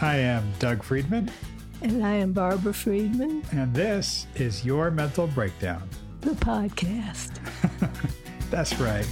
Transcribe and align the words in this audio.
I 0.00 0.16
am 0.16 0.50
Doug 0.58 0.82
Friedman, 0.82 1.30
And 1.82 2.04
I 2.04 2.12
am 2.12 2.32
Barbara 2.32 2.72
Friedman, 2.72 3.42
and 3.52 3.74
this 3.74 4.26
is 4.34 4.64
Your 4.64 4.90
Mental 4.90 5.26
Breakdown. 5.26 5.88
the 6.20 6.30
podcast. 6.32 7.30
That's 8.50 8.78
right. 8.80 9.06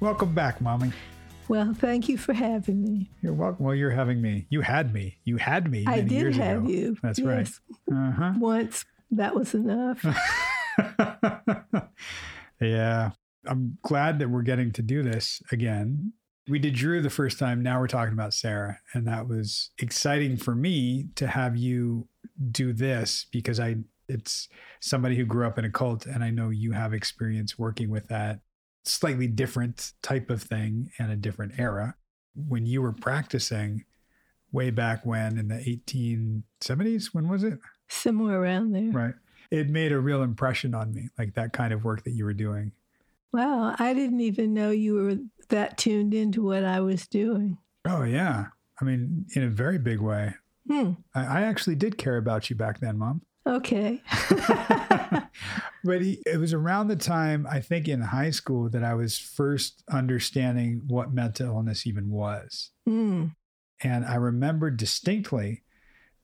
Welcome 0.00 0.34
back, 0.34 0.60
Mommy. 0.60 0.92
Well, 1.48 1.74
thank 1.74 2.08
you 2.08 2.16
for 2.16 2.32
having 2.32 2.82
me. 2.82 3.10
You're 3.22 3.32
welcome. 3.34 3.64
Well, 3.66 3.74
you're 3.74 3.90
having 3.90 4.22
me. 4.22 4.46
You 4.50 4.60
had 4.60 4.94
me. 4.94 5.18
You 5.24 5.36
had 5.36 5.70
me. 5.70 5.84
I 5.86 6.00
did 6.00 6.10
years 6.12 6.36
have 6.36 6.58
ago. 6.64 6.68
you. 6.70 6.96
That's 7.02 7.18
Yes. 7.18 7.26
right. 7.26 7.48
Uh 7.96 8.10
huh. 8.12 8.32
Once, 8.38 8.84
that 9.10 9.34
was 9.34 9.52
enough. 9.54 10.04
yeah. 12.60 13.10
I'm 13.46 13.78
glad 13.82 14.18
that 14.18 14.28
we're 14.28 14.42
getting 14.42 14.70
to 14.72 14.82
do 14.82 15.02
this 15.02 15.42
again. 15.50 16.12
We 16.48 16.58
did 16.58 16.74
Drew 16.74 17.00
the 17.00 17.10
first 17.10 17.38
time. 17.38 17.62
Now 17.62 17.80
we're 17.80 17.86
talking 17.86 18.12
about 18.12 18.34
Sarah. 18.34 18.80
And 18.92 19.06
that 19.06 19.28
was 19.28 19.70
exciting 19.78 20.36
for 20.36 20.54
me 20.54 21.08
to 21.14 21.26
have 21.26 21.56
you 21.56 22.08
do 22.50 22.72
this 22.72 23.26
because 23.30 23.60
I 23.60 23.76
it's 24.08 24.48
somebody 24.80 25.16
who 25.16 25.24
grew 25.24 25.46
up 25.46 25.58
in 25.58 25.64
a 25.64 25.70
cult 25.70 26.04
and 26.04 26.24
I 26.24 26.30
know 26.30 26.50
you 26.50 26.72
have 26.72 26.92
experience 26.92 27.56
working 27.58 27.90
with 27.90 28.08
that 28.08 28.40
slightly 28.84 29.28
different 29.28 29.92
type 30.02 30.30
of 30.30 30.42
thing 30.42 30.90
and 30.98 31.12
a 31.12 31.16
different 31.16 31.52
era. 31.58 31.94
When 32.34 32.66
you 32.66 32.82
were 32.82 32.92
practicing 32.92 33.84
way 34.52 34.70
back 34.70 35.06
when 35.06 35.38
in 35.38 35.48
the 35.48 35.56
1870s, 35.56 37.14
when 37.14 37.28
was 37.28 37.44
it? 37.44 37.58
Somewhere 37.88 38.40
around 38.40 38.72
there. 38.72 38.90
Right. 38.90 39.14
It 39.50 39.68
made 39.68 39.92
a 39.92 40.00
real 40.00 40.22
impression 40.22 40.74
on 40.74 40.92
me, 40.92 41.08
like 41.18 41.34
that 41.34 41.52
kind 41.52 41.72
of 41.72 41.84
work 41.84 42.04
that 42.04 42.12
you 42.12 42.24
were 42.24 42.34
doing. 42.34 42.72
Wow, 43.32 43.76
I 43.78 43.94
didn't 43.94 44.20
even 44.20 44.54
know 44.54 44.70
you 44.70 44.94
were 44.94 45.16
that 45.48 45.78
tuned 45.78 46.14
into 46.14 46.42
what 46.42 46.64
I 46.64 46.80
was 46.80 47.06
doing. 47.06 47.58
Oh, 47.86 48.02
yeah. 48.02 48.46
I 48.80 48.84
mean, 48.84 49.26
in 49.34 49.42
a 49.42 49.48
very 49.48 49.78
big 49.78 50.00
way. 50.00 50.34
Hmm. 50.68 50.92
I, 51.14 51.24
I 51.24 51.40
actually 51.42 51.76
did 51.76 51.98
care 51.98 52.16
about 52.16 52.50
you 52.50 52.56
back 52.56 52.80
then, 52.80 52.98
Mom. 52.98 53.22
Okay. 53.46 54.02
but 55.82 56.02
he, 56.02 56.22
it 56.26 56.38
was 56.38 56.52
around 56.52 56.88
the 56.88 56.94
time, 56.94 57.46
I 57.50 57.60
think, 57.60 57.88
in 57.88 58.02
high 58.02 58.30
school 58.30 58.68
that 58.68 58.84
I 58.84 58.92
was 58.92 59.16
first 59.16 59.82
understanding 59.90 60.82
what 60.86 61.14
mental 61.14 61.46
illness 61.46 61.86
even 61.86 62.10
was. 62.10 62.70
Hmm. 62.86 63.28
And 63.82 64.04
I 64.04 64.16
remember 64.16 64.70
distinctly 64.70 65.62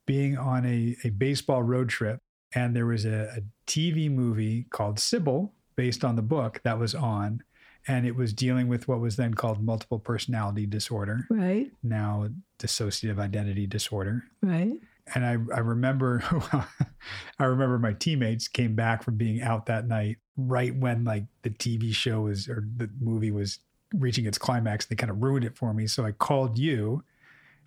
being 0.05 0.37
on 0.37 0.67
a, 0.67 0.95
a 1.05 1.11
baseball 1.11 1.63
road 1.63 1.89
trip, 1.89 2.21
and 2.55 2.77
there 2.77 2.87
was 2.87 3.07
a, 3.07 3.39
a 3.39 3.41
TV 3.67 4.11
movie 4.11 4.67
called 4.71 5.01
Sybil, 5.01 5.55
based 5.77 6.05
on 6.05 6.17
the 6.17 6.23
book 6.23 6.61
that 6.65 6.79
was 6.79 6.95
on. 6.95 7.43
And 7.89 8.05
it 8.05 8.17
was 8.17 8.33
dealing 8.33 8.67
with 8.67 8.89
what 8.89 8.99
was 8.99 9.15
then 9.15 9.35
called 9.35 9.63
multiple 9.63 10.01
personality 10.01 10.67
disorder, 10.67 11.25
Right. 11.31 11.71
now 11.85 12.29
dissociative 12.59 13.21
identity 13.21 13.67
disorder. 13.69 14.25
Right. 14.43 14.73
And 15.15 15.25
I, 15.25 15.37
I 15.55 15.61
remember, 15.61 16.21
I 17.39 17.45
remember 17.45 17.79
my 17.79 17.93
teammates 17.93 18.49
came 18.49 18.75
back 18.75 19.05
from 19.05 19.15
being 19.17 19.41
out 19.41 19.67
that 19.67 19.87
night 19.87 20.17
right 20.37 20.75
when 20.75 21.05
like 21.05 21.27
the 21.43 21.51
TV 21.51 21.95
show 21.95 22.23
was 22.23 22.49
or 22.49 22.67
the 22.77 22.91
movie 23.01 23.31
was 23.31 23.61
reaching 23.95 24.27
its 24.27 24.37
climax. 24.37 24.87
They 24.87 24.97
kind 24.97 25.11
of 25.11 25.23
ruined 25.23 25.45
it 25.45 25.57
for 25.57 25.73
me. 25.73 25.87
So 25.87 26.05
I 26.05 26.11
called 26.11 26.59
you 26.59 27.05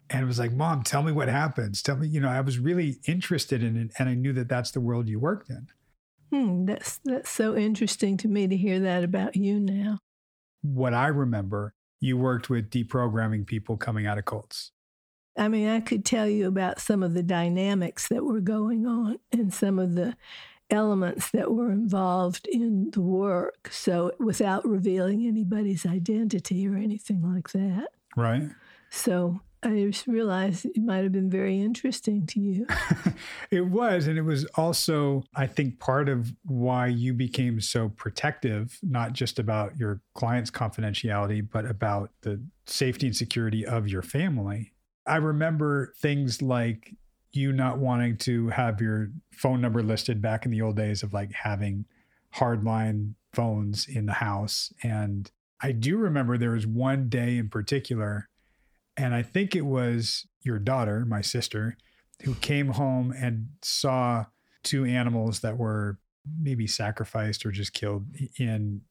and 0.09 0.27
was 0.27 0.37
like, 0.37 0.51
Mom, 0.51 0.83
tell 0.83 1.01
me 1.01 1.13
what 1.13 1.29
happens. 1.29 1.81
Tell 1.81 1.95
me, 1.95 2.07
you 2.09 2.19
know, 2.19 2.27
I 2.29 2.41
was 2.41 2.59
really 2.59 2.97
interested 3.05 3.63
in 3.63 3.77
it 3.77 3.91
and 3.97 4.09
I 4.09 4.15
knew 4.15 4.33
that 4.33 4.49
that's 4.49 4.71
the 4.71 4.81
world 4.81 5.07
you 5.07 5.17
worked 5.19 5.49
in. 5.49 5.67
Hmm. 6.31 6.65
That's 6.65 6.99
that's 7.03 7.29
so 7.29 7.55
interesting 7.55 8.17
to 8.17 8.27
me 8.27 8.47
to 8.47 8.55
hear 8.55 8.79
that 8.79 9.03
about 9.03 9.35
you 9.35 9.59
now. 9.59 9.99
What 10.61 10.93
I 10.93 11.07
remember, 11.07 11.73
you 11.99 12.17
worked 12.17 12.49
with 12.49 12.69
deprogramming 12.69 13.47
people 13.47 13.77
coming 13.77 14.05
out 14.05 14.17
of 14.17 14.25
cults. 14.25 14.71
I 15.37 15.47
mean, 15.47 15.69
I 15.69 15.79
could 15.79 16.03
tell 16.03 16.27
you 16.27 16.47
about 16.47 16.79
some 16.79 17.01
of 17.01 17.13
the 17.13 17.23
dynamics 17.23 18.07
that 18.09 18.25
were 18.25 18.41
going 18.41 18.85
on 18.85 19.19
and 19.31 19.53
some 19.53 19.79
of 19.79 19.95
the 19.95 20.15
elements 20.69 21.31
that 21.31 21.51
were 21.51 21.71
involved 21.71 22.47
in 22.47 22.91
the 22.91 23.01
work. 23.01 23.69
So, 23.71 24.11
without 24.19 24.67
revealing 24.67 25.25
anybody's 25.25 25.85
identity 25.85 26.67
or 26.67 26.75
anything 26.75 27.21
like 27.21 27.51
that. 27.51 27.87
Right. 28.15 28.49
So, 28.89 29.41
I 29.61 29.87
just 29.89 30.07
realized 30.07 30.65
it 30.65 30.77
might 30.77 31.03
have 31.03 31.11
been 31.11 31.29
very 31.29 31.59
interesting 31.59 32.25
to 32.27 32.39
you. 32.39 32.65
it 33.51 33.67
was. 33.67 34.07
And 34.07 34.17
it 34.17 34.21
was 34.21 34.45
also, 34.55 35.23
I 35.35 35.47
think, 35.47 35.79
part 35.79 36.07
of 36.07 36.33
why 36.45 36.87
you 36.87 37.13
became 37.13 37.59
so 37.59 37.89
protective, 37.89 38.79
not 38.81 39.11
just 39.11 39.37
about 39.37 39.77
your 39.77 40.01
client's 40.13 40.49
confidentiality, 40.49 41.45
but 41.49 41.65
about 41.65 42.11
the 42.21 42.41
safety 42.65 43.07
and 43.07 43.15
security 43.15 43.65
of 43.65 43.89
your 43.89 44.01
family. 44.01 44.71
I 45.05 45.17
remember 45.17 45.93
things 45.97 46.41
like 46.41 46.95
you 47.31 47.51
not 47.51 47.79
wanting 47.79 48.17
to 48.17 48.49
have 48.49 48.81
your 48.81 49.09
phone 49.31 49.61
number 49.61 49.83
listed 49.83 50.21
back 50.21 50.45
in 50.45 50.51
the 50.51 50.61
old 50.61 50.77
days 50.77 51.03
of 51.03 51.13
like 51.13 51.31
having 51.33 51.85
hardline 52.35 53.13
phones 53.33 53.87
in 53.87 54.05
the 54.05 54.13
house. 54.13 54.71
And 54.83 55.29
I 55.61 55.71
do 55.71 55.97
remember 55.97 56.37
there 56.37 56.51
was 56.51 56.65
one 56.65 57.09
day 57.09 57.37
in 57.37 57.49
particular, 57.49 58.29
and 58.99 59.15
I 59.15 59.23
think 59.23 59.55
it 59.55 59.65
was 59.65 60.27
your 60.41 60.59
daughter, 60.59 61.05
my 61.05 61.21
sister, 61.21 61.77
who 62.23 62.35
came 62.35 62.67
home 62.67 63.13
and 63.17 63.47
saw 63.61 64.25
two 64.63 64.83
animals 64.83 65.39
that 65.39 65.57
were 65.57 65.97
maybe 66.39 66.67
sacrificed 66.67 67.45
or 67.45 67.51
just 67.51 67.73
killed 67.73 68.05
in 68.37 68.81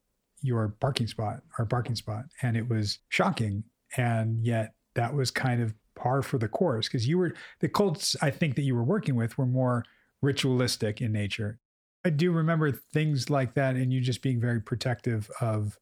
your 0.41 0.74
parking 0.80 1.06
spot, 1.06 1.42
our 1.58 1.66
parking 1.66 1.94
spot. 1.94 2.24
And 2.41 2.56
it 2.56 2.70
was 2.70 3.00
shocking. 3.10 3.64
And 3.98 4.44
yet 4.46 4.72
that 4.94 5.14
was 5.14 5.30
kind 5.30 5.60
of 5.60 5.74
par 5.94 6.22
for 6.22 6.38
the 6.38 6.48
course 6.48 6.88
because 6.88 7.06
you 7.06 7.19
were 7.19 7.34
the 7.60 7.69
cults 7.69 8.16
I 8.22 8.30
think 8.30 8.54
that 8.56 8.62
you 8.62 8.75
were 8.75 8.84
working 8.84 9.14
with 9.14 9.36
were 9.36 9.46
more 9.46 9.84
ritualistic 10.22 11.02
in 11.02 11.12
nature. 11.12 11.58
I 12.04 12.10
do 12.10 12.32
remember 12.32 12.72
things 12.72 13.28
like 13.28 13.54
that 13.54 13.76
and 13.76 13.92
you 13.92 14.00
just 14.00 14.22
being 14.22 14.40
very 14.40 14.60
protective 14.60 15.30
of 15.40 15.76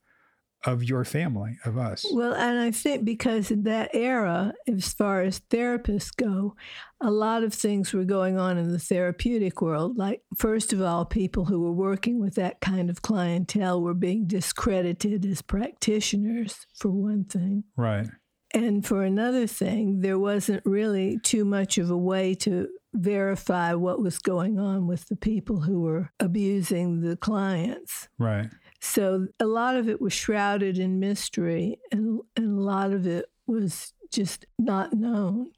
of 0.64 0.82
your 0.82 1.04
family, 1.04 1.58
of 1.64 1.78
us. 1.78 2.04
Well, 2.12 2.34
and 2.34 2.58
I 2.58 2.70
think 2.70 3.04
because 3.04 3.50
in 3.50 3.62
that 3.64 3.90
era, 3.94 4.52
as 4.66 4.92
far 4.92 5.22
as 5.22 5.40
therapists 5.40 6.16
go, 6.16 6.56
a 7.00 7.10
lot 7.10 7.44
of 7.44 7.54
things 7.54 7.92
were 7.92 8.04
going 8.04 8.38
on 8.38 8.58
in 8.58 8.72
the 8.72 8.78
therapeutic 8.78 9.60
world. 9.62 9.96
Like, 9.96 10.22
first 10.36 10.72
of 10.72 10.82
all, 10.82 11.04
people 11.04 11.44
who 11.44 11.60
were 11.60 11.72
working 11.72 12.20
with 12.20 12.34
that 12.34 12.60
kind 12.60 12.90
of 12.90 13.02
clientele 13.02 13.80
were 13.80 13.94
being 13.94 14.26
discredited 14.26 15.24
as 15.26 15.42
practitioners, 15.42 16.66
for 16.74 16.90
one 16.90 17.24
thing. 17.24 17.64
Right. 17.76 18.08
And 18.54 18.86
for 18.86 19.02
another 19.02 19.46
thing, 19.46 20.00
there 20.00 20.18
wasn't 20.18 20.62
really 20.64 21.18
too 21.22 21.44
much 21.44 21.78
of 21.78 21.90
a 21.90 21.98
way 21.98 22.34
to 22.36 22.68
verify 22.94 23.74
what 23.74 24.00
was 24.00 24.18
going 24.18 24.58
on 24.58 24.86
with 24.86 25.06
the 25.08 25.16
people 25.16 25.60
who 25.60 25.82
were 25.82 26.10
abusing 26.18 27.02
the 27.02 27.16
clients. 27.16 28.08
Right. 28.18 28.48
So 28.86 29.26
a 29.40 29.46
lot 29.46 29.76
of 29.76 29.88
it 29.88 30.00
was 30.00 30.12
shrouded 30.12 30.78
in 30.78 31.00
mystery, 31.00 31.80
and, 31.90 32.20
and 32.36 32.58
a 32.58 32.62
lot 32.62 32.92
of 32.92 33.06
it 33.06 33.26
was 33.46 33.92
just 34.12 34.46
not 34.58 34.92
known. 34.92 35.50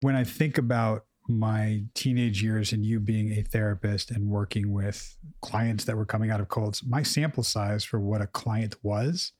When 0.00 0.16
I 0.16 0.24
think 0.24 0.58
about 0.58 1.04
my 1.28 1.84
teenage 1.94 2.42
years 2.42 2.72
and 2.72 2.84
you 2.84 2.98
being 2.98 3.32
a 3.32 3.42
therapist 3.42 4.10
and 4.10 4.28
working 4.28 4.72
with 4.72 5.16
clients 5.42 5.84
that 5.84 5.96
were 5.96 6.06
coming 6.06 6.30
out 6.30 6.40
of 6.40 6.48
cults, 6.48 6.84
my 6.84 7.02
sample 7.02 7.44
size 7.44 7.84
for 7.84 8.00
what 8.00 8.20
a 8.20 8.26
client 8.26 8.74
was, 8.82 9.32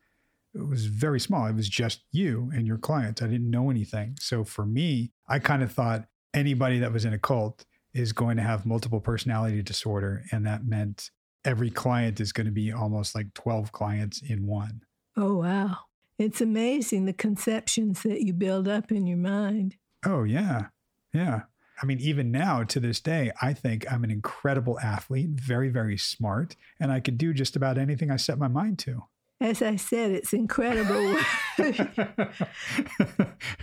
it 0.54 0.68
was 0.68 0.86
very 0.86 1.18
small. 1.18 1.46
It 1.46 1.56
was 1.56 1.68
just 1.68 2.04
you 2.12 2.50
and 2.54 2.66
your 2.66 2.78
clients. 2.78 3.22
I 3.22 3.26
didn't 3.26 3.50
know 3.50 3.70
anything. 3.70 4.16
So 4.20 4.44
for 4.44 4.66
me, 4.66 5.10
I 5.26 5.38
kind 5.38 5.62
of 5.62 5.72
thought 5.72 6.04
anybody 6.34 6.78
that 6.80 6.92
was 6.92 7.06
in 7.06 7.14
a 7.14 7.18
cult 7.18 7.64
is 7.94 8.12
going 8.12 8.36
to 8.36 8.42
have 8.42 8.66
multiple 8.66 9.00
personality 9.00 9.62
disorder. 9.62 10.24
And 10.30 10.46
that 10.46 10.64
meant 10.66 11.10
every 11.44 11.70
client 11.70 12.20
is 12.20 12.32
going 12.32 12.46
to 12.46 12.52
be 12.52 12.72
almost 12.72 13.14
like 13.14 13.34
12 13.34 13.72
clients 13.72 14.22
in 14.22 14.46
one. 14.46 14.82
Oh, 15.16 15.36
wow. 15.38 15.78
It's 16.18 16.40
amazing 16.40 17.04
the 17.04 17.12
conceptions 17.12 18.02
that 18.02 18.22
you 18.22 18.32
build 18.32 18.68
up 18.68 18.92
in 18.92 19.06
your 19.06 19.18
mind. 19.18 19.76
Oh, 20.04 20.24
yeah. 20.24 20.66
Yeah. 21.12 21.42
I 21.82 21.86
mean, 21.86 21.98
even 22.00 22.30
now 22.30 22.62
to 22.64 22.78
this 22.78 23.00
day, 23.00 23.32
I 23.40 23.52
think 23.54 23.90
I'm 23.90 24.04
an 24.04 24.10
incredible 24.10 24.78
athlete, 24.80 25.30
very, 25.30 25.68
very 25.68 25.98
smart, 25.98 26.54
and 26.78 26.92
I 26.92 27.00
could 27.00 27.18
do 27.18 27.34
just 27.34 27.56
about 27.56 27.76
anything 27.76 28.10
I 28.10 28.16
set 28.16 28.38
my 28.38 28.48
mind 28.48 28.78
to. 28.80 29.04
As 29.42 29.60
I 29.60 29.74
said, 29.74 30.12
it's 30.12 30.32
incredible. 30.32 31.16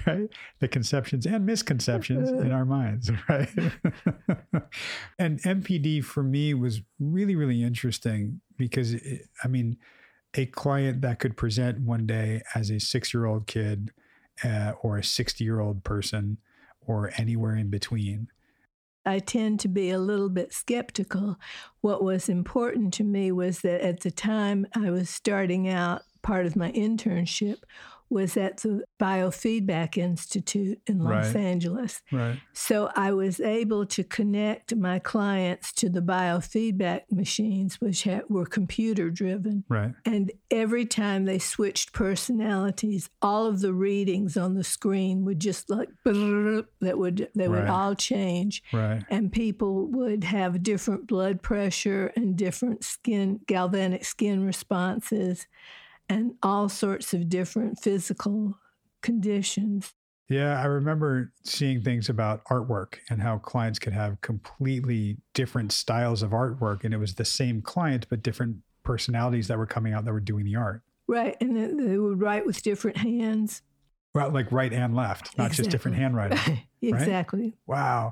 right? 0.05 0.29
The 0.59 0.67
conceptions 0.67 1.25
and 1.25 1.45
misconceptions 1.45 2.29
in 2.29 2.51
our 2.51 2.65
minds, 2.65 3.09
right? 3.29 3.47
and 5.17 5.41
MPD 5.41 6.03
for 6.03 6.21
me 6.21 6.53
was 6.53 6.81
really, 6.99 7.37
really 7.37 7.63
interesting 7.63 8.41
because, 8.57 8.93
it, 8.93 9.29
I 9.41 9.47
mean, 9.47 9.77
a 10.33 10.47
client 10.47 10.99
that 11.01 11.19
could 11.19 11.37
present 11.37 11.79
one 11.79 12.05
day 12.05 12.41
as 12.53 12.69
a 12.69 12.79
six 12.81 13.13
year 13.13 13.25
old 13.25 13.47
kid 13.47 13.91
uh, 14.43 14.73
or 14.81 14.97
a 14.97 15.03
60 15.03 15.45
year 15.45 15.61
old 15.61 15.85
person 15.85 16.39
or 16.81 17.11
anywhere 17.15 17.55
in 17.55 17.69
between. 17.69 18.27
I 19.05 19.19
tend 19.19 19.59
to 19.61 19.67
be 19.67 19.89
a 19.89 19.99
little 19.99 20.29
bit 20.29 20.53
skeptical. 20.53 21.37
What 21.81 22.03
was 22.03 22.29
important 22.29 22.93
to 22.95 23.03
me 23.03 23.31
was 23.31 23.61
that 23.61 23.81
at 23.81 24.01
the 24.01 24.11
time 24.11 24.67
I 24.75 24.91
was 24.91 25.09
starting 25.09 25.67
out, 25.67 26.03
part 26.21 26.45
of 26.45 26.55
my 26.55 26.71
internship 26.73 27.59
was 28.09 28.35
at 28.37 28.57
the 28.57 28.83
Biofeedback 28.99 29.97
Institute 29.97 30.79
in 30.87 30.99
Los 30.99 31.33
Right. 31.33 31.35
Angeles. 31.35 32.01
Right. 32.11 32.39
So 32.53 32.89
I 32.95 33.11
was 33.13 33.39
able 33.39 33.85
to 33.87 34.03
connect 34.03 34.75
my 34.75 34.99
clients 34.99 35.71
to 35.73 35.89
the 35.89 36.01
biofeedback 36.01 37.01
machines, 37.11 37.79
which 37.79 38.07
were 38.27 38.45
computer 38.45 39.09
driven. 39.09 39.63
Right. 39.69 39.93
And 40.05 40.31
every 40.51 40.85
time 40.85 41.25
they 41.25 41.39
switched 41.39 41.93
personalities, 41.93 43.09
all 43.21 43.45
of 43.45 43.61
the 43.61 43.73
readings 43.73 44.35
on 44.37 44.55
the 44.55 44.63
screen 44.63 45.23
would 45.25 45.39
just 45.39 45.69
like 45.69 45.89
that 46.03 46.97
would 46.97 47.29
they 47.35 47.47
would 47.47 47.59
Right. 47.59 47.69
all 47.69 47.95
change, 47.95 48.63
Right. 48.73 49.03
and 49.09 49.31
people 49.31 49.87
would 49.87 50.23
have 50.23 50.63
different 50.63 51.07
blood 51.07 51.41
pressure 51.41 52.11
and 52.15 52.35
different 52.35 52.83
skin 52.83 53.39
galvanic 53.47 54.03
skin 54.05 54.43
responses, 54.45 55.47
and 56.09 56.33
all 56.41 56.67
sorts 56.67 57.13
of 57.13 57.29
different 57.29 57.79
physical 57.79 58.57
conditions. 59.01 59.93
Yeah, 60.27 60.61
I 60.61 60.65
remember 60.65 61.33
seeing 61.43 61.81
things 61.81 62.09
about 62.09 62.43
artwork 62.45 62.95
and 63.09 63.21
how 63.21 63.39
clients 63.39 63.79
could 63.79 63.93
have 63.93 64.21
completely 64.21 65.17
different 65.33 65.71
styles 65.71 66.21
of 66.21 66.31
artwork, 66.31 66.83
and 66.83 66.93
it 66.93 66.97
was 66.97 67.15
the 67.15 67.25
same 67.25 67.61
client 67.61 68.05
but 68.09 68.21
different 68.21 68.57
personalities 68.83 69.47
that 69.47 69.57
were 69.57 69.65
coming 69.65 69.93
out 69.93 70.05
that 70.05 70.13
were 70.13 70.19
doing 70.19 70.45
the 70.45 70.55
art. 70.55 70.81
Right, 71.07 71.35
and 71.41 71.55
they 71.79 71.97
would 71.97 72.21
write 72.21 72.45
with 72.45 72.61
different 72.61 72.97
hands. 72.97 73.63
Well, 74.13 74.29
like 74.29 74.51
right 74.51 74.71
and 74.71 74.95
left, 74.95 75.37
not 75.37 75.51
just 75.51 75.69
different 75.69 75.97
Exactly. 75.97 76.03
handwriting. 76.03 76.63
exactly. 76.81 77.57
Wow. 77.65 78.11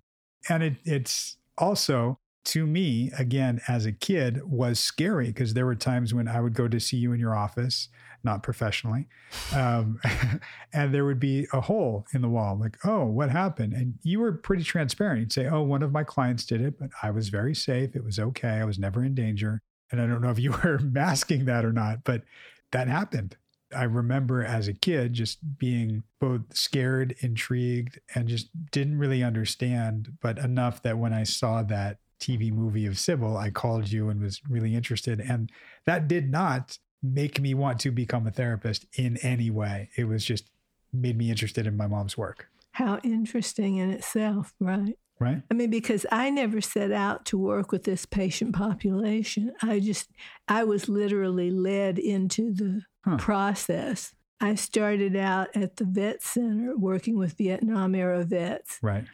And 0.49 0.63
it, 0.63 0.75
it's 0.85 1.37
also 1.57 2.19
to 2.47 2.65
me, 2.65 3.11
again, 3.17 3.59
as 3.67 3.85
a 3.85 3.91
kid, 3.91 4.41
was 4.45 4.79
scary 4.79 5.27
because 5.27 5.53
there 5.53 5.65
were 5.65 5.75
times 5.75 6.13
when 6.13 6.29
I 6.29 6.39
would 6.39 6.53
go 6.53 6.69
to 6.69 6.79
see 6.79 6.95
you 6.95 7.11
in 7.11 7.19
your 7.19 7.35
office, 7.35 7.89
not 8.23 8.41
professionally, 8.41 9.09
um, 9.53 9.99
and 10.73 10.93
there 10.93 11.03
would 11.03 11.19
be 11.19 11.45
a 11.51 11.59
hole 11.59 12.05
in 12.13 12.21
the 12.21 12.29
wall, 12.29 12.57
like, 12.57 12.77
oh, 12.85 13.03
what 13.03 13.29
happened? 13.29 13.73
And 13.73 13.95
you 14.01 14.21
were 14.21 14.31
pretty 14.31 14.63
transparent. 14.63 15.19
You'd 15.19 15.33
say, 15.33 15.47
oh, 15.47 15.61
one 15.61 15.83
of 15.83 15.91
my 15.91 16.05
clients 16.05 16.45
did 16.45 16.61
it, 16.61 16.79
but 16.79 16.89
I 17.03 17.11
was 17.11 17.27
very 17.27 17.53
safe. 17.53 17.97
It 17.97 18.05
was 18.05 18.17
okay. 18.17 18.47
I 18.61 18.63
was 18.63 18.79
never 18.79 19.03
in 19.03 19.13
danger. 19.13 19.61
And 19.91 19.99
I 19.99 20.07
don't 20.07 20.21
know 20.21 20.29
if 20.31 20.39
you 20.39 20.51
were 20.63 20.79
masking 20.79 21.43
that 21.45 21.65
or 21.65 21.73
not, 21.73 22.05
but 22.05 22.23
that 22.71 22.87
happened. 22.87 23.35
I 23.75 23.83
remember 23.83 24.41
as 24.41 24.69
a 24.69 24.73
kid 24.73 25.11
just 25.11 25.57
being 25.57 26.03
both 26.21 26.55
scared, 26.55 27.13
intrigued, 27.19 27.99
and 28.15 28.29
just 28.29 28.47
didn't 28.71 28.97
really 28.97 29.21
understand, 29.21 30.13
but 30.21 30.37
enough 30.37 30.81
that 30.83 30.97
when 30.97 31.11
I 31.11 31.23
saw 31.23 31.61
that 31.63 31.97
TV 32.19 32.51
movie 32.51 32.85
of 32.85 32.97
Sybil, 32.97 33.37
I 33.37 33.49
called 33.49 33.91
you 33.91 34.09
and 34.09 34.21
was 34.21 34.41
really 34.49 34.75
interested. 34.75 35.19
And 35.19 35.51
that 35.85 36.07
did 36.07 36.29
not 36.31 36.77
make 37.03 37.39
me 37.39 37.53
want 37.53 37.79
to 37.81 37.91
become 37.91 38.25
a 38.27 38.31
therapist 38.31 38.85
in 38.93 39.17
any 39.17 39.49
way. 39.49 39.89
It 39.95 40.05
was 40.05 40.25
just 40.25 40.49
made 40.91 41.17
me 41.17 41.29
interested 41.29 41.67
in 41.67 41.77
my 41.77 41.87
mom's 41.87 42.17
work. 42.17 42.49
How 42.71 42.99
interesting 43.03 43.77
in 43.77 43.91
itself, 43.91 44.53
right? 44.59 44.97
Right. 45.19 45.41
I 45.49 45.53
mean, 45.55 45.71
because 45.71 46.05
I 46.11 46.29
never 46.29 46.61
set 46.61 46.91
out 46.91 47.25
to 47.25 47.37
work 47.39 47.71
with 47.71 47.83
this 47.85 48.05
patient 48.05 48.53
population. 48.55 49.51
I 49.63 49.79
just, 49.79 50.11
I 50.47 50.63
was 50.63 50.87
literally 50.87 51.49
led 51.49 51.97
into 51.97 52.53
the 52.53 52.81
Huh. 53.05 53.15
process. 53.17 54.13
I 54.41 54.55
started 54.55 55.15
out 55.15 55.47
at 55.55 55.77
the 55.77 55.85
vet 55.85 56.21
center 56.21 56.75
working 56.75 57.17
with 57.17 57.37
Vietnam 57.37 57.95
era 57.95 58.25
vets. 58.25 58.79
Right. 58.81 59.05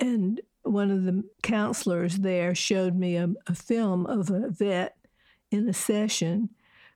And 0.00 0.40
one 0.70 0.90
of 0.90 1.04
the 1.04 1.24
counselors 1.42 2.18
there 2.18 2.54
showed 2.54 2.94
me 2.94 3.16
a, 3.16 3.28
a 3.46 3.54
film 3.54 4.06
of 4.06 4.30
a 4.30 4.48
vet 4.50 4.96
in 5.50 5.68
a 5.68 5.72
session 5.72 6.50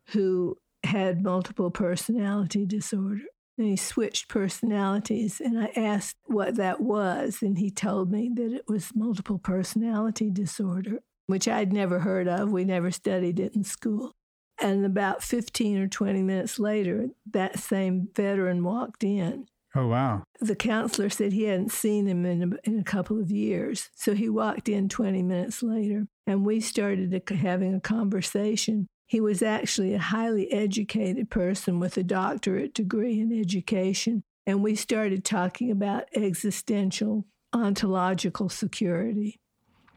who 0.08 0.56
had 0.84 1.22
multiple 1.22 1.70
personality 1.70 2.66
disorder. 2.66 3.22
And 3.58 3.66
he 3.66 3.76
switched 3.76 4.28
personalities. 4.28 5.40
And 5.40 5.58
I 5.58 5.70
asked 5.76 6.16
what 6.24 6.56
that 6.56 6.80
was. 6.80 7.42
And 7.42 7.58
he 7.58 7.70
told 7.70 8.10
me 8.10 8.30
that 8.34 8.52
it 8.52 8.64
was 8.66 8.94
multiple 8.94 9.38
personality 9.38 10.30
disorder, 10.30 11.00
which 11.26 11.46
I'd 11.46 11.72
never 11.72 12.00
heard 12.00 12.26
of. 12.26 12.50
We 12.50 12.64
never 12.64 12.90
studied 12.90 13.38
it 13.38 13.54
in 13.54 13.64
school. 13.64 14.14
And 14.62 14.84
about 14.84 15.22
15 15.22 15.78
or 15.78 15.88
20 15.88 16.22
minutes 16.22 16.58
later, 16.58 17.08
that 17.32 17.58
same 17.58 18.08
veteran 18.14 18.64
walked 18.64 19.04
in 19.04 19.46
Oh, 19.74 19.86
wow. 19.86 20.24
the 20.40 20.56
counselor 20.56 21.08
said 21.08 21.32
he 21.32 21.44
hadn't 21.44 21.70
seen 21.70 22.08
him 22.08 22.26
in 22.26 22.42
a, 22.42 22.68
in 22.68 22.78
a 22.80 22.84
couple 22.84 23.20
of 23.20 23.30
years. 23.30 23.88
So 23.94 24.14
he 24.14 24.28
walked 24.28 24.68
in 24.68 24.88
20 24.88 25.22
minutes 25.22 25.62
later 25.62 26.06
and 26.26 26.44
we 26.44 26.60
started 26.60 27.14
a, 27.14 27.34
having 27.34 27.74
a 27.74 27.80
conversation. 27.80 28.88
He 29.06 29.20
was 29.20 29.42
actually 29.42 29.94
a 29.94 30.00
highly 30.00 30.50
educated 30.52 31.30
person 31.30 31.78
with 31.78 31.96
a 31.96 32.02
doctorate 32.02 32.74
degree 32.74 33.20
in 33.20 33.32
education. 33.38 34.22
And 34.46 34.62
we 34.62 34.74
started 34.74 35.24
talking 35.24 35.70
about 35.70 36.04
existential 36.14 37.26
ontological 37.52 38.48
security. 38.48 39.40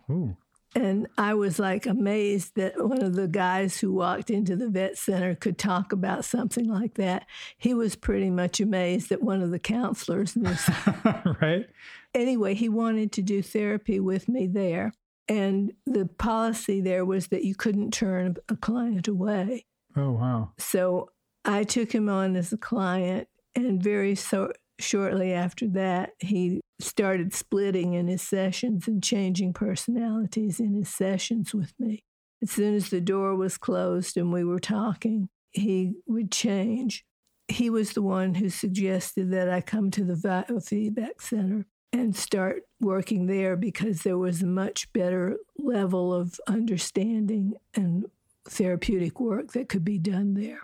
Ooh. 0.10 0.38
And 0.75 1.08
I 1.18 1.34
was 1.36 1.60
like 1.60 1.86
amazed 1.86 2.56
that 2.56 2.84
one 2.84 3.04
of 3.04 3.16
the 3.16 3.28
guys 3.28 3.80
who 3.80 3.94
walked 3.94 4.30
into 4.30 4.56
the 4.56 4.70
vet 4.70 4.98
center 4.98 5.36
could 5.36 5.58
talk 5.58 5.92
about 5.92 6.25
something 6.25 6.68
like 6.68 6.96
that. 6.96 7.28
He 7.58 7.74
was 7.74 7.96
pretty 7.96 8.30
much 8.30 8.60
amazed 8.60 9.10
that 9.10 9.22
one 9.22 9.42
of 9.42 9.52
the 9.52 9.60
counselors 9.60 10.36
knew. 10.36 10.56
right. 11.42 11.68
anyway, 12.16 12.56
he 12.56 12.70
wanted 12.70 13.12
to 13.14 13.22
do 13.22 13.42
therapy 13.42 14.00
with 14.00 14.28
me 14.28 14.48
there. 14.48 14.94
And 15.28 15.72
the 15.86 16.06
policy 16.06 16.81
there 16.81 17.06
was 17.06 17.28
that 17.28 17.44
you 17.44 17.56
couldn't 17.56 17.92
turn 17.92 18.36
a 18.50 18.56
client 18.56 19.08
away. 19.08 19.66
Oh, 19.96 20.12
wow. 20.12 20.52
So 20.58 21.12
I 21.46 21.64
took 21.64 21.92
him 21.94 22.10
on 22.10 22.36
as 22.36 22.52
a 22.52 22.58
client, 22.58 23.28
and 23.56 23.81
very 23.81 24.16
so, 24.16 24.52
shortly 24.80 25.34
after 25.34 25.68
that, 25.70 26.12
he 26.20 26.62
started 26.80 27.34
splitting 27.34 27.94
in 27.94 28.08
his 28.08 28.22
sessions 28.22 28.88
and 28.88 29.04
changing 29.04 29.54
personalities 29.54 30.60
in 30.60 30.74
his 30.74 30.90
sessions 30.90 31.54
with 31.54 31.74
me. 31.80 32.04
As 32.42 32.52
soon 32.52 32.75
as 32.75 32.90
the 32.90 33.02
door 33.02 33.36
was 33.36 33.58
closed 33.58 34.18
and 34.18 34.34
we 34.34 34.44
were 34.44 34.60
talking, 34.60 35.30
he 35.52 35.94
would 36.08 36.31
change. 36.31 37.06
He 37.48 37.70
was 37.70 37.94
the 37.94 38.02
one 38.02 38.36
who 38.36 38.50
suggested 38.50 39.31
that 39.31 39.50
I 39.50 39.62
come 39.62 39.92
to 39.92 40.04
the 40.04 40.16
biofeedback 40.16 41.10
uh, 41.10 41.20
center 41.20 41.66
and 41.92 42.16
start 42.16 42.64
working 42.81 43.28
there 43.28 43.56
because 43.56 44.02
there 44.02 44.18
was 44.18 44.42
a 44.42 44.48
much 44.48 44.92
better 44.94 45.38
level 45.58 46.13
of 46.13 46.39
understanding 46.48 47.53
and 47.75 48.06
therapeutic 48.46 49.20
work 49.20 49.53
that 49.53 49.70
could 49.70 49.86
be 49.86 50.00
done 50.00 50.34
there. 50.34 50.62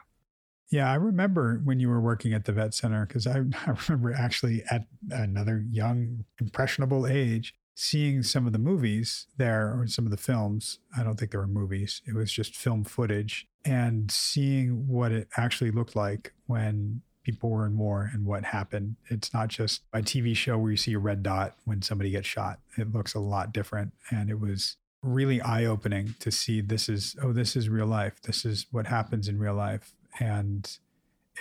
Yeah, 0.70 0.92
I 0.92 0.96
remember 0.96 1.62
when 1.64 1.80
you 1.80 1.90
were 1.90 2.02
working 2.02 2.34
at 2.34 2.46
the 2.46 2.52
vet 2.52 2.74
center 2.74 3.06
because 3.06 3.26
I, 3.26 3.40
I 3.68 3.76
remember 3.88 4.14
actually 4.14 4.64
at 4.70 4.86
another 5.10 5.64
young, 5.70 6.26
impressionable 6.40 7.08
age 7.08 7.56
seeing 7.76 8.22
some 8.24 8.46
of 8.46 8.52
the 8.52 8.60
movies 8.60 9.28
there 9.38 9.74
or 9.74 9.88
some 9.88 10.06
of 10.06 10.12
the 10.12 10.18
films. 10.18 10.80
I 10.98 11.04
don't 11.04 11.18
think 11.18 11.32
there 11.32 11.40
were 11.40 11.48
movies, 11.48 12.02
it 12.06 12.14
was 12.14 12.32
just 12.32 12.56
film 12.56 12.84
footage 12.84 13.48
and 13.66 14.12
seeing 14.12 14.88
what 14.88 15.12
it 15.12 15.30
actually 15.38 15.72
looked 15.72 15.96
like 15.96 16.34
when 16.48 17.02
people 17.24 17.50
were 17.50 17.66
in 17.66 17.78
war 17.78 18.10
and 18.14 18.26
what 18.26 18.44
happened. 18.44 18.96
It's 19.10 19.34
not 19.34 19.48
just 19.50 19.82
a 19.94 20.00
TV 20.00 20.36
show 20.36 20.58
where 20.58 20.72
you 20.72 20.78
see 20.78 20.94
a 20.94 21.00
red 21.00 21.24
dot 21.24 21.56
when 21.66 21.82
somebody 21.82 22.10
gets 22.12 22.28
shot, 22.28 22.60
it 22.78 22.92
looks 22.94 23.14
a 23.14 23.20
lot 23.20 23.54
different. 23.54 23.94
And 24.10 24.30
it 24.30 24.40
was 24.40 24.78
really 25.02 25.40
eye 25.42 25.66
opening 25.66 26.16
to 26.20 26.32
see 26.32 26.60
this 26.60 26.90
is, 26.90 27.16
oh, 27.22 27.32
this 27.32 27.56
is 27.56 27.70
real 27.70 27.86
life. 27.86 28.22
This 28.22 28.44
is 28.44 28.66
what 28.72 28.88
happens 28.88 29.28
in 29.28 29.40
real 29.40 29.54
life 29.54 29.94
and 30.20 30.78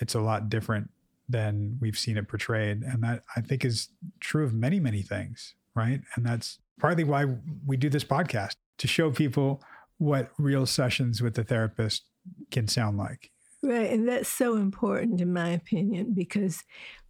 it's 0.01 0.15
a 0.15 0.21
lot 0.21 0.49
different 0.49 0.91
than 1.29 1.77
we've 1.81 1.99
seen 1.99 2.17
it 2.17 2.29
portrayed 2.29 2.83
and 2.83 3.03
that 3.03 3.23
i 3.37 3.41
think 3.41 3.65
is 3.65 3.89
true 4.21 4.45
of 4.45 4.55
many 4.55 4.81
many 4.81 5.03
things 5.03 5.55
right 5.75 6.01
and 6.15 6.25
that's 6.25 6.59
partly 6.81 7.05
why 7.05 7.27
we 7.67 7.77
do 7.77 7.89
this 7.89 8.05
podcast 8.05 8.57
to 8.79 8.87
show 8.87 9.11
people 9.11 9.63
what 9.99 10.31
real 10.39 10.65
sessions 10.65 11.21
with 11.21 11.35
the 11.35 11.45
therapist 11.45 12.05
can 12.51 12.69
sound 12.69 12.97
like 12.97 13.31
Right. 13.61 13.91
And 13.91 14.09
that's 14.09 14.29
so 14.29 14.55
important, 14.55 15.21
in 15.21 15.33
my 15.33 15.49
opinion, 15.49 16.15
because 16.15 16.63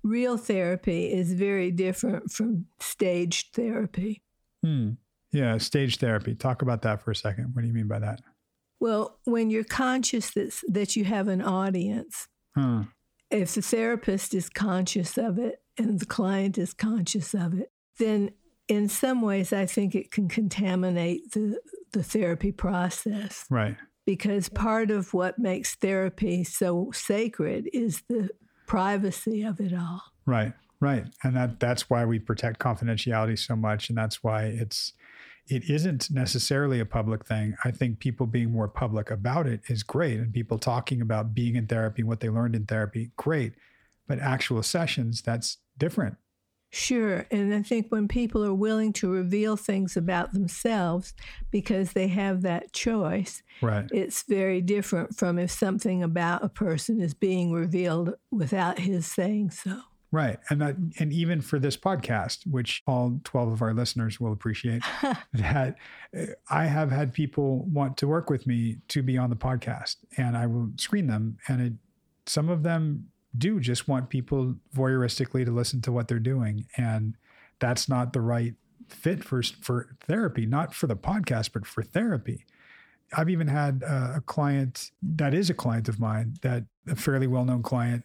real 0.03 0.39
therapy 0.39 1.13
is 1.13 1.35
very 1.35 1.71
different 1.71 2.31
from 2.31 2.67
staged 2.81 3.55
therapy. 3.55 4.23
hmm. 4.63 4.91
yeah 5.33 5.59
stage 5.59 5.97
therapy 5.99 6.35
talk 6.35 6.63
about 6.63 6.83
that 6.83 7.03
for 7.03 7.11
a 7.11 7.17
second 7.17 7.55
what 7.55 7.63
do 7.63 7.69
you 7.69 7.75
mean 7.75 7.89
by 7.89 7.99
that 7.99 8.21
Well, 8.81 9.19
when 9.25 9.51
you're 9.51 9.65
conscious 9.65 10.31
that, 10.33 10.61
that 10.69 10.97
you 10.97 11.05
have 11.05 11.29
an 11.29 11.43
audience, 11.43 12.29
huh. 12.55 12.85
if 13.31 13.55
the 13.55 13.63
therapist 13.63 14.35
is 14.35 14.49
conscious 14.49 15.19
of 15.19 15.39
it 15.39 15.63
and 15.77 15.99
the 15.99 16.07
client 16.07 16.59
is 16.59 16.73
conscious 16.73 17.35
of 17.35 17.59
it, 17.59 17.73
then 17.99 18.31
in 18.69 18.89
some 18.89 19.23
ways 19.23 19.53
I 19.53 19.67
think 19.67 19.95
it 19.95 20.11
can 20.11 20.29
contaminate 20.29 21.33
the, 21.33 21.59
the 21.93 22.03
therapy 22.03 22.53
process 22.53 23.45
right 23.51 23.77
because 24.09 24.49
part 24.49 24.91
of 24.91 25.13
what 25.13 25.39
makes 25.39 25.75
therapy 25.75 26.43
so 26.43 26.91
sacred 26.95 27.69
is 27.75 28.03
the 28.09 28.31
privacy 28.67 29.43
of 29.43 29.61
it 29.61 29.75
all. 29.75 30.01
Right, 30.25 30.55
right, 30.81 31.05
and 31.23 31.37
that 31.37 31.61
that's 31.61 31.91
why 31.91 32.07
we 32.07 32.19
protect 32.19 32.59
confidentiality 32.59 33.39
so 33.39 33.55
much, 33.55 33.91
and 33.91 33.99
that's 33.99 34.25
why 34.25 34.45
it's 34.45 34.95
it 35.49 35.69
isn't 35.71 36.11
necessarily 36.11 36.81
a 36.81 36.87
public 36.87 37.27
thing. 37.27 37.57
I 37.65 37.71
think 37.71 37.99
people 37.99 38.27
being 38.27 38.53
more 38.53 38.69
public 38.69 39.11
about 39.11 39.47
it 39.47 39.63
is 39.69 39.83
great, 39.83 40.19
and 40.19 40.33
people 40.33 40.59
talking 40.59 41.01
about 41.01 41.35
being 41.35 41.57
in 41.57 41.67
therapy, 41.67 42.03
what 42.03 42.21
they 42.21 42.29
learned 42.29 42.55
in 42.55 42.67
therapy, 42.67 43.11
great. 43.17 43.55
But 44.07 44.19
actual 44.21 44.63
sessions, 44.63 45.23
that's 45.23 45.59
different. 45.77 46.17
Sure. 46.71 47.27
And 47.31 47.55
I 47.55 47.63
think 47.63 47.87
when 47.89 48.09
people 48.09 48.45
are 48.45 48.53
willing 48.53 48.93
to 48.95 49.11
reveal 49.11 49.57
things 49.57 49.97
about 49.97 50.35
themselves 50.35 51.15
because 51.51 51.93
they 51.93 52.09
have 52.09 52.43
that 52.43 52.73
choice, 52.75 53.43
right. 53.63 53.89
it's 53.91 54.23
very 54.25 54.61
different 54.61 55.17
from 55.17 55.39
if 55.39 55.51
something 55.51 56.03
about 56.03 56.45
a 56.45 56.49
person 56.51 57.01
is 57.01 57.15
being 57.15 57.53
revealed 57.53 58.15
without 58.31 58.81
his 58.81 59.07
saying 59.07 59.51
so. 59.51 59.81
Right. 60.11 60.39
And 60.49 60.61
that, 60.63 60.77
and 60.99 61.13
even 61.13 61.43
for 61.43 61.59
this 61.59 61.77
podcast, 61.77 62.47
which 62.47 62.83
all 62.87 63.21
12 63.25 63.53
of 63.53 63.63
our 63.63 63.75
listeners 63.75 64.19
will 64.19 64.33
appreciate, 64.33 64.83
that 65.35 65.77
uh, 66.17 66.27
I 66.49 66.65
have 66.65 66.91
had 66.91 67.13
people 67.13 67.65
want 67.65 67.99
to 67.99 68.09
work 68.09 68.31
with 68.31 68.47
me 68.47 68.79
to 68.89 69.03
be 69.03 69.19
on 69.19 69.29
the 69.29 69.37
podcast 69.37 69.97
and 70.17 70.37
I 70.37 70.47
will 70.47 70.71
screen 70.79 71.09
them. 71.09 71.37
And 71.47 71.61
it, 71.61 71.73
some 72.27 72.49
of 72.49 72.63
them 72.63 73.09
do 73.37 73.61
just 73.61 73.87
want 73.87 74.09
people 74.09 74.55
voyeuristically 74.75 75.45
to 75.45 75.51
listen 75.51 75.83
to 75.83 75.93
what 75.93 76.09
they're 76.09 76.19
doing. 76.19 76.67
And 76.79 77.15
that's 77.59 77.89
not 77.89 78.15
the 78.15 78.23
right 78.23 78.55
fit 78.89 79.23
for, 79.23 79.43
for 79.43 79.95
therapy, 80.01 80.47
not 80.47 80.75
for 80.75 80.87
the 80.87 80.97
podcast, 80.97 81.51
but 81.53 81.67
for 81.67 81.83
therapy. 81.83 82.47
I've 83.13 83.29
even 83.29 83.49
had 83.49 83.83
a, 83.83 84.15
a 84.17 84.21
client 84.21 84.91
that 85.03 85.35
is 85.35 85.51
a 85.51 85.55
client 85.55 85.89
of 85.89 86.01
mine, 86.01 86.35
that 86.43 86.65
a 86.87 86.97
fairly 86.97 87.27
well 87.27 87.45
known 87.45 87.63
client. 87.63 88.05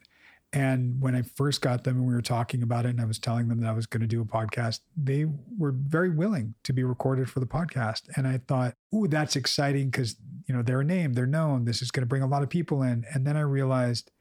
And 0.53 1.01
when 1.01 1.15
I 1.15 1.23
first 1.23 1.61
got 1.61 1.83
them 1.83 1.97
and 1.97 2.05
we 2.05 2.13
were 2.13 2.21
talking 2.21 2.61
about 2.61 2.85
it, 2.85 2.89
and 2.89 3.01
I 3.01 3.05
was 3.05 3.17
telling 3.17 3.47
them 3.47 3.59
that 3.61 3.69
I 3.69 3.73
was 3.73 3.87
going 3.87 4.01
to 4.01 4.07
do 4.07 4.21
a 4.21 4.25
podcast, 4.25 4.81
they 4.95 5.25
were 5.57 5.73
very 5.75 6.11
willing 6.11 6.53
to 6.63 6.73
be 6.73 6.83
recorded 6.83 7.29
for 7.29 7.39
the 7.39 7.47
podcast. 7.47 8.03
And 8.15 8.27
I 8.27 8.39
thought, 8.47 8.75
ooh, 8.93 9.07
that's 9.07 9.35
exciting 9.35 9.89
because, 9.89 10.15
you 10.47 10.55
know, 10.55 10.61
they're 10.61 10.81
a 10.81 10.85
name, 10.85 11.13
they're 11.13 11.25
known. 11.25 11.65
This 11.65 11.81
is 11.81 11.89
going 11.89 12.03
to 12.03 12.07
bring 12.07 12.21
a 12.21 12.27
lot 12.27 12.43
of 12.43 12.49
people 12.49 12.83
in. 12.83 13.03
And 13.13 13.25
then 13.25 13.35
I 13.35 13.41
realized 13.41 14.11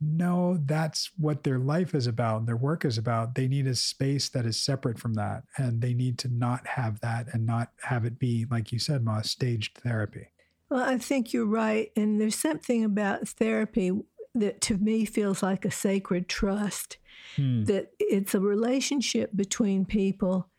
no, 0.00 0.58
that's 0.66 1.10
what 1.16 1.42
their 1.42 1.58
life 1.58 1.94
is 1.94 2.06
about, 2.06 2.46
their 2.46 2.56
work 2.56 2.84
is 2.84 2.98
about. 2.98 3.34
They 3.34 3.48
need 3.48 3.66
a 3.66 3.74
space 3.74 4.28
that 4.30 4.44
is 4.44 4.62
separate 4.62 4.98
from 4.98 5.14
that. 5.14 5.44
And 5.56 5.80
they 5.80 5.94
need 5.94 6.18
to 6.18 6.28
not 6.28 6.66
have 6.66 7.00
that 7.00 7.32
and 7.32 7.46
not 7.46 7.70
have 7.82 8.04
it 8.04 8.18
be, 8.18 8.46
like 8.50 8.72
you 8.72 8.78
said, 8.78 9.04
Ma, 9.04 9.22
staged 9.22 9.78
therapy. 9.78 10.28
Well, 10.68 10.84
I 10.84 10.98
think 10.98 11.32
you're 11.32 11.46
right. 11.46 11.92
And 11.96 12.20
there's 12.20 12.36
something 12.36 12.84
about 12.84 13.26
therapy 13.26 13.92
that 14.40 14.60
to 14.62 14.78
me 14.78 15.04
feels 15.04 15.42
like 15.42 15.64
a 15.64 15.70
sacred 15.70 16.28
trust, 16.28 16.98
hmm. 17.36 17.64
that 17.64 17.92
it's 17.98 18.34
a 18.34 18.40
relationship 18.40 19.30
between 19.34 19.84
people 19.84 20.50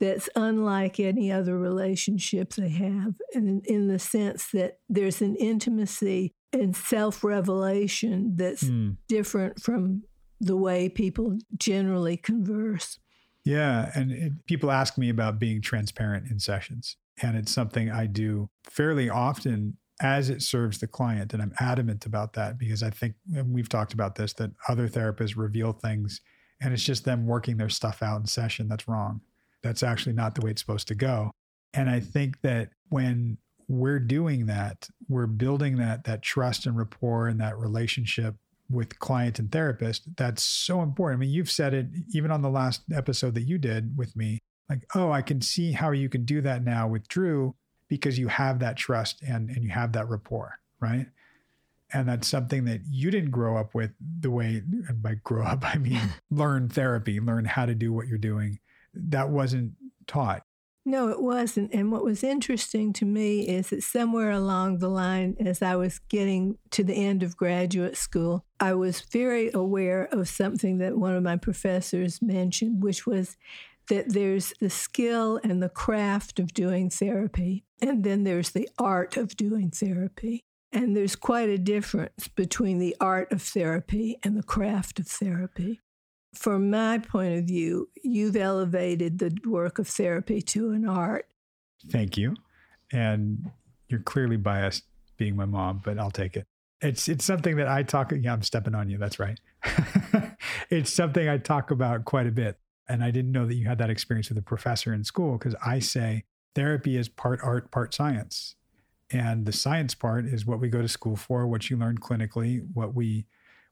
that's 0.00 0.28
unlike 0.34 0.98
any 0.98 1.30
other 1.30 1.56
relationship 1.56 2.54
they 2.54 2.70
have, 2.70 3.14
and 3.34 3.64
in 3.66 3.88
the 3.88 3.98
sense 3.98 4.50
that 4.52 4.78
there's 4.88 5.22
an 5.22 5.36
intimacy 5.36 6.32
and 6.52 6.74
self 6.76 7.22
revelation 7.22 8.34
that's 8.36 8.64
mm. 8.64 8.96
different 9.08 9.60
from 9.62 10.02
the 10.40 10.56
way 10.56 10.88
people 10.88 11.38
generally 11.56 12.16
converse. 12.16 12.98
Yeah. 13.44 13.90
And 13.94 14.10
it, 14.10 14.32
people 14.46 14.70
ask 14.70 14.98
me 14.98 15.08
about 15.08 15.38
being 15.38 15.62
transparent 15.62 16.30
in 16.30 16.38
sessions. 16.38 16.96
And 17.22 17.36
it's 17.36 17.52
something 17.52 17.90
I 17.90 18.06
do 18.06 18.50
fairly 18.64 19.08
often 19.08 19.76
as 20.00 20.30
it 20.30 20.42
serves 20.42 20.78
the 20.78 20.86
client. 20.86 21.32
And 21.32 21.42
I'm 21.42 21.52
adamant 21.60 22.06
about 22.06 22.32
that 22.34 22.58
because 22.58 22.82
I 22.82 22.90
think, 22.90 23.14
we've 23.46 23.68
talked 23.68 23.92
about 23.92 24.14
this, 24.14 24.32
that 24.34 24.50
other 24.68 24.88
therapists 24.88 25.36
reveal 25.36 25.72
things 25.72 26.20
and 26.60 26.72
it's 26.72 26.84
just 26.84 27.04
them 27.04 27.26
working 27.26 27.56
their 27.56 27.68
stuff 27.68 28.02
out 28.02 28.20
in 28.20 28.26
session. 28.26 28.68
That's 28.68 28.86
wrong. 28.86 29.20
That's 29.62 29.82
actually 29.82 30.14
not 30.14 30.34
the 30.34 30.42
way 30.42 30.52
it's 30.52 30.60
supposed 30.60 30.88
to 30.88 30.94
go. 30.94 31.30
And 31.74 31.90
I 31.90 32.00
think 32.00 32.40
that 32.42 32.70
when 32.88 33.38
we're 33.68 33.98
doing 33.98 34.46
that 34.46 34.88
we're 35.08 35.26
building 35.26 35.76
that 35.76 36.04
that 36.04 36.22
trust 36.22 36.66
and 36.66 36.76
rapport 36.76 37.28
and 37.28 37.40
that 37.40 37.58
relationship 37.58 38.34
with 38.70 38.98
client 38.98 39.38
and 39.38 39.50
therapist 39.50 40.08
that's 40.16 40.42
so 40.42 40.82
important 40.82 41.18
i 41.18 41.20
mean 41.20 41.30
you've 41.30 41.50
said 41.50 41.72
it 41.72 41.86
even 42.14 42.30
on 42.30 42.42
the 42.42 42.50
last 42.50 42.82
episode 42.92 43.34
that 43.34 43.42
you 43.42 43.58
did 43.58 43.96
with 43.96 44.14
me 44.16 44.38
like 44.68 44.84
oh 44.94 45.10
i 45.10 45.22
can 45.22 45.40
see 45.40 45.72
how 45.72 45.90
you 45.90 46.08
can 46.08 46.24
do 46.24 46.40
that 46.40 46.62
now 46.62 46.86
with 46.86 47.06
drew 47.08 47.54
because 47.92 48.18
you 48.18 48.26
have 48.26 48.60
that 48.60 48.74
trust 48.74 49.20
and 49.20 49.50
and 49.50 49.62
you 49.62 49.68
have 49.68 49.92
that 49.92 50.08
rapport 50.08 50.58
right? 50.82 51.06
And 51.94 52.08
that's 52.08 52.26
something 52.26 52.64
that 52.64 52.80
you 52.90 53.10
didn't 53.10 53.30
grow 53.30 53.56
up 53.56 53.74
with 53.74 53.92
the 54.00 54.30
way 54.30 54.62
and 54.88 55.02
by 55.02 55.14
grow 55.22 55.44
up 55.44 55.64
i 55.74 55.78
mean 55.78 56.00
learn 56.30 56.68
therapy 56.68 57.20
learn 57.20 57.46
how 57.46 57.64
to 57.64 57.74
do 57.74 57.92
what 57.92 58.08
you're 58.08 58.18
doing. 58.18 58.58
That 58.92 59.30
wasn't 59.30 59.72
taught. 60.06 60.42
No, 60.84 61.08
it 61.08 61.22
wasn't. 61.22 61.72
And 61.72 61.92
what 61.92 62.02
was 62.02 62.24
interesting 62.24 62.92
to 62.94 63.04
me 63.04 63.46
is 63.46 63.70
that 63.70 63.84
somewhere 63.84 64.32
along 64.32 64.78
the 64.78 64.88
line, 64.88 65.36
as 65.38 65.62
I 65.62 65.76
was 65.76 66.00
getting 66.00 66.58
to 66.70 66.82
the 66.82 66.94
end 66.94 67.22
of 67.22 67.36
graduate 67.36 67.96
school, 67.96 68.44
I 68.58 68.74
was 68.74 69.00
very 69.00 69.52
aware 69.54 70.08
of 70.10 70.28
something 70.28 70.78
that 70.78 70.98
one 70.98 71.14
of 71.14 71.22
my 71.22 71.36
professors 71.36 72.20
mentioned, 72.20 72.82
which 72.82 73.06
was 73.06 73.36
that 73.88 74.08
there's 74.08 74.52
the 74.60 74.70
skill 74.70 75.38
and 75.44 75.62
the 75.62 75.68
craft 75.68 76.40
of 76.40 76.52
doing 76.52 76.90
therapy, 76.90 77.64
and 77.82 78.02
then 78.04 78.24
there's 78.24 78.50
the 78.50 78.68
art 78.78 79.18
of 79.18 79.36
doing 79.36 79.70
therapy. 79.70 80.40
And 80.74 80.96
there's 80.96 81.16
quite 81.16 81.50
a 81.50 81.58
difference 81.58 82.28
between 82.28 82.78
the 82.78 82.96
art 82.98 83.30
of 83.30 83.42
therapy 83.42 84.16
and 84.22 84.38
the 84.38 84.42
craft 84.42 84.98
of 84.98 85.06
therapy 85.06 85.82
from 86.34 86.70
my 86.70 86.98
point 86.98 87.38
of 87.38 87.44
view, 87.44 87.88
you've 88.02 88.36
elevated 88.36 89.18
the 89.18 89.36
work 89.46 89.78
of 89.78 89.88
therapy 89.88 90.40
to 90.40 90.70
an 90.70 90.88
art. 90.88 91.26
Thank 91.90 92.16
you. 92.16 92.34
And 92.92 93.50
you're 93.88 94.00
clearly 94.00 94.36
biased 94.36 94.84
being 95.16 95.36
my 95.36 95.44
mom, 95.44 95.82
but 95.84 95.98
I'll 95.98 96.10
take 96.10 96.36
it. 96.36 96.46
It's 96.80 97.08
it's 97.08 97.24
something 97.24 97.56
that 97.56 97.68
I 97.68 97.84
talk 97.84 98.12
yeah, 98.12 98.32
I'm 98.32 98.42
stepping 98.42 98.74
on 98.74 98.90
you. 98.90 98.98
That's 98.98 99.18
right. 99.18 99.38
it's 100.70 100.92
something 100.92 101.28
I 101.28 101.38
talk 101.38 101.70
about 101.70 102.04
quite 102.04 102.26
a 102.26 102.32
bit. 102.32 102.58
And 102.88 103.04
I 103.04 103.10
didn't 103.10 103.30
know 103.30 103.46
that 103.46 103.54
you 103.54 103.66
had 103.66 103.78
that 103.78 103.90
experience 103.90 104.28
with 104.28 104.38
a 104.38 104.42
professor 104.42 104.92
in 104.92 105.04
school 105.04 105.38
because 105.38 105.54
I 105.64 105.78
say 105.78 106.24
therapy 106.54 106.96
is 106.96 107.08
part 107.08 107.40
art, 107.42 107.70
part 107.70 107.94
science. 107.94 108.56
And 109.10 109.44
the 109.44 109.52
science 109.52 109.94
part 109.94 110.24
is 110.24 110.46
what 110.46 110.60
we 110.60 110.68
go 110.68 110.80
to 110.80 110.88
school 110.88 111.16
for, 111.16 111.46
what 111.46 111.68
you 111.68 111.76
learn 111.76 111.98
clinically, 111.98 112.66
what 112.72 112.94
we 112.94 113.26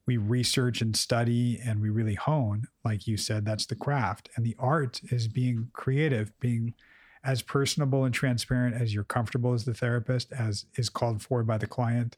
we 0.07 0.17
research 0.17 0.81
and 0.81 0.97
study 0.97 1.61
and 1.65 1.81
we 1.81 1.89
really 1.89 2.15
hone 2.15 2.65
like 2.85 3.07
you 3.07 3.17
said 3.17 3.45
that's 3.45 3.67
the 3.67 3.77
craft. 3.77 4.29
And 4.35 4.45
the 4.45 4.57
art 4.59 5.01
is 5.13 5.29
being 5.29 5.69
creative 5.73 6.33
being 6.41 6.75
as 7.23 7.43
personable 7.43 8.05
and 8.05 8.15
transparent 8.15 8.75
as 8.75 8.93
you're 8.95 9.05
comfortable 9.05 9.53
as 9.53 9.65
the 9.65 9.75
therapist 9.75 10.33
as 10.33 10.67
is 10.75 10.89
called 10.89 11.23
for 11.23 11.43
by 11.45 11.59
the 11.59 11.67
client 11.67 12.17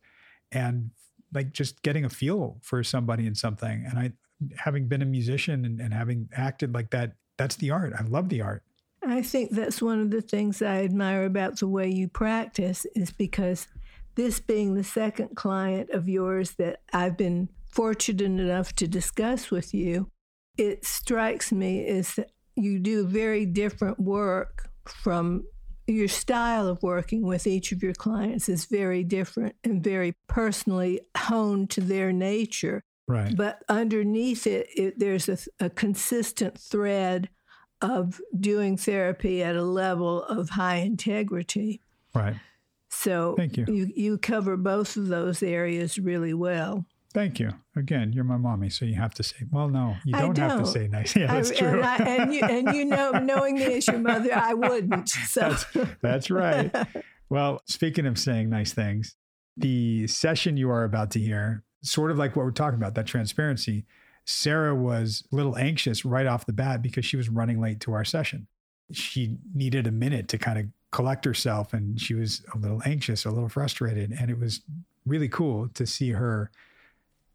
and 0.53 0.91
like 1.35 1.53
just 1.53 1.83
getting 1.83 2.05
a 2.05 2.09
feel 2.09 2.59
for 2.63 2.83
somebody 2.85 3.27
and 3.27 3.37
something. 3.37 3.85
And 3.89 3.99
i 3.99 4.13
having 4.57 4.89
been 4.89 5.03
a 5.03 5.07
musician 5.07 5.65
and, 5.65 5.81
and 5.81 5.95
having 5.95 6.29
acted 6.35 6.75
like 6.75 6.91
that 6.91 7.13
that's 7.37 7.57
the 7.57 7.71
art. 7.71 7.93
I 7.99 8.03
love 8.05 8.29
the 8.29 8.41
art 8.41 8.63
i 9.07 9.23
think 9.23 9.51
that's 9.51 9.83
one 9.83 10.01
of 10.01 10.11
the 10.11 10.23
things 10.23 10.63
i 10.63 10.83
admire 10.83 11.25
about 11.25 11.59
the 11.59 11.69
way 11.69 11.89
you 11.89 12.09
practice 12.09 12.87
is 12.95 13.11
because 13.11 13.69
this 14.15 14.41
being 14.41 14.75
the 14.75 14.85
second 14.85 15.35
client 15.35 15.91
of 15.91 16.09
yours 16.09 16.53
that 16.53 16.81
i've 16.93 17.17
been 17.17 17.49
fortunate 17.73 18.41
enough 18.41 18.75
to 18.75 18.87
discuss 18.87 19.51
with 19.51 19.75
you, 19.75 20.09
it 20.57 20.85
strikes 20.85 21.51
me 21.51 21.81
is 21.81 22.15
that 22.15 22.31
you 22.55 22.79
do 22.79 23.07
very 23.07 23.47
different 23.47 23.99
work 23.99 24.69
from 24.87 25.45
your 25.87 26.09
style 26.09 26.69
of 26.69 26.83
working 26.83 27.27
with 27.27 27.47
each 27.47 27.73
of 27.73 27.83
your 27.83 27.95
clients 27.95 28.49
is 28.49 28.67
very 28.67 29.03
different 29.03 29.57
and 29.65 29.83
very 29.83 30.15
personally 30.29 31.01
honed 31.17 31.71
to 31.71 31.81
their 31.81 32.13
nature. 32.13 32.83
Right. 33.09 33.35
But 33.35 33.63
underneath 33.69 34.47
it, 34.47 34.69
it 34.77 34.99
there's 34.99 35.29
a, 35.29 35.39
a 35.59 35.71
consistent 35.71 36.59
thread 36.59 37.31
of 37.83 38.21
doing 38.39 38.77
therapy 38.77 39.43
at 39.43 39.57
a 39.57 39.63
level 39.63 40.25
of 40.25 40.51
high 40.51 40.77
integrity. 40.77 41.81
Right. 42.15 42.37
So 42.89 43.35
Thank 43.37 43.57
you. 43.57 43.65
you 43.69 43.93
you 43.95 44.19
cover 44.19 44.57
both 44.57 44.97
of 44.97 45.09
those 45.09 45.43
areas 45.43 45.99
really 45.99 46.35
well. 46.35 46.87
Thank 47.15 47.41
you. 47.41 47.51
Again, 47.77 48.13
you're 48.13 48.25
my 48.25 48.39
mommy, 48.39 48.71
so 48.71 48.85
you 48.85 48.95
have 48.95 49.13
to 49.15 49.23
say. 49.23 49.37
Well, 49.51 49.69
no, 49.69 49.97
you 50.05 50.13
don't, 50.13 50.35
don't. 50.35 50.51
have 50.51 50.61
to 50.61 50.67
say 50.67 50.89
nice. 50.89 51.15
Yeah, 51.17 51.27
that's 51.27 51.51
I, 51.51 51.55
true. 51.55 51.69
And, 51.69 51.85
I, 51.85 51.97
and, 51.97 52.35
you, 52.35 52.43
and 52.43 52.75
you 52.75 52.85
know, 52.87 53.11
knowing 53.23 53.57
me 53.57 53.75
as 53.75 53.87
your 53.87 53.99
mother, 53.99 54.35
I 54.35 54.55
wouldn't. 54.55 55.11
So 55.27 55.41
that's, 55.41 55.67
that's 56.01 56.31
right. 56.31 56.75
Well, 57.29 57.63
speaking 57.67 58.07
of 58.07 58.19
saying 58.19 58.49
nice 58.51 58.73
things, 58.73 59.17
the 59.57 60.07
session 60.07 60.57
you 60.57 60.71
are 60.71 60.85
about 60.85 61.11
to 61.13 61.19
hear, 61.19 61.65
sort 61.83 62.11
of 62.11 62.19
like 62.19 62.35
what 62.35 62.45
we're 62.45 62.51
talking 62.51 62.79
about, 62.79 62.95
that 62.95 63.07
transparency. 63.07 63.85
Sarah 64.25 64.75
was 64.75 65.25
a 65.33 65.37
little 65.37 65.57
anxious 65.57 66.05
right 66.05 66.27
off 66.27 66.47
the 66.47 66.53
bat 66.53 66.83
because 66.83 67.05
she 67.05 67.17
was 67.17 67.29
running 67.29 67.61
late 67.61 67.81
to 67.81 67.93
our 67.93 68.05
session. 68.05 68.47
She 68.93 69.39
needed 69.55 69.87
a 69.87 69.93
minute 69.93 70.29
to 70.29 70.39
kind 70.39 70.59
of 70.59 70.67
collect 70.91 71.25
herself, 71.25 71.73
and 71.73 72.01
she 72.01 72.15
was 72.15 72.43
a 72.55 72.59
little 72.59 72.83
anxious, 72.85 73.25
a 73.25 73.31
little 73.31 73.49
frustrated, 73.49 74.13
and 74.13 74.31
it 74.31 74.39
was 74.39 74.61
really 75.07 75.29
cool 75.29 75.69
to 75.75 75.87
see 75.87 76.11
her 76.11 76.51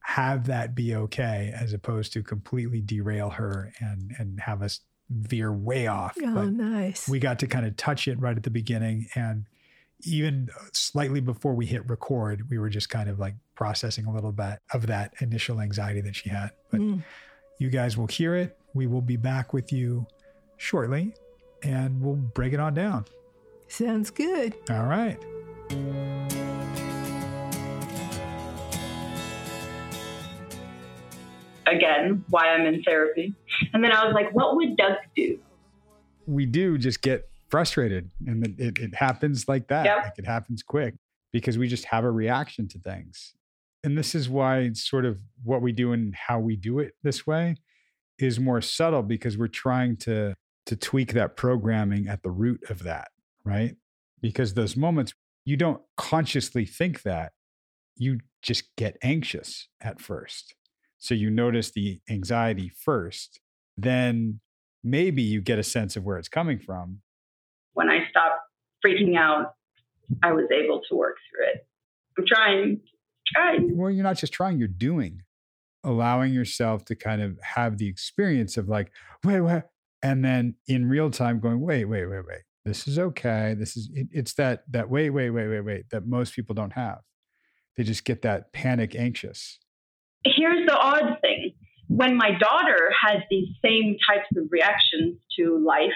have 0.01 0.48
that 0.48 0.74
be 0.74 0.96
okay 0.96 1.53
as 1.53 1.74
opposed 1.74 2.13
to 2.13 2.24
completely 2.24 2.79
derail 2.79 3.32
her 3.32 3.74
and 3.82 4.15
and 4.17 4.39
have 4.39 4.62
us 4.62 4.79
veer 5.10 5.51
way 5.51 5.88
off. 5.88 6.15
Oh, 6.24 6.34
but 6.34 6.50
nice. 6.51 7.10
We 7.10 7.20
got 7.20 7.39
to 7.39 7.48
kind 7.48 7.65
of 7.65 7.75
touch 7.75 8.08
it 8.08 8.20
right 8.20 8.38
at 8.38 8.44
the 8.44 8.50
beginning 8.50 9.08
and 9.15 9.46
even 10.04 10.50
slightly 10.74 11.20
before 11.22 11.54
we 11.56 11.66
hit 11.66 11.88
record, 11.89 12.50
we 12.50 12.58
were 12.60 12.70
just 12.70 12.89
kind 12.89 13.10
of 13.10 13.20
like 13.20 13.36
processing 13.56 14.06
a 14.06 14.13
little 14.13 14.32
bit 14.32 14.60
of 14.74 14.88
that 14.88 15.13
initial 15.22 15.60
anxiety 15.60 16.01
that 16.01 16.16
she 16.16 16.30
had. 16.30 16.51
But 16.70 16.80
Mm. 16.82 17.04
you 17.60 17.70
guys 17.70 17.98
will 17.98 18.08
hear 18.08 18.36
it. 18.36 18.58
We 18.74 18.86
will 18.88 19.01
be 19.01 19.18
back 19.18 19.54
with 19.54 19.74
you 19.74 20.06
shortly 20.58 21.13
and 21.63 22.00
we'll 22.01 22.16
break 22.16 22.54
it 22.54 22.60
on 22.60 22.74
down. 22.75 23.06
Sounds 23.68 24.12
good. 24.12 24.56
All 24.70 24.86
right. 24.86 25.18
Again, 31.66 32.24
why 32.30 32.50
I'm 32.50 32.66
in 32.66 32.82
therapy. 32.84 33.34
And 33.74 33.84
then 33.84 33.92
I 33.92 34.06
was 34.06 34.13
like, 34.13 34.34
what 34.34 34.56
would 34.56 34.77
Doug 34.77 34.94
do? 35.16 35.38
We 36.25 36.46
do 36.46 36.77
just 36.77 37.01
get 37.01 37.30
frustrated 37.50 38.10
and 38.25 38.46
it, 38.60 38.80
it, 38.80 38.96
happens 38.96 39.48
like 39.48 39.68
that. 39.68 39.86
Yep. 39.86 39.98
Like 40.04 40.20
it 40.20 40.25
happens 40.25 40.63
quick 40.63 40.96
because 41.32 41.58
we 41.58 41.68
just 41.68 41.86
have 41.86 42.04
a 42.04 42.12
reaction 42.12 42.68
to 42.70 42.80
things. 42.80 43.34
And 43.84 43.98
this 43.98 44.16
is 44.16 44.27
why 44.27 44.60
it's 44.60 44.88
sort 44.88 45.06
of 45.06 45.20
what 45.44 45.62
we 45.62 45.72
do 45.72 45.94
and 45.94 46.13
how 46.16 46.39
we 46.39 46.56
do 46.56 46.80
it 46.80 46.94
this 47.04 47.25
way 47.25 47.56
is 48.20 48.39
more 48.39 48.62
subtle 48.62 49.04
because 49.04 49.38
we're 49.38 49.48
trying 49.48 49.98
to 49.98 50.36
to 50.66 50.75
tweak 50.75 51.13
that 51.13 51.38
programming 51.38 52.08
at 52.08 52.24
the 52.24 52.30
root 52.30 52.62
of 52.70 52.84
that, 52.84 53.08
right? 53.46 53.75
Because 54.22 54.54
those 54.54 54.75
moments 54.75 55.13
you 55.46 55.56
don't 55.56 55.82
consciously 55.96 56.66
think 56.66 57.04
that. 57.04 57.32
You 57.96 58.20
just 58.42 58.75
get 58.75 58.98
anxious 59.01 59.70
at 59.82 60.01
first. 60.01 60.56
So 61.00 61.16
you 61.16 61.30
notice 61.30 61.72
the 61.72 62.01
anxiety 62.10 62.70
first, 62.70 63.39
then 63.77 64.42
maybe 64.84 65.22
you 65.22 65.39
get 65.42 65.58
a 65.58 65.63
sense 65.63 65.96
of 65.96 66.04
where 66.04 66.18
it's 66.18 66.27
coming 66.27 66.60
from. 66.60 67.00
When 67.78 67.92
I 67.92 68.00
stopped 68.10 68.40
freaking 68.84 69.16
out, 69.16 69.54
I 70.24 70.32
was 70.32 70.46
able 70.52 70.82
to 70.90 70.96
work 70.96 71.18
through 71.30 71.46
it. 71.46 71.68
I'm 72.18 72.26
trying, 72.26 72.80
trying. 73.36 73.78
Well, 73.78 73.92
you're 73.92 74.04
not 74.04 74.18
just 74.18 74.34
trying, 74.34 74.58
you're 74.58 74.68
doing, 74.68 75.22
allowing 75.84 76.34
yourself 76.34 76.86
to 76.86 76.96
kind 76.96 77.22
of 77.22 77.38
have 77.44 77.78
the 77.78 77.88
experience 77.88 78.58
of 78.58 78.68
like, 78.68 78.92
wait, 79.24 79.42
wait. 79.42 79.62
And 80.02 80.26
then 80.26 80.56
in 80.68 80.90
real 80.90 81.12
time 81.12 81.40
going, 81.40 81.62
wait, 81.62 81.86
wait, 81.86 82.08
wait, 82.08 82.26
wait. 82.28 82.42
This 82.66 82.88
is 82.88 82.98
okay. 82.98 83.56
This 83.56 83.78
is, 83.78 83.92
it, 83.94 84.08
it's 84.12 84.34
that, 84.34 84.64
that 84.72 84.90
wait, 84.90 85.12
wait, 85.12 85.30
wait, 85.30 85.48
wait, 85.48 85.62
wait, 85.62 85.90
that 85.92 86.08
most 86.08 86.34
people 86.34 86.56
don't 86.56 86.74
have. 86.74 87.02
They 87.76 87.84
just 87.84 88.06
get 88.06 88.24
that 88.24 88.54
panic 88.54 88.96
anxious. 88.96 89.60
Here's 90.26 90.66
the 90.66 90.76
odd 90.76 91.20
thing. 91.22 91.54
When 91.90 92.18
my 92.18 92.32
daughter 92.40 92.92
has 93.06 93.22
these 93.30 93.50
same 93.64 93.98
types 94.10 94.26
of 94.36 94.46
reactions 94.50 95.20
to 95.38 95.64
life, 95.64 95.94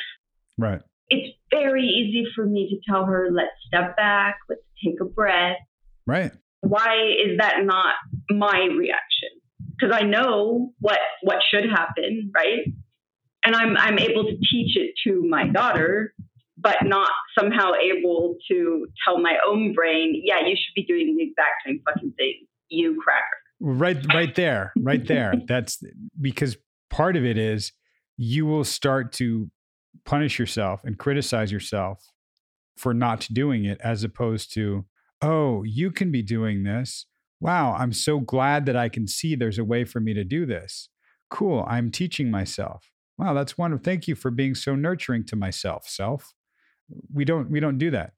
Right. 0.58 0.82
It's 1.12 1.38
very 1.52 1.84
easy 1.84 2.26
for 2.34 2.46
me 2.46 2.70
to 2.70 2.92
tell 2.92 3.06
her, 3.06 3.30
let's 3.32 3.52
step 3.68 3.98
back, 3.98 4.38
let's 4.50 4.62
take 4.84 4.96
a 5.02 5.06
breath. 5.06 5.58
Right. 6.08 6.32
Why 6.62 6.96
is 7.26 7.38
that 7.38 7.58
not 7.64 7.96
my 8.30 8.68
reaction? 8.78 9.30
Because 9.72 9.96
I 9.96 10.04
know 10.04 10.74
what 10.80 11.00
what 11.22 11.40
should 11.52 11.70
happen, 11.70 12.32
right? 12.34 12.62
And 13.46 13.56
I'm 13.56 13.76
I'm 13.78 14.00
able 14.00 14.24
to 14.24 14.38
teach 14.52 14.78
it 14.78 14.94
to 15.06 15.24
my 15.28 15.48
daughter, 15.48 16.14
but 16.58 16.78
not 16.84 17.10
somehow 17.38 17.72
able 17.74 18.38
to 18.50 18.88
tell 19.06 19.20
my 19.20 19.36
own 19.48 19.74
brain, 19.74 20.22
yeah, 20.24 20.48
you 20.48 20.56
should 20.56 20.76
be 20.76 20.86
doing 20.86 21.16
the 21.18 21.24
exact 21.24 21.64
same 21.66 21.82
fucking 21.86 22.14
thing, 22.18 22.46
you 22.70 23.02
cracker. 23.04 23.26
Right, 23.60 23.98
right 24.14 24.34
there, 24.34 24.72
right 24.78 25.06
there. 25.06 25.34
That's 25.48 25.84
because 26.20 26.58
part 26.90 27.16
of 27.16 27.26
it 27.26 27.38
is 27.38 27.74
you 28.18 28.46
will 28.46 28.64
start 28.64 29.12
to 29.14 29.50
punish 30.06 30.40
yourself 30.40 30.84
and 30.84 30.98
criticize 30.98 31.52
yourself 31.52 32.08
for 32.78 32.94
not 32.94 33.28
doing 33.32 33.66
it, 33.66 33.80
as 33.84 34.04
opposed 34.04 34.54
to, 34.54 34.86
oh, 35.22 35.64
you 35.64 35.92
can 35.92 36.12
be 36.12 36.22
doing 36.22 36.64
this. 36.64 37.06
Wow, 37.40 37.74
I'm 37.78 37.94
so 37.94 38.20
glad 38.20 38.66
that 38.68 38.76
I 38.76 38.88
can 38.90 39.08
see 39.08 39.36
there's 39.36 39.60
a 39.60 39.64
way 39.64 39.84
for 39.84 40.00
me 40.00 40.14
to 40.14 40.24
do 40.24 40.46
this. 40.46 40.90
Cool, 41.30 41.66
I'm 41.68 41.92
teaching 41.92 42.30
myself. 42.32 42.90
Wow, 43.18 43.34
that's 43.34 43.58
wonderful. 43.58 43.84
Thank 43.84 44.08
you 44.08 44.16
for 44.16 44.32
being 44.32 44.56
so 44.56 44.76
nurturing 44.76 45.26
to 45.28 45.36
myself, 45.36 45.88
self. 45.88 46.34
We 47.14 47.24
don't 47.26 47.50
we 47.50 47.60
don't 47.60 47.78
do 47.78 47.92
that. 47.92 48.14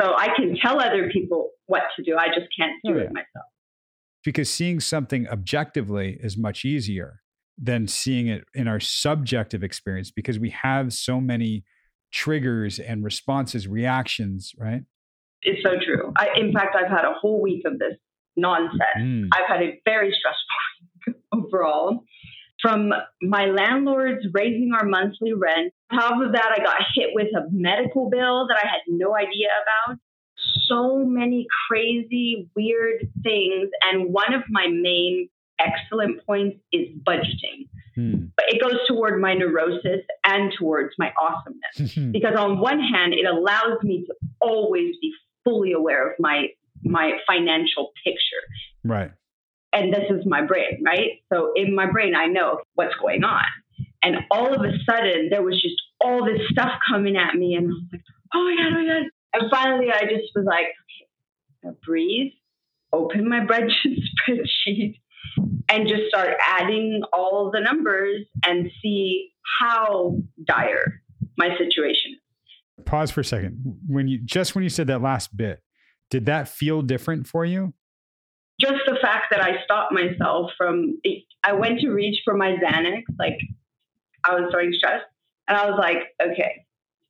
So 0.00 0.12
I 0.16 0.28
can 0.36 0.56
tell 0.60 0.80
other 0.80 1.08
people 1.10 1.50
what 1.66 1.82
to 1.96 2.02
do. 2.02 2.16
I 2.16 2.26
just 2.28 2.48
can't 2.58 2.72
do 2.84 2.92
Oh, 2.92 2.96
yeah. 2.96 3.04
it 3.04 3.12
myself. 3.12 3.46
because 4.24 4.50
seeing 4.50 4.80
something 4.80 5.26
objectively 5.28 6.18
is 6.20 6.36
much 6.36 6.64
easier 6.64 7.20
than 7.58 7.88
seeing 7.88 8.28
it 8.28 8.44
in 8.54 8.68
our 8.68 8.80
subjective 8.80 9.62
experience 9.64 10.10
because 10.10 10.38
we 10.38 10.50
have 10.50 10.92
so 10.92 11.20
many 11.20 11.64
triggers 12.12 12.78
and 12.78 13.04
responses, 13.04 13.66
reactions, 13.66 14.52
right? 14.58 14.82
It's 15.42 15.62
so 15.62 15.74
true. 15.84 16.12
I, 16.16 16.28
in 16.36 16.52
fact, 16.52 16.76
I've 16.76 16.90
had 16.90 17.04
a 17.04 17.12
whole 17.12 17.40
week 17.40 17.62
of 17.66 17.78
this 17.78 17.94
nonsense. 18.36 18.80
Mm. 18.98 19.28
I've 19.32 19.48
had 19.48 19.62
a 19.62 19.80
very 19.84 20.14
stressful 20.18 20.56
week 21.06 21.16
overall. 21.32 22.04
From 22.62 22.90
my 23.22 23.46
landlords 23.46 24.26
raising 24.32 24.72
our 24.74 24.86
monthly 24.86 25.34
rent. 25.34 25.72
On 25.92 25.98
top 25.98 26.22
of 26.22 26.32
that, 26.32 26.52
I 26.52 26.62
got 26.64 26.76
hit 26.94 27.10
with 27.12 27.28
a 27.36 27.46
medical 27.50 28.08
bill 28.10 28.48
that 28.48 28.56
I 28.56 28.66
had 28.66 28.80
no 28.88 29.14
idea 29.14 29.48
about. 29.86 29.98
So 30.66 31.04
many 31.04 31.46
crazy, 31.68 32.48
weird 32.56 33.08
things. 33.22 33.68
And 33.92 34.12
one 34.12 34.34
of 34.34 34.42
my 34.48 34.66
main 34.68 35.28
excellent 35.58 36.24
points 36.26 36.58
is 36.72 36.88
budgeting. 37.06 37.68
Mm. 37.96 38.30
But 38.36 38.46
it 38.48 38.60
goes 38.60 38.78
toward 38.86 39.20
my 39.20 39.34
neurosis 39.34 40.02
and 40.24 40.52
towards 40.58 40.94
my 40.98 41.12
awesomeness. 41.20 41.94
Because 42.12 42.36
on 42.36 42.60
one 42.60 42.80
hand 42.80 43.14
it 43.14 43.26
allows 43.26 43.82
me 43.82 44.04
to 44.06 44.14
always 44.40 44.94
be 45.00 45.12
fully 45.44 45.72
aware 45.72 46.10
of 46.10 46.16
my 46.18 46.48
my 46.82 47.12
financial 47.26 47.92
picture. 48.04 48.42
Right. 48.84 49.10
and 49.72 49.92
this 49.92 50.04
is 50.10 50.24
my 50.26 50.42
brain 50.42 50.82
right? 50.84 51.22
So 51.32 51.52
in 51.56 51.74
my 51.74 51.90
brain 51.90 52.14
i 52.14 52.26
know 52.26 52.60
what's 52.74 52.94
going 52.96 53.24
on. 53.24 53.44
And 54.02 54.16
all 54.30 54.54
of 54.54 54.60
a 54.62 54.72
sudden 54.88 55.28
there 55.30 55.42
was 55.42 55.60
just 55.60 55.74
all 56.00 56.24
this 56.24 56.40
stuff 56.50 56.72
coming 56.88 57.16
at 57.16 57.34
me 57.34 57.54
and 57.54 57.66
i 57.66 57.68
was 57.68 57.82
like 57.92 58.02
oh 58.34 58.44
my 58.44 58.56
god 58.56 58.72
oh 58.72 58.82
my 58.82 58.86
god. 58.86 59.06
And 59.34 59.50
finally 59.50 59.88
i 59.90 60.02
just 60.02 60.30
was 60.36 60.44
like 60.44 60.66
okay 61.64 61.76
breathe. 61.84 62.32
Open 62.92 63.28
my 63.28 63.44
budget 63.44 63.72
spreadsheet 64.28 65.00
and 65.68 65.88
just 65.88 66.02
start 66.08 66.36
adding 66.46 67.02
all 67.12 67.50
the 67.52 67.60
numbers 67.60 68.26
and 68.44 68.70
see 68.82 69.30
how 69.60 70.18
dire 70.46 71.02
my 71.38 71.48
situation 71.58 72.12
is 72.12 72.84
Pause 72.84 73.10
for 73.10 73.20
a 73.20 73.24
second. 73.24 73.78
When 73.86 74.06
you 74.06 74.18
just 74.22 74.54
when 74.54 74.62
you 74.62 74.70
said 74.70 74.86
that 74.88 75.00
last 75.00 75.36
bit, 75.36 75.60
did 76.10 76.26
that 76.26 76.48
feel 76.48 76.82
different 76.82 77.26
for 77.26 77.44
you? 77.44 77.74
just 78.60 78.80
the 78.86 78.96
fact 79.02 79.26
that 79.30 79.40
I 79.40 79.62
stopped 79.64 79.92
myself 79.92 80.50
from, 80.56 80.98
I 81.44 81.52
went 81.52 81.80
to 81.80 81.90
reach 81.90 82.20
for 82.24 82.36
my 82.36 82.56
Xanax, 82.56 83.02
like 83.18 83.38
I 84.24 84.34
was 84.34 84.44
starting 84.48 84.72
stressed, 84.76 85.04
and 85.48 85.56
I 85.56 85.68
was 85.68 85.78
like, 85.78 85.98
okay, 86.22 86.64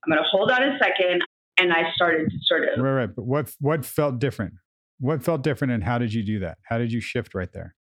I'm 0.04 0.12
going 0.12 0.22
to 0.22 0.28
hold 0.28 0.50
on 0.50 0.62
a 0.62 0.78
second. 0.78 1.22
And 1.58 1.72
I 1.72 1.84
started 1.94 2.28
to 2.30 2.36
sort 2.44 2.64
of, 2.64 2.82
Right, 2.82 2.92
right. 2.92 3.14
But 3.14 3.24
what 3.24 3.50
what 3.60 3.84
felt 3.84 4.18
different? 4.18 4.54
What 4.98 5.22
felt 5.22 5.42
different 5.42 5.72
and 5.72 5.82
how 5.82 5.98
did 5.98 6.12
you 6.12 6.22
do 6.22 6.40
that? 6.40 6.58
How 6.64 6.78
did 6.78 6.92
you 6.92 7.00
shift 7.00 7.34
right 7.34 7.50
there? 7.52 7.75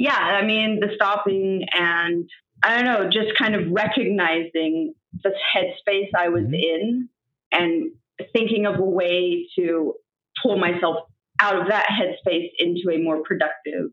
Yeah, 0.00 0.16
I 0.16 0.44
mean, 0.46 0.80
the 0.80 0.88
stopping 0.94 1.66
and 1.78 2.28
I 2.62 2.74
don't 2.76 2.84
know, 2.86 3.10
just 3.10 3.36
kind 3.38 3.54
of 3.54 3.70
recognizing 3.70 4.94
the 5.22 5.32
headspace 5.54 6.08
I 6.16 6.28
was 6.28 6.44
Mhm. 6.44 6.54
in 6.62 7.08
and 7.52 7.90
thinking 8.34 8.64
of 8.66 8.78
a 8.78 8.84
way 8.84 9.46
to 9.56 9.94
pull 10.42 10.56
myself 10.58 11.06
out 11.40 11.60
of 11.60 11.68
that 11.68 11.86
headspace 11.88 12.50
into 12.58 12.90
a 12.90 12.98
more 12.98 13.22
productive 13.22 13.90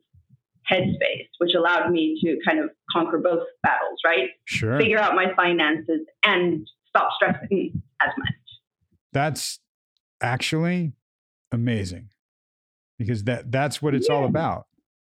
headspace, 0.70 1.28
which 1.40 1.54
allowed 1.56 1.92
me 1.92 2.20
to 2.22 2.38
kind 2.46 2.60
of 2.60 2.70
conquer 2.92 3.20
both 3.20 3.46
battles, 3.64 4.00
right? 4.06 4.30
Sure. 4.46 4.80
figure 4.80 5.00
out 5.00 5.14
my 5.16 5.34
finances 5.36 6.06
and 6.26 6.68
stop 6.90 7.10
stressing 7.16 7.82
as 8.02 8.12
much. 8.18 8.36
That's 9.14 9.60
actually 10.22 10.94
amazing 11.52 12.10
because 12.98 13.24
that 13.26 13.52
that's 13.52 13.82
what 13.82 13.94
it's 13.96 14.10
all 14.10 14.26
about. 14.26 14.68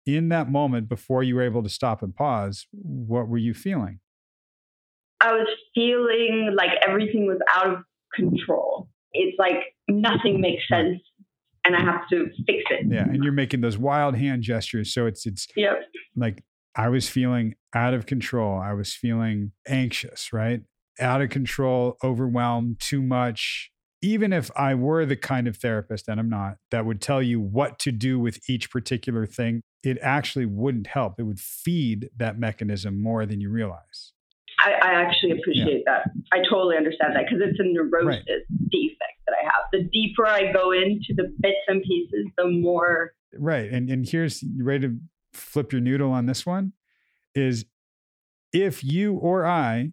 In 0.09 0.31
that 0.31 0.51
moment 0.51 0.89
before 0.89 1.23
you 1.23 1.35
were 1.35 1.43
able 1.43 1.63
to 1.63 1.69
stop 1.69 2.03
and 2.03 2.17
pause, 2.17 2.67
what 2.73 3.29
were 3.29 3.37
you 3.37 3.53
feeling? 3.53 4.01
I 5.21 5.33
was 5.33 5.47
feeling 5.75 6.55
like 6.57 6.71
everything 6.87 7.27
was 7.27 7.39
out 7.55 7.67
of 7.67 7.83
control. 8.15 8.89
It's 9.13 9.37
like 9.39 9.75
nothing 9.87 10.41
makes 10.41 10.63
sense 10.67 11.03
and 11.67 11.77
I 11.77 11.81
have 11.83 12.09
to 12.09 12.25
fix 12.47 12.63
it. 12.71 12.87
Yeah, 12.89 13.03
and 13.03 13.23
you're 13.23 13.35
making 13.35 13.61
those 13.61 13.77
wild 13.77 14.17
hand 14.17 14.45
gestures 14.45 14.95
so 14.95 15.05
it's 15.05 15.27
it's 15.27 15.47
Yep. 15.57 15.83
like 16.17 16.43
I 16.75 16.89
was 16.89 17.11
feeling 17.11 17.57
out 17.75 17.93
of 17.93 18.07
control. 18.07 18.59
I 18.59 18.73
was 18.73 18.95
feeling 18.95 19.53
anxious, 19.67 20.33
right? 20.33 20.63
Out 20.99 21.21
of 21.21 21.29
control, 21.29 21.99
overwhelmed, 22.03 22.81
too 22.81 23.03
much. 23.03 23.71
Even 24.01 24.33
if 24.33 24.51
I 24.57 24.75
were 24.75 25.05
the 25.05 25.17
kind 25.17 25.49
of 25.49 25.57
therapist, 25.57 26.09
and 26.09 26.21
I'm 26.21 26.31
not, 26.31 26.59
that 26.71 26.87
would 26.87 27.01
tell 27.01 27.21
you 27.21 27.41
what 27.41 27.79
to 27.81 27.93
do 27.93 28.19
with 28.19 28.39
each 28.49 28.71
particular 28.71 29.27
thing, 29.27 29.63
it 29.83 29.99
actually 30.01 30.47
wouldn't 30.47 30.87
help. 30.87 31.15
It 31.19 31.25
would 31.25 31.41
feed 31.41 32.11
that 32.17 32.39
mechanism 32.39 33.03
more 33.03 33.27
than 33.27 33.41
you 33.41 33.51
realize. 33.51 34.13
I, 34.61 34.73
I 34.73 34.93
actually 35.03 35.33
appreciate 35.33 35.85
that. 35.87 36.11
I 36.33 36.39
totally 36.49 36.77
understand 36.77 37.15
that 37.17 37.25
because 37.25 37.41
it's 37.45 37.59
a 37.61 37.65
neurosis 37.65 38.25
defect 38.71 39.19
that 39.27 39.35
I 39.41 39.45
have. 39.45 39.63
The 39.73 39.89
deeper 39.93 40.27
I 40.27 40.53
go 40.53 40.73
into 40.73 41.15
the 41.17 41.35
bits 41.41 41.59
and 41.69 41.83
pieces, 41.83 42.27
the 42.37 42.47
more 42.47 43.13
Right. 43.37 43.71
And 43.71 43.91
and 43.91 44.09
here's 44.09 44.45
ready 44.59 44.89
to 44.89 44.99
flip 45.33 45.73
your 45.73 45.81
noodle 45.81 46.13
on 46.13 46.27
this 46.27 46.47
one 46.47 46.73
is 47.35 47.67
if 48.53 48.83
you 48.83 49.15
or 49.15 49.45
I 49.45 49.93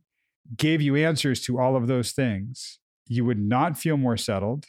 gave 0.56 0.82
you 0.82 0.96
answers 0.96 1.42
to 1.42 1.60
all 1.60 1.76
of 1.76 1.88
those 1.88 2.12
things, 2.12 2.80
you 3.08 3.26
would 3.26 3.40
not 3.40 3.78
feel 3.78 3.98
more 3.98 4.18
settled 4.18 4.66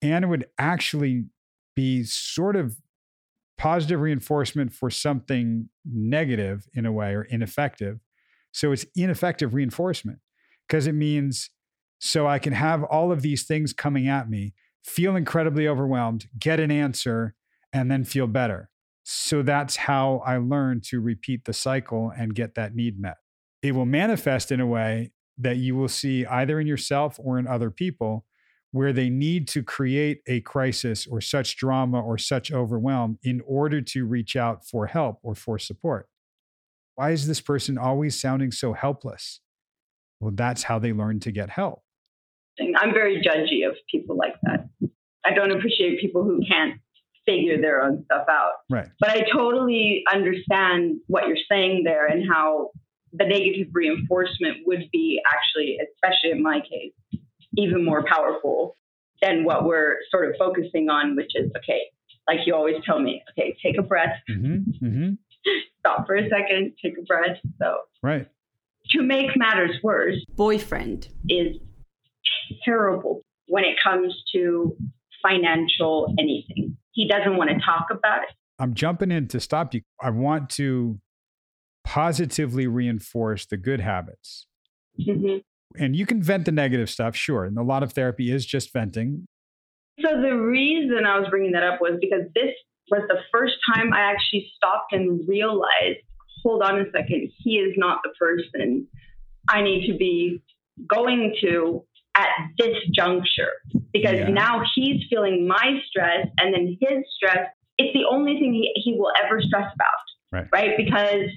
and 0.00 0.24
it 0.24 0.28
would 0.28 0.46
actually 0.58 1.24
be 1.74 2.04
sort 2.04 2.56
of 2.56 2.76
positive 3.56 4.00
reinforcement 4.00 4.72
for 4.72 4.90
something 4.90 5.68
negative 5.84 6.66
in 6.74 6.84
a 6.84 6.92
way 6.92 7.14
or 7.14 7.22
ineffective. 7.22 8.00
So 8.52 8.72
it's 8.72 8.84
ineffective 8.96 9.54
reinforcement 9.54 10.18
because 10.66 10.86
it 10.86 10.94
means 10.94 11.50
so 12.00 12.26
I 12.26 12.40
can 12.40 12.52
have 12.52 12.82
all 12.82 13.12
of 13.12 13.22
these 13.22 13.44
things 13.44 13.72
coming 13.72 14.08
at 14.08 14.28
me, 14.28 14.54
feel 14.82 15.14
incredibly 15.14 15.68
overwhelmed, 15.68 16.26
get 16.36 16.58
an 16.58 16.72
answer, 16.72 17.34
and 17.72 17.90
then 17.90 18.02
feel 18.02 18.26
better. 18.26 18.70
So 19.04 19.42
that's 19.42 19.76
how 19.76 20.22
I 20.26 20.38
learn 20.38 20.80
to 20.86 21.00
repeat 21.00 21.44
the 21.44 21.52
cycle 21.52 22.12
and 22.16 22.34
get 22.34 22.56
that 22.56 22.74
need 22.74 22.98
met. 22.98 23.18
It 23.62 23.76
will 23.76 23.86
manifest 23.86 24.50
in 24.50 24.60
a 24.60 24.66
way 24.66 25.12
that 25.38 25.56
you 25.56 25.74
will 25.74 25.88
see 25.88 26.26
either 26.26 26.60
in 26.60 26.66
yourself 26.66 27.18
or 27.18 27.38
in 27.38 27.46
other 27.46 27.70
people 27.70 28.24
where 28.70 28.92
they 28.92 29.10
need 29.10 29.46
to 29.48 29.62
create 29.62 30.22
a 30.26 30.40
crisis 30.40 31.06
or 31.06 31.20
such 31.20 31.56
drama 31.56 32.00
or 32.00 32.16
such 32.16 32.50
overwhelm 32.50 33.18
in 33.22 33.42
order 33.46 33.82
to 33.82 34.06
reach 34.06 34.34
out 34.34 34.66
for 34.66 34.86
help 34.86 35.18
or 35.22 35.34
for 35.34 35.58
support. 35.58 36.08
Why 36.94 37.10
is 37.10 37.26
this 37.26 37.40
person 37.40 37.76
always 37.76 38.18
sounding 38.18 38.50
so 38.50 38.72
helpless? 38.72 39.40
Well, 40.20 40.32
that's 40.34 40.62
how 40.62 40.78
they 40.78 40.92
learn 40.92 41.20
to 41.20 41.32
get 41.32 41.50
help. 41.50 41.82
I'm 42.60 42.92
very 42.92 43.16
judgy 43.22 43.66
of 43.68 43.76
people 43.90 44.16
like 44.16 44.34
that. 44.42 44.68
I 45.24 45.32
don't 45.34 45.52
appreciate 45.52 46.00
people 46.00 46.24
who 46.24 46.40
can't 46.46 46.80
figure 47.26 47.60
their 47.60 47.82
own 47.82 48.04
stuff 48.04 48.26
out. 48.28 48.52
Right. 48.70 48.88
But 49.00 49.10
I 49.10 49.24
totally 49.32 50.02
understand 50.12 50.98
what 51.06 51.28
you're 51.28 51.36
saying 51.50 51.84
there 51.84 52.06
and 52.06 52.24
how 52.30 52.70
the 53.12 53.24
negative 53.24 53.68
reinforcement 53.72 54.58
would 54.66 54.88
be 54.92 55.20
actually, 55.32 55.78
especially 55.94 56.30
in 56.30 56.42
my 56.42 56.60
case, 56.60 57.20
even 57.56 57.84
more 57.84 58.04
powerful 58.04 58.76
than 59.20 59.44
what 59.44 59.64
we're 59.64 59.96
sort 60.10 60.28
of 60.28 60.34
focusing 60.38 60.88
on, 60.88 61.14
which 61.16 61.32
is 61.34 61.50
okay, 61.56 61.82
like 62.26 62.40
you 62.46 62.54
always 62.54 62.76
tell 62.84 62.98
me, 62.98 63.22
okay, 63.30 63.56
take 63.62 63.78
a 63.78 63.82
breath, 63.82 64.16
mm-hmm, 64.28 64.84
mm-hmm. 64.84 65.12
stop 65.80 66.06
for 66.06 66.16
a 66.16 66.28
second, 66.28 66.72
take 66.82 66.94
a 66.98 67.02
breath. 67.02 67.38
So, 67.60 67.76
right. 68.02 68.28
To 68.90 69.02
make 69.02 69.36
matters 69.36 69.76
worse, 69.82 70.16
boyfriend 70.34 71.08
is 71.28 71.56
terrible 72.64 73.22
when 73.46 73.64
it 73.64 73.76
comes 73.82 74.22
to 74.34 74.76
financial 75.22 76.14
anything. 76.18 76.76
He 76.92 77.08
doesn't 77.08 77.36
want 77.36 77.50
to 77.50 77.56
talk 77.64 77.88
about 77.90 78.22
it. 78.22 78.34
I'm 78.58 78.74
jumping 78.74 79.10
in 79.10 79.28
to 79.28 79.40
stop 79.40 79.72
you. 79.74 79.82
I 80.00 80.10
want 80.10 80.50
to 80.50 81.00
positively 81.84 82.66
reinforce 82.66 83.46
the 83.46 83.56
good 83.56 83.80
habits. 83.80 84.46
Mm-hmm 85.00 85.38
and 85.78 85.96
you 85.96 86.06
can 86.06 86.22
vent 86.22 86.44
the 86.44 86.52
negative 86.52 86.90
stuff, 86.90 87.16
sure. 87.16 87.44
And 87.44 87.58
a 87.58 87.62
lot 87.62 87.82
of 87.82 87.92
therapy 87.92 88.30
is 88.30 88.44
just 88.44 88.72
venting. 88.72 89.26
So 90.00 90.20
the 90.20 90.36
reason 90.36 91.04
I 91.06 91.18
was 91.18 91.28
bringing 91.30 91.52
that 91.52 91.62
up 91.62 91.80
was 91.80 91.98
because 92.00 92.22
this 92.34 92.50
was 92.90 93.02
the 93.08 93.18
first 93.30 93.54
time 93.74 93.92
I 93.92 94.00
actually 94.00 94.50
stopped 94.56 94.92
and 94.92 95.20
realized, 95.28 96.00
hold 96.42 96.62
on 96.62 96.80
a 96.80 96.84
second, 96.90 97.30
he 97.38 97.56
is 97.56 97.74
not 97.76 98.00
the 98.02 98.10
person 98.18 98.86
I 99.48 99.62
need 99.62 99.86
to 99.90 99.96
be 99.96 100.42
going 100.88 101.34
to 101.42 101.84
at 102.16 102.28
this 102.58 102.76
juncture 102.94 103.52
because 103.92 104.16
yeah. 104.16 104.28
now 104.28 104.62
he's 104.74 105.02
feeling 105.08 105.46
my 105.48 105.78
stress 105.88 106.26
and 106.38 106.52
then 106.52 106.76
his 106.78 107.04
stress 107.16 107.46
it's 107.78 107.94
the 107.94 108.04
only 108.10 108.34
thing 108.34 108.52
he, 108.52 108.70
he 108.74 108.94
will 108.98 109.10
ever 109.24 109.40
stress 109.40 109.72
about 109.74 109.88
right 110.30 110.46
right 110.52 110.76
because 110.76 111.30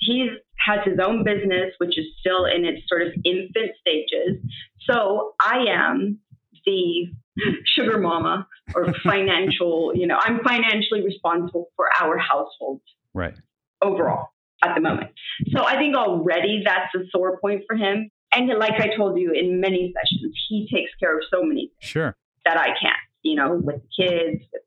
he's 0.00 0.30
has 0.58 0.80
his 0.84 0.98
own 1.02 1.24
business, 1.24 1.72
which 1.78 1.98
is 1.98 2.04
still 2.20 2.44
in 2.44 2.64
its 2.64 2.82
sort 2.88 3.02
of 3.02 3.12
infant 3.24 3.72
stages. 3.80 4.42
So 4.88 5.34
I 5.40 5.64
am 5.68 6.18
the 6.66 7.06
sugar 7.64 7.98
mama 7.98 8.46
or 8.74 8.92
financial, 9.02 9.92
you 9.94 10.06
know, 10.06 10.18
I'm 10.20 10.40
financially 10.44 11.02
responsible 11.02 11.68
for 11.76 11.86
our 12.00 12.18
household. 12.18 12.82
Right. 13.14 13.34
Overall 13.82 14.28
at 14.62 14.74
the 14.74 14.80
moment. 14.80 15.10
So 15.54 15.64
I 15.64 15.76
think 15.76 15.96
already 15.96 16.62
that's 16.64 16.94
a 16.94 17.08
sore 17.10 17.38
point 17.40 17.62
for 17.66 17.76
him. 17.76 18.10
And 18.32 18.48
like 18.58 18.74
I 18.80 18.94
told 18.94 19.18
you 19.18 19.32
in 19.32 19.60
many 19.60 19.92
sessions, 19.94 20.34
he 20.48 20.68
takes 20.72 20.90
care 21.00 21.16
of 21.16 21.24
so 21.32 21.42
many 21.42 21.72
things 21.80 21.90
sure. 21.90 22.16
that 22.44 22.56
I 22.56 22.66
can't, 22.66 22.96
you 23.22 23.36
know, 23.36 23.54
with 23.54 23.80
kids, 23.98 24.44
with 24.52 24.62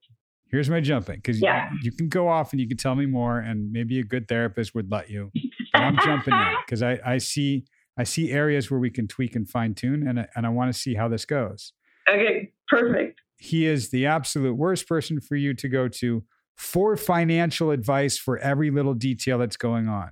here's 0.54 0.70
my 0.70 0.80
jumping 0.80 1.16
because 1.16 1.42
yeah. 1.42 1.70
you, 1.74 1.80
you, 1.86 1.92
can 1.92 2.08
go 2.08 2.30
off 2.30 2.54
and 2.54 2.62
you 2.62 2.68
can 2.68 2.78
tell 2.78 2.96
me 2.96 3.08
more 3.08 3.40
and 3.40 3.72
maybe 3.72 4.00
a 4.00 4.04
good 4.04 4.28
therapist 4.28 4.76
would 4.76 4.90
let 4.92 5.10
you 5.10 5.32
but 5.74 5.82
i'm 5.82 5.98
jumping 5.98 6.34
in 6.34 6.56
because 6.66 6.84
I, 6.84 7.00
I 7.06 7.18
see 7.18 7.66
i 7.98 8.04
see 8.04 8.32
areas 8.32 8.70
where 8.70 8.80
we 8.80 8.92
can 8.92 9.08
tweak 9.08 9.36
and 9.36 9.50
fine 9.50 9.74
tune 9.74 10.08
and, 10.08 10.28
and 10.36 10.46
i 10.46 10.50
want 10.50 10.74
to 10.74 10.80
see 10.80 10.94
how 10.94 11.08
this 11.10 11.26
goes. 11.26 11.74
Okay 12.10 12.52
perfect. 12.70 13.22
He 13.38 13.66
is 13.66 13.90
the 13.90 14.06
absolute 14.06 14.54
worst 14.54 14.88
person 14.88 15.20
for 15.20 15.36
you 15.36 15.54
to 15.56 15.68
go 15.68 15.88
to 15.88 16.24
for 16.56 16.96
financial 16.96 17.72
advice 17.72 18.18
for 18.18 18.38
every 18.38 18.72
little 18.72 18.94
detail 18.94 19.40
that's 19.40 19.58
going 19.58 19.88
on. 19.88 20.12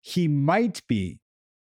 He 0.00 0.28
might 0.28 0.82
be 0.86 1.20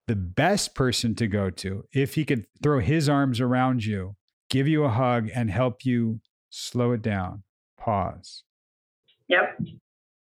the 0.07 0.17
best 0.17 0.75
person 0.75 1.15
to 1.17 1.27
go 1.27 1.51
to 1.51 1.85
if 1.93 2.15
he 2.15 2.25
could 2.25 2.47
throw 2.63 2.81
his 2.81 3.09
arms 3.09 3.41
around 3.41 3.85
you 3.85 4.17
give 4.49 4.67
you 4.67 4.83
a 4.83 4.89
hug 4.89 5.31
and 5.33 5.51
help 5.51 5.85
you 5.85 6.21
slow 6.51 6.91
it 6.91 7.01
down 7.01 7.45
pause. 7.81 8.45
Yep. 9.29 9.61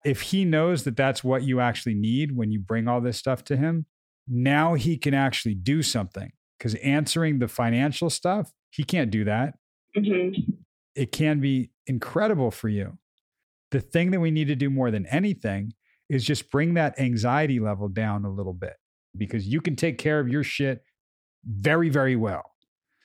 If 0.05 0.21
he 0.21 0.45
knows 0.45 0.83
that 0.83 0.95
that's 0.95 1.23
what 1.23 1.43
you 1.43 1.59
actually 1.59 1.95
need 1.95 2.35
when 2.35 2.51
you 2.51 2.59
bring 2.59 2.87
all 2.87 3.01
this 3.01 3.17
stuff 3.17 3.43
to 3.45 3.57
him, 3.57 3.85
now 4.27 4.75
he 4.75 4.97
can 4.97 5.13
actually 5.13 5.55
do 5.55 5.81
something 5.81 6.31
because 6.57 6.75
answering 6.75 7.39
the 7.39 7.47
financial 7.47 8.09
stuff, 8.09 8.51
he 8.71 8.83
can't 8.83 9.11
do 9.11 9.25
that. 9.25 9.55
Mm-hmm. 9.97 10.51
It 10.95 11.11
can 11.11 11.39
be 11.39 11.71
incredible 11.87 12.51
for 12.51 12.69
you. 12.69 12.97
The 13.71 13.81
thing 13.81 14.11
that 14.11 14.19
we 14.19 14.31
need 14.31 14.47
to 14.47 14.55
do 14.55 14.69
more 14.69 14.91
than 14.91 15.05
anything 15.07 15.73
is 16.09 16.23
just 16.23 16.49
bring 16.49 16.73
that 16.75 16.99
anxiety 16.99 17.59
level 17.59 17.87
down 17.87 18.25
a 18.25 18.31
little 18.31 18.53
bit 18.53 18.75
because 19.17 19.47
you 19.47 19.61
can 19.61 19.75
take 19.75 19.97
care 19.97 20.19
of 20.19 20.27
your 20.27 20.43
shit 20.43 20.83
very, 21.45 21.89
very 21.89 22.15
well. 22.15 22.43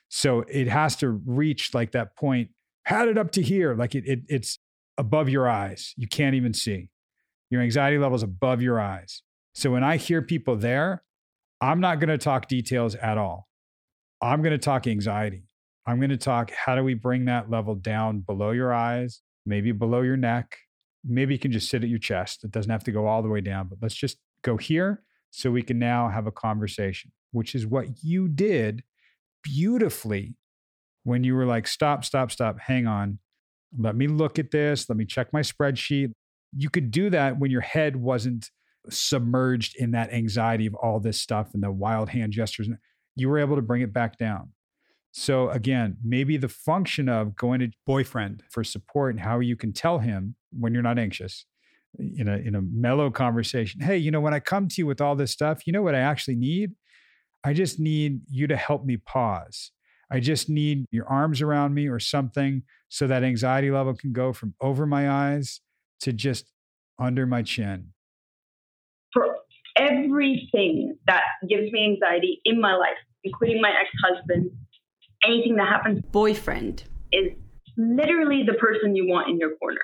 So 0.09 0.45
it 0.49 0.69
has 0.69 0.97
to 0.97 1.11
reach 1.11 1.75
like 1.75 1.93
that 1.93 2.17
point 2.17 2.51
had 2.85 3.09
it 3.09 3.19
up 3.19 3.33
to 3.33 3.43
here. 3.43 3.75
Like 3.75 3.95
it, 3.95 4.05
it 4.07 4.21
it's 4.29 4.59
above 4.97 5.29
your 5.29 5.49
eyes. 5.49 5.95
You 5.97 6.09
can't 6.09 6.35
even 6.35 6.55
see. 6.55 6.91
Your 7.51 7.63
anxiety 7.63 7.99
level 7.99 8.17
is 8.17 8.23
above 8.23 8.63
your 8.63 8.81
eyes. 8.81 9.23
So 9.55 9.71
when 9.71 9.85
I 9.85 9.97
hear 9.97 10.23
people 10.23 10.57
there, 10.57 11.05
I'm 11.61 11.81
not 11.81 12.01
going 12.01 12.09
to 12.09 12.19
talk 12.19 12.49
details 12.49 12.95
at 12.97 13.17
all. 13.19 13.49
I'm 14.21 14.43
going 14.43 14.53
to 14.53 14.59
talk 14.59 14.87
anxiety. 14.87 15.45
I'm 15.87 15.99
going 15.99 16.11
to 16.11 16.17
talk 16.17 16.51
how 16.51 16.75
do 16.75 16.83
we 16.83 16.95
bring 16.95 17.27
that 17.27 17.51
level 17.51 17.75
down 17.75 18.21
below 18.21 18.51
your 18.51 18.73
eyes, 18.73 19.21
maybe 19.45 19.73
below 19.73 20.01
your 20.01 20.17
neck. 20.17 20.57
Maybe 21.05 21.35
you 21.35 21.39
can 21.39 21.53
just 21.53 21.69
sit 21.69 21.83
at 21.83 21.91
your 21.91 21.99
chest. 21.99 22.45
It 22.45 22.51
doesn't 22.51 22.71
have 22.71 22.85
to 22.85 22.93
go 22.93 23.07
all 23.07 23.23
the 23.23 23.29
way 23.29 23.43
down, 23.43 23.69
but 23.69 23.79
let's 23.83 23.95
just 23.95 24.17
go 24.43 24.57
here 24.57 25.03
so 25.31 25.51
we 25.51 25.63
can 25.63 25.79
now 25.79 26.09
have 26.09 26.27
a 26.27 26.33
conversation, 26.33 27.13
which 27.33 27.55
is 27.55 27.67
what 27.67 28.03
you 28.03 28.29
did 28.29 28.83
beautifully 29.43 30.37
when 31.05 31.25
you 31.25 31.35
were 31.35 31.47
like, 31.47 31.67
stop, 31.67 32.05
stop, 32.05 32.31
stop, 32.31 32.59
hang 32.59 32.87
on, 32.87 33.19
let 33.79 33.97
me 33.97 34.07
look 34.07 34.39
at 34.39 34.51
this, 34.51 34.89
let 34.89 34.97
me 34.97 35.05
check 35.05 35.33
my 35.33 35.41
spreadsheet. 35.41 36.13
You 36.57 36.71
could 36.71 36.91
do 36.91 37.11
that 37.11 37.39
when 37.39 37.51
your 37.51 37.61
head 37.61 37.97
wasn't 37.97 38.51
submerged 38.91 39.77
in 39.77 39.93
that 39.93 40.13
anxiety 40.13 40.67
of 40.67 40.75
all 40.75 41.01
this 41.01 41.21
stuff 41.21 41.51
and 41.55 41.63
the 41.63 41.71
wild 41.71 42.11
hand 42.11 42.33
gestures. 42.33 42.69
You 43.17 43.29
were 43.29 43.39
able 43.39 43.57
to 43.57 43.63
bring 43.63 43.83
it 43.83 43.93
back 43.93 44.19
down. 44.19 44.51
So 45.13 45.49
again, 45.51 45.97
maybe 46.03 46.37
the 46.37 46.49
function 46.49 47.09
of 47.09 47.37
going 47.37 47.61
to 47.61 47.71
boyfriend 47.87 48.43
for 48.51 48.65
support 48.65 49.15
and 49.15 49.21
how 49.21 49.39
you 49.41 49.57
can 49.57 49.73
tell 49.73 50.01
him 50.01 50.35
when 50.51 50.75
you're 50.75 50.83
not 50.83 50.99
anxious 50.99 51.47
in 51.99 52.29
a 52.29 52.37
in 52.37 52.57
a 52.57 52.61
mellow 52.61 53.11
conversation. 53.11 53.81
Hey, 53.81 53.97
you 53.97 54.11
know, 54.11 54.21
when 54.21 54.35
I 54.35 54.41
come 54.41 54.67
to 54.67 54.75
you 54.79 54.87
with 54.87 55.01
all 55.01 55.15
this 55.15 55.31
stuff, 55.31 55.67
you 55.67 55.73
know 55.73 55.83
what 55.83 55.95
I 55.95 56.01
actually 56.01 56.35
need? 56.35 56.73
I 57.45 57.53
just 57.53 57.79
need 57.79 58.23
you 58.29 58.49
to 58.49 58.57
help 58.57 58.85
me 58.85 58.97
pause. 58.97 59.71
I 60.11 60.21
just 60.21 60.49
need 60.49 60.87
your 60.91 61.07
arms 61.09 61.43
around 61.43 61.75
me 61.75 61.89
or 61.89 61.99
something 61.99 62.63
so 62.89 63.07
that 63.07 63.25
anxiety 63.25 63.71
level 63.71 63.95
can 63.95 64.13
go 64.13 64.33
from 64.33 64.55
over 64.61 64.87
my 64.87 65.11
eyes 65.11 65.61
to 66.01 66.13
just 66.13 66.53
under 66.99 67.27
my 67.27 67.43
chin. 67.43 67.93
For 69.13 69.37
everything 69.77 70.97
that 71.07 71.23
gives 71.49 71.73
me 71.73 71.85
anxiety 71.85 72.41
in 72.45 72.61
my 72.61 72.75
life, 72.75 72.99
including 73.25 73.61
my 73.61 73.71
ex 73.71 73.89
husband, 74.05 74.51
anything 75.25 75.57
that 75.57 75.69
happens, 75.69 76.01
boyfriend 76.13 76.85
is 77.13 77.33
literally 77.77 78.43
the 78.47 78.55
person 78.55 78.95
you 78.95 79.07
want 79.09 79.31
in 79.31 79.39
your 79.39 79.57
corner. 79.57 79.81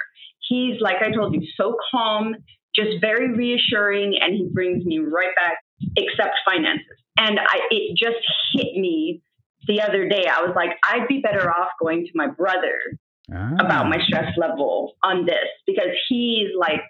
He's, 0.49 0.81
like 0.81 0.97
I 1.01 1.13
told 1.13 1.35
you, 1.35 1.43
so 1.57 1.77
calm, 1.91 2.35
just 2.75 3.01
very 3.01 3.33
reassuring, 3.33 4.19
and 4.21 4.35
he 4.35 4.49
brings 4.53 4.85
me 4.85 4.99
right 4.99 5.35
back, 5.37 5.59
except 5.97 6.35
finances. 6.45 6.87
And 7.19 7.39
I, 7.39 7.61
it 7.71 7.97
just 7.97 8.19
hit 8.55 8.77
me 8.77 9.23
the 9.71 9.81
other 9.81 10.09
day, 10.09 10.25
I 10.27 10.43
was 10.43 10.53
like, 10.57 10.71
I'd 10.85 11.07
be 11.07 11.21
better 11.21 11.49
off 11.49 11.69
going 11.81 12.05
to 12.05 12.11
my 12.15 12.27
brother 12.27 12.99
ah. 13.33 13.55
about 13.61 13.89
my 13.89 13.99
stress 14.05 14.37
level 14.37 14.95
on 15.05 15.25
this 15.25 15.49
because 15.67 15.95
he's 16.09 16.49
like 16.59 16.83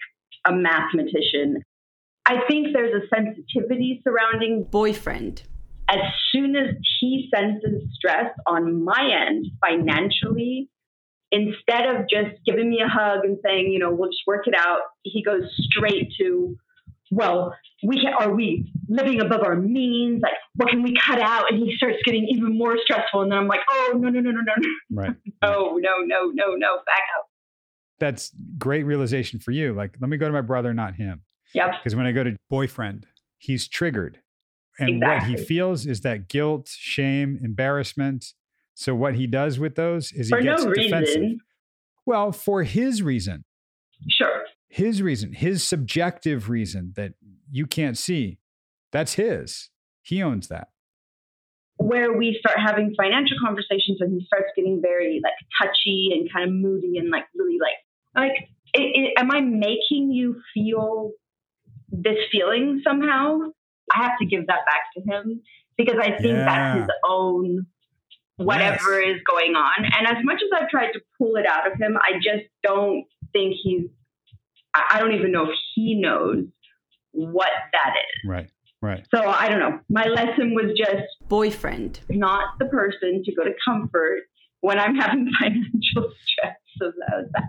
a 0.46 0.52
mathematician. 0.52 1.62
I 2.24 2.40
think 2.48 2.68
there's 2.72 2.94
a 2.94 3.06
sensitivity 3.14 4.00
surrounding 4.02 4.64
boyfriend. 4.64 5.42
As 5.90 5.98
soon 6.32 6.56
as 6.56 6.74
he 7.00 7.28
senses 7.34 7.82
stress 7.94 8.30
on 8.46 8.82
my 8.84 9.26
end 9.28 9.46
financially, 9.60 10.70
instead 11.32 11.86
of 11.86 12.08
just 12.08 12.36
giving 12.46 12.70
me 12.70 12.80
a 12.84 12.88
hug 12.88 13.24
and 13.24 13.38
saying, 13.44 13.70
you 13.70 13.78
know, 13.78 13.92
we'll 13.92 14.10
just 14.10 14.22
work 14.26 14.46
it 14.46 14.54
out, 14.56 14.80
he 15.02 15.22
goes 15.22 15.42
straight 15.58 16.12
to, 16.18 16.56
well, 17.10 17.54
we 17.82 18.00
can, 18.00 18.12
are 18.18 18.32
we 18.32 18.72
living 18.88 19.20
above 19.20 19.40
our 19.42 19.56
means? 19.56 20.22
Like, 20.22 20.32
what 20.54 20.70
can 20.70 20.82
we 20.82 20.96
cut 21.04 21.20
out? 21.20 21.50
And 21.50 21.58
he 21.58 21.74
starts 21.76 21.98
getting 22.04 22.28
even 22.28 22.56
more 22.56 22.76
stressful. 22.84 23.22
And 23.22 23.32
then 23.32 23.38
I'm 23.38 23.48
like, 23.48 23.60
oh, 23.70 23.92
no, 23.96 24.08
no, 24.08 24.20
no, 24.20 24.30
no, 24.30 24.40
no. 24.40 24.68
Right. 24.90 25.16
no, 25.42 25.76
no, 25.76 25.98
no, 26.04 26.30
no, 26.32 26.54
no, 26.54 26.76
back 26.86 27.02
up. 27.18 27.26
That's 27.98 28.32
great 28.58 28.84
realization 28.84 29.40
for 29.40 29.50
you. 29.50 29.74
Like, 29.74 29.96
let 30.00 30.08
me 30.08 30.16
go 30.16 30.26
to 30.26 30.32
my 30.32 30.40
brother, 30.40 30.72
not 30.72 30.94
him. 30.94 31.22
Yep. 31.52 31.70
Because 31.82 31.96
when 31.96 32.06
I 32.06 32.12
go 32.12 32.24
to 32.24 32.36
boyfriend, 32.48 33.06
he's 33.38 33.68
triggered. 33.68 34.20
And 34.78 34.96
exactly. 34.96 35.32
what 35.32 35.40
he 35.40 35.44
feels 35.44 35.86
is 35.86 36.00
that 36.02 36.28
guilt, 36.28 36.68
shame, 36.68 37.38
embarrassment. 37.42 38.32
So 38.74 38.94
what 38.94 39.16
he 39.16 39.26
does 39.26 39.58
with 39.58 39.74
those 39.74 40.12
is 40.12 40.30
for 40.30 40.38
he 40.38 40.44
gets 40.44 40.64
no 40.64 40.72
defensive. 40.72 41.16
Reason. 41.16 41.40
Well, 42.06 42.32
for 42.32 42.62
his 42.62 43.02
reason. 43.02 43.44
Sure. 44.08 44.44
His 44.70 45.02
reason, 45.02 45.32
his 45.32 45.62
subjective 45.62 46.48
reason 46.48 46.92
that 46.96 47.14
you 47.50 47.66
can't 47.66 47.98
see. 47.98 48.38
That's 48.92 49.14
his. 49.14 49.68
He 50.02 50.22
owns 50.22 50.48
that. 50.48 50.68
Where 51.76 52.16
we 52.16 52.36
start 52.38 52.58
having 52.64 52.94
financial 52.96 53.36
conversations 53.44 53.98
and 54.00 54.12
he 54.12 54.26
starts 54.26 54.48
getting 54.56 54.80
very 54.80 55.20
like 55.22 55.32
touchy 55.60 56.10
and 56.12 56.30
kind 56.32 56.48
of 56.48 56.54
moody 56.54 56.98
and 56.98 57.10
like 57.10 57.24
really 57.34 57.58
like 57.60 57.74
like 58.14 58.48
it, 58.74 58.80
it, 58.80 59.12
am 59.18 59.30
I 59.30 59.40
making 59.40 60.12
you 60.12 60.40
feel 60.54 61.10
this 61.90 62.18
feeling 62.30 62.80
somehow? 62.86 63.38
I 63.92 64.04
have 64.04 64.18
to 64.20 64.26
give 64.26 64.46
that 64.46 64.60
back 64.66 64.92
to 64.96 65.02
him 65.10 65.42
because 65.76 65.96
I 66.00 66.10
think 66.10 66.36
yeah. 66.36 66.44
that's 66.44 66.80
his 66.80 66.88
own 67.08 67.66
whatever 68.44 69.00
yes. 69.02 69.16
is 69.16 69.22
going 69.28 69.54
on. 69.54 69.84
And 69.84 70.06
as 70.06 70.24
much 70.24 70.40
as 70.42 70.50
I've 70.60 70.68
tried 70.68 70.92
to 70.92 71.00
pull 71.18 71.36
it 71.36 71.46
out 71.46 71.70
of 71.70 71.78
him, 71.78 71.96
I 72.00 72.14
just 72.16 72.48
don't 72.62 73.04
think 73.32 73.54
he's, 73.62 73.86
I 74.74 75.00
don't 75.00 75.14
even 75.14 75.32
know 75.32 75.44
if 75.44 75.56
he 75.74 76.00
knows 76.00 76.44
what 77.12 77.50
that 77.72 77.94
is. 77.96 78.28
Right, 78.28 78.50
right. 78.80 79.06
So 79.14 79.22
I 79.28 79.48
don't 79.48 79.58
know. 79.58 79.80
My 79.88 80.04
lesson 80.04 80.54
was 80.54 80.76
just 80.76 81.04
boyfriend, 81.28 82.00
not 82.08 82.58
the 82.58 82.66
person 82.66 83.22
to 83.24 83.34
go 83.34 83.44
to 83.44 83.52
comfort 83.64 84.20
when 84.60 84.78
I'm 84.78 84.94
having 84.94 85.30
financial 85.40 86.12
stress. 86.24 86.56
So 86.78 86.86
that 86.86 87.16
was 87.16 87.30
that 87.34 87.44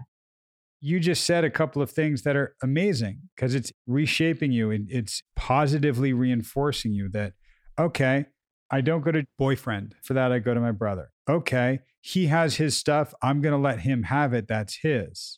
you 0.81 0.99
just 0.99 1.23
said 1.23 1.43
a 1.43 1.49
couple 1.49 1.81
of 1.81 1.91
things 1.91 2.23
that 2.23 2.35
are 2.35 2.55
amazing 2.63 3.21
because 3.35 3.53
it's 3.53 3.71
reshaping 3.85 4.51
you 4.51 4.71
and 4.71 4.87
it's 4.89 5.21
positively 5.35 6.11
reinforcing 6.11 6.91
you 6.91 7.07
that, 7.09 7.33
okay, 7.79 8.25
I 8.71 8.81
don't 8.81 9.01
go 9.01 9.11
to 9.11 9.23
boyfriend. 9.37 9.93
For 10.01 10.15
that, 10.15 10.31
I 10.31 10.39
go 10.39 10.55
to 10.55 10.59
my 10.59 10.71
brother. 10.71 11.11
Okay, 11.29 11.79
he 12.01 12.27
has 12.27 12.55
his 12.55 12.75
stuff. 12.75 13.13
I'm 13.21 13.41
going 13.41 13.53
to 13.53 13.59
let 13.59 13.81
him 13.81 14.03
have 14.03 14.33
it. 14.33 14.47
That's 14.47 14.79
his. 14.81 15.37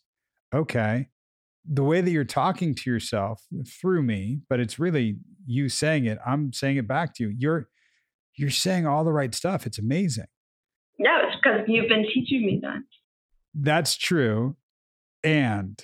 Okay. 0.55 1.09
The 1.65 1.83
way 1.83 2.01
that 2.01 2.11
you're 2.11 2.25
talking 2.25 2.75
to 2.75 2.89
yourself 2.89 3.43
through 3.67 4.03
me, 4.03 4.39
but 4.49 4.59
it's 4.59 4.79
really 4.79 5.17
you 5.45 5.69
saying 5.69 6.05
it. 6.05 6.17
I'm 6.25 6.51
saying 6.51 6.77
it 6.77 6.87
back 6.87 7.13
to 7.15 7.23
you. 7.23 7.35
You're 7.37 7.67
you're 8.35 8.49
saying 8.49 8.85
all 8.85 9.03
the 9.03 9.13
right 9.13 9.33
stuff. 9.33 9.65
It's 9.65 9.79
amazing. 9.79 10.25
Yeah, 10.97 11.21
it's 11.27 11.35
because 11.35 11.61
you've 11.67 11.89
been 11.89 12.05
teaching 12.13 12.45
me 12.45 12.59
that. 12.61 12.81
That's 13.53 13.95
true. 13.95 14.55
And 15.23 15.79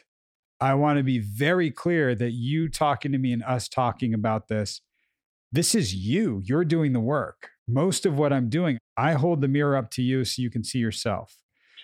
I 0.59 0.73
want 0.73 0.97
to 0.97 1.03
be 1.03 1.19
very 1.19 1.71
clear 1.71 2.15
that 2.15 2.31
you 2.31 2.67
talking 2.69 3.11
to 3.11 3.17
me 3.17 3.31
and 3.31 3.43
us 3.43 3.69
talking 3.69 4.13
about 4.13 4.47
this, 4.47 4.81
this 5.51 5.73
is 5.73 5.95
you. 5.95 6.41
You're 6.43 6.65
doing 6.65 6.93
the 6.93 6.99
work. 6.99 7.49
Most 7.67 8.05
of 8.05 8.17
what 8.17 8.33
I'm 8.33 8.49
doing, 8.49 8.77
I 8.97 9.13
hold 9.13 9.41
the 9.41 9.47
mirror 9.47 9.77
up 9.77 9.91
to 9.91 10.01
you 10.01 10.25
so 10.25 10.41
you 10.41 10.49
can 10.49 10.63
see 10.63 10.79
yourself. 10.79 11.37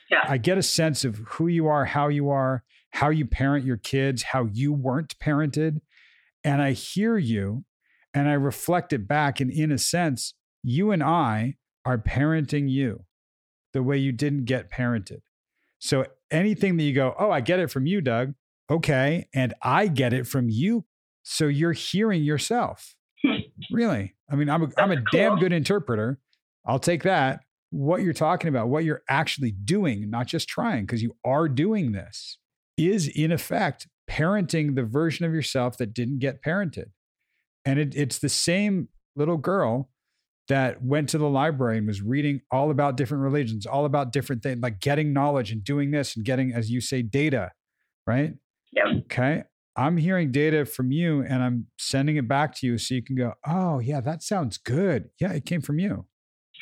Yeah. 0.10 0.23
I 0.27 0.38
get 0.38 0.58
a 0.58 0.63
sense 0.63 1.05
of 1.05 1.17
who 1.17 1.47
you 1.47 1.67
are, 1.67 1.86
how 1.86 2.10
you 2.10 2.29
are, 2.29 2.63
how 2.95 3.10
you 3.10 3.25
parent 3.25 3.65
your 3.65 3.75
kids, 3.75 4.23
how 4.23 4.47
you 4.53 4.71
weren't 4.71 5.19
parented. 5.19 5.81
And 6.45 6.62
I 6.62 6.71
hear 6.71 7.17
you 7.17 7.65
and 8.13 8.29
I 8.29 8.34
reflect 8.34 8.93
it 8.93 9.05
back. 9.05 9.41
And 9.41 9.51
in 9.51 9.69
a 9.69 9.77
sense, 9.77 10.34
you 10.63 10.91
and 10.91 11.03
I 11.03 11.55
are 11.84 11.97
parenting 11.97 12.69
you 12.69 13.03
the 13.73 13.84
way 13.84 13.97
you 13.97 14.13
didn't 14.13 14.45
get 14.45 14.71
parented. 14.71 15.19
So 15.77 16.05
anything 16.31 16.77
that 16.77 16.84
you 16.84 16.93
go, 16.93 17.13
oh, 17.19 17.31
I 17.31 17.41
get 17.41 17.60
it 17.60 17.69
from 17.69 17.86
you, 17.86 17.99
Doug. 17.99 18.34
Okay. 18.69 19.27
And 19.34 19.53
I 19.62 19.88
get 19.88 20.13
it 20.13 20.25
from 20.25 20.49
you. 20.49 20.86
So 21.21 21.47
you're 21.47 21.73
hearing 21.73 22.23
yourself. 22.23 22.95
really? 23.71 24.15
I 24.31 24.36
mean, 24.36 24.49
I'm 24.49 24.63
a, 24.63 24.69
I'm 24.77 24.91
a 24.91 24.95
cool. 24.95 25.05
damn 25.12 25.38
good 25.38 25.51
interpreter. 25.51 26.17
I'll 26.65 26.79
take 26.79 27.03
that. 27.03 27.41
What 27.71 28.03
you're 28.03 28.13
talking 28.13 28.47
about, 28.47 28.69
what 28.69 28.86
you're 28.86 29.03
actually 29.10 29.51
doing, 29.51 30.10
not 30.10 30.27
just 30.27 30.47
trying, 30.47 30.86
because 30.86 31.03
you 31.03 31.17
are 31.25 31.49
doing 31.49 31.91
this, 31.91 32.38
is 32.77 33.07
in 33.07 33.31
effect 33.31 33.88
parenting 34.09 34.75
the 34.75 34.83
version 34.83 35.25
of 35.25 35.33
yourself 35.33 35.77
that 35.77 35.93
didn't 35.93 36.19
get 36.19 36.43
parented. 36.43 36.91
And 37.63 37.79
it, 37.79 37.95
it's 37.95 38.19
the 38.19 38.29
same 38.29 38.89
little 39.15 39.38
girl 39.38 39.89
that 40.47 40.83
went 40.83 41.09
to 41.09 41.17
the 41.17 41.29
library 41.29 41.79
and 41.79 41.88
was 41.88 42.01
reading 42.01 42.41
all 42.51 42.69
about 42.69 42.97
different 42.97 43.23
religions, 43.23 43.65
all 43.65 43.85
about 43.85 44.11
different 44.11 44.43
things, 44.43 44.61
like 44.61 44.79
getting 44.79 45.11
knowledge 45.11 45.51
and 45.51 45.63
doing 45.63 45.91
this 45.91 46.15
and 46.15 46.23
getting, 46.23 46.53
as 46.53 46.69
you 46.69 46.81
say, 46.81 47.01
data, 47.01 47.51
right? 48.05 48.33
Yeah. 48.71 48.99
Okay. 49.05 49.43
I'm 49.75 49.97
hearing 49.97 50.31
data 50.31 50.65
from 50.65 50.91
you 50.91 51.23
and 51.23 51.41
I'm 51.41 51.67
sending 51.77 52.15
it 52.17 52.27
back 52.27 52.55
to 52.57 52.67
you 52.67 52.77
so 52.77 52.93
you 52.93 53.03
can 53.03 53.15
go, 53.15 53.33
oh, 53.45 53.79
yeah, 53.79 54.01
that 54.01 54.21
sounds 54.21 54.57
good. 54.57 55.09
Yeah, 55.19 55.33
it 55.33 55.45
came 55.45 55.61
from 55.61 55.79
you. 55.79 56.05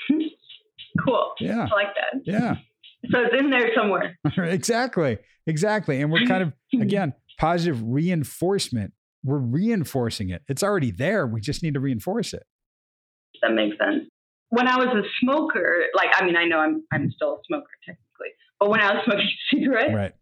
cool. 1.05 1.33
Yeah. 1.39 1.67
I 1.71 1.75
like 1.75 1.93
that. 1.95 2.21
Yeah. 2.23 2.55
So 3.11 3.19
it's 3.19 3.35
in 3.37 3.49
there 3.49 3.69
somewhere. 3.75 4.17
exactly. 4.37 5.17
Exactly. 5.45 6.01
And 6.01 6.11
we're 6.11 6.25
kind 6.25 6.43
of, 6.43 6.53
again, 6.81 7.13
positive 7.37 7.81
reinforcement. 7.83 8.93
We're 9.25 9.37
reinforcing 9.37 10.29
it. 10.29 10.41
It's 10.47 10.63
already 10.63 10.91
there. 10.91 11.25
We 11.27 11.41
just 11.41 11.63
need 11.63 11.73
to 11.75 11.79
reinforce 11.79 12.33
it 12.33 12.43
that 13.43 13.53
makes 13.53 13.77
sense. 13.77 14.09
When 14.49 14.67
I 14.67 14.77
was 14.77 14.87
a 14.87 15.03
smoker, 15.21 15.83
like 15.95 16.09
I 16.15 16.25
mean, 16.25 16.35
I 16.35 16.45
know 16.45 16.57
I'm 16.57 16.83
I'm 16.91 17.11
still 17.11 17.33
a 17.33 17.41
smoker 17.47 17.69
technically, 17.85 18.33
but 18.59 18.69
when 18.69 18.79
I 18.79 18.93
was 18.93 19.03
smoking 19.05 19.29
cigarettes, 19.53 19.93
right. 19.93 20.13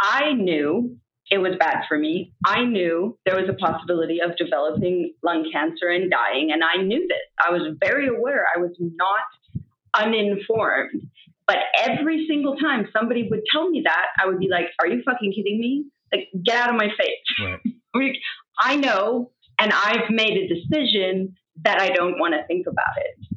I 0.00 0.32
knew 0.32 0.96
it 1.30 1.38
was 1.38 1.52
bad 1.58 1.84
for 1.88 1.98
me. 1.98 2.32
I 2.44 2.64
knew 2.64 3.18
there 3.24 3.36
was 3.36 3.48
a 3.48 3.54
possibility 3.54 4.20
of 4.20 4.36
developing 4.36 5.14
lung 5.22 5.48
cancer 5.52 5.88
and 5.88 6.10
dying, 6.10 6.50
and 6.52 6.62
I 6.64 6.82
knew 6.82 7.06
this. 7.06 7.18
I 7.46 7.52
was 7.52 7.76
very 7.84 8.08
aware. 8.08 8.46
I 8.54 8.58
was 8.58 8.74
not 8.78 9.26
uninformed. 9.94 11.02
But 11.50 11.58
every 11.84 12.26
single 12.28 12.54
time 12.54 12.86
somebody 12.96 13.26
would 13.28 13.40
tell 13.50 13.68
me 13.68 13.82
that, 13.84 14.06
I 14.22 14.28
would 14.28 14.38
be 14.38 14.48
like, 14.48 14.66
"Are 14.78 14.86
you 14.86 15.02
fucking 15.04 15.32
kidding 15.32 15.58
me? 15.58 15.86
Like, 16.12 16.28
get 16.44 16.54
out 16.54 16.70
of 16.70 16.76
my 16.76 16.86
face!" 16.86 17.58
Right. 17.92 18.16
I 18.62 18.76
know, 18.76 19.32
and 19.58 19.72
I've 19.72 20.10
made 20.10 20.36
a 20.36 20.46
decision 20.46 21.34
that 21.64 21.80
I 21.80 21.88
don't 21.88 22.20
want 22.20 22.34
to 22.34 22.46
think 22.46 22.68
about 22.68 22.94
it. 22.98 23.36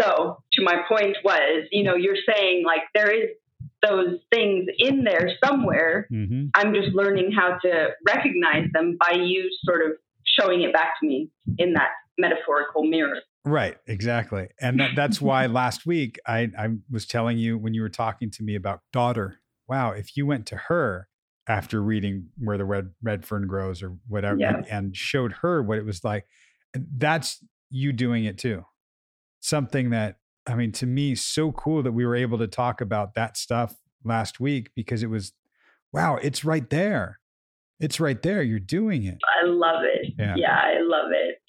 So, 0.00 0.38
to 0.52 0.62
my 0.62 0.82
point 0.88 1.16
was, 1.24 1.66
you 1.72 1.82
know, 1.82 1.96
you're 1.96 2.22
saying 2.32 2.62
like 2.64 2.82
there 2.94 3.10
is 3.10 3.30
those 3.84 4.20
things 4.32 4.66
in 4.78 5.02
there 5.02 5.30
somewhere. 5.44 6.06
Mm-hmm. 6.12 6.50
I'm 6.54 6.72
just 6.74 6.94
learning 6.94 7.32
how 7.32 7.58
to 7.64 7.88
recognize 8.06 8.68
them 8.72 8.98
by 9.00 9.16
you 9.16 9.50
sort 9.64 9.84
of 9.84 9.96
showing 10.38 10.62
it 10.62 10.72
back 10.72 11.00
to 11.00 11.08
me 11.08 11.30
in 11.58 11.72
that 11.72 11.90
metaphorical 12.18 12.84
mirror. 12.84 13.18
Right, 13.44 13.76
exactly. 13.86 14.48
And 14.60 14.80
that, 14.80 14.90
that's 14.96 15.20
why 15.20 15.46
last 15.46 15.86
week 15.86 16.18
I, 16.26 16.50
I 16.58 16.68
was 16.90 17.06
telling 17.06 17.38
you 17.38 17.58
when 17.58 17.74
you 17.74 17.82
were 17.82 17.88
talking 17.88 18.30
to 18.32 18.42
me 18.42 18.54
about 18.54 18.80
daughter, 18.92 19.40
wow, 19.68 19.92
if 19.92 20.16
you 20.16 20.26
went 20.26 20.46
to 20.46 20.56
her 20.56 21.08
after 21.46 21.82
reading 21.82 22.28
Where 22.38 22.58
the 22.58 22.64
Red, 22.64 22.90
Red 23.02 23.24
Fern 23.24 23.46
Grows 23.46 23.82
or 23.82 23.96
whatever 24.06 24.38
yeah. 24.38 24.56
and, 24.56 24.66
and 24.66 24.96
showed 24.96 25.32
her 25.40 25.62
what 25.62 25.78
it 25.78 25.84
was 25.84 26.04
like, 26.04 26.26
that's 26.96 27.42
you 27.70 27.92
doing 27.92 28.24
it 28.24 28.38
too. 28.38 28.64
Something 29.40 29.90
that, 29.90 30.16
I 30.46 30.54
mean, 30.54 30.72
to 30.72 30.86
me, 30.86 31.14
so 31.14 31.52
cool 31.52 31.82
that 31.82 31.92
we 31.92 32.04
were 32.04 32.16
able 32.16 32.38
to 32.38 32.46
talk 32.46 32.80
about 32.80 33.14
that 33.14 33.36
stuff 33.36 33.74
last 34.04 34.40
week 34.40 34.70
because 34.74 35.02
it 35.02 35.10
was, 35.10 35.32
wow, 35.92 36.16
it's 36.16 36.44
right 36.44 36.68
there. 36.68 37.20
It's 37.80 38.00
right 38.00 38.20
there. 38.20 38.42
You're 38.42 38.58
doing 38.58 39.04
it. 39.04 39.18
I 39.42 39.46
love 39.46 39.82
it. 39.84 40.14
Yeah, 40.18 40.34
yeah 40.36 40.56
I 40.56 40.80
love 40.80 41.12
it. 41.12 41.40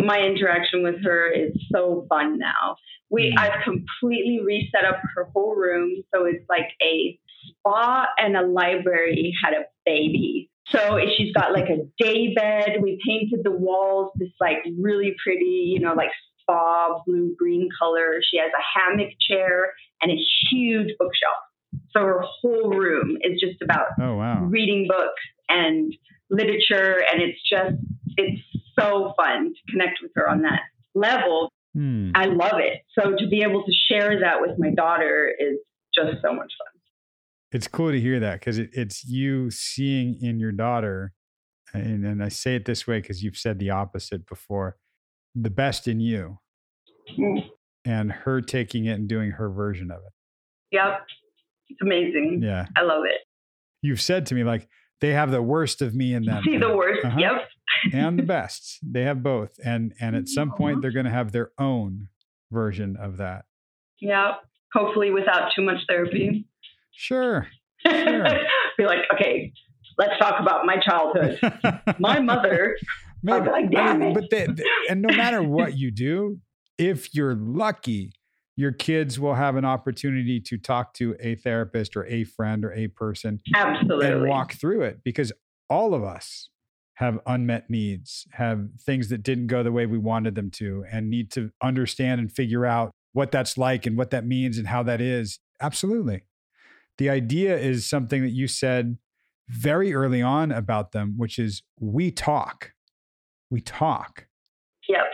My 0.00 0.20
interaction 0.20 0.82
with 0.82 1.04
her 1.04 1.30
is 1.30 1.52
so 1.72 2.06
fun 2.08 2.38
now. 2.38 2.76
We 3.10 3.34
mm. 3.36 3.40
I've 3.40 3.62
completely 3.64 4.40
reset 4.44 4.84
up 4.84 5.00
her 5.14 5.28
whole 5.34 5.54
room 5.54 6.02
so 6.14 6.24
it's 6.24 6.44
like 6.48 6.70
a 6.82 7.18
spa 7.48 8.06
and 8.18 8.36
a 8.36 8.46
library 8.46 9.32
had 9.42 9.54
a 9.54 9.64
baby. 9.86 10.50
So 10.68 10.98
she's 11.16 11.32
got 11.32 11.52
like 11.52 11.68
a 11.70 11.86
day 11.98 12.34
bed. 12.34 12.78
We 12.82 13.00
painted 13.06 13.40
the 13.42 13.52
walls 13.52 14.12
this 14.16 14.28
like 14.40 14.58
really 14.78 15.14
pretty, 15.22 15.72
you 15.72 15.80
know, 15.80 15.94
like 15.94 16.10
spa 16.40 17.00
blue 17.06 17.34
green 17.38 17.68
color. 17.78 18.20
She 18.30 18.38
has 18.38 18.50
a 18.52 18.78
hammock 18.78 19.12
chair 19.28 19.72
and 20.02 20.10
a 20.12 20.16
huge 20.50 20.94
bookshelf. 20.98 21.36
So 21.90 22.00
her 22.00 22.22
whole 22.22 22.70
room 22.70 23.16
is 23.22 23.40
just 23.40 23.62
about 23.62 23.88
oh, 24.00 24.16
wow. 24.16 24.44
reading 24.44 24.86
books 24.88 25.22
and 25.48 25.94
literature. 26.30 27.02
And 27.12 27.22
it's 27.22 27.40
just, 27.48 27.76
it's 28.18 28.40
so 28.78 29.14
fun 29.16 29.54
to 29.54 29.72
connect 29.72 30.00
with 30.02 30.10
her 30.16 30.28
on 30.28 30.42
that 30.42 30.60
level. 30.94 31.50
Hmm. 31.74 32.10
I 32.14 32.26
love 32.26 32.58
it. 32.58 32.82
So 32.98 33.12
to 33.16 33.28
be 33.28 33.42
able 33.42 33.64
to 33.64 33.72
share 33.90 34.20
that 34.20 34.40
with 34.40 34.58
my 34.58 34.70
daughter 34.70 35.32
is 35.38 35.56
just 35.94 36.20
so 36.22 36.32
much 36.32 36.52
fun. 36.58 36.80
It's 37.52 37.66
cool 37.68 37.90
to 37.92 38.00
hear 38.00 38.20
that 38.20 38.40
because 38.40 38.58
it, 38.58 38.70
it's 38.74 39.06
you 39.06 39.50
seeing 39.50 40.18
in 40.20 40.38
your 40.38 40.52
daughter, 40.52 41.12
and, 41.72 42.04
and 42.04 42.22
I 42.22 42.28
say 42.28 42.56
it 42.56 42.66
this 42.66 42.86
way 42.86 43.00
because 43.00 43.22
you've 43.22 43.38
said 43.38 43.58
the 43.58 43.70
opposite 43.70 44.26
before 44.26 44.76
the 45.34 45.50
best 45.50 45.88
in 45.88 46.00
you, 46.00 46.38
Mm. 47.18 47.48
and 47.86 48.12
her 48.12 48.42
taking 48.42 48.84
it 48.84 48.92
and 48.98 49.08
doing 49.08 49.30
her 49.30 49.48
version 49.48 49.90
of 49.90 49.98
it. 49.98 50.12
Yep. 50.72 51.06
It's 51.70 51.80
amazing. 51.80 52.40
Yeah. 52.42 52.66
I 52.76 52.82
love 52.82 53.04
it. 53.06 53.22
You've 53.80 54.00
said 54.02 54.26
to 54.26 54.34
me, 54.34 54.44
like, 54.44 54.68
they 55.00 55.10
have 55.12 55.30
the 55.30 55.42
worst 55.42 55.80
of 55.82 55.94
me 55.94 56.14
in 56.14 56.24
them. 56.24 56.42
See 56.44 56.56
the 56.60 56.74
worst. 56.76 57.04
Uh-huh. 57.04 57.16
Yep. 57.18 57.32
and 57.92 58.18
the 58.18 58.22
best. 58.24 58.78
They 58.82 59.02
have 59.02 59.22
both. 59.22 59.58
And 59.64 59.92
and 60.00 60.16
at 60.16 60.28
some 60.28 60.52
point 60.52 60.82
they're 60.82 60.90
gonna 60.92 61.10
have 61.10 61.32
their 61.32 61.50
own 61.58 62.08
version 62.50 62.96
of 62.96 63.18
that. 63.18 63.44
Yeah. 64.00 64.34
Hopefully 64.74 65.10
without 65.10 65.50
too 65.54 65.62
much 65.62 65.78
therapy. 65.88 66.46
Sure. 66.92 67.46
Be 67.84 68.84
like, 68.84 69.00
okay, 69.14 69.52
let's 69.98 70.18
talk 70.18 70.40
about 70.40 70.66
my 70.66 70.76
childhood. 70.78 71.38
My 71.98 72.20
mother. 72.20 72.76
I'll 73.28 73.40
be 73.40 73.50
like, 73.50 73.70
damn 73.70 74.00
it. 74.02 74.14
but 74.14 74.30
they, 74.30 74.46
they- 74.46 74.64
and 74.88 75.02
no 75.02 75.14
matter 75.16 75.42
what 75.42 75.76
you 75.76 75.90
do, 75.90 76.38
if 76.78 77.12
you're 77.14 77.34
lucky, 77.34 78.12
your 78.58 78.72
kids 78.72 79.20
will 79.20 79.36
have 79.36 79.54
an 79.54 79.64
opportunity 79.64 80.40
to 80.40 80.58
talk 80.58 80.92
to 80.92 81.14
a 81.20 81.36
therapist 81.36 81.96
or 81.96 82.04
a 82.06 82.24
friend 82.24 82.64
or 82.64 82.72
a 82.72 82.88
person 82.88 83.38
Absolutely. 83.54 84.08
and 84.08 84.26
walk 84.26 84.54
through 84.54 84.82
it 84.82 84.98
because 85.04 85.30
all 85.70 85.94
of 85.94 86.02
us 86.02 86.50
have 86.94 87.20
unmet 87.24 87.70
needs, 87.70 88.26
have 88.32 88.68
things 88.80 89.10
that 89.10 89.22
didn't 89.22 89.46
go 89.46 89.62
the 89.62 89.70
way 89.70 89.86
we 89.86 89.96
wanted 89.96 90.34
them 90.34 90.50
to, 90.50 90.84
and 90.90 91.08
need 91.08 91.30
to 91.30 91.52
understand 91.62 92.20
and 92.20 92.32
figure 92.32 92.66
out 92.66 92.90
what 93.12 93.30
that's 93.30 93.56
like 93.56 93.86
and 93.86 93.96
what 93.96 94.10
that 94.10 94.26
means 94.26 94.58
and 94.58 94.66
how 94.66 94.82
that 94.82 95.00
is. 95.00 95.38
Absolutely. 95.60 96.24
The 96.96 97.10
idea 97.10 97.56
is 97.56 97.88
something 97.88 98.22
that 98.22 98.32
you 98.32 98.48
said 98.48 98.98
very 99.48 99.94
early 99.94 100.20
on 100.20 100.50
about 100.50 100.90
them, 100.90 101.14
which 101.16 101.38
is 101.38 101.62
we 101.78 102.10
talk. 102.10 102.72
We 103.52 103.60
talk. 103.60 104.26
Yep. 104.88 105.04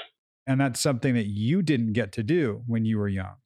And 0.46 0.60
that's 0.60 0.80
something 0.80 1.14
that 1.14 1.26
you 1.26 1.62
didn't 1.62 1.92
get 1.92 2.12
to 2.12 2.22
do 2.22 2.62
when 2.66 2.84
you 2.84 2.98
were 2.98 3.08
young. 3.08 3.36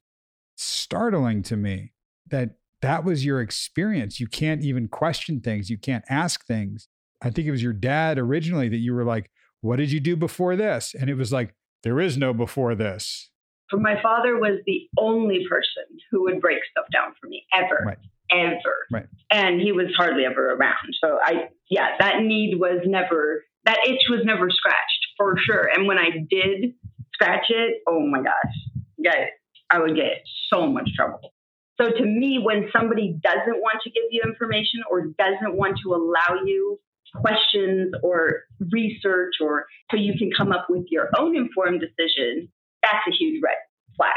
Startling 0.57 1.43
to 1.43 1.55
me 1.55 1.93
that 2.29 2.55
that 2.81 3.03
was 3.03 3.25
your 3.25 3.41
experience. 3.41 4.19
You 4.19 4.27
can't 4.27 4.63
even 4.63 4.87
question 4.87 5.41
things, 5.41 5.69
you 5.69 5.77
can't 5.77 6.03
ask 6.09 6.45
things. 6.45 6.87
I 7.21 7.29
think 7.29 7.47
it 7.47 7.51
was 7.51 7.63
your 7.63 7.73
dad 7.73 8.17
originally 8.17 8.69
that 8.69 8.77
you 8.77 8.93
were 8.93 9.03
like, 9.03 9.29
What 9.61 9.77
did 9.77 9.91
you 9.91 9.99
do 9.99 10.15
before 10.15 10.55
this? 10.55 10.95
And 10.97 11.09
it 11.09 11.15
was 11.15 11.31
like, 11.31 11.53
There 11.83 11.99
is 11.99 12.17
no 12.17 12.33
before 12.33 12.75
this. 12.75 13.29
My 13.71 14.01
father 14.01 14.37
was 14.37 14.59
the 14.65 14.89
only 14.97 15.45
person 15.47 15.83
who 16.09 16.23
would 16.23 16.41
break 16.41 16.57
stuff 16.71 16.85
down 16.91 17.13
for 17.21 17.27
me 17.27 17.45
ever. 17.53 17.83
Right. 17.85 17.97
Ever. 18.31 18.87
Right. 18.91 19.05
And 19.31 19.61
he 19.61 19.71
was 19.71 19.87
hardly 19.95 20.25
ever 20.25 20.53
around. 20.53 20.95
So 21.03 21.19
I 21.21 21.49
yeah, 21.69 21.97
that 21.99 22.21
need 22.21 22.59
was 22.59 22.81
never 22.85 23.43
that 23.65 23.79
itch 23.87 24.03
was 24.09 24.21
never 24.23 24.49
scratched 24.49 25.07
for 25.17 25.35
sure. 25.37 25.69
And 25.75 25.87
when 25.87 25.97
I 25.97 26.09
did 26.29 26.73
scratch 27.19 27.45
it, 27.49 27.81
oh 27.87 27.99
my 27.99 28.21
gosh. 28.21 28.55
Guys, 29.03 29.27
I 29.71 29.79
would 29.79 29.95
get 29.95 30.23
so 30.51 30.67
much 30.67 30.89
trouble. 30.95 31.33
So 31.79 31.89
to 31.89 32.05
me, 32.05 32.39
when 32.41 32.69
somebody 32.75 33.17
doesn't 33.23 33.61
want 33.61 33.81
to 33.83 33.89
give 33.89 34.03
you 34.11 34.21
information 34.25 34.81
or 34.91 35.07
doesn't 35.17 35.55
want 35.55 35.79
to 35.83 35.93
allow 35.93 36.43
you 36.45 36.79
questions 37.15 37.93
or 38.03 38.43
research 38.71 39.35
or 39.41 39.65
so 39.89 39.97
you 39.97 40.13
can 40.17 40.29
come 40.35 40.51
up 40.51 40.67
with 40.69 40.85
your 40.89 41.09
own 41.17 41.35
informed 41.35 41.79
decision, 41.81 42.49
that's 42.83 43.07
a 43.07 43.11
huge 43.17 43.41
red 43.43 43.55
flag. 43.95 44.11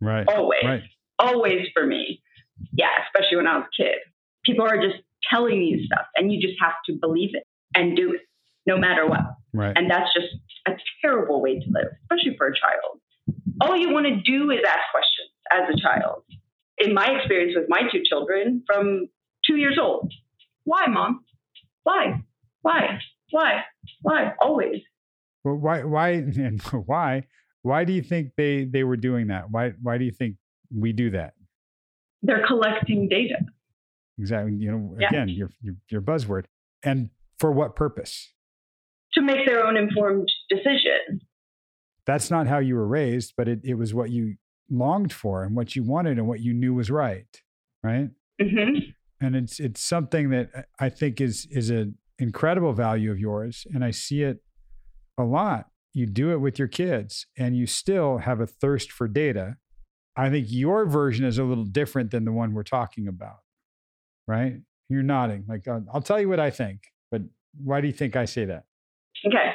Right. 0.00 0.26
Always. 0.28 0.64
Right. 0.64 0.82
Always 1.18 1.66
for 1.74 1.84
me. 1.84 2.22
Yeah, 2.72 2.88
especially 3.06 3.38
when 3.38 3.46
I 3.46 3.58
was 3.58 3.66
a 3.66 3.82
kid. 3.82 3.96
People 4.44 4.66
are 4.66 4.76
just 4.76 5.02
telling 5.28 5.62
you 5.62 5.84
stuff 5.84 6.06
and 6.16 6.32
you 6.32 6.40
just 6.40 6.54
have 6.60 6.74
to 6.86 6.92
believe 6.92 7.30
it 7.34 7.44
and 7.74 7.96
do 7.96 8.12
it 8.14 8.20
no 8.66 8.78
matter 8.78 9.06
what. 9.06 9.20
Right. 9.52 9.76
And 9.76 9.90
that's 9.90 10.12
just 10.14 10.28
a 10.66 10.72
terrible 11.02 11.42
way 11.42 11.54
to 11.58 11.64
live, 11.70 11.88
especially 12.02 12.36
for 12.36 12.46
a 12.48 12.52
child. 12.54 13.00
All 13.60 13.76
you 13.76 13.90
want 13.92 14.06
to 14.06 14.16
do 14.16 14.50
is 14.50 14.60
ask 14.66 14.80
questions 14.92 15.30
as 15.50 15.74
a 15.74 15.80
child. 15.80 16.22
In 16.78 16.94
my 16.94 17.06
experience 17.18 17.54
with 17.56 17.66
my 17.68 17.82
two 17.92 18.02
children 18.08 18.62
from 18.66 19.08
two 19.46 19.56
years 19.56 19.78
old, 19.80 20.12
why, 20.64 20.86
mom? 20.88 21.24
Why? 21.82 22.22
Why? 22.62 23.00
Why? 23.30 23.64
Why? 24.02 24.32
Always. 24.40 24.76
Well, 25.44 25.56
why 25.56 25.82
why 25.84 26.10
and 26.10 26.60
why? 26.86 27.24
Why 27.62 27.84
do 27.84 27.92
you 27.92 28.02
think 28.02 28.32
they 28.36 28.64
they 28.64 28.84
were 28.84 28.96
doing 28.96 29.28
that? 29.28 29.50
Why 29.50 29.72
why 29.82 29.98
do 29.98 30.04
you 30.04 30.12
think 30.12 30.36
we 30.74 30.92
do 30.92 31.10
that? 31.10 31.34
They're 32.22 32.46
collecting 32.46 33.08
data. 33.08 33.36
Exactly. 34.18 34.54
You 34.54 34.70
know, 34.70 34.96
Yeah. 34.98 35.08
again, 35.08 35.28
your, 35.28 35.50
your 35.62 35.74
your 35.90 36.00
buzzword. 36.02 36.44
And 36.82 37.10
for 37.38 37.50
what 37.52 37.74
purpose? 37.76 38.32
To 39.14 39.22
make 39.22 39.46
their 39.46 39.64
own 39.66 39.76
informed 39.76 40.28
decision. 40.48 41.20
That's 42.06 42.30
not 42.30 42.46
how 42.46 42.58
you 42.58 42.74
were 42.74 42.86
raised, 42.86 43.34
but 43.36 43.48
it, 43.48 43.60
it 43.64 43.74
was 43.74 43.94
what 43.94 44.10
you 44.10 44.36
longed 44.70 45.12
for 45.12 45.42
and 45.44 45.56
what 45.56 45.74
you 45.76 45.82
wanted 45.82 46.18
and 46.18 46.26
what 46.26 46.40
you 46.40 46.52
knew 46.54 46.74
was 46.74 46.90
right. 46.90 47.26
Right. 47.82 48.10
hmm 48.40 48.78
And 49.20 49.36
it's 49.36 49.60
it's 49.60 49.82
something 49.82 50.30
that 50.30 50.68
I 50.78 50.88
think 50.88 51.20
is 51.20 51.46
is 51.50 51.70
an 51.70 51.98
incredible 52.18 52.72
value 52.72 53.10
of 53.10 53.18
yours. 53.18 53.66
And 53.74 53.84
I 53.84 53.90
see 53.90 54.22
it 54.22 54.42
a 55.18 55.24
lot. 55.24 55.66
You 55.92 56.06
do 56.06 56.30
it 56.32 56.38
with 56.38 56.58
your 56.58 56.68
kids 56.68 57.26
and 57.36 57.56
you 57.56 57.66
still 57.66 58.18
have 58.18 58.40
a 58.40 58.46
thirst 58.46 58.92
for 58.92 59.08
data. 59.08 59.56
I 60.16 60.30
think 60.30 60.46
your 60.50 60.86
version 60.86 61.24
is 61.24 61.38
a 61.38 61.44
little 61.44 61.64
different 61.64 62.10
than 62.10 62.24
the 62.24 62.32
one 62.32 62.52
we're 62.52 62.62
talking 62.62 63.08
about. 63.08 63.38
Right? 64.26 64.60
You're 64.88 65.02
nodding. 65.02 65.44
Like 65.48 65.66
I'll, 65.68 65.84
I'll 65.92 66.02
tell 66.02 66.20
you 66.20 66.28
what 66.28 66.40
I 66.40 66.50
think, 66.50 66.82
but 67.10 67.22
why 67.62 67.80
do 67.80 67.86
you 67.86 67.92
think 67.92 68.16
I 68.16 68.24
say 68.24 68.44
that? 68.46 68.64
Okay. 69.26 69.54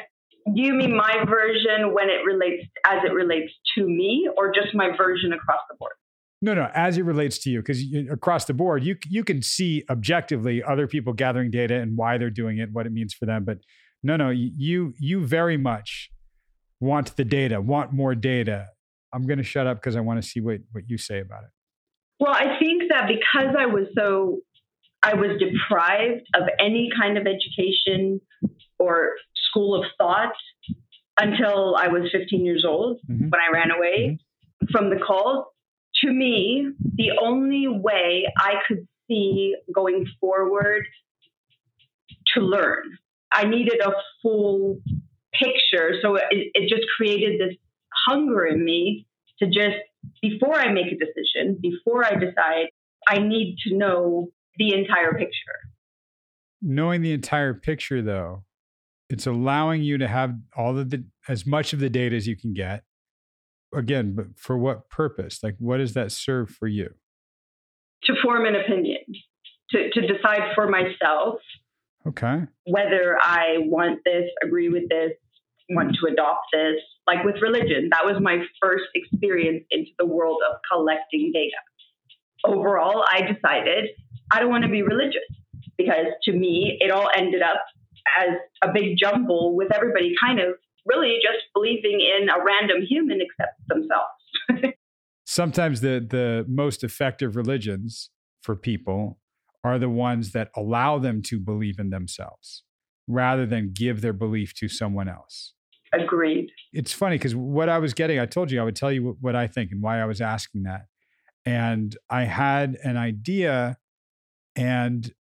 Do 0.54 0.62
you 0.62 0.74
mean 0.74 0.96
my 0.96 1.26
version 1.28 1.94
when 1.94 2.10
it 2.10 2.24
relates 2.26 2.68
as 2.86 3.00
it 3.04 3.14
relates 3.14 3.52
to 3.78 3.88
me 3.88 4.30
or 4.38 4.54
just 4.54 4.76
my 4.76 4.96
version 4.96 5.34
across 5.34 5.62
the 5.70 5.76
board? 5.78 5.94
No, 6.42 6.54
no, 6.54 6.70
as 6.76 6.98
it 6.98 7.06
relates 7.06 7.40
to 7.40 7.50
you, 7.50 7.62
because 7.62 7.84
across 8.12 8.46
the 8.46 8.54
board, 8.54 8.84
you 8.84 8.98
you 9.10 9.24
can 9.24 9.42
see 9.42 9.84
objectively 9.90 10.62
other 10.62 10.86
people 10.86 11.14
gathering 11.14 11.50
data 11.50 11.76
and 11.76 11.98
why 11.98 12.20
they're 12.20 12.30
doing 12.30 12.60
it, 12.60 12.70
what 12.72 12.86
it 12.86 12.92
means 12.92 13.14
for 13.14 13.26
them. 13.26 13.44
But 13.44 13.60
no, 14.04 14.16
no, 14.18 14.30
you 14.30 14.94
you 15.00 15.26
very 15.26 15.58
much 15.58 16.12
want 16.80 17.16
the 17.16 17.26
data, 17.26 17.60
want 17.60 17.94
more 17.94 18.14
data. 18.14 18.68
I'm 19.14 19.26
going 19.26 19.38
to 19.38 19.44
shut 19.44 19.66
up 19.66 19.78
because 19.78 19.96
I 19.96 20.02
want 20.02 20.22
to 20.22 20.28
see 20.28 20.42
what 20.42 20.60
what 20.72 20.84
you 20.88 20.98
say 21.00 21.20
about 21.20 21.44
it. 21.46 21.50
Well, 22.20 22.34
I 22.34 22.60
think 22.60 22.84
that 22.90 23.08
because 23.08 23.56
I 23.58 23.66
was 23.66 23.88
so, 23.98 24.40
I 25.04 25.16
was 25.16 25.40
deprived 25.40 26.28
of 26.36 26.44
any 26.60 26.90
kind 26.98 27.18
of 27.18 27.26
education 27.26 28.22
or 28.78 29.12
school 29.56 29.76
of 29.82 29.86
thought 29.98 30.34
until 31.20 31.76
I 31.78 31.88
was 31.88 32.10
15 32.12 32.46
years 32.46 32.66
old 32.68 33.00
Mhm. 33.10 33.32
when 33.32 33.42
I 33.42 33.50
ran 33.54 33.72
away 33.72 34.20
from 34.72 34.90
the 34.90 34.98
cult. 34.98 35.52
To 36.04 36.12
me, 36.12 36.72
the 36.96 37.12
only 37.22 37.68
way 37.68 38.28
I 38.38 38.62
could 38.68 38.86
see 39.08 39.56
going 39.74 40.06
forward 40.20 40.86
to 42.34 42.42
learn, 42.42 42.98
I 43.32 43.46
needed 43.46 43.80
a 43.82 43.94
full 44.22 44.82
picture. 45.34 46.00
So 46.02 46.16
it, 46.16 46.26
it 46.32 46.70
just 46.70 46.86
created 46.98 47.40
this 47.40 47.56
hunger 48.08 48.46
in 48.46 48.64
me 48.64 49.08
to 49.40 49.48
just, 49.48 49.78
before 50.22 50.56
I 50.56 50.72
make 50.74 50.88
a 50.88 50.98
decision, 50.98 51.58
before 51.62 52.04
I 52.04 52.16
decide, 52.16 52.68
I 53.08 53.20
need 53.20 53.58
to 53.68 53.76
know 53.78 54.32
the 54.58 54.74
entire 54.74 55.14
picture. 55.14 55.60
Knowing 56.62 57.02
the 57.02 57.14
entire 57.14 57.54
picture, 57.54 58.02
though, 58.02 58.44
it's 59.10 59.28
allowing 59.28 59.84
you 59.84 59.98
to 59.98 60.08
have 60.08 60.34
all 60.56 60.78
of 60.78 60.90
the 60.90 61.06
as 61.28 61.46
much 61.46 61.74
of 61.74 61.80
the 61.80 61.90
data 61.90 62.16
as 62.16 62.28
you 62.28 62.36
can 62.36 62.54
get. 62.54 62.84
Again, 63.74 64.16
but 64.16 64.28
for 64.38 64.58
what 64.58 64.90
purpose? 64.90 65.40
Like, 65.44 65.56
what 65.60 65.78
does 65.78 65.94
that 65.94 66.12
serve 66.12 66.50
for 66.50 66.68
you? 66.68 66.90
To 68.06 68.14
form 68.24 68.46
an 68.46 68.56
opinion, 68.56 69.00
to, 69.72 69.90
to 69.92 70.02
decide 70.02 70.54
for 70.56 70.70
myself 70.70 71.40
Okay. 72.08 72.44
whether 72.66 73.18
I 73.20 73.56
want 73.60 74.00
this, 74.06 74.26
agree 74.44 74.70
with 74.70 74.88
this, 74.90 75.12
want 75.70 75.96
to 76.00 76.12
adopt 76.12 76.46
this. 76.54 76.76
Like 77.08 77.24
with 77.24 77.36
religion, 77.42 77.90
that 77.92 78.06
was 78.06 78.22
my 78.22 78.38
first 78.62 78.86
experience 78.94 79.66
into 79.72 79.92
the 79.98 80.06
world 80.06 80.40
of 80.50 80.58
collecting 80.72 81.32
data. 81.34 81.58
Overall, 82.46 83.04
I 83.12 83.22
decided 83.22 83.90
I 84.32 84.40
don't 84.40 84.50
want 84.50 84.64
to 84.64 84.70
be 84.70 84.84
religious 84.84 85.26
because 85.78 86.06
to 86.24 86.32
me, 86.32 86.78
it 86.80 86.92
all 86.92 87.10
ended 87.16 87.42
up 87.42 87.62
as 88.20 88.36
a 88.64 88.72
big 88.74 88.98
jumble 88.98 89.56
with 89.56 89.74
everybody 89.74 90.14
kind 90.24 90.40
of 90.40 90.56
really 90.86 91.18
just 91.22 91.46
believing 91.54 92.00
in 92.02 92.30
a 92.30 92.44
random 92.44 92.82
human 92.88 93.20
except 93.22 93.60
themselves. 93.68 94.76
sometimes 95.26 95.82
the 95.82 96.06
the 96.08 96.46
most 96.48 96.84
effective 96.84 97.36
religions 97.36 98.10
for 98.42 98.56
people 98.56 99.20
are 99.64 99.80
the 99.80 99.90
ones 99.90 100.32
that 100.32 100.50
allow 100.56 101.00
them 101.00 101.22
to 101.24 101.40
believe 101.40 101.80
in 101.80 101.90
themselves 101.90 102.64
rather 103.08 103.46
than 103.46 103.74
give 103.74 104.02
their 104.02 104.14
belief 104.14 104.54
to 104.54 104.68
someone 104.68 105.10
else. 105.10 105.54
Agreed. 105.94 106.50
It's 106.72 106.94
funny 106.94 107.18
because 107.18 107.36
what 107.36 107.70
I 107.70 107.80
was 107.80 107.94
getting, 107.94 108.20
I 108.20 108.26
told 108.26 108.52
you 108.52 108.62
I 108.62 108.64
would 108.64 108.76
tell 108.76 108.92
you 108.92 109.18
what 109.20 109.36
I 109.36 109.48
think 109.48 109.72
and 109.72 109.82
why 109.82 110.00
I 110.00 110.06
was 110.06 110.22
asking 110.22 110.64
that. 110.64 110.86
And 111.46 111.96
I 112.10 112.24
had 112.24 112.78
an 112.84 112.98
idea, 112.98 113.78
and 114.56 115.12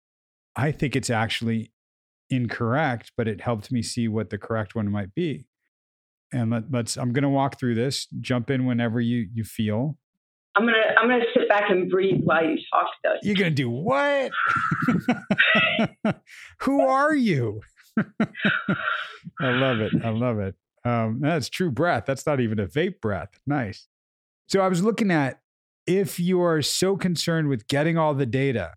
I 0.56 0.72
think 0.72 0.96
it's 0.96 1.10
actually 1.10 1.72
incorrect, 2.30 3.12
but 3.16 3.28
it 3.28 3.40
helped 3.40 3.70
me 3.70 3.82
see 3.82 4.08
what 4.08 4.30
the 4.30 4.38
correct 4.38 4.74
one 4.74 4.90
might 4.90 5.14
be. 5.14 5.46
And 6.32 6.50
let, 6.50 6.86
us 6.86 6.96
I'm 6.96 7.12
going 7.12 7.22
to 7.22 7.28
walk 7.28 7.58
through 7.58 7.74
this. 7.74 8.06
Jump 8.20 8.50
in 8.50 8.66
whenever 8.66 9.00
you 9.00 9.28
you 9.32 9.44
feel. 9.44 9.96
I'm 10.56 10.64
gonna 10.66 10.78
I'm 11.00 11.08
gonna 11.08 11.24
sit 11.36 11.48
back 11.48 11.68
and 11.68 11.90
breathe 11.90 12.20
while 12.22 12.44
you 12.44 12.58
talk. 12.72 12.86
Though 13.02 13.14
you're 13.22 13.34
gonna 13.34 13.50
do 13.50 13.68
what? 13.68 14.30
Who 16.60 16.80
are 16.80 17.14
you? 17.14 17.60
I 17.98 19.50
love 19.50 19.80
it. 19.80 19.92
I 20.04 20.10
love 20.10 20.38
it. 20.38 20.54
Um, 20.84 21.18
that's 21.20 21.48
true 21.48 21.70
breath. 21.70 22.04
That's 22.06 22.26
not 22.26 22.40
even 22.40 22.60
a 22.60 22.66
vape 22.66 23.00
breath. 23.00 23.40
Nice. 23.46 23.88
So 24.48 24.60
I 24.60 24.68
was 24.68 24.82
looking 24.82 25.10
at 25.10 25.40
if 25.86 26.20
you 26.20 26.40
are 26.42 26.62
so 26.62 26.96
concerned 26.96 27.48
with 27.48 27.66
getting 27.66 27.98
all 27.98 28.14
the 28.14 28.26
data, 28.26 28.74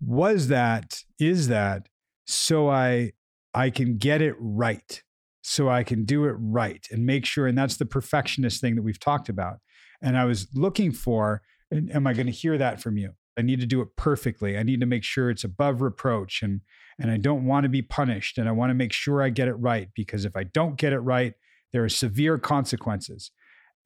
was 0.00 0.48
that 0.48 1.02
is 1.18 1.48
that 1.48 1.88
so 2.26 2.68
I 2.68 3.12
I 3.54 3.70
can 3.70 3.96
get 3.96 4.20
it 4.20 4.34
right, 4.38 5.02
so 5.42 5.68
I 5.68 5.82
can 5.82 6.04
do 6.04 6.24
it 6.24 6.36
right 6.38 6.86
and 6.90 7.06
make 7.06 7.24
sure. 7.24 7.46
And 7.46 7.56
that's 7.56 7.76
the 7.76 7.86
perfectionist 7.86 8.60
thing 8.60 8.74
that 8.76 8.82
we've 8.82 9.00
talked 9.00 9.28
about. 9.28 9.58
And 10.02 10.18
I 10.18 10.24
was 10.24 10.48
looking 10.54 10.92
for, 10.92 11.42
am 11.72 12.06
I 12.06 12.12
going 12.12 12.26
to 12.26 12.32
hear 12.32 12.58
that 12.58 12.82
from 12.82 12.98
you? 12.98 13.12
I 13.38 13.42
need 13.42 13.60
to 13.60 13.66
do 13.66 13.80
it 13.80 13.96
perfectly. 13.96 14.58
I 14.58 14.62
need 14.62 14.80
to 14.80 14.86
make 14.86 15.04
sure 15.04 15.30
it's 15.30 15.44
above 15.44 15.80
reproach 15.80 16.42
and 16.42 16.62
and 16.98 17.10
I 17.10 17.18
don't 17.18 17.44
want 17.44 17.64
to 17.64 17.68
be 17.68 17.82
punished 17.82 18.38
and 18.38 18.48
I 18.48 18.52
want 18.52 18.70
to 18.70 18.74
make 18.74 18.92
sure 18.92 19.22
I 19.22 19.28
get 19.28 19.48
it 19.48 19.54
right 19.54 19.88
because 19.94 20.24
if 20.24 20.34
I 20.34 20.44
don't 20.44 20.76
get 20.76 20.94
it 20.94 21.00
right, 21.00 21.34
there 21.72 21.84
are 21.84 21.90
severe 21.90 22.38
consequences. 22.38 23.30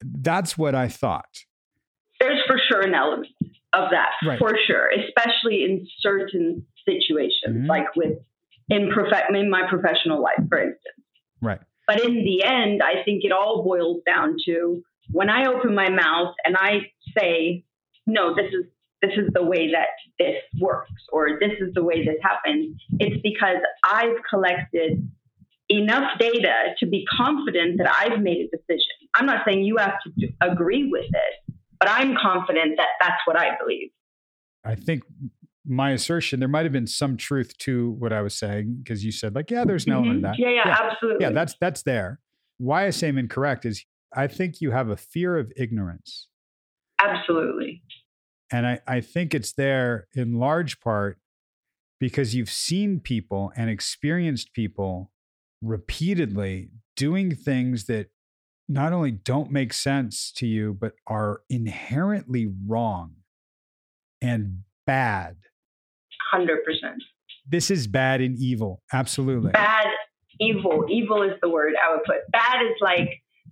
That's 0.01 0.57
what 0.57 0.75
I 0.75 0.87
thought. 0.87 1.43
There's 2.21 2.39
for 2.47 2.57
sure 2.69 2.81
an 2.81 2.93
element 2.93 3.27
of 3.73 3.89
that, 3.91 4.11
right. 4.25 4.39
for 4.39 4.55
sure, 4.65 4.89
especially 4.89 5.63
in 5.63 5.85
certain 5.99 6.65
situations, 6.87 7.33
mm-hmm. 7.49 7.65
like 7.65 7.95
with 7.95 8.17
in 8.71 8.89
prof- 8.89 9.29
in 9.29 9.49
my 9.49 9.63
professional 9.69 10.21
life, 10.21 10.41
for 10.49 10.57
instance. 10.57 11.05
Right. 11.41 11.59
But 11.87 12.03
in 12.03 12.23
the 12.23 12.43
end, 12.43 12.81
I 12.81 13.03
think 13.03 13.23
it 13.23 13.31
all 13.31 13.63
boils 13.63 14.01
down 14.05 14.37
to 14.45 14.81
when 15.11 15.29
I 15.29 15.47
open 15.47 15.75
my 15.75 15.89
mouth 15.89 16.33
and 16.45 16.55
I 16.57 16.91
say, 17.17 17.65
"No, 18.07 18.33
this 18.33 18.51
is 18.53 18.65
this 19.01 19.11
is 19.17 19.29
the 19.33 19.43
way 19.43 19.71
that 19.71 19.89
this 20.17 20.37
works," 20.59 21.01
or 21.11 21.39
"This 21.39 21.59
is 21.59 21.73
the 21.73 21.83
way 21.83 22.05
this 22.05 22.19
happens," 22.23 22.81
it's 22.99 23.21
because 23.21 23.57
I've 23.83 24.17
collected 24.29 25.05
enough 25.69 26.17
data 26.19 26.75
to 26.79 26.85
be 26.85 27.05
confident 27.05 27.77
that 27.79 27.89
I've 28.01 28.21
made 28.21 28.47
a 28.47 28.57
decision. 28.57 28.95
I'm 29.15 29.25
not 29.25 29.43
saying 29.45 29.63
you 29.63 29.77
have 29.77 29.95
to 30.03 30.27
agree 30.41 30.89
with 30.89 31.05
it, 31.05 31.55
but 31.79 31.89
I'm 31.89 32.15
confident 32.15 32.77
that 32.77 32.89
that's 33.01 33.21
what 33.25 33.37
I 33.37 33.57
believe. 33.57 33.89
I 34.63 34.75
think 34.75 35.03
my 35.65 35.91
assertion, 35.91 36.39
there 36.39 36.49
might 36.49 36.63
have 36.63 36.71
been 36.71 36.87
some 36.87 37.17
truth 37.17 37.57
to 37.59 37.91
what 37.91 38.11
I 38.11 38.21
was 38.21 38.33
saying 38.33 38.79
because 38.83 39.05
you 39.05 39.11
said, 39.11 39.35
like, 39.35 39.51
yeah, 39.51 39.63
there's 39.63 39.87
no 39.87 40.01
mm-hmm. 40.01 40.21
that. 40.21 40.39
Yeah, 40.39 40.49
yeah, 40.49 40.63
yeah, 40.65 40.77
absolutely. 40.81 41.25
Yeah, 41.25 41.31
that's 41.31 41.55
that's 41.59 41.83
there. 41.83 42.19
Why 42.57 42.87
I 42.87 42.89
say 42.89 43.09
I'm 43.09 43.17
incorrect 43.17 43.65
is 43.65 43.85
I 44.13 44.27
think 44.27 44.61
you 44.61 44.71
have 44.71 44.89
a 44.89 44.97
fear 44.97 45.37
of 45.37 45.51
ignorance. 45.55 46.27
Absolutely. 47.01 47.81
And 48.51 48.67
I, 48.67 48.79
I 48.87 49.01
think 49.01 49.33
it's 49.33 49.53
there 49.53 50.07
in 50.13 50.39
large 50.39 50.79
part 50.81 51.17
because 51.99 52.35
you've 52.35 52.49
seen 52.49 52.99
people 52.99 53.51
and 53.55 53.69
experienced 53.69 54.53
people 54.53 55.11
repeatedly 55.61 56.71
doing 56.97 57.33
things 57.33 57.85
that 57.85 58.07
not 58.67 58.93
only 58.93 59.11
don't 59.11 59.51
make 59.51 59.73
sense 59.73 60.31
to 60.33 60.47
you, 60.47 60.75
but 60.79 60.93
are 61.07 61.41
inherently 61.49 62.51
wrong 62.67 63.15
and 64.21 64.63
bad. 64.85 65.37
100%. 66.33 66.57
This 67.47 67.71
is 67.71 67.87
bad 67.87 68.21
and 68.21 68.37
evil. 68.37 68.81
Absolutely. 68.93 69.51
Bad, 69.51 69.87
evil. 70.39 70.85
Evil 70.89 71.23
is 71.23 71.33
the 71.41 71.49
word 71.49 71.73
I 71.75 71.93
would 71.93 72.03
put. 72.03 72.17
Bad 72.31 72.63
is 72.63 72.75
like, 72.81 73.09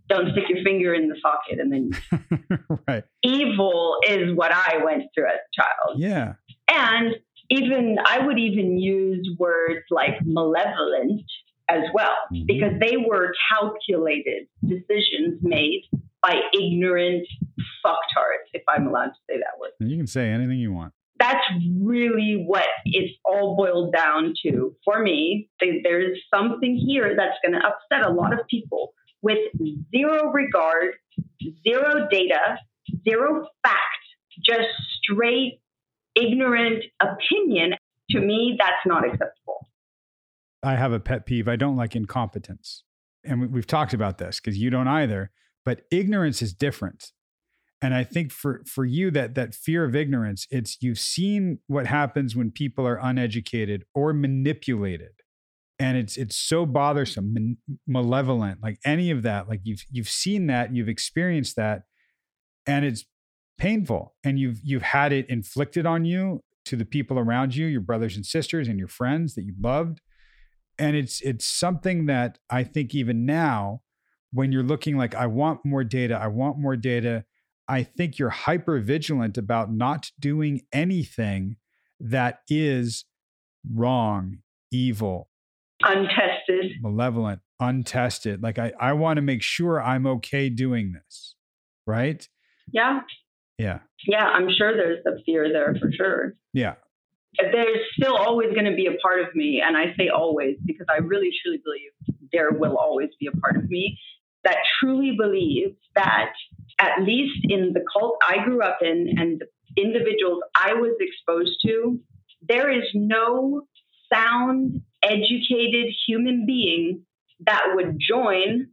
don't 0.08 0.32
stick 0.32 0.46
your 0.50 0.64
finger 0.64 0.94
in 0.94 1.08
the 1.08 1.16
socket 1.22 1.60
and 1.60 1.72
then. 1.72 2.80
right. 2.88 3.04
Evil 3.24 3.98
is 4.08 4.36
what 4.36 4.52
I 4.52 4.80
went 4.84 5.04
through 5.14 5.28
as 5.28 5.38
a 5.38 5.62
child. 5.62 6.00
Yeah. 6.00 6.34
And 6.70 7.16
even, 7.50 7.98
I 8.06 8.26
would 8.26 8.40
even 8.40 8.80
use 8.80 9.28
words 9.38 9.84
like 9.90 10.16
malevolent 10.24 11.22
as 11.70 11.84
well, 11.94 12.16
mm-hmm. 12.34 12.46
because 12.48 12.74
they 12.80 12.98
were 12.98 13.34
calculated 13.52 14.48
decisions 14.66 15.40
made 15.42 15.84
by 16.22 16.36
ignorant 16.54 17.28
fucktards, 17.86 18.50
if 18.54 18.64
I'm 18.68 18.88
allowed 18.88 19.08
to 19.08 19.20
say 19.30 19.38
that 19.38 19.60
word. 19.60 19.72
You 19.80 19.98
can 19.98 20.08
say 20.08 20.30
anything 20.30 20.60
you 20.60 20.74
want. 20.74 20.94
That's 21.20 21.44
really 21.80 22.44
what 22.48 22.66
it's 22.86 23.14
all 23.26 23.58
boiled 23.58 23.94
down 23.94 24.34
to 24.44 24.76
for 24.86 25.02
me. 25.02 25.50
There's 25.60 26.18
something 26.34 26.82
here 26.88 27.14
that's 27.18 27.38
going 27.44 27.60
to 27.60 27.68
upset 27.68 28.10
a 28.10 28.14
lot 28.14 28.34
of 28.34 28.40
people 28.50 28.94
with 29.22 29.40
zero 29.92 30.32
regard, 30.32 30.94
zero 31.68 32.08
data, 32.10 32.58
zero 33.08 33.48
fact, 33.64 33.78
just 34.46 34.70
straight 35.02 35.60
ignorant 36.16 36.86
opinion. 37.02 37.74
To 38.12 38.22
me, 38.22 38.56
that's 38.58 38.86
not 38.86 39.04
acceptable. 39.04 39.68
I 40.64 40.76
have 40.76 40.94
a 40.94 41.00
pet 41.00 41.26
peeve. 41.26 41.48
I 41.48 41.58
don't 41.58 41.76
like 41.76 41.96
incompetence. 41.96 42.84
And 43.24 43.52
we've 43.52 43.68
talked 43.68 43.94
about 43.94 44.18
this 44.18 44.40
because 44.40 44.58
you 44.58 44.70
don't 44.70 44.88
either, 44.88 45.32
but 45.66 45.82
ignorance 45.92 46.42
is 46.42 46.54
different. 46.54 47.12
And 47.82 47.94
I 47.94 48.04
think 48.04 48.32
for 48.32 48.64
for 48.66 48.86
you 48.86 49.10
that 49.12 49.36
that 49.36 49.56
fear 49.56 49.86
of 49.86 49.96
ignorance, 49.96 50.48
it's 50.52 50.78
you've 50.82 51.00
seen 51.00 51.60
what 51.68 51.88
happens 51.88 52.36
when 52.36 52.52
people 52.52 52.86
are 52.86 53.00
uneducated 53.02 53.86
or 53.94 54.14
manipulated. 54.14 55.12
And 55.80 55.98
it's 55.98 56.18
it's 56.18 56.36
so 56.36 56.66
bothersome, 56.66 57.58
malevolent, 57.88 58.62
like 58.62 58.80
any 58.84 59.12
of 59.12 59.24
that. 59.24 59.48
Like 59.48 59.62
you've 59.64 59.86
you've 59.90 60.10
seen 60.10 60.48
that, 60.48 60.76
you've 60.76 60.90
experienced 60.90 61.56
that, 61.56 61.84
and 62.68 62.84
it's 62.84 63.06
painful. 63.58 64.16
And 64.24 64.38
you've 64.38 64.60
you've 64.62 64.82
had 64.82 65.14
it 65.14 65.30
inflicted 65.30 65.86
on 65.86 66.04
you 66.04 66.44
to 66.66 66.76
the 66.76 66.86
people 66.86 67.18
around 67.18 67.56
you, 67.56 67.66
your 67.66 67.82
brothers 67.82 68.18
and 68.18 68.26
sisters 68.26 68.68
and 68.68 68.78
your 68.78 68.90
friends 68.90 69.36
that 69.36 69.44
you 69.44 69.54
loved 69.60 70.02
and 70.80 70.96
it's 70.96 71.22
it's 71.22 71.46
something 71.46 72.06
that 72.06 72.40
I 72.50 72.64
think 72.64 72.96
even 72.96 73.26
now, 73.26 73.82
when 74.32 74.52
you're 74.52 74.64
looking 74.64 74.98
like 74.98 75.14
I 75.14 75.28
want 75.28 75.66
more 75.66 75.84
data, 75.84 76.18
I 76.20 76.28
want 76.28 76.58
more 76.58 76.78
data, 76.78 77.26
I 77.70 77.84
think 77.84 78.18
you're 78.18 78.30
hyper 78.30 78.80
vigilant 78.80 79.38
about 79.38 79.72
not 79.72 80.12
doing 80.20 80.62
anything 80.74 81.58
that 82.00 82.40
is 82.50 83.06
wrong, 83.72 84.40
evil, 84.72 85.30
untested, 85.82 86.72
malevolent, 86.82 87.42
untested. 87.60 88.42
Like 88.44 88.60
I, 88.60 88.74
I 88.80 88.94
want 88.94 89.18
to 89.18 89.22
make 89.22 89.44
sure 89.44 89.82
I'm 89.82 90.08
okay 90.08 90.50
doing 90.50 90.94
this. 90.94 91.36
Right? 91.86 92.28
Yeah. 92.72 93.02
Yeah. 93.58 93.80
Yeah, 94.08 94.26
I'm 94.26 94.48
sure 94.50 94.76
there's 94.76 95.06
a 95.06 95.22
fear 95.26 95.52
there 95.52 95.76
for 95.80 95.92
sure. 95.92 96.36
Yeah 96.54 96.76
there's 97.38 97.80
still 97.94 98.16
always 98.16 98.50
going 98.54 98.66
to 98.66 98.76
be 98.76 98.88
a 98.88 98.98
part 99.02 99.22
of 99.22 99.36
me, 99.36 99.62
and 99.66 99.78
I 99.78 99.94
say 99.98 100.10
always 100.10 100.58
because 100.66 100.88
I 100.90 100.98
really 100.98 101.30
truly 101.44 101.62
believe 101.64 102.18
there 102.32 102.52
will 102.52 102.78
always 102.78 103.10
be 103.20 103.28
a 103.28 103.32
part 103.38 103.58
of 103.58 103.70
me 103.70 103.98
that 104.44 104.58
truly 104.80 105.16
believes 105.20 105.76
that 105.96 106.32
at 106.80 107.02
least 107.04 107.40
in 107.44 107.74
the 107.74 107.84
cult 107.94 108.18
I 108.28 108.44
grew 108.44 108.62
up 108.62 108.80
in 108.82 109.16
and 109.18 109.40
the 109.42 109.82
individuals 109.82 110.42
I 110.56 110.74
was 110.74 110.96
exposed 111.00 111.58
to, 111.66 112.00
there 112.48 112.72
is 112.72 112.86
no 112.94 113.68
sound, 114.12 114.82
educated 115.04 115.94
human 116.08 116.46
being 116.46 117.06
that 117.46 117.64
would 117.74 117.98
join 118.00 118.68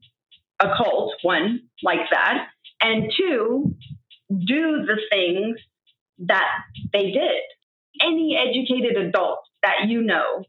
a 0.61 0.69
cult, 0.77 1.15
one, 1.23 1.63
like 1.83 2.11
that, 2.11 2.47
and 2.81 3.13
two, 3.17 3.75
do 4.31 4.87
the 4.87 4.99
things 5.11 5.59
that 6.19 6.49
they 6.93 7.11
did. 7.11 7.43
Any 8.03 8.37
educated 8.37 8.97
adult 8.97 9.41
that 9.63 9.89
you 9.89 10.03
know, 10.03 10.45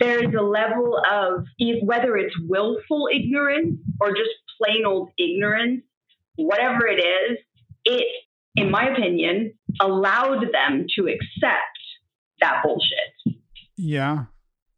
there 0.00 0.18
is 0.18 0.34
a 0.34 0.42
level 0.42 1.00
of 1.10 1.44
whether 1.82 2.16
it's 2.16 2.34
willful 2.48 3.08
ignorance 3.14 3.78
or 4.02 4.10
just 4.10 4.30
plain 4.60 4.84
old 4.84 5.10
ignorance, 5.18 5.82
whatever 6.36 6.86
it 6.86 7.00
is, 7.00 7.38
it, 7.84 8.04
in 8.56 8.70
my 8.70 8.88
opinion, 8.88 9.54
allowed 9.80 10.42
them 10.52 10.86
to 10.96 11.06
accept 11.06 11.78
that 12.40 12.62
bullshit. 12.64 13.38
Yeah. 13.76 14.24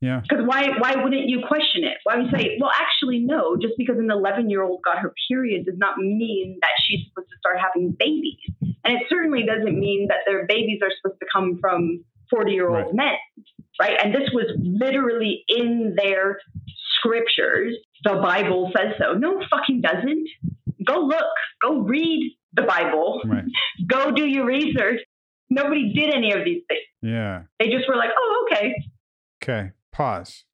Yeah. 0.00 0.20
Because 0.20 0.44
why 0.46 0.68
why 0.78 1.02
wouldn't 1.02 1.28
you 1.28 1.40
question 1.48 1.84
it? 1.84 1.96
Why 2.04 2.16
would 2.16 2.26
you 2.26 2.38
say, 2.38 2.58
well, 2.60 2.70
actually, 2.78 3.20
no, 3.20 3.56
just 3.56 3.74
because 3.78 3.96
an 3.98 4.10
11 4.10 4.50
year 4.50 4.62
old 4.62 4.80
got 4.84 4.98
her 4.98 5.14
period 5.30 5.64
does 5.64 5.78
not 5.78 5.96
mean 5.96 6.58
that 6.60 6.70
she's 6.84 7.00
supposed 7.08 7.30
to 7.30 7.36
start 7.38 7.56
having 7.58 7.96
babies. 7.98 8.36
And 8.84 8.94
it 8.94 9.02
certainly 9.08 9.44
doesn't 9.46 9.78
mean 9.78 10.08
that 10.08 10.18
their 10.26 10.46
babies 10.46 10.80
are 10.82 10.90
supposed 11.00 11.20
to 11.20 11.26
come 11.32 11.58
from 11.58 12.04
40 12.30 12.52
year 12.52 12.68
old 12.68 12.86
Right. 12.86 12.94
men, 12.94 13.44
right? 13.80 13.96
And 14.02 14.14
this 14.14 14.28
was 14.32 14.46
literally 14.62 15.44
in 15.48 15.94
their 15.96 16.38
scriptures. 16.99 17.74
The 18.05 18.14
Bible 18.22 18.70
says 18.76 18.95
so. 19.01 19.14
No, 19.14 19.40
it 19.40 19.47
fucking 19.51 19.80
doesn't. 19.80 20.28
Go 20.86 21.01
look, 21.01 21.24
go 21.62 21.78
read 21.80 22.36
the 22.53 22.62
Bible, 22.62 23.20
Right. 23.24 23.45
go 23.86 24.12
do 24.12 24.26
your 24.26 24.47
research. 24.47 25.01
Nobody 25.51 25.92
did 25.92 26.14
any 26.14 26.32
of 26.32 26.45
these 26.45 26.62
things. 26.68 26.80
Yeah. 27.03 27.42
They 27.59 27.68
just 27.68 27.88
were 27.88 27.97
like, 27.97 28.11
oh, 28.16 28.49
okay. 28.51 28.74
Okay. 29.42 29.70
Pause. 29.92 30.45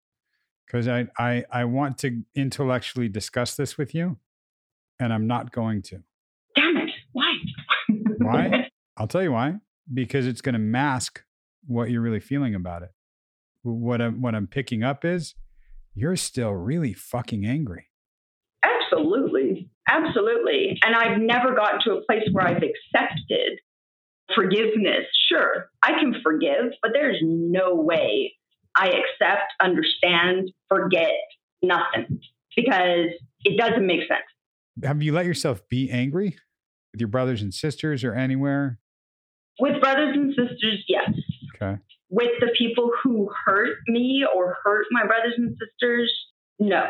Because 0.67 0.87
I, 0.89 1.09
I 1.19 1.45
I 1.51 1.65
want 1.65 1.99
to 1.99 2.23
intellectually 2.35 3.09
discuss 3.09 3.57
this 3.57 3.77
with 3.77 3.93
you, 3.95 4.19
and 5.01 5.13
I'm 5.13 5.27
not 5.27 5.51
going 5.51 5.83
to. 5.83 6.03
Damn 6.55 6.77
it. 6.77 6.91
Why? 7.13 7.33
Why? 8.19 8.69
I'll 8.97 9.09
tell 9.09 9.23
you 9.23 9.33
why. 9.33 9.55
Because 9.93 10.27
it's 10.27 10.41
going 10.41 10.53
to 10.53 10.59
mask 10.61 11.25
what 11.67 11.91
you're 11.91 12.03
really 12.03 12.21
feeling 12.21 12.55
about 12.55 12.83
it. 12.83 12.91
What 13.63 14.01
I'm 14.01 14.21
what 14.23 14.35
I'm 14.35 14.47
picking 14.47 14.85
up 14.85 15.05
is 15.05 15.35
you're 15.95 16.17
still 16.17 16.51
really 16.51 16.93
fucking 16.93 17.45
angry. 17.45 17.87
Absolutely. 18.65 19.71
Absolutely. 19.89 20.79
And 20.85 20.95
I've 20.95 21.19
never 21.19 21.55
gotten 21.55 21.81
to 21.85 21.93
a 21.93 22.05
place 22.05 22.23
where 22.33 22.47
I've 22.47 22.63
accepted 22.63 23.61
forgiveness. 24.35 25.07
Sure, 25.29 25.71
I 25.83 25.93
can 25.93 26.15
forgive, 26.23 26.73
but 26.83 26.93
there's 26.93 27.19
no 27.23 27.75
way 27.75 28.35
I 28.77 28.89
accept, 28.89 29.53
understand, 29.61 30.51
forget 30.69 31.15
nothing 31.63 32.21
because 32.57 33.09
it 33.45 33.59
doesn't 33.59 33.87
make 33.87 34.01
sense. 34.01 34.85
Have 34.85 35.03
you 35.03 35.13
let 35.13 35.27
yourself 35.27 35.69
be 35.69 35.91
angry 35.91 36.37
with 36.93 37.01
your 37.01 37.09
brothers 37.09 37.43
and 37.43 37.53
sisters 37.53 38.05
or 38.05 38.15
anywhere? 38.15 38.79
With 39.59 39.81
brothers 39.81 40.17
and 40.17 40.31
sisters, 40.31 40.85
yes. 40.89 41.11
Okay. 41.55 41.81
With 42.11 42.33
the 42.41 42.49
people 42.59 42.91
who 43.03 43.31
hurt 43.45 43.77
me 43.87 44.27
or 44.35 44.57
hurt 44.65 44.87
my 44.91 45.07
brothers 45.07 45.35
and 45.37 45.57
sisters, 45.57 46.13
no, 46.59 46.89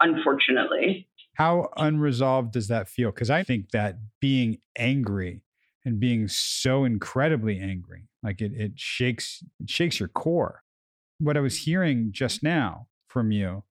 unfortunately. 0.00 1.08
How 1.34 1.70
unresolved 1.76 2.52
does 2.52 2.68
that 2.68 2.88
feel? 2.88 3.10
Because 3.10 3.30
I 3.30 3.42
think 3.42 3.70
that 3.70 3.96
being 4.20 4.58
angry 4.76 5.42
and 5.84 5.98
being 5.98 6.28
so 6.28 6.84
incredibly 6.84 7.58
angry, 7.58 8.08
like 8.22 8.42
it, 8.42 8.52
it 8.54 8.72
shakes, 8.76 9.42
it 9.60 9.70
shakes 9.70 9.98
your 9.98 10.10
core. 10.10 10.62
What 11.18 11.36
I 11.36 11.40
was 11.40 11.58
hearing 11.58 12.10
just 12.12 12.42
now 12.42 12.88
from 13.08 13.32
you, 13.32 13.64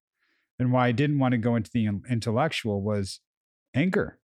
and 0.58 0.72
why 0.72 0.88
I 0.88 0.92
didn't 0.92 1.18
want 1.18 1.32
to 1.32 1.38
go 1.38 1.56
into 1.56 1.70
the 1.72 1.88
intellectual 2.10 2.82
was 2.82 3.20
anger. 3.74 4.18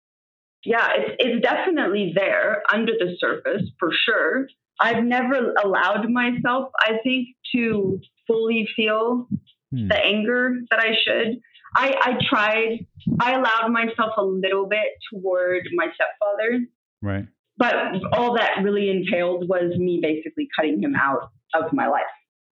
Yeah, 0.65 0.87
it's, 0.97 1.15
it's 1.19 1.41
definitely 1.43 2.13
there 2.15 2.63
under 2.71 2.93
the 2.93 3.15
surface 3.19 3.69
for 3.79 3.89
sure. 3.91 4.47
I've 4.85 5.03
never 5.03 5.53
allowed 5.63 6.09
myself, 6.09 6.69
I 6.79 6.97
think, 7.03 7.29
to 7.55 7.99
fully 8.27 8.67
feel 8.75 9.27
Hmm. 9.73 9.87
the 9.87 9.97
anger 9.97 10.59
that 10.69 10.79
I 10.79 10.91
should. 11.03 11.39
I, 11.75 11.95
I 11.99 12.17
tried, 12.29 12.85
I 13.19 13.33
allowed 13.33 13.69
myself 13.71 14.11
a 14.17 14.23
little 14.23 14.67
bit 14.67 14.87
toward 15.11 15.63
my 15.73 15.87
stepfather, 15.95 16.67
Right. 17.01 17.25
but 17.57 17.75
all 18.15 18.35
that 18.35 18.61
really 18.61 18.91
entailed 18.91 19.49
was 19.49 19.75
me 19.77 19.99
basically 19.99 20.47
cutting 20.55 20.83
him 20.83 20.95
out 20.95 21.29
of 21.55 21.73
my 21.73 21.87
life 21.87 22.03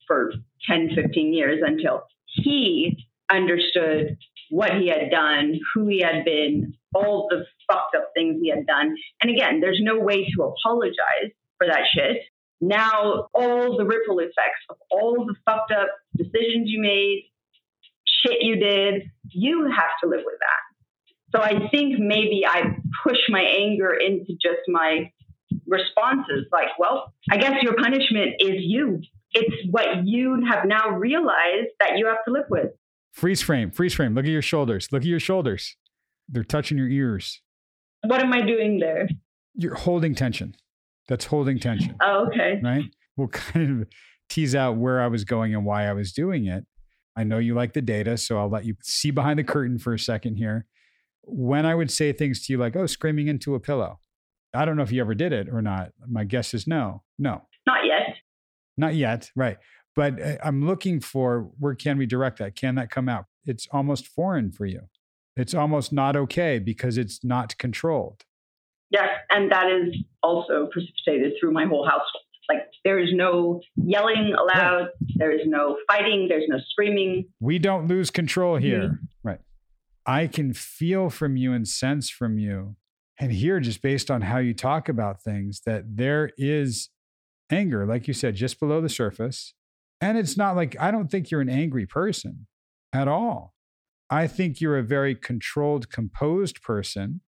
for 0.08 0.34
10, 0.68 0.96
15 0.96 1.32
years 1.32 1.62
until 1.64 2.02
he 2.26 2.98
understood 3.32 4.18
what 4.50 4.80
he 4.80 4.88
had 4.88 5.12
done, 5.12 5.60
who 5.76 5.88
he 5.88 6.00
had 6.00 6.26
been, 6.26 6.74
all 6.96 7.28
the 7.30 7.46
fucked 7.72 7.96
up 7.96 8.10
things 8.16 8.40
he 8.42 8.50
had 8.50 8.66
done. 8.66 8.96
And 9.22 9.30
again, 9.32 9.60
there's 9.62 9.80
no 9.82 10.00
way 10.00 10.26
to 10.36 10.44
apologize 10.44 11.32
for 11.62 11.68
that 11.68 11.84
shit. 11.94 12.24
Now, 12.60 13.28
all 13.34 13.78
the 13.78 13.86
ripple 13.86 14.20
effects 14.20 14.66
of 14.70 14.78
all 14.90 15.26
the 15.26 15.36
fucked 15.46 15.72
up 15.72 15.90
decisions 16.16 16.70
you 16.70 16.82
made, 16.82 17.26
shit 18.06 18.42
you 18.42 18.56
did, 18.56 19.04
you 19.30 19.66
have 19.66 19.92
to 20.04 20.10
live 20.10 20.22
with 20.26 20.36
that. 20.40 21.36
So 21.36 21.42
I 21.42 21.70
think 21.70 21.98
maybe 22.00 22.44
I 22.46 22.64
push 23.04 23.18
my 23.30 23.42
anger 23.42 23.94
into 23.94 24.34
just 24.34 24.62
my 24.68 25.12
responses 25.66 26.46
like, 26.52 26.68
well, 26.78 27.14
I 27.30 27.38
guess 27.38 27.54
your 27.62 27.76
punishment 27.76 28.36
is 28.40 28.56
you. 28.58 29.02
It's 29.34 29.56
what 29.72 30.06
you 30.06 30.44
have 30.50 30.66
now 30.66 30.90
realized 30.90 31.70
that 31.80 31.98
you 31.98 32.08
have 32.08 32.18
to 32.28 32.32
live 32.32 32.46
with. 32.50 32.72
Freeze 33.14 33.42
frame, 33.42 33.72
freeze 33.72 33.94
frame. 33.94 34.14
Look 34.14 34.26
at 34.26 34.32
your 34.32 34.42
shoulders. 34.42 34.90
Look 34.92 35.04
at 35.04 35.08
your 35.08 35.20
shoulders. 35.20 35.78
They're 36.28 36.44
touching 36.44 36.78
your 36.78 36.90
ears. 36.90 37.42
What 38.04 38.22
am 38.22 38.34
I 38.34 38.42
doing 38.42 38.80
there? 38.80 39.08
You're 39.56 39.76
holding 39.76 40.16
tension. 40.16 40.56
That's 41.12 41.26
holding 41.26 41.60
tension, 41.60 41.94
Oh, 42.02 42.28
okay. 42.28 42.62
right? 42.64 42.86
We'll 43.18 43.28
kind 43.28 43.82
of 43.82 43.88
tease 44.30 44.56
out 44.56 44.78
where 44.78 45.02
I 45.02 45.08
was 45.08 45.26
going 45.26 45.54
and 45.54 45.66
why 45.66 45.90
I 45.90 45.92
was 45.92 46.14
doing 46.14 46.46
it. 46.46 46.66
I 47.18 47.26
know 47.26 47.38
you 47.38 47.54
like 47.54 47.74
the 47.74 47.82
data, 47.82 48.16
so 48.16 48.40
I'll 48.40 48.50
let 48.50 48.64
you 48.64 48.76
see 48.82 49.12
behind 49.12 49.38
the 49.38 49.44
curtain 49.44 49.78
for 49.78 49.94
a 49.94 50.00
second 50.00 50.38
here. 50.38 50.68
When 51.24 51.66
I 51.66 51.76
would 51.76 51.92
say 51.92 52.14
things 52.14 52.46
to 52.46 52.54
you 52.54 52.58
like, 52.58 52.78
oh, 52.78 52.86
screaming 52.86 53.28
into 53.28 53.56
a 53.56 53.60
pillow, 53.60 54.00
I 54.54 54.64
don't 54.64 54.78
know 54.78 54.84
if 54.84 54.92
you 54.94 55.02
ever 55.02 55.14
did 55.14 55.34
it 55.34 55.50
or 55.52 55.62
not. 55.62 55.90
My 56.08 56.24
guess 56.24 56.54
is 56.54 56.66
no. 56.66 57.04
No, 57.20 57.42
Not 57.68 57.86
yet. 57.86 58.16
not 58.78 58.96
yet. 58.96 59.30
Right. 59.36 59.58
But 59.98 60.22
uh, 60.22 60.38
I'm 60.42 60.66
looking 60.66 61.02
for 61.02 61.50
where 61.60 61.76
can 61.76 61.98
we 61.98 62.06
direct 62.06 62.40
that? 62.40 62.56
Can 62.56 62.76
that 62.76 62.90
come 62.90 63.10
out? 63.10 63.26
It's 63.46 63.68
almost 63.74 64.08
foreign 64.08 64.54
for 64.54 64.66
you. 64.66 64.84
It's 65.36 65.54
almost 65.54 65.92
not 65.92 66.16
okay 66.16 66.58
because 66.58 66.98
it's 66.98 67.22
not 67.22 67.58
controlled. 67.58 68.24
Yes. 68.92 69.08
And 69.30 69.52
that 69.52 69.68
is 69.72 69.96
also 70.22 70.68
precipitated 70.72 71.34
through 71.40 71.52
my 71.54 71.66
whole 71.66 71.86
household. 71.86 72.24
Like 72.50 72.68
there 72.84 73.00
is 73.00 73.10
no 73.14 73.62
yelling 73.78 74.34
allowed. 74.38 74.90
There 75.16 75.32
is 75.32 75.42
no 75.46 75.78
fighting. 75.88 76.28
There's 76.30 76.44
no 76.48 76.58
screaming. 76.70 77.26
We 77.40 77.58
don't 77.60 77.88
lose 77.88 78.10
control 78.12 78.56
Mm-hmm. 78.58 78.66
here. 78.66 79.00
Right. 79.24 79.40
I 80.06 80.28
can 80.28 80.54
feel 80.54 81.10
from 81.10 81.38
you 81.38 81.54
and 81.54 81.68
sense 81.68 82.10
from 82.10 82.38
you 82.38 82.76
and 83.20 83.32
hear 83.32 83.60
just 83.60 83.82
based 83.82 84.12
on 84.12 84.22
how 84.22 84.40
you 84.40 84.54
talk 84.54 84.90
about 84.90 85.22
things 85.22 85.62
that 85.66 85.84
there 85.96 86.32
is 86.38 86.90
anger, 87.52 87.86
like 87.86 88.08
you 88.08 88.14
said, 88.14 88.36
just 88.36 88.60
below 88.60 88.82
the 88.82 88.90
surface. 88.90 89.54
And 90.02 90.18
it's 90.18 90.36
not 90.36 90.56
like 90.56 90.76
I 90.80 90.90
don't 90.92 91.10
think 91.12 91.32
you're 91.32 91.42
an 91.42 91.50
angry 91.50 91.86
person 91.86 92.48
at 92.92 93.08
all. 93.08 93.54
I 94.10 94.28
think 94.28 94.60
you're 94.60 94.78
a 94.78 94.84
very 94.84 95.16
controlled, 95.16 95.90
composed 95.90 96.62
person. 96.64 97.22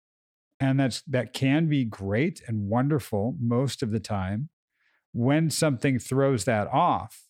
And 0.62 0.78
that's 0.78 1.02
that 1.08 1.32
can 1.32 1.66
be 1.66 1.84
great 1.84 2.40
and 2.46 2.68
wonderful 2.68 3.34
most 3.40 3.82
of 3.82 3.90
the 3.90 3.98
time. 3.98 4.48
When 5.12 5.50
something 5.50 5.98
throws 5.98 6.44
that 6.44 6.68
off, 6.68 7.24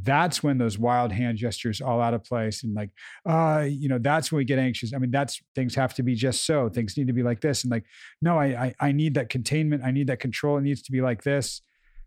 that's 0.00 0.40
when 0.40 0.58
those 0.58 0.78
wild 0.78 1.10
hand 1.10 1.36
gestures 1.36 1.80
all 1.80 2.00
out 2.00 2.14
of 2.14 2.22
place 2.22 2.62
and 2.62 2.74
like 2.74 2.90
uh 3.28 3.66
you 3.68 3.88
know 3.88 3.98
that's 3.98 4.30
when 4.30 4.36
we 4.36 4.44
get 4.44 4.60
anxious. 4.60 4.94
I 4.94 4.98
mean 4.98 5.10
that's 5.10 5.42
things 5.56 5.74
have 5.74 5.94
to 5.94 6.04
be 6.04 6.14
just 6.14 6.46
so. 6.46 6.68
Things 6.68 6.96
need 6.96 7.08
to 7.08 7.12
be 7.12 7.24
like 7.24 7.40
this 7.40 7.64
and 7.64 7.72
like 7.72 7.86
no 8.22 8.38
i 8.38 8.46
i, 8.46 8.74
I 8.78 8.92
need 8.92 9.14
that 9.14 9.30
containment. 9.30 9.82
I 9.84 9.90
need 9.90 10.06
that 10.06 10.20
control. 10.20 10.56
It 10.56 10.62
needs 10.62 10.82
to 10.82 10.92
be 10.92 11.00
like 11.00 11.24
this. 11.24 11.62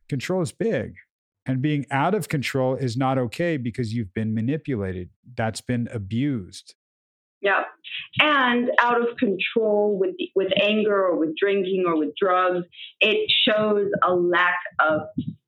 Control 0.07 0.41
is 0.41 0.53
big. 0.53 0.95
And 1.45 1.61
being 1.61 1.87
out 1.91 2.15
of 2.15 2.29
control 2.29 2.75
is 2.75 2.95
not 2.95 3.17
okay 3.17 3.57
because 3.57 3.93
you've 3.93 4.13
been 4.13 4.33
manipulated. 4.33 5.09
That's 5.35 5.59
been 5.59 5.89
abused 5.91 6.75
Yeah. 7.41 7.63
And 8.21 8.69
out 8.79 8.99
of 8.99 9.17
control 9.17 9.97
with 9.97 10.15
with 10.35 10.51
anger 10.61 10.93
or 10.93 11.17
with 11.17 11.35
drinking 11.39 11.85
or 11.87 11.97
with 11.97 12.09
drugs, 12.19 12.65
it 12.99 13.31
shows 13.47 13.87
a 14.03 14.13
lack 14.13 14.57
of 14.79 15.01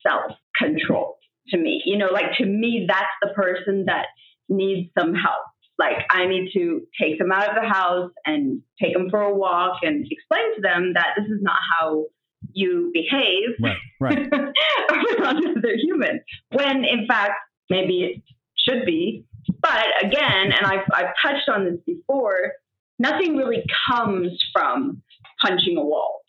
self 0.06 0.32
control 0.58 1.18
to 1.50 1.58
me. 1.58 1.82
You 1.86 1.98
know, 1.98 2.08
like 2.12 2.38
to 2.38 2.46
me, 2.46 2.86
that's 2.88 3.06
the 3.22 3.30
person 3.30 3.86
that 3.88 4.08
needs 4.48 4.90
some 4.98 5.14
help. 5.14 5.44
Like 5.78 6.06
I 6.10 6.28
need 6.28 6.52
to 6.54 6.82
take 7.02 7.18
them 7.18 7.32
out 7.32 7.50
of 7.50 7.56
the 7.62 7.68
house 7.68 8.12
and 8.26 8.62
take 8.82 8.94
them 8.94 9.10
for 9.10 9.22
a 9.22 9.34
walk 9.34 9.80
and 9.82 10.06
explain 10.10 10.56
to 10.56 10.62
them 10.62 10.94
that 10.94 11.16
this 11.18 11.26
is 11.26 11.42
not 11.42 11.58
how 11.78 12.06
you 12.54 12.92
behave 12.94 13.56
right 13.62 13.78
right 14.00 14.18
around 14.92 15.58
other 15.58 15.76
humans. 15.76 16.22
When 16.52 16.86
in 16.86 17.06
fact, 17.08 17.34
maybe 17.70 18.04
it 18.04 18.24
should 18.58 18.86
be. 18.86 19.26
But 19.62 19.86
again, 20.02 20.52
and 20.52 20.66
I've, 20.66 20.86
I've 20.94 21.14
touched 21.24 21.48
on 21.50 21.66
this 21.66 21.80
before, 21.86 22.54
nothing 23.00 23.38
really 23.38 23.64
comes 23.90 24.44
from 24.54 25.02
punching 25.42 25.78
a 25.78 25.84
wall 25.84 26.22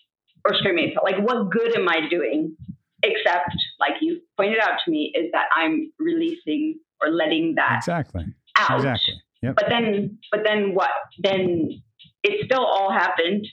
or 0.45 0.55
screaming. 0.57 0.95
Like, 1.03 1.19
what 1.19 1.51
good 1.51 1.77
am 1.77 1.89
I 1.89 2.09
doing? 2.11 2.57
Except, 3.03 3.51
like 3.81 3.93
you 4.01 4.21
pointed 4.37 4.61
out 4.61 4.79
to 4.85 4.91
me, 4.91 5.13
is 5.15 5.31
that 5.33 5.47
I'm 5.57 5.93
releasing 5.99 6.79
or 7.03 7.11
letting 7.11 7.55
that 7.57 7.79
exactly 7.79 8.25
out. 8.59 8.77
exactly 8.77 9.15
yep 9.43 9.57
But 9.57 9.67
then, 9.69 10.19
but 10.31 10.43
then 10.45 10.75
what? 10.75 10.91
Then 11.19 11.83
it 12.23 12.45
still 12.45 12.65
all 12.65 12.93
happened. 12.93 13.47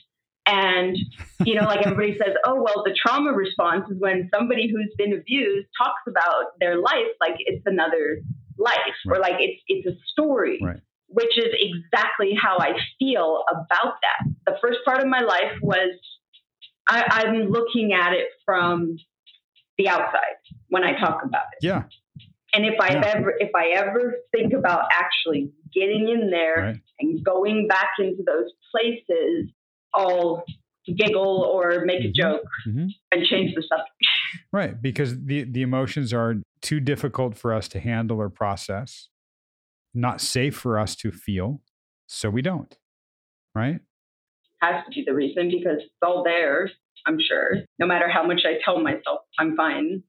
And, 0.46 0.96
you 1.44 1.54
know, 1.54 1.66
like 1.66 1.86
everybody 1.86 2.16
says, 2.18 2.34
oh, 2.44 2.56
well, 2.56 2.82
the 2.84 2.94
trauma 2.94 3.32
response 3.32 3.84
is 3.90 3.96
when 3.98 4.30
somebody 4.34 4.70
who's 4.70 4.92
been 4.96 5.12
abused 5.12 5.68
talks 5.80 6.02
about 6.08 6.58
their 6.58 6.80
life 6.80 7.12
like 7.20 7.34
it's 7.38 7.62
another 7.66 8.22
life, 8.60 8.96
Right. 9.06 9.16
or 9.16 9.20
like 9.20 9.36
it's 9.40 9.60
it's 9.68 9.86
a 9.86 9.96
story, 10.12 10.58
Right. 10.62 10.80
which 11.08 11.36
is 11.38 11.52
exactly 11.52 12.34
how 12.40 12.58
I 12.58 12.72
feel 12.98 13.44
about 13.50 13.94
that. 14.04 14.20
The 14.46 14.58
first 14.62 14.78
part 14.84 15.00
of 15.00 15.08
my 15.08 15.20
life 15.20 15.56
was 15.62 15.90
I, 16.88 17.04
I'm 17.24 17.50
looking 17.50 17.92
at 17.92 18.12
it 18.12 18.28
from 18.44 18.96
the 19.78 19.88
outside 19.88 20.36
when 20.68 20.84
I 20.84 20.98
talk 20.98 21.22
about 21.24 21.44
it. 21.52 21.64
Yeah. 21.66 21.84
And 22.52 22.66
if 22.66 22.74
I 22.80 22.92
Yeah. 22.94 23.12
ever 23.14 23.34
if 23.38 23.50
I 23.54 23.68
ever 23.70 24.16
think 24.32 24.52
about 24.52 24.84
actually 24.92 25.52
getting 25.72 26.08
in 26.08 26.30
there 26.30 26.56
Right. 26.56 26.76
and 26.98 27.24
going 27.24 27.68
back 27.68 27.90
into 27.98 28.22
those 28.26 28.50
places, 28.72 29.50
I'll 29.94 30.44
giggle 30.86 31.42
or 31.54 31.84
make 31.84 32.00
a 32.04 32.08
Mhm. 32.08 32.14
joke 32.14 32.48
Mhm. 32.66 32.88
and 33.12 33.24
change 33.24 33.54
the 33.54 33.62
subject. 33.62 33.90
Right. 34.52 34.80
Because 34.80 35.24
the, 35.24 35.44
the 35.44 35.62
emotions 35.62 36.12
are 36.12 36.36
too 36.60 36.80
difficult 36.80 37.36
for 37.36 37.54
us 37.54 37.68
to 37.68 37.80
handle 37.80 38.20
or 38.20 38.28
process, 38.28 39.08
not 39.94 40.20
safe 40.20 40.56
for 40.56 40.78
us 40.78 40.96
to 40.96 41.10
feel. 41.10 41.62
So 42.06 42.30
we 42.30 42.42
don't. 42.42 42.76
Right. 43.54 43.80
Has 44.60 44.84
to 44.84 44.90
be 44.90 45.04
the 45.06 45.14
reason 45.14 45.50
because 45.50 45.78
it's 45.78 45.94
all 46.02 46.22
there, 46.24 46.70
I'm 47.06 47.18
sure. 47.20 47.58
No 47.78 47.86
matter 47.86 48.08
how 48.08 48.26
much 48.26 48.42
I 48.44 48.60
tell 48.64 48.80
myself 48.80 49.20
I'm 49.38 49.56
fine. 49.56 50.02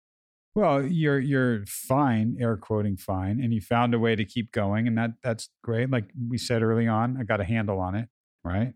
Well, 0.54 0.86
you're 0.86 1.20
you're 1.20 1.66
fine, 1.66 2.36
air 2.38 2.58
quoting 2.58 2.98
fine, 2.98 3.40
and 3.42 3.54
you 3.54 3.62
found 3.62 3.94
a 3.94 4.00
way 4.00 4.18
to 4.18 4.26
keep 4.26 4.52
going, 4.52 4.86
and 4.86 4.98
that 4.98 5.12
that's 5.24 5.48
great. 5.64 5.90
Like 5.90 6.12
we 6.28 6.38
said 6.38 6.62
early 6.62 6.88
on, 6.88 7.16
I 7.18 7.24
got 7.24 7.40
a 7.40 7.46
handle 7.46 7.80
on 7.80 7.96
it, 7.96 8.10
right? 8.44 8.74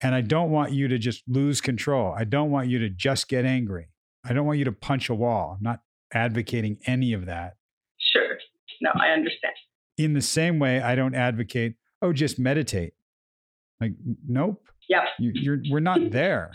And 0.00 0.14
I 0.14 0.20
don't 0.20 0.52
want 0.52 0.70
you 0.70 0.86
to 0.86 0.96
just 0.96 1.24
lose 1.26 1.60
control. 1.60 2.14
I 2.16 2.22
don't 2.22 2.52
want 2.52 2.68
you 2.68 2.78
to 2.78 2.88
just 2.88 3.28
get 3.28 3.44
angry. 3.44 3.88
I 4.24 4.32
don't 4.32 4.46
want 4.46 4.58
you 4.58 4.64
to 4.66 4.72
punch 4.72 5.08
a 5.08 5.14
wall. 5.14 5.56
I'm 5.58 5.62
not 5.62 5.80
advocating 6.12 6.78
any 6.86 7.12
of 7.12 7.26
that. 7.26 7.54
Sure. 7.98 8.36
No, 8.80 8.90
I 9.00 9.08
understand. 9.10 9.54
In 9.96 10.12
the 10.14 10.22
same 10.22 10.58
way, 10.58 10.80
I 10.80 10.94
don't 10.94 11.14
advocate, 11.14 11.74
oh, 12.02 12.12
just 12.12 12.38
meditate. 12.38 12.92
Like, 13.80 13.92
nope, 14.28 14.62
Yep. 14.88 15.02
you, 15.18 15.30
you're 15.34 15.58
we're 15.70 15.80
not 15.80 16.00
there. 16.10 16.50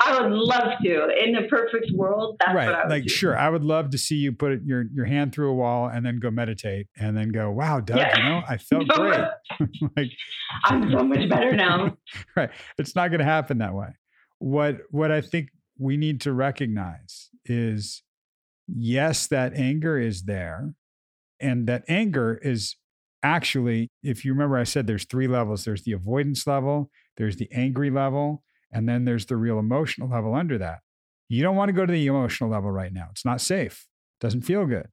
I 0.00 0.20
would 0.20 0.32
love 0.32 0.72
to. 0.82 1.08
In 1.24 1.32
the 1.32 1.42
perfect 1.48 1.90
world, 1.94 2.36
that's 2.38 2.54
what 2.54 2.64
I 2.64 2.70
right. 2.72 2.84
would 2.84 2.90
Like, 2.90 3.02
do. 3.04 3.08
sure, 3.08 3.36
I 3.36 3.48
would 3.48 3.64
love 3.64 3.90
to 3.90 3.98
see 3.98 4.16
you 4.16 4.32
put 4.32 4.62
your 4.64 4.84
your 4.94 5.04
hand 5.06 5.34
through 5.34 5.50
a 5.50 5.54
wall 5.54 5.88
and 5.88 6.04
then 6.04 6.18
go 6.20 6.30
meditate 6.30 6.86
and 6.98 7.16
then 7.16 7.30
go, 7.30 7.50
wow, 7.50 7.80
Doug, 7.80 7.98
Yeah. 7.98 8.16
you 8.18 8.22
know, 8.24 8.42
I 8.48 8.56
felt 8.58 8.88
great. 8.88 9.24
like, 9.96 10.10
I'm 10.64 10.90
so 10.90 11.02
much 11.04 11.28
better 11.28 11.54
now. 11.56 11.96
right. 12.36 12.50
It's 12.78 12.94
not 12.94 13.08
going 13.08 13.20
to 13.20 13.24
happen 13.26 13.58
that 13.58 13.74
way. 13.74 13.88
What 14.38 14.78
what 14.90 15.10
I 15.10 15.20
think 15.22 15.48
we 15.78 15.96
need 15.96 16.20
to 16.22 16.32
recognize 16.32 17.30
is 17.44 18.02
yes, 18.68 19.26
that 19.28 19.54
anger 19.54 19.98
is 19.98 20.22
there. 20.24 20.74
And 21.40 21.66
that 21.66 21.84
anger 21.88 22.38
is 22.42 22.76
actually, 23.22 23.88
if 24.02 24.24
you 24.24 24.32
remember, 24.32 24.56
I 24.56 24.64
said 24.64 24.86
there's 24.86 25.04
three 25.04 25.26
levels 25.28 25.64
there's 25.64 25.82
the 25.82 25.92
avoidance 25.92 26.46
level, 26.46 26.90
there's 27.16 27.36
the 27.36 27.48
angry 27.52 27.90
level, 27.90 28.42
and 28.72 28.88
then 28.88 29.04
there's 29.04 29.26
the 29.26 29.36
real 29.36 29.58
emotional 29.58 30.08
level 30.08 30.34
under 30.34 30.58
that. 30.58 30.78
You 31.28 31.42
don't 31.42 31.56
want 31.56 31.68
to 31.70 31.72
go 31.72 31.86
to 31.86 31.92
the 31.92 32.06
emotional 32.06 32.50
level 32.50 32.70
right 32.70 32.92
now. 32.92 33.08
It's 33.10 33.24
not 33.24 33.40
safe. 33.40 33.86
It 34.20 34.24
Doesn't 34.24 34.42
feel 34.42 34.66
good. 34.66 34.86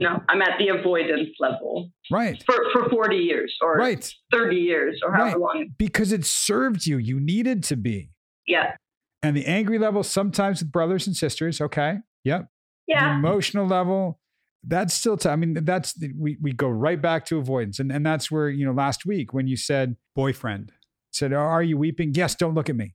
No, 0.00 0.20
I'm 0.28 0.40
at 0.42 0.58
the 0.58 0.68
avoidance 0.68 1.30
level 1.40 1.90
Right. 2.10 2.40
for, 2.46 2.54
for 2.72 2.88
40 2.88 3.16
years 3.16 3.56
or 3.60 3.74
Right. 3.76 4.12
30 4.32 4.56
years 4.56 5.00
or 5.04 5.12
however 5.12 5.38
Right. 5.38 5.56
long. 5.56 5.74
Because 5.76 6.12
it 6.12 6.24
served 6.24 6.86
you. 6.86 6.98
You 6.98 7.18
needed 7.18 7.64
to 7.64 7.76
be. 7.76 8.10
Yeah. 8.46 8.76
And 9.22 9.36
the 9.36 9.46
angry 9.46 9.78
level, 9.78 10.02
sometimes 10.02 10.60
with 10.62 10.70
brothers 10.72 11.06
and 11.06 11.16
sisters, 11.16 11.60
okay. 11.60 11.98
Yep. 12.24 12.42
The 12.86 12.94
Yeah. 12.94 13.16
emotional 13.18 13.66
level, 13.66 14.20
that's 14.64 14.94
still, 14.94 15.16
t- 15.16 15.28
I 15.28 15.36
mean, 15.36 15.54
that's, 15.64 15.92
the, 15.94 16.12
we, 16.16 16.36
we 16.40 16.52
go 16.52 16.68
right 16.68 17.00
back 17.00 17.24
to 17.26 17.38
avoidance. 17.38 17.78
And, 17.80 17.90
and 17.92 18.04
that's 18.06 18.30
where, 18.30 18.48
you 18.48 18.64
know, 18.64 18.72
last 18.72 19.04
week 19.06 19.32
when 19.32 19.46
you 19.46 19.56
said 19.56 19.96
boyfriend, 20.14 20.72
said, 21.12 21.32
Are 21.32 21.62
you 21.62 21.76
weeping? 21.78 22.12
Yes, 22.14 22.34
don't 22.34 22.54
look 22.54 22.68
at 22.68 22.76
me. 22.76 22.94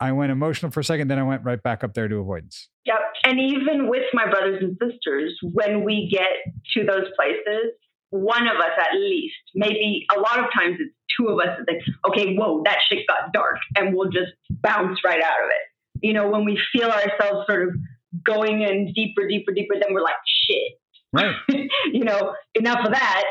I 0.00 0.10
went 0.12 0.32
emotional 0.32 0.72
for 0.72 0.80
a 0.80 0.84
second, 0.84 1.08
then 1.08 1.18
I 1.18 1.22
went 1.22 1.44
right 1.44 1.62
back 1.62 1.84
up 1.84 1.94
there 1.94 2.08
to 2.08 2.16
avoidance. 2.16 2.68
Yep. 2.86 2.96
And 3.24 3.38
even 3.38 3.88
with 3.88 4.02
my 4.12 4.28
brothers 4.28 4.60
and 4.60 4.76
sisters, 4.82 5.38
when 5.42 5.84
we 5.84 6.08
get 6.10 6.52
to 6.74 6.84
those 6.84 7.06
places, 7.16 7.70
one 8.12 8.46
of 8.46 8.56
us 8.56 8.78
at 8.78 8.98
least, 8.98 9.34
maybe 9.54 10.06
a 10.14 10.20
lot 10.20 10.38
of 10.38 10.46
times 10.54 10.76
it's 10.78 10.94
two 11.18 11.28
of 11.28 11.38
us 11.40 11.58
that 11.58 11.64
think, 11.66 11.82
okay, 12.08 12.34
whoa, 12.36 12.62
that 12.64 12.78
shit 12.88 13.06
got 13.08 13.32
dark, 13.32 13.56
and 13.76 13.94
we'll 13.94 14.10
just 14.10 14.32
bounce 14.50 14.98
right 15.04 15.22
out 15.22 15.42
of 15.42 15.48
it. 15.48 16.06
You 16.06 16.12
know, 16.12 16.28
when 16.28 16.44
we 16.44 16.58
feel 16.72 16.90
ourselves 16.90 17.46
sort 17.48 17.68
of 17.68 17.74
going 18.24 18.62
in 18.62 18.92
deeper, 18.94 19.26
deeper, 19.26 19.52
deeper, 19.52 19.74
then 19.74 19.94
we're 19.94 20.02
like, 20.02 20.14
shit, 20.46 20.72
Right. 21.12 21.34
you 21.92 22.04
know, 22.04 22.34
enough 22.54 22.84
of 22.84 22.92
that. 22.92 23.24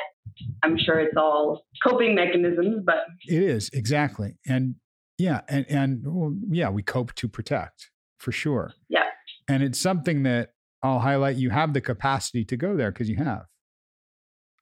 I'm 0.64 0.78
sure 0.78 1.00
it's 1.00 1.18
all 1.18 1.66
coping 1.86 2.16
mechanisms, 2.16 2.84
but 2.86 2.98
It 3.28 3.42
is 3.44 3.70
exactly. 3.74 4.38
And 4.48 4.76
yeah, 5.18 5.42
and 5.48 5.66
and 5.70 6.02
well, 6.06 6.36
yeah, 6.50 6.70
we 6.70 6.84
cope 6.84 7.14
to 7.16 7.28
protect 7.28 7.90
for 8.18 8.32
sure. 8.32 8.74
Yeah. 8.90 9.06
And 9.48 9.64
it's 9.64 9.80
something 9.80 10.24
that 10.24 10.50
I'll 10.84 11.00
highlight. 11.00 11.38
You 11.38 11.50
have 11.50 11.74
the 11.74 11.82
capacity 11.82 12.46
to 12.46 12.58
go 12.58 12.76
there 12.76 12.92
because 12.92 13.10
you 13.10 13.18
have. 13.18 13.46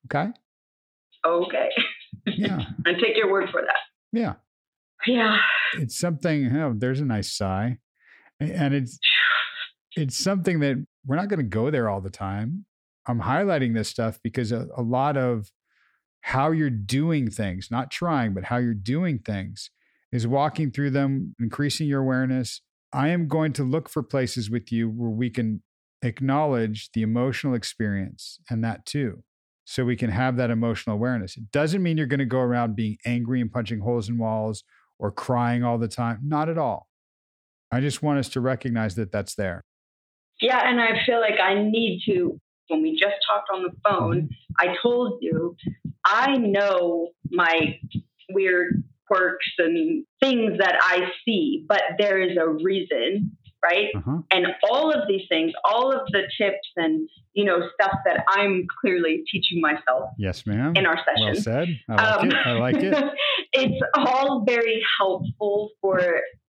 Okay. 0.06 0.32
okay. 1.26 1.70
Yeah. 2.26 2.62
and 2.86 2.98
take 2.98 3.16
your 3.16 3.32
word 3.32 3.50
for 3.52 3.62
that. 3.62 3.80
Yeah. 4.12 4.36
Yeah. 5.06 5.38
It's 5.74 5.98
something. 5.98 6.56
Oh, 6.56 6.74
there's 6.76 7.00
a 7.00 7.06
nice 7.06 7.32
sigh, 7.32 7.78
and 8.40 8.74
it's 8.74 9.00
it's 9.96 10.18
something 10.18 10.60
that 10.60 10.86
we're 11.06 11.16
not 11.16 11.30
going 11.30 11.40
to 11.40 11.44
go 11.44 11.70
there 11.70 11.90
all 11.90 12.02
the 12.02 12.10
time. 12.10 12.66
I'm 13.08 13.22
highlighting 13.22 13.74
this 13.74 13.90
stuff 13.90 14.20
because 14.24 14.52
a, 14.52 14.68
a 14.76 14.82
lot 14.82 15.18
of 15.18 15.52
how 16.22 16.52
you're 16.52 16.70
doing 16.70 17.30
things, 17.30 17.70
not 17.72 17.92
trying, 17.92 18.34
but 18.34 18.46
how 18.46 18.58
you're 18.58 18.74
doing 18.74 19.20
things 19.20 19.72
is 20.12 20.28
walking 20.28 20.72
through 20.72 20.92
them, 20.92 21.36
increasing 21.40 21.88
your 21.88 22.02
awareness. 22.02 22.62
I 22.92 23.10
am 23.10 23.28
going 23.28 23.54
to 23.54 23.64
look 23.64 23.90
for 23.90 24.04
places 24.04 24.50
with 24.50 24.72
you 24.72 24.90
where 24.90 25.10
we 25.10 25.30
can 25.30 25.62
acknowledge 26.02 26.90
the 26.94 27.02
emotional 27.02 27.54
experience 27.54 28.40
and 28.50 28.64
that 28.64 28.86
too. 28.86 29.24
So 29.70 29.86
we 29.86 29.96
can 29.96 30.10
have 30.10 30.36
that 30.38 30.50
emotional 30.50 30.96
awareness. 30.96 31.38
It 31.38 31.52
doesn't 31.52 31.84
mean 31.84 31.96
you're 31.96 32.08
going 32.08 32.18
to 32.18 32.26
go 32.26 32.40
around 32.40 32.76
being 32.76 32.98
angry 33.06 33.40
and 33.40 33.52
punching 33.52 33.82
holes 33.82 34.10
in 34.10 34.18
walls 34.18 34.64
or 34.98 35.12
crying 35.12 35.64
all 35.64 35.78
the 35.78 35.88
time. 35.88 36.22
Not 36.24 36.50
at 36.50 36.58
all. 36.58 36.88
I 37.72 37.80
just 37.80 38.02
want 38.02 38.18
us 38.18 38.30
to 38.30 38.42
recognize 38.42 38.96
that 38.96 39.12
that's 39.12 39.36
there. 39.36 39.62
Yeah, 40.42 40.68
and 40.68 40.82
I 40.82 41.06
feel 41.06 41.22
like 41.22 41.40
I 41.40 41.54
need 41.54 42.02
to. 42.08 42.42
When 42.70 42.82
we 42.82 42.94
just 42.94 43.18
talked 43.28 43.50
on 43.54 43.62
the 43.62 43.70
phone, 43.88 44.22
mm-hmm. 44.24 44.70
I 44.70 44.76
told 44.82 45.20
you 45.22 45.56
I 46.04 46.36
know 46.36 47.10
my 47.30 47.78
weird 48.32 48.84
quirks 49.06 49.46
and 49.60 50.04
things 50.20 50.58
that 50.58 50.78
I 50.82 51.12
see, 51.24 51.64
but 51.70 51.84
there 52.00 52.20
is 52.20 52.38
a 52.38 52.50
reason, 52.50 53.38
right? 53.64 53.88
Uh-huh. 53.96 54.20
And 54.32 54.48
all 54.70 54.92
of 54.92 55.08
these 55.08 55.24
things, 55.30 55.52
all 55.64 55.92
of 55.92 56.08
the 56.12 56.24
tips 56.40 56.68
and 56.78 57.10
you 57.34 57.46
know 57.46 57.60
stuff 57.74 57.98
that 58.06 58.24
I'm 58.30 58.66
clearly 58.82 59.24
teaching 59.32 59.62
myself 59.62 60.12
Yes, 60.18 60.46
ma'am. 60.46 60.74
in 60.76 60.86
our 60.86 60.96
Well 61.18 61.34
session. 61.36 61.42
said. 61.44 61.68
I 61.90 61.94
like 61.96 62.20
Um, 62.22 62.28
it. 62.32 62.38
I 62.46 62.52
like 62.54 62.76
it. 62.78 63.04
it's 63.54 63.82
all 63.96 64.44
very 64.46 64.82
helpful 65.00 65.72
for 65.82 66.00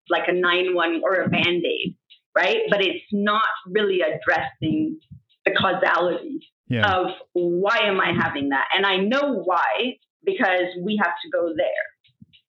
like 0.10 0.28
a 0.28 0.34
nine 0.34 0.74
one 0.74 1.02
or 1.04 1.16
a 1.16 1.30
band 1.30 1.64
aid, 1.66 1.96
right? 2.36 2.60
But 2.70 2.82
it's 2.82 3.04
not 3.12 3.44
really 3.68 4.00
addressing 4.02 5.00
the 5.46 5.52
causality 5.52 6.40
Yeah. 6.70 6.90
of 6.94 7.08
why 7.34 7.78
am 7.84 8.00
I 8.00 8.12
having 8.14 8.50
that? 8.50 8.66
And 8.76 8.86
I 8.86 8.98
know 8.98 9.42
why 9.44 9.96
because 10.26 10.68
we 10.84 11.00
have 11.02 11.14
to 11.24 11.30
go 11.32 11.54
there, 11.56 11.86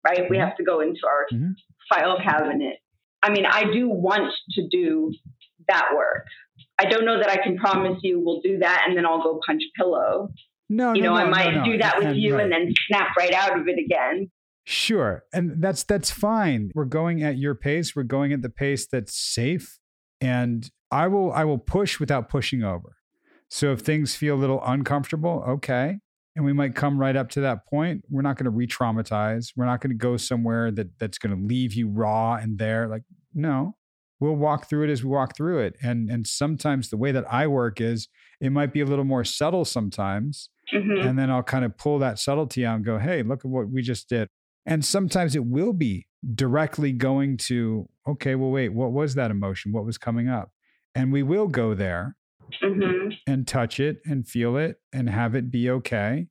right? 0.05 0.29
We 0.29 0.37
have 0.37 0.55
to 0.57 0.63
go 0.63 0.79
into 0.79 1.01
our 1.05 1.27
Mhm. 1.33 1.55
file 1.89 2.17
cabinet. 2.21 2.77
I 3.25 3.31
mean, 3.31 3.45
I 3.45 3.63
do 3.71 3.89
want 3.89 4.31
to 4.51 4.67
do 4.69 5.11
that 5.67 5.87
work. 5.95 6.25
I 6.77 6.85
don't 6.85 7.05
know 7.05 7.17
that 7.19 7.29
I 7.29 7.37
can 7.37 7.57
promise 7.57 7.99
you 8.03 8.21
we'll 8.23 8.41
do 8.41 8.59
that 8.59 8.85
and 8.87 8.95
then 8.97 9.05
I'll 9.05 9.23
go 9.23 9.39
punch 9.45 9.63
pillow. 9.77 10.29
No, 10.69 10.93
You 10.93 11.01
no, 11.01 11.09
know, 11.09 11.15
no, 11.19 11.25
I 11.25 11.29
might 11.29 11.55
no, 11.55 11.65
do 11.65 11.77
that 11.77 11.97
with 11.97 12.07
And- 12.07 12.17
you 12.17 12.35
right. 12.35 12.43
and 12.43 12.51
then 12.51 12.73
snap 12.87 13.15
right 13.17 13.33
out 13.33 13.57
of 13.59 13.67
it 13.67 13.77
again. 13.79 14.29
Sure. 14.63 15.23
And 15.33 15.61
that's 15.61 15.83
that's 15.83 16.09
fine. 16.11 16.71
We're 16.73 16.85
going 16.85 17.21
at 17.23 17.37
your 17.37 17.53
pace. 17.55 17.95
We're 17.95 18.03
going 18.03 18.33
at 18.33 18.41
the 18.41 18.49
pace 18.49 18.87
that's 18.87 19.15
safe. 19.15 19.79
And 20.21 20.69
I 20.91 21.07
will 21.07 21.31
I 21.31 21.43
will 21.45 21.59
push 21.59 21.99
without 21.99 22.29
pushing 22.29 22.63
over. 22.63 22.95
So 23.47 23.71
if 23.71 23.81
things 23.81 24.15
feel 24.15 24.35
a 24.35 24.41
little 24.41 24.61
uncomfortable, 24.65 25.43
okay. 25.47 25.99
And 26.35 26.43
we 26.43 26.51
might 26.53 26.75
come 26.75 26.99
right 26.99 27.15
up 27.15 27.29
to 27.31 27.41
that 27.41 27.65
point. 27.65 28.03
We're 28.09 28.21
not 28.21 28.37
going 28.37 28.43
to 28.45 28.49
re-traumatize. 28.51 29.53
We're 29.55 29.65
not 29.65 29.79
going 29.81 29.91
to 29.91 29.95
go 29.97 30.17
somewhere 30.17 30.69
that 30.71 30.99
that's 30.99 31.17
going 31.17 31.35
to 31.39 31.41
leave 31.47 31.73
you 31.73 31.87
raw 31.87 32.35
and 32.35 32.57
there. 32.57 32.87
Like, 32.87 33.03
no. 33.33 33.75
We'll 34.19 34.35
walk 34.35 34.69
through 34.69 34.85
it 34.85 34.89
as 34.91 35.03
we 35.03 35.09
walk 35.09 35.35
through 35.35 35.59
it. 35.59 35.75
And 35.83 36.09
and 36.09 36.25
sometimes 36.25 36.89
the 36.89 36.95
way 36.97 37.11
that 37.11 37.25
I 37.31 37.47
work 37.47 37.81
is 37.81 38.07
it 38.39 38.51
might 38.51 38.71
be 38.71 38.79
a 38.81 38.85
little 38.85 39.03
more 39.05 39.25
subtle 39.25 39.65
sometimes 39.65 40.49
Mhm. 40.73 41.05
and 41.05 41.19
then 41.19 41.29
I'll 41.29 41.43
kind 41.43 41.63
of 41.65 41.77
pull 41.77 41.99
that 41.99 42.17
subtlety 42.17 42.65
out 42.65 42.77
and 42.77 42.85
go, 42.85 42.97
hey, 42.97 43.21
look 43.23 43.39
at 43.45 43.51
what 43.51 43.69
we 43.69 43.81
just 43.81 44.07
did. 44.09 44.29
And 44.65 44.83
sometimes 44.85 45.35
it 45.35 45.45
will 45.45 45.73
be 45.73 46.07
directly 46.33 46.91
going 46.93 47.37
to, 47.37 47.87
okay, 48.07 48.35
well, 48.35 48.49
wait, 48.51 48.69
what 48.69 48.91
was 48.93 49.13
that 49.15 49.29
emotion? 49.31 49.71
What 49.73 49.85
was 49.85 49.97
coming 49.97 50.27
up? 50.29 50.49
And 50.95 51.11
we 51.13 51.21
will 51.21 51.47
go 51.47 51.75
there. 51.75 52.15
Hmm 52.61 53.09
and 53.27 53.47
touch 53.47 53.79
it 53.79 53.97
and 54.05 54.27
feel 54.27 54.57
it 54.57 54.77
and 54.93 55.09
have 55.09 55.35
it 55.35 55.51
be 55.51 55.69
okay 55.69 56.27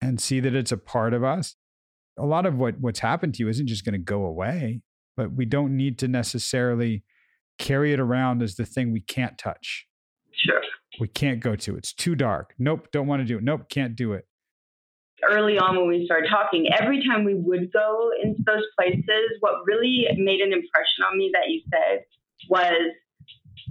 and 0.00 0.20
see 0.20 0.40
that 0.40 0.54
it's 0.54 0.72
a 0.72 0.76
part 0.76 1.14
of 1.14 1.22
us. 1.22 1.56
A 2.18 2.26
lot 2.26 2.46
of 2.46 2.56
what 2.56 2.80
what's 2.80 3.00
happened 3.00 3.34
to 3.34 3.42
you 3.42 3.48
isn't 3.48 3.68
just 3.68 3.84
going 3.84 3.92
to 3.92 3.98
go 3.98 4.24
away, 4.24 4.82
but 5.16 5.32
we 5.32 5.44
don't 5.44 5.76
need 5.76 5.98
to 6.00 6.08
necessarily 6.08 7.04
carry 7.58 7.92
it 7.92 8.00
around 8.00 8.42
as 8.42 8.56
the 8.56 8.64
thing 8.66 8.92
we 8.92 9.00
can't 9.00 9.38
touch. 9.38 9.86
Sure. 10.32 10.60
We 11.00 11.08
can't 11.08 11.40
go 11.40 11.56
to. 11.56 11.76
It's 11.76 11.92
too 11.92 12.14
dark. 12.14 12.54
Nope, 12.58 12.88
don't 12.92 13.06
want 13.06 13.20
to 13.20 13.26
do 13.26 13.38
it. 13.38 13.44
Nope, 13.44 13.68
can't 13.70 13.96
do 13.96 14.12
it. 14.12 14.26
early 15.30 15.58
on 15.58 15.76
when 15.76 15.88
we 15.88 16.04
started 16.04 16.28
talking, 16.28 16.68
every 16.78 17.04
time 17.06 17.24
we 17.24 17.34
would 17.34 17.72
go 17.72 18.10
into 18.22 18.42
those 18.44 18.64
places, 18.78 19.38
what 19.40 19.54
really 19.66 20.06
made 20.16 20.40
an 20.40 20.52
impression 20.52 21.04
on 21.10 21.16
me 21.16 21.30
that 21.32 21.48
you 21.48 21.62
said 21.70 22.04
was, 22.48 22.92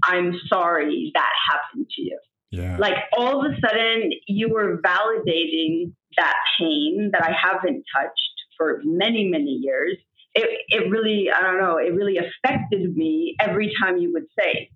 I'm 0.04 0.34
sorry 0.48 1.12
that 1.16 1.30
happened 1.52 1.88
to 1.96 2.02
you. 2.02 2.20
Yeah. 2.52 2.78
Like 2.80 2.96
all 3.18 3.46
of 3.46 3.52
a 3.52 3.56
sudden, 3.66 4.12
you 4.28 4.50
were 4.50 4.82
validating 4.82 5.94
that 6.18 6.36
pain 6.60 7.12
that 7.14 7.24
I 7.24 7.32
haven't 7.32 7.84
touched 7.96 8.36
for 8.58 8.82
many, 8.84 9.30
many 9.30 9.60
years. 9.62 9.98
It, 10.34 10.50
it 10.70 10.90
really, 10.90 11.28
I 11.34 11.42
don't 11.42 11.60
know, 11.60 11.78
it 11.78 11.94
really 11.94 12.18
affected 12.18 12.96
me 12.96 13.36
every 13.40 13.74
time 13.82 13.98
you 13.98 14.12
would 14.14 14.26
say, 14.40 14.70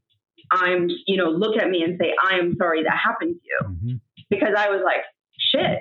I'm, 0.51 0.87
you 1.07 1.17
know, 1.17 1.29
look 1.29 1.57
at 1.61 1.69
me 1.69 1.81
and 1.83 1.97
say, 1.99 2.13
I 2.23 2.37
am 2.37 2.55
sorry 2.57 2.83
that 2.83 2.97
happened 3.03 3.35
to 3.35 3.41
you 3.43 3.59
Mhm. 3.95 3.99
because 4.29 4.53
I 4.57 4.69
was 4.69 4.81
like, 4.83 5.01
shit, 5.37 5.79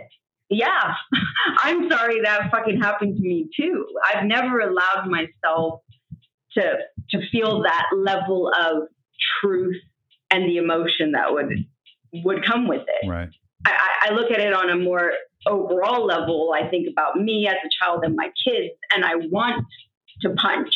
yeah, 0.50 0.94
I'm 1.58 1.88
sorry 1.90 2.20
that 2.22 2.50
fucking 2.50 2.80
happened 2.80 3.16
to 3.16 3.22
me 3.22 3.48
too. 3.58 3.86
I've 4.12 4.24
never 4.24 4.60
allowed 4.60 5.08
myself 5.08 5.80
to 6.56 6.74
to 7.10 7.18
feel 7.30 7.62
that 7.64 7.86
level 7.96 8.48
of 8.48 8.88
truth 9.40 9.76
and 10.30 10.44
the 10.44 10.56
emotion 10.56 11.12
that 11.12 11.32
would 11.32 11.52
would 12.24 12.44
come 12.44 12.68
with 12.68 12.82
it. 12.82 13.08
Right. 13.08 13.30
I, 13.66 13.70
I 13.70 14.08
I 14.08 14.14
look 14.14 14.30
at 14.30 14.40
it 14.40 14.52
on 14.52 14.70
a 14.70 14.76
more 14.76 15.12
overall 15.46 16.06
level. 16.06 16.52
I 16.54 16.68
think 16.68 16.88
about 16.90 17.16
me 17.16 17.46
as 17.48 17.56
a 17.64 17.68
child 17.82 18.04
and 18.04 18.14
my 18.16 18.30
kids, 18.44 18.74
and 18.94 19.04
I 19.04 19.16
want 19.30 19.64
to 20.22 20.30
punch 20.30 20.74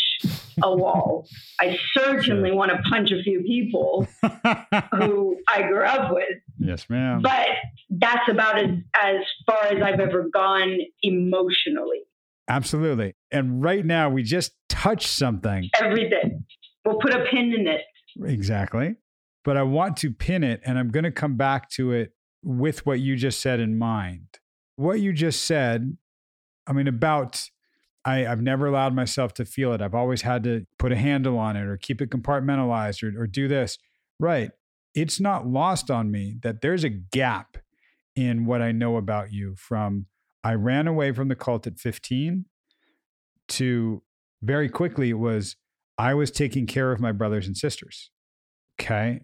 a 0.63 0.75
wall. 0.75 1.27
I 1.61 1.79
certainly 1.97 2.51
want 2.51 2.73
to 2.73 2.79
punch 2.91 3.11
a 3.13 3.23
few 3.23 3.43
people 3.43 4.07
who 4.93 5.37
I 5.49 5.63
grew 5.63 5.85
up 5.85 6.13
with 6.13 6.25
yes, 6.59 6.89
ma'am. 6.89 7.23
but 7.23 7.47
that's 7.91 8.29
about 8.29 8.59
as 8.59 8.71
as 8.95 9.17
far 9.47 9.65
as 9.67 9.83
I've 9.83 10.01
ever 10.01 10.29
gone 10.33 10.79
emotionally. 11.03 12.01
Absolutely. 12.49 13.15
And 13.31 13.63
right 13.63 13.85
now 13.85 14.09
we 14.09 14.23
just 14.23 14.53
touched 14.69 15.09
something. 15.09 15.69
Every 15.81 16.09
day, 16.09 16.39
we'll 16.85 16.99
put 16.99 17.15
a 17.15 17.25
pin 17.31 17.53
in 17.53 17.67
it. 17.67 17.83
Exactly. 18.25 18.97
But 19.45 19.57
I 19.57 19.63
want 19.63 19.97
to 19.99 20.11
pin 20.11 20.45
it 20.45 20.61
and 20.65 20.79
I'm 20.79 20.91
going 20.91 21.05
to 21.05 21.11
come 21.11 21.37
back 21.37 21.71
to 21.71 21.93
it 21.93 22.13
with 22.43 22.85
what 22.87 23.01
you 23.01 23.17
just 23.17 23.41
said 23.41 23.61
in 23.61 23.79
mind. 23.79 24.39
What 24.77 25.01
you 25.01 25.13
just 25.13 25.45
said, 25.45 25.97
I 26.67 26.73
mean, 26.73 26.89
about 26.89 27.49
I, 28.05 28.27
I've 28.27 28.43
never 28.43 28.67
allowed 28.67 28.95
myself 28.95 29.35
to 29.35 29.45
feel 29.45 29.73
it. 29.73 29.83
I've 29.83 29.95
always 29.95 30.23
had 30.23 30.45
to 30.45 30.67
put 30.79 30.93
a 30.93 30.97
handle 30.97 31.39
on 31.39 31.57
it 31.57 31.67
or 31.67 31.77
keep 31.77 32.01
it 32.01 32.11
compartmentalized 32.11 33.03
or, 33.03 33.23
or 33.23 33.27
do 33.27 33.49
this. 33.49 33.79
Right. 34.21 34.51
It's 34.95 35.21
not 35.21 35.47
lost 35.47 35.91
on 35.91 36.11
me 36.11 36.37
that 36.43 36.61
there's 36.61 36.85
a 36.85 36.89
gap 36.89 37.59
in 38.17 38.47
what 38.47 38.63
I 38.63 38.73
know 38.73 38.97
about 38.97 39.33
you 39.33 39.55
from 39.57 40.07
I 40.43 40.55
ran 40.55 40.87
away 40.87 41.13
from 41.13 41.29
the 41.29 41.37
cult 41.37 41.67
at 41.67 41.79
15 41.79 42.47
to 43.49 44.03
very 44.43 44.69
quickly 44.69 45.11
it 45.11 45.19
was 45.19 45.57
I 45.99 46.15
was 46.15 46.31
taking 46.31 46.67
care 46.67 46.93
of 46.93 47.01
my 47.01 47.13
brothers 47.13 47.47
and 47.47 47.57
sisters. 47.57 48.11
Okay. 48.81 49.21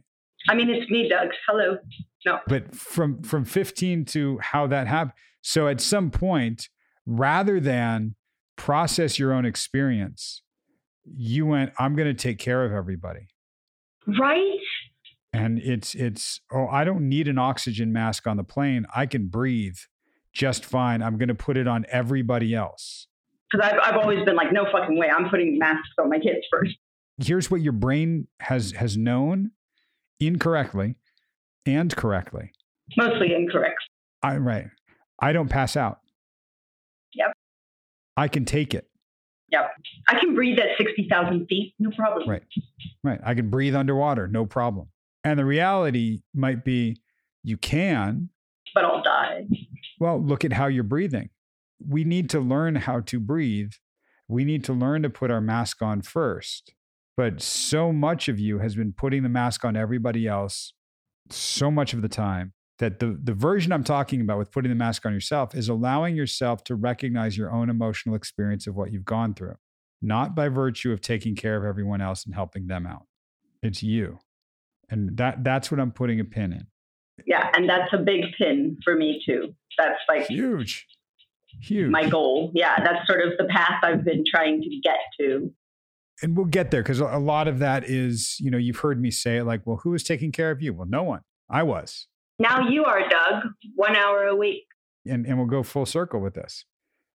I 0.48 0.54
mean, 0.54 0.68
it's 0.68 0.90
me, 0.90 1.08
Doug. 1.08 1.28
Hello. 1.46 1.78
No. 2.26 2.40
But 2.48 2.74
from 2.74 3.22
from 3.22 3.44
15 3.44 4.04
to 4.06 4.38
how 4.38 4.66
that 4.66 4.86
happened. 4.86 5.14
So 5.42 5.68
at 5.68 5.80
some 5.80 6.10
point, 6.10 6.68
rather 7.06 7.60
than 7.60 8.16
process 8.56 9.18
your 9.18 9.32
own 9.32 9.44
experience, 9.44 10.42
you 11.04 11.46
went, 11.46 11.72
I'm 11.78 11.94
going 11.94 12.08
to 12.08 12.14
take 12.14 12.38
care 12.38 12.64
of 12.64 12.72
everybody. 12.72 13.28
Right? 14.06 14.58
And 15.32 15.58
it's 15.58 15.94
it's 15.94 16.40
oh, 16.52 16.66
I 16.68 16.84
don't 16.84 17.08
need 17.08 17.28
an 17.28 17.38
oxygen 17.38 17.92
mask 17.92 18.26
on 18.26 18.36
the 18.36 18.44
plane. 18.44 18.86
I 18.94 19.06
can 19.06 19.26
breathe 19.26 19.76
just 20.32 20.64
fine. 20.64 21.02
I'm 21.02 21.18
going 21.18 21.28
to 21.28 21.34
put 21.34 21.56
it 21.56 21.68
on 21.68 21.86
everybody 21.90 22.54
else. 22.54 23.06
Because 23.50 23.70
I've, 23.70 23.80
I've 23.82 24.00
always 24.00 24.24
been 24.24 24.36
like, 24.36 24.52
no 24.52 24.64
fucking 24.72 24.98
way. 24.98 25.08
I'm 25.08 25.28
putting 25.28 25.58
masks 25.58 25.90
on 25.98 26.08
my 26.08 26.18
kids 26.18 26.46
first. 26.50 26.74
Here's 27.18 27.50
what 27.50 27.60
your 27.60 27.72
brain 27.72 28.26
has 28.40 28.72
has 28.72 28.96
known 28.96 29.52
incorrectly 30.18 30.96
and 31.66 31.94
correctly. 31.94 32.50
Mostly 32.96 33.34
incorrect. 33.34 33.78
I 34.22 34.36
right. 34.38 34.66
I 35.20 35.32
don't 35.32 35.48
pass 35.48 35.76
out. 35.76 36.00
Yep. 37.14 37.32
I 38.16 38.28
can 38.28 38.44
take 38.44 38.74
it. 38.74 38.88
Yep. 39.50 39.70
I 40.08 40.18
can 40.18 40.34
breathe 40.34 40.58
at 40.58 40.76
60,000 40.76 41.46
feet. 41.46 41.74
No 41.78 41.90
problem. 41.96 42.28
Right. 42.28 42.42
Right. 43.02 43.20
I 43.24 43.34
can 43.34 43.50
breathe 43.50 43.76
underwater, 43.76 44.26
no 44.26 44.46
problem. 44.46 44.88
And 45.22 45.38
the 45.38 45.44
reality 45.44 46.22
might 46.34 46.64
be 46.64 47.00
you 47.42 47.56
can. 47.56 48.30
But 48.74 48.84
I'll 48.84 49.02
die. 49.02 49.46
Well, 50.00 50.20
look 50.20 50.44
at 50.44 50.52
how 50.52 50.66
you're 50.66 50.82
breathing. 50.82 51.30
We 51.78 52.04
need 52.04 52.30
to 52.30 52.40
learn 52.40 52.76
how 52.76 53.00
to 53.00 53.20
breathe. 53.20 53.72
We 54.28 54.44
need 54.44 54.64
to 54.64 54.72
learn 54.72 55.02
to 55.02 55.10
put 55.10 55.30
our 55.30 55.40
mask 55.40 55.82
on 55.82 56.02
first. 56.02 56.74
But 57.16 57.40
so 57.40 57.92
much 57.92 58.28
of 58.28 58.40
you 58.40 58.58
has 58.58 58.74
been 58.74 58.92
putting 58.92 59.22
the 59.22 59.28
mask 59.28 59.64
on 59.64 59.76
everybody 59.76 60.26
else 60.26 60.72
so 61.30 61.70
much 61.70 61.92
of 61.92 62.02
the 62.02 62.08
time 62.08 62.52
that 62.78 62.98
the, 62.98 63.18
the 63.22 63.32
version 63.32 63.72
I'm 63.72 63.84
talking 63.84 64.20
about 64.20 64.38
with 64.38 64.50
putting 64.50 64.70
the 64.70 64.76
mask 64.76 65.06
on 65.06 65.12
yourself 65.12 65.54
is 65.54 65.68
allowing 65.68 66.16
yourself 66.16 66.64
to 66.64 66.74
recognize 66.74 67.38
your 67.38 67.52
own 67.52 67.70
emotional 67.70 68.16
experience 68.16 68.66
of 68.66 68.74
what 68.74 68.92
you've 68.92 69.04
gone 69.04 69.34
through, 69.34 69.54
not 70.02 70.34
by 70.34 70.48
virtue 70.48 70.92
of 70.92 71.00
taking 71.00 71.36
care 71.36 71.56
of 71.56 71.64
everyone 71.64 72.00
else 72.00 72.24
and 72.26 72.34
helping 72.34 72.66
them 72.66 72.86
out. 72.86 73.06
It's 73.62 73.82
you. 73.82 74.18
And 74.90 75.16
that 75.16 75.44
that's 75.44 75.70
what 75.70 75.80
I'm 75.80 75.92
putting 75.92 76.20
a 76.20 76.24
pin 76.24 76.52
in. 76.52 76.66
Yeah. 77.26 77.48
And 77.56 77.68
that's 77.68 77.92
a 77.92 77.98
big 77.98 78.24
pin 78.36 78.76
for 78.84 78.96
me, 78.96 79.22
too. 79.24 79.54
That's 79.78 80.00
like 80.08 80.26
Huge. 80.26 80.86
Huge. 81.62 81.90
my 81.90 82.08
goal. 82.08 82.50
Yeah. 82.54 82.76
That's 82.82 83.06
sort 83.06 83.22
of 83.26 83.32
the 83.38 83.44
path 83.44 83.80
I've 83.82 84.04
been 84.04 84.24
trying 84.28 84.60
to 84.62 84.68
get 84.82 84.98
to. 85.20 85.52
and 86.22 86.36
we'll 86.36 86.46
get 86.46 86.70
there 86.70 86.82
because 86.82 87.00
a 87.00 87.18
lot 87.18 87.48
of 87.48 87.58
that 87.58 87.84
is, 87.84 88.36
you 88.40 88.50
know, 88.50 88.58
you've 88.58 88.78
heard 88.78 89.00
me 89.00 89.10
say 89.10 89.38
it 89.38 89.44
like, 89.44 89.62
well, 89.66 89.80
who 89.82 89.90
was 89.90 90.04
taking 90.04 90.30
care 90.32 90.50
of 90.50 90.62
you? 90.62 90.72
Well, 90.72 90.86
no 90.88 91.02
one. 91.02 91.20
I 91.50 91.62
was. 91.62 92.06
Now 92.38 92.68
you 92.68 92.84
are, 92.84 93.00
Doug, 93.08 93.44
one 93.74 93.96
hour 93.96 94.24
a 94.26 94.34
week. 94.36 94.64
And, 95.06 95.26
and 95.26 95.38
we'll 95.38 95.46
go 95.46 95.62
full 95.62 95.86
circle 95.86 96.20
with 96.20 96.34
this. 96.34 96.64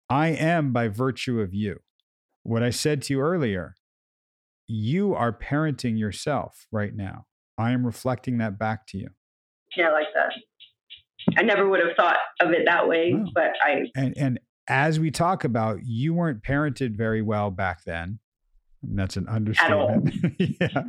I 0.10 0.28
am 0.30 0.72
by 0.74 0.88
virtue 0.88 1.40
of 1.42 1.54
you. 1.54 1.80
What 2.44 2.64
I 2.64 2.70
said 2.70 3.02
to 3.04 3.14
you 3.14 3.22
earlier, 3.22 3.76
you 4.68 5.14
are 5.14 5.32
parenting 5.32 5.98
yourself 5.98 6.68
right 6.72 6.96
now. 6.96 7.26
I 7.58 7.72
am 7.72 7.86
reflecting 7.86 8.38
that 8.40 8.60
back 8.60 8.88
to 8.88 8.98
you. 8.98 9.10
Yeah, 9.76 9.90
I 9.90 9.92
like 9.94 10.08
that. 10.14 10.34
I 11.38 11.44
never 11.44 11.70
would 11.70 11.80
have 11.80 11.96
thought 11.96 12.18
of 12.42 12.52
it 12.52 12.64
that 12.66 12.88
way, 12.88 13.14
but 13.34 13.52
I 13.64 13.86
And, 13.96 14.18
and 14.18 14.40
as 14.68 15.00
we 15.00 15.12
talk 15.12 15.44
about, 15.44 15.80
you 15.86 16.14
weren't 16.14 16.44
parented 16.44 16.98
very 16.98 17.22
well 17.22 17.52
back 17.52 17.84
then. 17.86 18.20
And 18.84 18.98
that's 18.98 19.18
an 19.18 19.28
understatement. 19.28 20.14
yeah. 20.40 20.84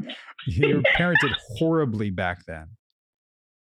You 0.47 0.77
were 0.77 0.83
parented 0.97 1.35
horribly 1.57 2.11
back 2.11 2.47
then. 2.47 2.69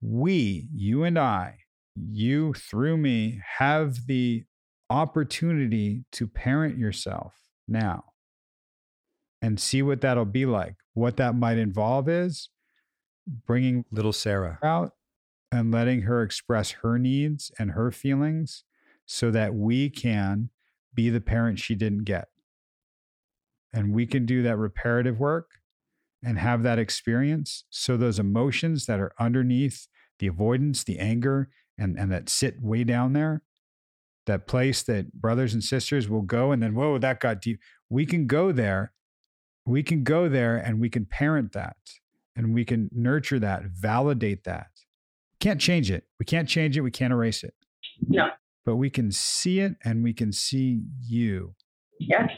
We, 0.02 0.68
you 0.74 1.04
and 1.04 1.20
I, 1.20 1.58
you 1.96 2.54
through 2.54 2.98
me, 2.98 3.42
have 3.58 4.08
the 4.08 4.46
opportunity 4.90 6.06
to 6.14 6.28
parent 6.28 6.78
yourself 6.78 7.36
now 7.68 8.06
and 9.42 9.60
see 9.60 9.82
what 9.82 10.02
that'll 10.02 10.26
be 10.26 10.46
like. 10.46 10.76
What 10.94 11.18
that 11.18 11.36
might 11.36 11.58
involve 11.58 12.10
is 12.10 12.50
bringing 13.46 13.86
little 13.92 14.14
Sarah 14.14 14.60
out 14.64 14.94
and 15.52 15.72
letting 15.72 16.02
her 16.02 16.22
express 16.22 16.72
her 16.72 17.00
needs 17.00 17.52
and 17.58 17.72
her 17.72 17.92
feelings 17.92 18.64
so 19.06 19.32
that 19.32 19.54
we 19.56 19.90
can 19.90 20.50
be 20.94 21.10
the 21.10 21.22
parent 21.22 21.60
she 21.60 21.76
didn't 21.76 22.04
get. 22.04 22.28
And 23.74 23.94
we 23.94 24.06
can 24.06 24.26
do 24.26 24.44
that 24.44 24.58
reparative 24.58 25.20
work 25.20 25.50
and 26.24 26.38
have 26.38 26.64
that 26.64 26.80
experience. 26.80 27.66
So 27.70 27.98
those 27.98 28.20
emotions 28.20 28.86
that 28.86 29.00
are 29.00 29.14
underneath 29.20 29.88
the 30.20 30.28
avoidance, 30.28 30.84
the 30.84 31.00
anger, 31.00 31.50
and, 31.78 31.98
and 31.98 32.12
that 32.12 32.30
sit 32.30 32.62
way 32.62 32.84
down 32.84 33.14
there, 33.14 33.42
that 34.26 34.48
place 34.48 34.84
that 34.84 35.14
brothers 35.14 35.54
and 35.54 35.64
sisters 35.64 36.10
will 36.10 36.22
go 36.22 36.52
and 36.52 36.62
then, 36.62 36.76
whoa, 36.76 36.98
that 36.98 37.20
got 37.20 37.42
deep. 37.42 37.60
We 37.90 38.06
can 38.06 38.28
go 38.28 38.52
there. 38.52 38.94
We 39.66 39.82
can 39.82 40.04
go 40.04 40.30
there 40.30 40.58
and 40.58 40.80
we 40.80 40.90
can 40.90 41.06
parent 41.06 41.54
that 41.54 41.78
and 42.36 42.54
we 42.54 42.66
can 42.66 42.90
nurture 42.94 43.40
that, 43.40 43.64
validate 43.64 44.44
that. 44.44 44.68
Can't 45.40 45.60
change 45.62 45.90
it. 45.92 46.04
We 46.20 46.26
can't 46.26 46.48
change 46.50 46.78
it. 46.78 46.82
We 46.82 46.92
can't 46.92 47.14
erase 47.14 47.44
it. 47.44 47.54
no. 48.08 48.30
But 48.66 48.76
we 48.76 48.90
can 48.90 49.12
see 49.12 49.62
it 49.62 49.76
and 49.84 50.04
we 50.04 50.14
can 50.14 50.32
see 50.32 50.82
you. 51.02 51.56
Yes, 52.00 52.30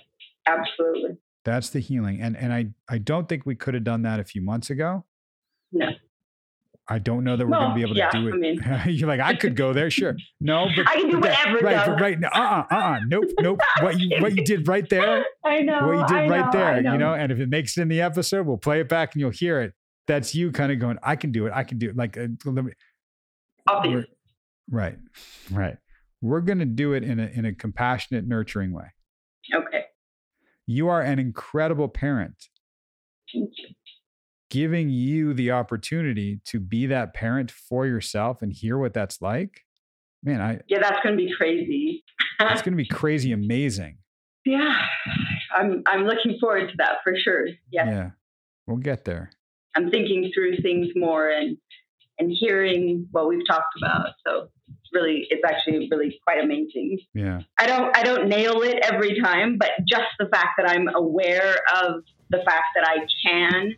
absolutely. 0.47 1.17
That's 1.43 1.69
the 1.71 1.79
healing. 1.79 2.21
And 2.21 2.37
and 2.37 2.53
I 2.53 2.67
I 2.87 2.99
don't 2.99 3.27
think 3.27 3.45
we 3.45 3.55
could 3.55 3.73
have 3.73 3.83
done 3.83 4.03
that 4.03 4.19
a 4.19 4.23
few 4.23 4.41
months 4.41 4.69
ago. 4.69 5.03
No. 5.73 5.87
I 6.87 6.99
don't 6.99 7.23
know 7.23 7.35
that 7.37 7.45
we're 7.45 7.51
Well, 7.51 7.69
going 7.69 7.71
to 7.71 7.75
be 7.75 7.81
able 7.83 7.93
to 7.95 7.99
yeah, 7.99 8.11
do 8.11 8.27
it. 8.27 8.33
I 8.33 8.37
mean- 8.37 8.81
You're 8.97 9.07
like, 9.07 9.19
I 9.21 9.33
could 9.35 9.55
go 9.55 9.71
there, 9.71 9.89
sure. 9.89 10.15
No, 10.41 10.67
but 10.75 10.87
I 10.89 10.95
can 10.95 11.09
do 11.09 11.19
but 11.19 11.29
that- 11.29 11.47
whatever, 11.51 11.65
Right, 11.65 11.85
but 11.87 12.01
right. 12.01 12.19
No, 12.19 12.27
uh, 12.29 12.63
uh, 12.69 12.75
uh, 12.75 12.99
nope, 13.07 13.25
nope. 13.39 13.59
What 13.81 13.99
you 13.99 14.21
what 14.21 14.35
you 14.35 14.43
did 14.45 14.67
right 14.67 14.87
there, 14.89 15.25
I 15.45 15.59
know. 15.61 15.87
what 15.87 15.93
you 15.99 16.07
did 16.07 16.17
I 16.17 16.27
right 16.27 16.45
know, 16.45 16.51
there, 16.59 16.73
I 16.73 16.77
you 16.79 16.97
know. 16.97 17.13
And 17.13 17.31
if 17.31 17.39
it 17.39 17.49
makes 17.49 17.77
it 17.77 17.81
in 17.81 17.87
the 17.87 18.01
episode, 18.01 18.45
we'll 18.45 18.57
play 18.57 18.79
it 18.79 18.87
back 18.89 19.13
and 19.15 19.21
you'll 19.21 19.31
hear 19.31 19.61
it. 19.61 19.73
That's 20.07 20.33
you 20.35 20.51
kind 20.51 20.71
of 20.71 20.79
going, 20.79 20.97
I 21.03 21.15
can 21.15 21.31
do 21.31 21.45
it. 21.45 21.53
I 21.55 21.63
can 21.63 21.77
do 21.77 21.89
it. 21.89 21.95
Like, 21.95 22.17
uh, 22.17 22.27
let 22.45 22.65
me- 22.65 22.73
Obvious. 23.69 24.05
right, 24.69 24.97
right. 25.51 25.77
We're 26.21 26.41
going 26.41 26.59
to 26.59 26.65
do 26.65 26.93
it 26.93 27.03
in 27.03 27.19
a 27.19 27.25
in 27.27 27.45
a 27.45 27.53
compassionate, 27.53 28.27
nurturing 28.27 28.73
way. 28.73 28.85
Okay. 29.53 29.85
You 30.67 30.87
are 30.89 31.01
an 31.01 31.17
incredible 31.19 31.87
parent. 31.89 32.35
Thank 33.33 33.49
you. 33.57 33.67
Giving 34.49 34.89
you 34.89 35.33
the 35.33 35.51
opportunity 35.51 36.41
to 36.45 36.59
be 36.59 36.85
that 36.87 37.13
parent 37.13 37.49
for 37.49 37.85
yourself 37.87 38.41
and 38.41 38.51
hear 38.51 38.77
what 38.77 38.93
that's 38.93 39.21
like, 39.21 39.61
man, 40.23 40.41
I 40.41 40.59
Yeah, 40.67 40.79
that's 40.81 40.99
going 41.03 41.17
to 41.17 41.23
be 41.25 41.31
crazy. 41.35 42.03
it's 42.39 42.61
going 42.61 42.73
to 42.73 42.77
be 42.83 42.85
crazy 42.91 43.31
amazing. 43.31 43.97
yeah, 44.45 44.75
I'm 45.55 45.81
I'm 45.87 46.05
looking 46.05 46.37
forward 46.39 46.67
to 46.69 46.73
that 46.77 46.97
for 47.03 47.13
sure. 47.17 47.47
Yeah, 47.71 47.85
Yeah. 47.89 48.09
We'll 48.67 48.77
get 48.77 49.05
there. 49.05 49.31
I'm 49.75 49.89
thinking 49.89 50.29
through 50.33 50.57
things 50.57 50.87
more 50.95 51.29
and 51.29 51.57
and 52.21 52.31
hearing 52.31 53.07
what 53.11 53.27
we've 53.27 53.45
talked 53.47 53.73
about. 53.81 54.09
So 54.25 54.49
it's 54.67 54.93
really, 54.93 55.25
it's 55.31 55.41
actually 55.43 55.89
really 55.89 56.19
quite 56.23 56.41
amazing. 56.41 56.99
Yeah. 57.15 57.41
I 57.59 57.65
don't 57.65 57.97
I 57.97 58.03
don't 58.03 58.29
nail 58.29 58.61
it 58.61 58.79
every 58.83 59.19
time, 59.19 59.57
but 59.57 59.71
just 59.87 60.05
the 60.19 60.27
fact 60.27 60.49
that 60.57 60.69
I'm 60.69 60.87
aware 60.93 61.55
of 61.83 62.03
the 62.29 62.37
fact 62.45 62.67
that 62.75 62.87
I 62.87 63.07
can 63.25 63.75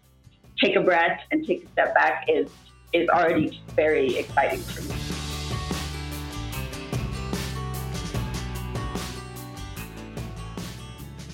take 0.61 0.75
a 0.75 0.81
breath 0.81 1.21
and 1.31 1.47
take 1.47 1.63
a 1.63 1.71
step 1.71 1.95
back 1.95 2.25
is 2.27 2.49
is 2.91 3.07
already 3.09 3.61
very 3.75 4.17
exciting 4.17 4.59
for 4.59 4.81
me. 4.81 4.95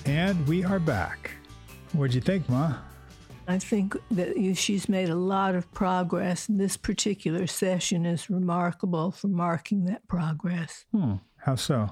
And 0.06 0.46
we 0.46 0.64
are 0.64 0.78
back. 0.78 1.32
What'd 1.92 2.14
you 2.14 2.20
think, 2.20 2.48
Ma? 2.48 2.76
I 3.50 3.58
think 3.58 3.96
that 4.10 4.34
she's 4.56 4.88
made 4.88 5.08
a 5.08 5.14
lot 5.16 5.54
of 5.54 5.70
progress, 5.72 6.48
and 6.48 6.60
this 6.60 6.76
particular 6.76 7.46
session 7.46 8.06
is 8.06 8.30
remarkable 8.30 9.10
for 9.10 9.28
marking 9.28 9.84
that 9.86 10.06
progress. 10.08 10.84
Hmm. 10.92 11.14
How 11.36 11.56
so? 11.56 11.88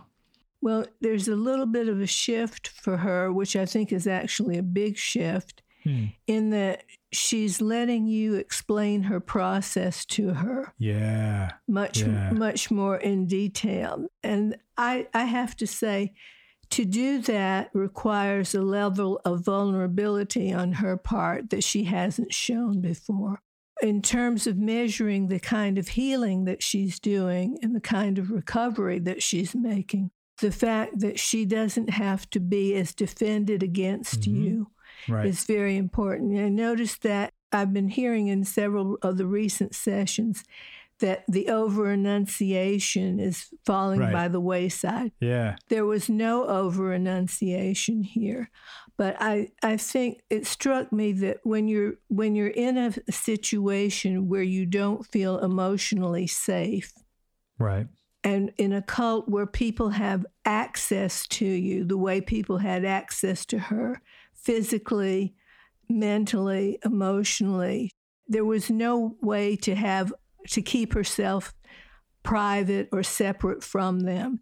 Well, 0.61 0.87
there's 1.01 1.29
a 1.29 1.37
little 1.37 1.67
bit 1.67 1.89
of 1.89 2.01
a 2.01 2.07
shift 2.07 2.69
for 2.69 2.97
her, 2.99 3.33
which 3.33 3.57
I 3.57 3.65
think 3.67 3.93
is 3.93 4.07
actually 4.07 4.59
a 4.59 4.63
big 4.63 4.97
shift, 4.97 5.63
Hmm. 5.85 6.07
in 6.27 6.51
that 6.51 6.83
she's 7.13 7.61
letting 7.61 8.07
you 8.09 8.35
explain 8.35 9.05
her 9.05 9.21
process 9.21 10.05
to 10.07 10.35
her 10.35 10.73
Yeah. 10.79 11.53
much 11.69 12.03
Yeah. 12.03 12.33
much 12.33 12.71
more 12.71 12.97
in 12.97 13.27
detail. 13.27 14.07
And 14.23 14.57
I 14.77 15.07
I 15.15 15.25
have 15.25 15.57
to 15.57 15.67
say 15.67 16.15
to 16.71 16.85
do 16.85 17.21
that 17.23 17.71
requires 17.73 18.55
a 18.55 18.62
level 18.62 19.21
of 19.25 19.45
vulnerability 19.45 20.53
on 20.53 20.73
her 20.75 20.97
part 20.97 21.51
that 21.51 21.64
she 21.64 21.85
hasn't 21.85 22.33
shown 22.33 22.81
before. 22.81 23.41
In 23.81 24.03
terms 24.03 24.47
of 24.47 24.59
measuring 24.59 25.29
the 25.29 25.39
kind 25.39 25.79
of 25.79 25.89
healing 25.89 26.45
that 26.45 26.62
she's 26.62 26.99
doing 26.99 27.59
and 27.62 27.75
the 27.77 27.81
kind 27.81 28.19
of 28.19 28.31
recovery 28.31 28.99
that 29.01 29.23
she's 29.23 29.55
making, 29.55 30.11
the 30.41 30.51
fact 30.51 30.99
that 31.01 31.19
she 31.19 31.45
doesn't 31.45 31.91
have 31.91 32.29
to 32.31 32.41
be 32.41 32.75
as 32.75 32.93
defended 32.95 33.62
against 33.62 34.23
Mhm. 34.23 34.35
you 34.35 34.66
Right. 35.09 35.27
is 35.27 35.45
very 35.45 35.77
important. 35.77 36.33
And 36.33 36.41
I 36.45 36.49
noticed 36.49 37.03
that 37.03 37.33
I've 37.53 37.73
been 37.73 37.89
hearing 37.89 38.27
in 38.27 38.45
several 38.45 38.99
of 39.01 39.16
the 39.16 39.27
recent 39.27 39.75
sessions 39.75 40.45
that 41.01 41.24
the 41.28 41.49
over 41.49 41.92
enunciation 41.92 43.20
is 43.20 43.46
falling 43.64 44.01
Right. 44.01 44.12
by 44.12 44.28
the 44.28 44.40
wayside. 44.40 45.12
yeah. 45.20 45.57
There 45.68 45.84
was 45.86 46.09
no 46.09 46.44
over 46.46 46.92
enunciation 46.92 48.03
here. 48.03 48.51
But 48.96 49.16
I, 49.20 49.51
I 49.62 49.76
think 49.76 50.22
it 50.28 50.44
struck 50.46 50.92
me 50.92 51.12
that 51.12 51.38
when 51.44 51.68
you're 51.68 51.94
when 52.09 52.34
you're 52.34 52.49
in 52.49 52.76
a 52.76 52.92
situation 53.12 54.28
where 54.28 54.42
you 54.42 54.66
don't 54.66 55.07
feel 55.07 55.38
emotionally 55.38 56.26
safe, 56.26 56.92
Right. 57.61 57.86
and 58.24 58.53
in 58.59 58.72
a 58.72 58.82
cult 58.82 59.28
where 59.28 59.46
people 59.46 59.90
have 59.90 60.26
access 60.44 61.28
to 61.28 61.44
you 61.46 61.84
the 61.84 61.96
way 61.96 62.20
people 62.20 62.59
had 62.59 62.84
access 62.84 63.46
to 63.46 63.59
her 63.59 64.03
physically, 64.34 65.34
mentally, 65.88 66.78
emotionally, 66.84 67.92
there 68.26 68.44
was 68.44 68.68
no 68.70 69.16
way 69.22 69.55
to 69.57 69.74
have 69.76 70.12
to 70.51 70.62
keep 70.62 70.94
herself 70.94 71.55
private 72.22 72.88
or 72.92 73.03
separate 73.03 73.62
from 73.62 74.01
them. 74.01 74.40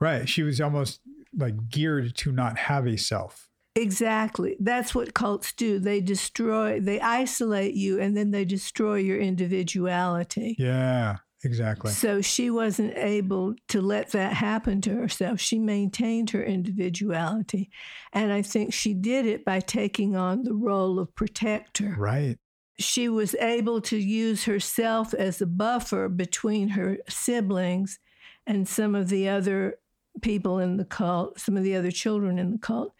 Right. 0.00 0.28
She 0.28 0.42
was 0.42 0.60
almost 0.60 1.00
like 1.36 1.68
geared 1.68 2.14
to 2.16 2.32
not 2.32 2.58
have 2.58 2.86
a 2.86 2.96
self. 2.96 3.48
Exactly. 3.74 4.56
That's 4.58 4.94
what 4.94 5.14
cults 5.14 5.52
do. 5.52 5.78
They 5.78 6.00
destroy, 6.00 6.80
they 6.80 7.00
isolate 7.00 7.74
you 7.74 8.00
and 8.00 8.16
then 8.16 8.30
they 8.30 8.44
destroy 8.44 8.96
your 8.96 9.18
individuality. 9.18 10.56
Yeah. 10.58 11.16
Exactly. 11.44 11.92
So 11.92 12.22
she 12.22 12.50
wasn't 12.50 12.96
able 12.96 13.54
to 13.68 13.80
let 13.80 14.10
that 14.12 14.32
happen 14.32 14.80
to 14.82 14.94
herself. 14.94 15.38
She 15.38 15.58
maintained 15.58 16.30
her 16.30 16.42
individuality. 16.42 17.70
And 18.12 18.32
I 18.32 18.42
think 18.42 18.72
she 18.72 18.94
did 18.94 19.26
it 19.26 19.44
by 19.44 19.60
taking 19.60 20.16
on 20.16 20.42
the 20.42 20.54
role 20.54 20.98
of 20.98 21.14
protector. 21.14 21.94
Right. 21.96 22.38
She 22.78 23.08
was 23.08 23.34
able 23.36 23.80
to 23.82 23.96
use 23.96 24.44
herself 24.44 25.14
as 25.14 25.40
a 25.40 25.46
buffer 25.46 26.08
between 26.08 26.68
her 26.70 26.98
siblings 27.08 27.98
and 28.46 28.68
some 28.68 28.94
of 28.94 29.08
the 29.08 29.28
other 29.28 29.78
people 30.22 30.58
in 30.58 30.76
the 30.76 30.84
cult, 30.84 31.38
some 31.40 31.56
of 31.56 31.64
the 31.64 31.74
other 31.76 31.90
children 31.90 32.38
in 32.38 32.52
the 32.52 32.58
cult, 32.58 32.94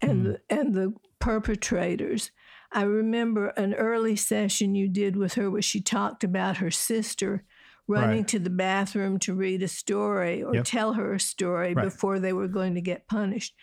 and, 0.00 0.18
hmm. 0.18 0.24
the, 0.24 0.40
and 0.50 0.74
the 0.74 0.94
perpetrators. 1.18 2.30
I 2.72 2.82
remember 2.82 3.48
an 3.48 3.74
early 3.74 4.16
session 4.16 4.74
you 4.74 4.88
did 4.88 5.16
with 5.16 5.34
her 5.34 5.50
where 5.50 5.62
she 5.62 5.80
talked 5.80 6.24
about 6.24 6.58
her 6.58 6.70
sister 6.70 7.44
running 7.86 8.18
Right. 8.18 8.28
to 8.28 8.38
the 8.38 8.50
bathroom 8.50 9.18
to 9.20 9.34
read 9.34 9.62
a 9.62 9.68
story 9.68 10.42
or 10.42 10.54
Yep. 10.54 10.64
tell 10.64 10.92
her 10.92 11.14
a 11.14 11.20
story 11.20 11.72
Right. 11.72 11.84
before 11.84 12.20
they 12.20 12.34
were 12.34 12.48
going 12.48 12.74
to 12.74 12.82
get 12.82 13.08
punished. 13.08 13.54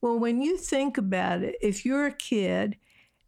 Well, 0.00 0.18
when 0.18 0.40
you 0.40 0.56
think 0.56 0.96
about 0.96 1.42
it, 1.42 1.56
if 1.60 1.84
you're 1.84 2.06
a 2.06 2.12
kid 2.12 2.76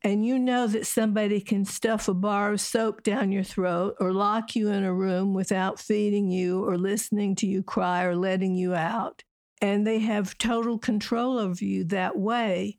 and 0.07 0.25
you 0.25 0.39
know 0.39 0.69
that 0.69 0.87
somebody 0.87 1.41
can 1.41 1.65
stuff 1.65 2.07
a 2.07 2.15
bar 2.15 2.53
of 2.53 2.61
soap 2.61 3.03
down 3.03 3.33
your 3.33 3.43
throat 3.43 3.97
or 3.99 4.13
lock 4.13 4.55
you 4.55 4.69
in 4.69 4.85
a 4.85 4.95
room 4.95 5.35
without 5.35 5.81
feeding 5.81 6.31
you 6.31 6.65
or 6.65 6.79
listening 6.79 7.35
to 7.35 7.45
you 7.45 7.61
cry 7.61 8.05
or 8.05 8.15
letting 8.15 8.55
you 8.55 8.73
out, 8.73 9.25
and 9.61 9.85
they 9.85 9.99
have 9.99 10.39
total 10.39 10.79
control 10.79 11.41
over 11.41 11.65
you 11.65 11.83
that 11.83 12.17
way, 12.17 12.79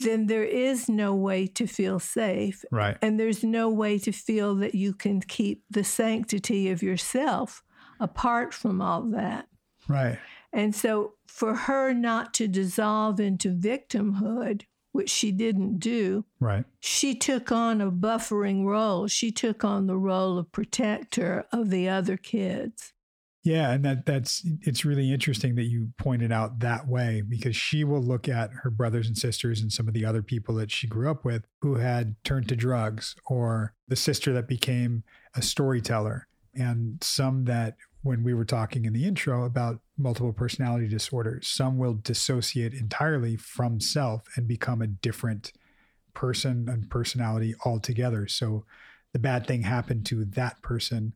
then 0.00 0.26
there 0.26 0.42
is 0.42 0.88
no 0.88 1.14
way 1.14 1.46
to 1.46 1.66
feel 1.66 1.98
safe. 1.98 2.64
Right. 2.72 2.96
And 3.02 3.20
there's 3.20 3.44
no 3.44 3.68
way 3.68 3.98
to 3.98 4.10
feel 4.10 4.54
that 4.54 4.74
you 4.74 4.94
can 4.94 5.20
keep 5.20 5.64
the 5.68 5.84
sanctity 5.84 6.70
of 6.70 6.82
yourself 6.82 7.62
apart 8.00 8.54
from 8.54 8.80
all 8.80 9.02
that. 9.10 9.48
Right. 9.86 10.18
And 10.50 10.74
so 10.74 11.12
for 11.26 11.54
her 11.54 11.92
not 11.92 12.32
to 12.34 12.48
dissolve 12.48 13.20
into 13.20 13.50
victimhood, 13.50 14.62
which 14.94 15.10
she 15.10 15.32
didn't 15.32 15.78
do, 15.78 16.24
Right. 16.38 16.64
she 16.78 17.16
took 17.16 17.50
on 17.50 17.80
a 17.80 17.90
buffering 17.90 18.64
role. 18.64 19.08
She 19.08 19.32
took 19.32 19.64
on 19.64 19.88
the 19.88 19.96
role 19.96 20.38
of 20.38 20.52
protector 20.52 21.44
of 21.50 21.70
the 21.70 21.88
other 21.88 22.16
kids. 22.16 22.92
Yeah, 23.42 23.72
and 23.72 23.84
that 23.84 24.06
that's 24.06 24.46
it's 24.62 24.84
really 24.84 25.12
interesting 25.12 25.56
that 25.56 25.64
you 25.64 25.88
pointed 25.98 26.30
out 26.32 26.60
that 26.60 26.86
way 26.88 27.22
because 27.28 27.56
she 27.56 27.82
will 27.82 28.00
look 28.02 28.28
at 28.28 28.50
her 28.62 28.70
brothers 28.70 29.08
and 29.08 29.18
sisters 29.18 29.60
and 29.60 29.70
some 29.72 29.88
of 29.88 29.94
the 29.94 30.04
other 30.06 30.22
people 30.22 30.54
that 30.54 30.70
she 30.70 30.86
grew 30.86 31.10
up 31.10 31.24
with 31.24 31.44
who 31.60 31.74
had 31.74 32.14
turned 32.24 32.48
to 32.50 32.56
drugs 32.56 33.16
or 33.26 33.74
the 33.88 33.96
sister 33.96 34.32
that 34.32 34.46
became 34.48 35.02
a 35.34 35.42
storyteller 35.42 36.26
and 36.54 37.02
some 37.02 37.44
that 37.46 37.74
when 38.04 38.22
we 38.22 38.34
were 38.34 38.44
talking 38.44 38.84
in 38.84 38.92
the 38.92 39.06
intro 39.06 39.44
about 39.44 39.80
multiple 39.96 40.32
personality 40.32 40.86
disorders, 40.86 41.48
some 41.48 41.78
will 41.78 41.94
dissociate 41.94 42.74
entirely 42.74 43.34
from 43.34 43.80
self 43.80 44.22
and 44.36 44.46
become 44.46 44.82
a 44.82 44.86
different 44.86 45.52
person 46.12 46.68
and 46.68 46.90
personality 46.90 47.54
altogether. 47.64 48.28
So 48.28 48.66
the 49.14 49.18
bad 49.18 49.46
thing 49.46 49.62
happened 49.62 50.04
to 50.06 50.26
that 50.26 50.60
person 50.60 51.14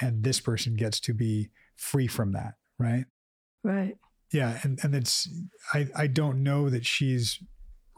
and 0.00 0.24
this 0.24 0.40
person 0.40 0.74
gets 0.74 0.98
to 1.00 1.14
be 1.14 1.50
free 1.76 2.08
from 2.08 2.32
that, 2.32 2.54
right? 2.78 3.04
Right. 3.62 3.96
Yeah, 4.32 4.58
and 4.64 4.80
and 4.82 4.92
it's 4.94 5.28
I 5.72 5.86
I 5.94 6.06
don't 6.08 6.42
know 6.42 6.68
that 6.68 6.84
she's 6.84 7.38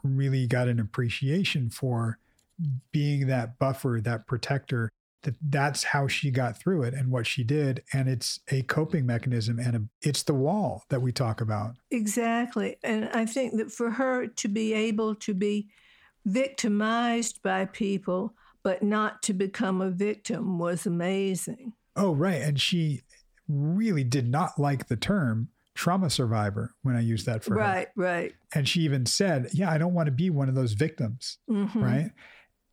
really 0.03 0.45
got 0.45 0.67
an 0.67 0.79
appreciation 0.79 1.71
for 1.71 2.19
being 2.91 3.27
that 3.27 3.57
buffer, 3.57 3.99
that 4.03 4.27
protector. 4.27 4.91
That 5.23 5.35
that's 5.41 5.83
how 5.83 6.07
she 6.07 6.29
got 6.29 6.59
through 6.59 6.83
it 6.83 6.93
and 6.93 7.11
what 7.11 7.25
she 7.25 7.43
did, 7.43 7.83
and 7.91 8.07
it's 8.07 8.39
a 8.51 8.61
coping 8.61 9.05
mechanism, 9.05 9.59
and 9.59 9.75
a, 9.75 10.07
it's 10.07 10.23
the 10.23 10.33
wall 10.33 10.83
that 10.89 11.01
we 11.01 11.11
talk 11.11 11.41
about. 11.41 11.75
Exactly. 11.91 12.77
And 12.83 13.09
I 13.13 13.25
think 13.25 13.57
that 13.57 13.71
for 13.71 13.89
her 13.91 14.27
to 14.27 14.47
be 14.47 14.73
able 14.73 15.15
to 15.15 15.33
be 15.33 15.69
victimized 16.25 17.41
by 17.41 17.65
people 17.65 18.35
but 18.67 18.83
not 18.83 19.21
to 19.21 19.31
become 19.31 19.79
a 19.79 19.89
victim 19.89 20.59
was 20.59 20.85
amazing. 20.85 21.71
Oh, 21.95 22.13
right. 22.13 22.41
And 22.41 22.59
she 22.59 23.01
really 23.47 24.03
did 24.03 24.27
not 24.27 24.59
like 24.59 24.89
the 24.89 24.97
term 24.97 25.47
trauma 25.73 26.09
survivor 26.09 26.73
when 26.81 26.93
I 26.93 26.99
used 26.99 27.27
that 27.27 27.45
for 27.45 27.55
right, 27.55 27.65
her. 27.65 27.73
Right, 27.73 27.87
right. 27.95 28.33
And 28.53 28.67
she 28.67 28.81
even 28.81 29.05
said, 29.05 29.47
Yeah, 29.53 29.71
I 29.71 29.77
don't 29.77 29.93
want 29.93 30.07
to 30.07 30.11
be 30.11 30.29
one 30.29 30.49
of 30.49 30.55
those 30.55 30.73
victims. 30.73 31.37
Mm-hmm. 31.49 31.81
Right. 31.81 32.11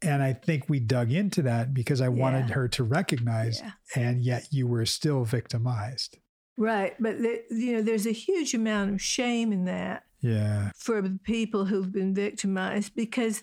And 0.05 0.23
I 0.23 0.35
think 0.35 0.69
we 0.69 0.81
dug 0.81 1.13
into 1.13 1.43
that 1.43 1.73
because 1.73 2.01
I 2.01 2.05
yeah. 2.05 2.11
wanted 2.11 2.51
her 2.51 2.69
to 2.69 2.85
recognize, 2.85 3.61
yeah. 3.61 3.73
and 3.95 4.23
yet 4.23 4.49
you 4.51 4.67
were 4.67 4.87
still 4.87 5.25
victimized. 5.25 6.19
Right. 6.57 6.95
But, 7.01 7.19
the, 7.19 7.43
you 7.51 7.73
know, 7.73 7.83
there's 7.83 8.07
a 8.07 8.13
huge 8.13 8.55
amount 8.55 8.93
of 8.93 9.03
shame 9.03 9.53
in 9.53 9.65
that. 9.65 10.05
Yeah. 10.21 10.71
For 10.77 11.03
the 11.03 11.19
people 11.23 11.67
who've 11.67 11.93
been 11.93 12.15
victimized 12.15 12.95
because 12.95 13.43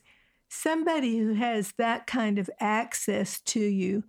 somebody 0.49 1.17
who 1.17 1.33
has 1.33 1.73
that 1.77 2.07
kind 2.07 2.39
of 2.39 2.49
access 2.59 3.39
to 3.41 3.59
you 3.59 4.03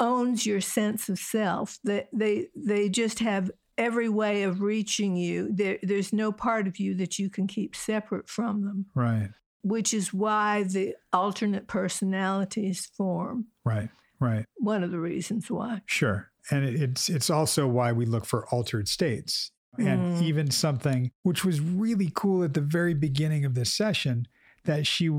owns 0.00 0.46
your 0.46 0.60
sense 0.60 1.08
of 1.08 1.18
self. 1.18 1.78
That 1.84 2.08
they, 2.12 2.48
they 2.56 2.88
just 2.88 3.18
have 3.20 3.50
every 3.78 4.08
way 4.08 4.42
of 4.42 4.62
reaching 4.62 5.16
you. 5.16 5.50
There, 5.52 5.78
there's 5.82 6.12
no 6.12 6.32
part 6.32 6.66
of 6.66 6.78
you 6.78 6.94
that 6.94 7.18
you 7.18 7.30
can 7.30 7.46
keep 7.46 7.76
separate 7.76 8.28
from 8.28 8.64
them. 8.64 8.86
Right 8.94 9.30
which 9.66 9.92
is 9.92 10.14
why 10.14 10.62
the 10.62 10.94
alternate 11.12 11.66
personalities 11.66 12.86
form. 12.86 13.46
Right, 13.64 13.88
right. 14.20 14.44
One 14.58 14.84
of 14.84 14.92
the 14.92 15.00
reasons 15.00 15.50
why. 15.50 15.82
Sure. 15.86 16.30
And 16.52 16.64
it's 16.64 17.08
it's 17.08 17.28
also 17.28 17.66
why 17.66 17.90
we 17.90 18.06
look 18.06 18.24
for 18.24 18.46
altered 18.48 18.88
states. 18.88 19.50
And 19.78 20.16
mm. 20.16 20.22
even 20.22 20.50
something 20.50 21.10
which 21.22 21.44
was 21.44 21.60
really 21.60 22.10
cool 22.14 22.42
at 22.42 22.54
the 22.54 22.62
very 22.62 22.94
beginning 22.94 23.44
of 23.44 23.54
this 23.54 23.74
session 23.74 24.26
that 24.64 24.86
she 24.86 25.10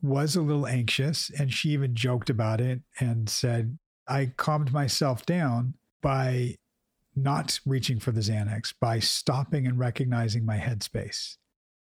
was 0.00 0.36
a 0.36 0.40
little 0.40 0.66
anxious 0.66 1.30
and 1.38 1.52
she 1.52 1.70
even 1.70 1.94
joked 1.94 2.30
about 2.30 2.60
it 2.60 2.80
and 2.98 3.28
said, 3.28 3.78
I 4.08 4.32
calmed 4.36 4.72
myself 4.72 5.26
down 5.26 5.74
by 6.00 6.56
not 7.14 7.60
reaching 7.66 8.00
for 8.00 8.10
the 8.10 8.22
Xanax, 8.22 8.72
by 8.80 9.00
stopping 9.00 9.66
and 9.66 9.78
recognizing 9.78 10.46
my 10.46 10.56
headspace 10.56 11.36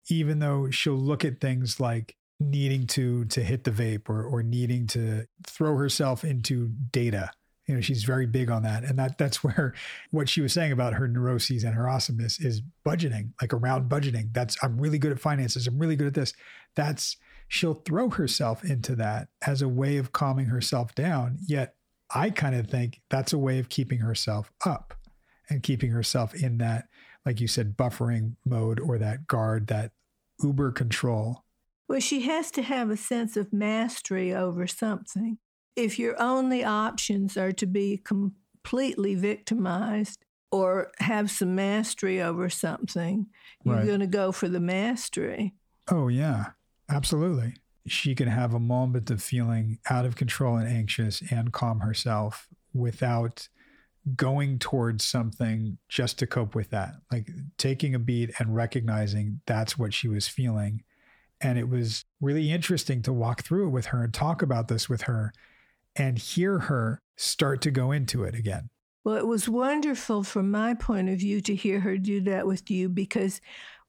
even 0.09 0.38
though 0.38 0.70
she'll 0.70 0.94
look 0.94 1.24
at 1.24 1.40
things 1.40 1.80
like 1.80 2.16
needing 2.40 2.86
to 2.86 3.24
to 3.26 3.42
hit 3.42 3.64
the 3.64 3.70
vape 3.70 4.09
or 4.09 4.22
or 4.24 4.42
needing 4.42 4.86
to 4.86 5.26
throw 5.46 5.76
herself 5.76 6.24
into 6.24 6.68
data. 6.92 7.30
You 7.66 7.74
know 7.74 7.80
she's 7.80 8.04
very 8.04 8.26
big 8.26 8.50
on 8.50 8.62
that. 8.62 8.84
And 8.84 8.98
that 8.98 9.18
that's 9.18 9.42
where 9.44 9.74
what 10.11 10.28
she 10.28 10.40
was 10.40 10.52
saying 10.52 10.72
about 10.72 10.94
her 10.94 11.09
neuroses 11.09 11.64
and 11.64 11.74
her 11.74 11.88
awesomeness 11.88 12.40
is 12.40 12.62
budgeting 12.86 13.30
like 13.40 13.52
around 13.52 13.90
budgeting. 13.90 14.32
That's 14.32 14.56
i'm 14.62 14.80
really 14.80 14.98
good 14.98 15.12
at 15.12 15.20
finances. 15.20 15.66
I'm 15.66 15.78
really 15.78 15.96
good 15.96 16.06
at 16.06 16.14
this. 16.14 16.32
That's 16.76 17.16
she'll 17.48 17.74
throw 17.74 18.11
herself 18.11 18.64
into 18.64 18.94
that 18.96 19.28
as 19.46 19.62
a 19.62 19.68
way 19.68 19.96
of 19.96 20.12
calming 20.12 20.46
herself 20.46 20.94
down. 20.94 21.38
Yet 21.46 21.74
i 22.14 22.30
kind 22.30 22.54
of 22.54 22.68
think 22.68 23.02
that's 23.11 23.32
a 23.32 23.38
way 23.38 23.59
of 23.59 23.68
keeping 23.68 23.98
herself 23.98 24.50
up 24.64 24.94
and 25.50 25.62
keeping 25.62 25.90
herself 25.90 26.34
in 26.34 26.59
that 26.59 26.88
like 27.25 27.41
you 27.41 27.49
said 27.49 27.77
buffering 27.77 28.37
mode 28.45 28.81
or 28.81 28.99
that 28.99 29.27
guard 29.27 29.66
that 29.69 29.93
uber 30.43 30.73
control. 30.73 31.45
Well, 31.89 32.01
she 32.01 32.23
has 32.23 32.51
to 32.53 32.62
have 32.62 32.91
a 32.91 32.97
sense 32.97 33.37
of 33.37 33.53
mastery 33.53 34.35
over 34.35 34.66
something. 34.66 35.39
If 35.75 35.99
your 35.99 36.21
only 36.21 36.64
options 36.64 37.37
are 37.37 37.53
to 37.53 37.66
be 37.66 37.99
completely 37.99 39.14
victimized 39.14 40.25
or 40.51 40.91
have 40.99 41.31
some 41.31 41.55
mastery 41.55 42.21
over 42.21 42.49
something, 42.51 43.27
you're 43.64 43.77
right. 43.77 43.87
going 43.87 44.01
to 44.01 44.07
go 44.07 44.33
for 44.33 44.49
the 44.49 44.61
mastery. 44.61 45.55
Oh, 45.91 46.09
yeah, 46.09 46.51
absolutely. 46.91 47.55
She 47.87 48.14
can 48.14 48.29
have 48.29 48.53
a 48.53 48.61
moment 48.61 49.11
of 49.11 49.23
feeling 49.23 49.79
out 49.89 50.05
of 50.05 50.16
control 50.16 50.57
and 50.57 50.69
anxious 50.69 51.23
and 51.31 51.53
calm 51.53 51.81
herself 51.81 52.49
without 52.75 53.49
going 54.16 54.59
towards 54.59 55.04
something 55.04 55.78
just 55.88 56.18
to 56.18 56.26
cope 56.26 56.54
with 56.54 56.70
that, 56.70 56.94
like 57.11 57.28
taking 57.56 57.94
a 57.94 57.98
beat 57.98 58.30
and 58.38 58.54
recognizing 58.54 59.40
that's 59.46 59.78
what 59.78 59.94
she 59.94 60.09
was 60.09 60.28
feeling. 60.28 60.82
And 61.40 61.59
it 61.59 61.68
was 61.68 62.04
really 62.20 62.50
interesting 62.50 63.02
to 63.02 63.12
walk 63.12 63.44
through 63.44 63.68
it 63.68 63.70
with 63.70 63.86
her 63.86 64.02
and 64.02 64.12
talk 64.12 64.42
about 64.42 64.68
this 64.68 64.88
with 64.88 65.02
her 65.02 65.32
and 65.94 66.18
hear 66.18 66.59
her 66.59 67.00
start 67.16 67.61
to 67.62 67.70
go 67.70 67.92
into 67.92 68.24
it 68.24 68.34
again. 68.34 68.70
Well, 69.04 69.16
it 69.16 69.26
was 69.26 69.48
wonderful 69.48 70.22
from 70.22 70.50
my 70.50 70.74
point 70.74 71.09
of 71.09 71.18
view 71.18 71.40
to 71.42 71.54
hear 71.54 71.80
her 71.80 71.96
do 71.96 72.20
that 72.22 72.46
with 72.46 72.70
you 72.70 72.88
because, 72.88 73.40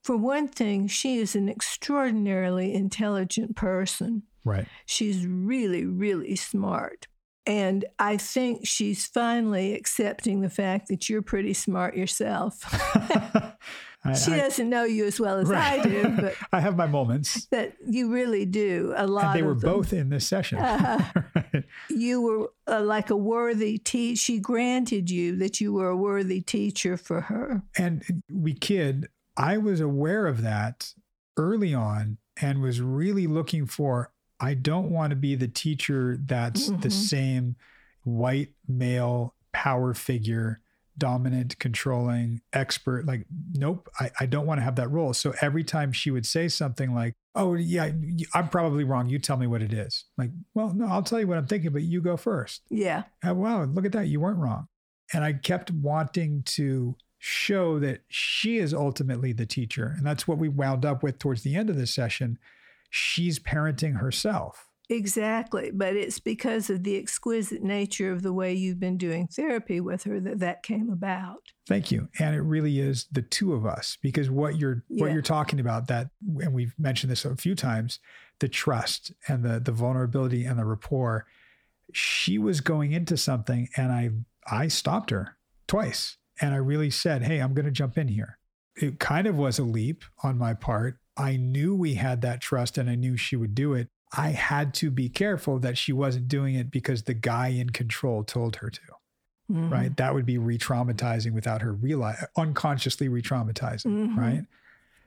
for 0.03 0.15
one 0.15 0.47
thing, 0.47 0.87
she 0.87 1.17
is 1.17 1.35
an 1.35 1.49
extraordinarily 1.49 2.73
intelligent 2.73 3.55
person. 3.55 4.23
Right. 4.45 4.67
She's 4.85 5.25
really, 5.25 5.85
really 5.85 6.35
smart. 6.35 7.07
And 7.49 7.83
I 7.97 8.17
think 8.17 8.67
she's 8.67 9.07
finally 9.07 9.73
accepting 9.73 10.41
the 10.41 10.51
fact 10.51 10.87
that 10.89 11.09
you're 11.09 11.23
pretty 11.23 11.53
smart 11.53 11.97
yourself. 11.97 12.63
I, 14.05 14.13
she 14.13 14.33
I, 14.33 14.37
doesn't 14.37 14.69
know 14.69 14.83
you 14.83 15.05
as 15.05 15.19
well 15.19 15.39
as 15.39 15.49
right. 15.49 15.79
I 15.79 15.83
do, 15.83 16.09
but 16.21 16.35
I 16.53 16.59
have 16.59 16.77
my 16.77 16.85
moments. 16.85 17.47
That 17.47 17.73
you 17.87 18.13
really 18.13 18.45
do 18.45 18.93
a 18.95 19.07
lot. 19.07 19.25
And 19.25 19.35
they 19.35 19.41
were 19.41 19.55
both 19.55 19.93
in 19.93 20.09
this 20.09 20.27
session. 20.27 20.59
Uh, 20.59 21.03
right. 21.35 21.63
You 21.89 22.21
were 22.21 22.51
uh, 22.67 22.83
like 22.83 23.09
a 23.09 23.17
worthy 23.17 23.79
teacher. 23.79 24.19
She 24.19 24.39
granted 24.39 25.09
you 25.09 25.35
that 25.37 25.59
you 25.59 25.73
were 25.73 25.89
a 25.89 25.97
worthy 25.97 26.41
teacher 26.41 26.97
for 26.97 27.21
her. 27.21 27.63
And 27.79 28.23
we 28.31 28.53
kid. 28.53 29.07
I 29.35 29.57
was 29.57 29.81
aware 29.81 30.27
of 30.27 30.43
that 30.43 30.93
early 31.35 31.73
on 31.73 32.19
and 32.39 32.61
was 32.61 32.79
really 32.79 33.25
looking 33.25 33.65
for 33.65 34.11
I 34.39 34.53
don't 34.53 34.89
want 34.89 35.11
to 35.11 35.15
be 35.15 35.35
the 35.35 35.47
teacher 35.47 36.17
that's 36.25 36.69
mm-hmm. 36.69 36.81
the 36.81 36.91
same 36.91 37.55
white 38.03 38.49
male 38.67 39.35
power 39.51 39.93
figure, 39.93 40.61
dominant, 40.97 41.59
controlling, 41.59 42.41
expert. 42.53 43.05
Like, 43.05 43.25
nope, 43.53 43.89
I, 43.99 44.11
I 44.19 44.25
don't 44.25 44.45
want 44.45 44.59
to 44.59 44.63
have 44.63 44.75
that 44.77 44.89
role. 44.89 45.13
So 45.13 45.33
every 45.41 45.63
time 45.63 45.91
she 45.91 46.11
would 46.11 46.25
say 46.25 46.47
something 46.47 46.93
like, 46.93 47.15
oh, 47.35 47.55
yeah, 47.55 47.91
I'm 48.33 48.49
probably 48.49 48.83
wrong. 48.83 49.09
You 49.09 49.19
tell 49.19 49.37
me 49.37 49.47
what 49.47 49.61
it 49.61 49.73
is. 49.73 50.05
Like, 50.17 50.31
well, 50.53 50.73
no, 50.73 50.87
I'll 50.87 51.03
tell 51.03 51.19
you 51.19 51.27
what 51.27 51.37
I'm 51.37 51.47
thinking, 51.47 51.71
but 51.71 51.83
you 51.83 52.01
go 52.01 52.17
first. 52.17 52.61
Yeah. 52.69 53.03
And, 53.23 53.37
wow, 53.37 53.63
look 53.63 53.85
at 53.85 53.91
that. 53.93 54.07
You 54.07 54.19
weren't 54.19 54.39
wrong. 54.39 54.67
And 55.13 55.23
I 55.23 55.33
kept 55.33 55.71
wanting 55.71 56.43
to 56.43 56.95
show 57.17 57.79
that 57.79 58.01
she 58.07 58.57
is 58.57 58.73
ultimately 58.73 59.33
the 59.33 59.45
teacher. 59.45 59.93
And 59.97 60.05
that's 60.05 60.27
what 60.27 60.37
we 60.37 60.47
wound 60.47 60.85
up 60.85 61.03
with 61.03 61.19
towards 61.19 61.43
the 61.43 61.55
end 61.55 61.69
of 61.69 61.77
this 61.77 61.93
session 61.93 62.37
she's 62.89 63.39
parenting 63.39 63.99
herself. 63.99 64.69
Exactly. 64.89 65.69
But 65.71 65.95
it's 65.95 66.19
because 66.19 66.71
of 66.71 66.83
the 66.83 66.97
exquisite 66.97 67.61
nature 67.61 68.11
of 68.11 68.23
the 68.23 68.33
way 68.33 68.53
you've 68.53 68.79
been 68.79 68.97
doing 68.97 69.27
therapy 69.27 69.79
with 69.79 70.03
her 70.03 70.19
that 70.19 70.39
that 70.39 70.63
came 70.63 70.89
about. 70.89 71.41
Thank 71.67 71.91
you. 71.91 72.09
And 72.17 72.35
it 72.35 72.41
really 72.41 72.79
is 72.79 73.05
the 73.11 73.21
two 73.21 73.53
of 73.53 73.67
us 73.67 73.97
because 74.01 74.31
what 74.31 74.57
you're 74.57 74.83
yeah. 74.89 75.03
what 75.03 75.13
you're 75.13 75.21
talking 75.21 75.59
about 75.59 75.87
that 75.87 76.09
and 76.39 76.53
we've 76.53 76.73
mentioned 76.79 77.11
this 77.11 77.23
a 77.23 77.35
few 77.35 77.53
times, 77.53 77.99
the 78.39 78.49
trust 78.49 79.11
and 79.27 79.43
the 79.43 79.59
the 79.59 79.71
vulnerability 79.71 80.43
and 80.45 80.57
the 80.57 80.65
rapport. 80.65 81.27
She 81.93 82.39
was 82.39 82.61
going 82.61 82.91
into 82.91 83.15
something 83.15 83.69
and 83.77 83.91
I 83.91 84.09
I 84.51 84.69
stopped 84.69 85.11
her 85.11 85.37
twice 85.67 86.17
and 86.41 86.55
I 86.55 86.57
really 86.57 86.89
said, 86.89 87.21
"Hey, 87.21 87.39
I'm 87.39 87.53
going 87.53 87.65
to 87.65 87.71
jump 87.71 87.95
in 87.95 88.07
here." 88.07 88.39
It 88.75 88.99
kind 88.99 89.27
of 89.27 89.35
was 89.35 89.59
a 89.59 89.63
leap 89.63 90.03
on 90.23 90.37
my 90.37 90.55
part 90.55 90.99
I 91.19 91.35
knew 91.35 91.75
we 91.75 91.95
had 91.95 92.21
that 92.21 92.41
trust 92.41 92.77
and 92.77 92.89
I 92.89 92.95
knew 92.95 93.17
she 93.17 93.35
would 93.35 93.53
do 93.53 93.73
it. 93.73 93.89
I 94.15 94.29
had 94.29 94.73
to 94.75 94.89
be 94.89 95.09
careful 95.09 95.59
that 95.59 95.77
she 95.77 95.93
wasn't 95.93 96.29
doing 96.29 96.55
it 96.55 96.71
because 96.71 97.03
the 97.03 97.13
guy 97.13 97.49
in 97.49 97.69
control 97.71 98.23
told 98.23 98.55
her 98.57 98.69
to. 98.69 98.81
Mm-hmm. 99.51 99.69
Right. 99.69 99.97
That 99.97 100.13
would 100.13 100.25
be 100.25 100.37
re 100.37 100.57
traumatizing 100.57 101.33
without 101.33 101.61
her 101.61 101.73
realize 101.73 102.23
unconsciously 102.37 103.09
re 103.09 103.21
traumatizing. 103.21 103.87
Mm-hmm. 103.87 104.19
Right. 104.19 104.43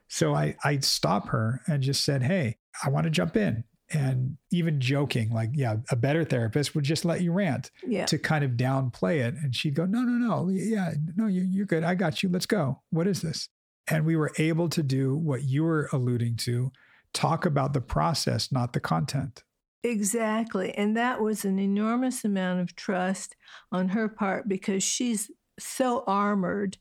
So 0.07 0.35
I, 0.35 0.55
I'd 0.63 0.83
stop 0.83 1.29
her 1.29 1.61
and 1.67 1.81
just 1.81 2.03
said, 2.03 2.23
Hey, 2.23 2.57
I 2.83 2.89
want 2.89 3.05
to 3.05 3.09
jump 3.09 3.35
in. 3.35 3.63
And 3.91 4.37
even 4.51 4.79
joking, 4.81 5.31
like, 5.31 5.51
yeah, 5.53 5.77
a 5.91 5.95
better 5.95 6.23
therapist 6.23 6.73
would 6.73 6.83
just 6.83 7.05
let 7.05 7.21
you 7.21 7.31
rant 7.31 7.69
yeah. 7.85 8.05
to 8.05 8.17
kind 8.17 8.43
of 8.43 8.51
downplay 8.51 9.19
it. 9.19 9.35
And 9.35 9.55
she'd 9.55 9.75
go, 9.75 9.85
No, 9.85 10.01
no, 10.01 10.11
no. 10.11 10.49
Yeah, 10.49 10.91
no, 11.15 11.27
you, 11.27 11.47
you're 11.49 11.65
good. 11.65 11.83
I 11.83 11.95
got 11.95 12.21
you. 12.21 12.29
Let's 12.29 12.45
go. 12.45 12.81
What 12.89 13.07
is 13.07 13.21
this? 13.21 13.49
And 13.87 14.05
we 14.05 14.15
were 14.15 14.31
able 14.37 14.69
to 14.69 14.83
do 14.83 15.15
what 15.15 15.43
you 15.43 15.63
were 15.63 15.89
alluding 15.91 16.37
to 16.37 16.71
talk 17.13 17.45
about 17.45 17.73
the 17.73 17.81
process, 17.81 18.51
not 18.51 18.73
the 18.73 18.79
content. 18.79 19.43
Exactly. 19.83 20.73
And 20.77 20.95
that 20.95 21.21
was 21.21 21.43
an 21.43 21.59
enormous 21.59 22.23
amount 22.23 22.61
of 22.61 22.75
trust 22.75 23.35
on 23.71 23.89
her 23.89 24.07
part 24.07 24.47
because 24.47 24.81
she's 24.81 25.29
so 25.59 26.03
armored 26.07 26.77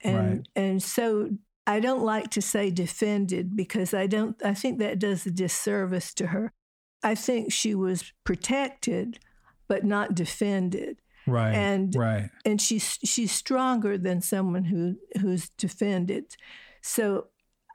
and 0.00 0.16
right. 0.16 0.48
and 0.56 0.82
so 0.82 1.30
I 1.66 1.80
don't 1.80 2.02
like 2.02 2.30
to 2.30 2.42
say 2.42 2.70
defended 2.70 3.54
because 3.54 3.92
I 3.92 4.06
don't 4.06 4.40
I 4.44 4.54
think 4.54 4.78
that 4.78 4.98
does 4.98 5.26
a 5.26 5.30
disservice 5.30 6.14
to 6.14 6.28
her. 6.28 6.52
I 7.02 7.14
think 7.14 7.52
she 7.52 7.74
was 7.74 8.12
protected 8.24 9.18
but 9.68 9.84
not 9.84 10.14
defended. 10.14 11.00
Right. 11.30 11.54
And 11.54 11.94
right. 11.94 12.30
and 12.44 12.60
she's 12.60 12.98
she's 13.04 13.32
stronger 13.32 13.98
than 13.98 14.20
someone 14.20 14.64
who 14.64 14.96
who's 15.20 15.48
defended. 15.50 16.36
So 16.82 17.28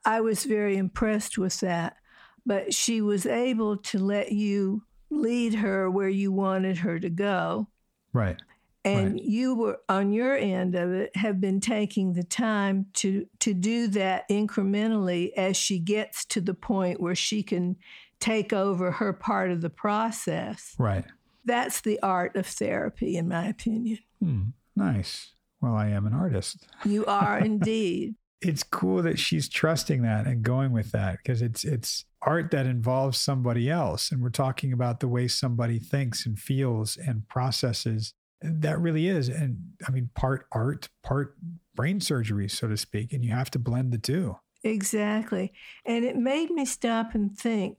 I 0.05 0.21
was 0.21 0.43
very 0.43 0.77
impressed 0.77 1.37
with 1.37 1.59
that. 1.61 1.97
But 2.45 2.73
she 2.73 2.99
was 3.01 3.25
able 3.25 3.77
to 3.77 3.99
let 3.99 4.33
you 4.33 4.83
lead 5.09 5.53
her 5.55 5.89
where 5.89 6.09
you 6.09 6.31
wanted 6.31 6.77
her 6.79 6.99
to 6.99 7.09
go. 7.09 7.67
Right. 8.11 8.37
And 8.85 9.13
Right. 9.13 9.23
you 9.23 9.55
were 9.55 9.79
on 9.87 10.11
your 10.11 10.35
end 10.35 10.75
of 10.75 10.91
it 10.91 11.15
have 11.15 11.39
been 11.39 11.61
taking 11.61 12.13
the 12.13 12.23
time 12.23 12.87
to 12.95 13.25
to 13.39 13.53
do 13.53 13.87
that 13.87 14.27
incrementally 14.29 15.31
as 15.37 15.55
she 15.55 15.79
gets 15.79 16.25
to 16.25 16.41
the 16.41 16.53
point 16.53 16.99
where 16.99 17.15
she 17.15 17.43
can 17.43 17.77
take 18.19 18.51
over 18.51 18.91
her 18.91 19.13
part 19.13 19.51
of 19.51 19.61
the 19.61 19.69
process. 19.69 20.75
Right. 20.77 21.05
That's 21.45 21.81
the 21.81 21.99
art 22.01 22.35
of 22.35 22.47
therapy 22.47 23.17
in 23.17 23.27
my 23.27 23.47
opinion. 23.47 23.99
Hmm. 24.19 24.41
Nice. 24.75 25.33
Well, 25.61 25.75
I 25.75 25.89
am 25.89 26.05
an 26.05 26.13
artist. 26.13 26.67
You 26.85 27.05
are 27.05 27.39
indeed. 27.39 28.15
It's 28.41 28.63
cool 28.63 29.01
that 29.03 29.17
she's 29.17 29.47
trusting 29.47 30.01
that 30.01 30.27
and 30.27 30.43
going 30.43 30.73
with 30.73 30.91
that 30.91 31.17
because 31.17 31.41
it's 31.41 31.63
it's 31.63 32.03
art 32.21 32.51
that 32.51 32.65
involves 32.65 33.17
somebody 33.17 33.69
else 33.69 34.11
and 34.11 34.21
we're 34.21 34.29
talking 34.29 34.73
about 34.73 34.99
the 34.99 35.07
way 35.07 35.27
somebody 35.27 35.79
thinks 35.79 36.25
and 36.25 36.37
feels 36.37 36.97
and 36.97 37.27
processes. 37.29 38.13
That 38.41 38.79
really 38.79 39.07
is 39.07 39.29
and 39.29 39.57
I 39.87 39.91
mean 39.91 40.09
part 40.13 40.45
art, 40.51 40.89
part 41.03 41.37
brain 41.73 42.01
surgery 42.01 42.49
so 42.49 42.67
to 42.67 42.75
speak 42.75 43.13
and 43.13 43.23
you 43.23 43.31
have 43.31 43.49
to 43.51 43.59
blend 43.59 43.93
the 43.93 43.97
two. 43.97 44.35
Exactly. 44.63 45.53
And 45.85 46.03
it 46.03 46.17
made 46.17 46.49
me 46.49 46.65
stop 46.65 47.15
and 47.15 47.37
think 47.37 47.77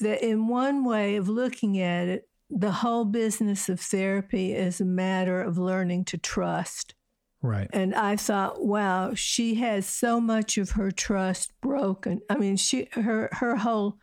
that 0.00 0.24
in 0.24 0.48
one 0.48 0.84
way 0.84 1.16
of 1.16 1.28
looking 1.28 1.80
at 1.80 2.08
it, 2.08 2.28
the 2.56 2.70
whole 2.70 3.04
business 3.04 3.68
of 3.68 3.80
therapy 3.80 4.54
is 4.54 4.80
a 4.80 4.84
matter 4.84 5.42
of 5.42 5.58
learning 5.58 6.04
to 6.06 6.16
trust. 6.16 6.94
Right. 7.42 7.68
And 7.72 7.94
I 7.94 8.16
thought, 8.16 8.64
wow, 8.64 9.12
she 9.14 9.56
has 9.56 9.84
so 9.86 10.20
much 10.20 10.56
of 10.56 10.70
her 10.70 10.90
trust 10.90 11.52
broken. 11.60 12.20
I 12.30 12.36
mean, 12.36 12.56
she 12.56 12.88
her 12.92 13.28
her 13.32 13.56
whole 13.56 13.98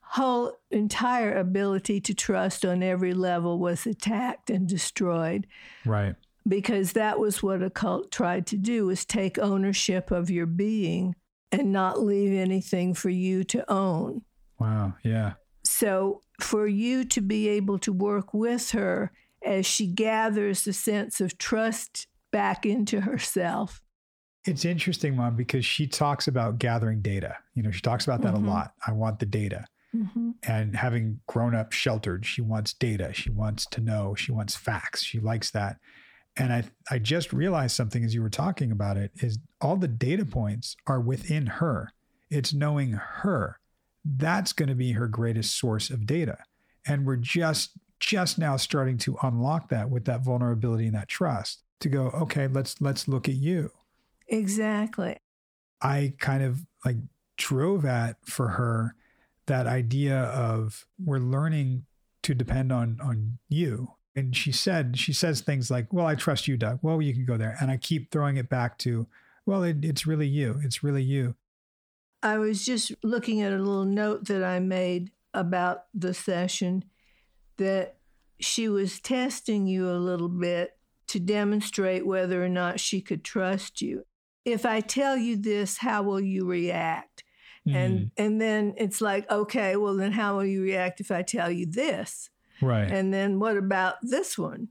whole 0.00 0.52
entire 0.70 1.36
ability 1.36 2.00
to 2.00 2.14
trust 2.14 2.64
on 2.64 2.82
every 2.82 3.12
level 3.12 3.58
was 3.58 3.86
attacked 3.86 4.50
and 4.50 4.66
destroyed 4.68 5.46
Right. 5.84 6.14
because 6.48 6.92
that 6.92 7.18
was 7.18 7.42
what 7.42 7.62
a 7.62 7.70
cult 7.70 8.10
tried 8.12 8.46
to 8.48 8.56
do 8.56 8.86
was 8.86 9.04
take 9.04 9.36
ownership 9.38 10.10
of 10.12 10.30
your 10.30 10.46
being 10.46 11.14
and 11.52 11.72
not 11.72 12.00
leave 12.00 12.32
anything 12.32 12.94
for 12.94 13.10
you 13.10 13.42
to 13.44 13.70
own. 13.70 14.22
Wow. 14.58 14.94
Yeah. 15.02 15.34
So 15.70 16.22
for 16.40 16.66
you 16.66 17.04
to 17.06 17.20
be 17.20 17.48
able 17.48 17.78
to 17.80 17.92
work 17.92 18.32
with 18.34 18.70
her 18.72 19.12
as 19.44 19.66
she 19.66 19.86
gathers 19.86 20.64
the 20.64 20.72
sense 20.72 21.20
of 21.20 21.38
trust 21.38 22.06
back 22.32 22.66
into 22.66 23.00
herself. 23.02 23.80
It's 24.44 24.64
interesting, 24.64 25.16
mom, 25.16 25.36
because 25.36 25.64
she 25.64 25.86
talks 25.86 26.28
about 26.28 26.58
gathering 26.58 27.00
data. 27.02 27.36
You 27.54 27.62
know, 27.62 27.70
she 27.70 27.80
talks 27.80 28.04
about 28.04 28.22
that 28.22 28.34
Mhm. 28.34 28.44
a 28.44 28.46
lot. 28.50 28.72
I 28.86 28.92
want 28.92 29.18
the 29.18 29.26
data. 29.26 29.66
Mhm. 29.94 30.34
and 30.42 30.76
having 30.76 31.20
grown 31.26 31.54
up 31.54 31.72
sheltered, 31.72 32.26
she 32.26 32.42
wants 32.42 32.74
data. 32.74 33.14
She 33.14 33.30
wants 33.30 33.64
to 33.66 33.80
know. 33.80 34.14
She 34.14 34.30
wants 34.30 34.54
facts. 34.54 35.02
She 35.02 35.20
likes 35.20 35.50
that. 35.52 35.78
And 36.36 36.52
I, 36.52 36.64
I 36.90 36.98
just 36.98 37.32
realized 37.32 37.74
something 37.74 38.04
as 38.04 38.12
you 38.14 38.20
were 38.20 38.28
talking 38.28 38.70
about 38.72 38.98
it 38.98 39.12
is 39.22 39.38
all 39.58 39.76
the 39.76 39.88
data 39.88 40.26
points 40.26 40.76
are 40.86 41.00
within 41.00 41.46
her. 41.46 41.92
It's 42.28 42.52
knowing 42.52 42.92
her. 42.92 43.58
That's 44.16 44.52
going 44.52 44.68
to 44.68 44.74
be 44.74 44.92
her 44.92 45.08
greatest 45.08 45.58
source 45.58 45.90
of 45.90 46.06
data. 46.06 46.38
And 46.86 47.04
we're 47.04 47.16
just 47.16 47.72
just 47.98 48.38
now 48.38 48.56
starting 48.56 48.98
to 48.98 49.16
unlock 49.22 49.70
that 49.70 49.90
with 49.90 50.04
that 50.04 50.22
vulnerability 50.22 50.86
and 50.86 50.94
that 50.94 51.08
trust 51.08 51.62
to 51.80 51.88
go, 51.88 52.08
okay, 52.08 52.46
let's 52.46 52.80
let's 52.80 53.08
look 53.08 53.28
at 53.28 53.34
you. 53.34 53.70
Exactly. 54.28 55.16
I 55.80 56.14
kind 56.18 56.42
of 56.42 56.66
like 56.84 56.96
drove 57.36 57.84
at 57.84 58.16
for 58.24 58.48
her 58.48 58.94
that 59.46 59.66
idea 59.66 60.16
of 60.16 60.86
we're 61.02 61.18
learning 61.18 61.86
to 62.22 62.34
depend 62.34 62.72
on 62.72 62.98
on 63.02 63.38
you. 63.48 63.92
And 64.14 64.34
she 64.34 64.50
said 64.50 64.98
she 64.98 65.12
says 65.12 65.40
things 65.40 65.70
like, 65.70 65.92
"Well, 65.92 66.06
I 66.06 66.14
trust 66.14 66.48
you, 66.48 66.56
Doug. 66.56 66.78
Well, 66.82 67.02
you 67.02 67.12
can 67.12 67.24
go 67.24 67.36
there." 67.36 67.56
And 67.60 67.70
I 67.70 67.76
keep 67.76 68.10
throwing 68.10 68.36
it 68.36 68.48
back 68.48 68.78
to, 68.78 69.06
"Well, 69.44 69.62
it, 69.62 69.84
it's 69.84 70.06
really 70.06 70.26
you. 70.26 70.58
It's 70.62 70.82
really 70.82 71.02
you." 71.02 71.34
I 72.22 72.38
was 72.38 72.64
just 72.64 72.92
looking 73.02 73.42
at 73.42 73.52
a 73.52 73.58
little 73.58 73.84
note 73.84 74.26
that 74.26 74.42
I 74.42 74.58
made 74.60 75.10
about 75.34 75.84
the 75.94 76.14
session 76.14 76.84
that 77.58 77.98
she 78.40 78.68
was 78.68 79.00
testing 79.00 79.66
you 79.66 79.88
a 79.88 79.96
little 79.98 80.28
bit 80.28 80.72
to 81.08 81.20
demonstrate 81.20 82.06
whether 82.06 82.44
or 82.44 82.48
not 82.48 82.80
she 82.80 83.00
could 83.00 83.24
trust 83.24 83.80
you. 83.80 84.04
If 84.44 84.66
I 84.66 84.80
tell 84.80 85.16
you 85.16 85.36
this, 85.36 85.78
how 85.78 86.02
will 86.02 86.20
you 86.20 86.46
react? 86.46 87.24
And 87.68 88.10
and 88.16 88.40
then 88.40 88.74
it's 88.76 89.00
like, 89.00 89.28
okay, 89.28 89.74
well 89.74 89.96
then 89.96 90.12
how 90.12 90.36
will 90.36 90.44
you 90.44 90.62
react 90.62 91.00
if 91.00 91.10
I 91.10 91.22
tell 91.22 91.50
you 91.50 91.66
this? 91.66 92.30
Mm, 92.62 92.68
right, 92.68 92.90
And 92.90 93.12
then 93.12 93.40
what 93.40 93.56
about 93.56 93.96
this 94.02 94.38
one? 94.38 94.68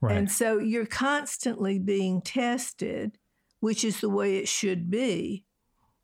right, 0.00 0.16
And 0.16 0.30
so 0.30 0.58
you're 0.58 0.84
constantly 0.86 1.78
being 1.78 2.20
tested, 2.22 3.18
which 3.60 3.84
is 3.84 4.00
the 4.00 4.10
way 4.10 4.36
it 4.36 4.48
should 4.48 4.90
be 4.90 5.43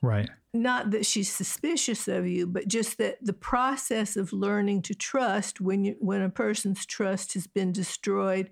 right, 0.02 0.28
not 0.52 0.90
that 0.90 1.06
she's 1.06 1.32
suspicious 1.32 2.08
of 2.08 2.26
you, 2.26 2.46
but 2.46 2.68
just 2.68 2.98
that 2.98 3.18
the 3.22 3.32
process 3.32 4.16
of 4.16 4.32
learning 4.32 4.82
to 4.82 4.94
trust 4.94 5.60
when 5.60 5.84
you 5.84 5.96
when 6.00 6.22
a 6.22 6.30
person's 6.30 6.86
trust 6.86 7.34
has 7.34 7.46
been 7.46 7.72
destroyed 7.72 8.50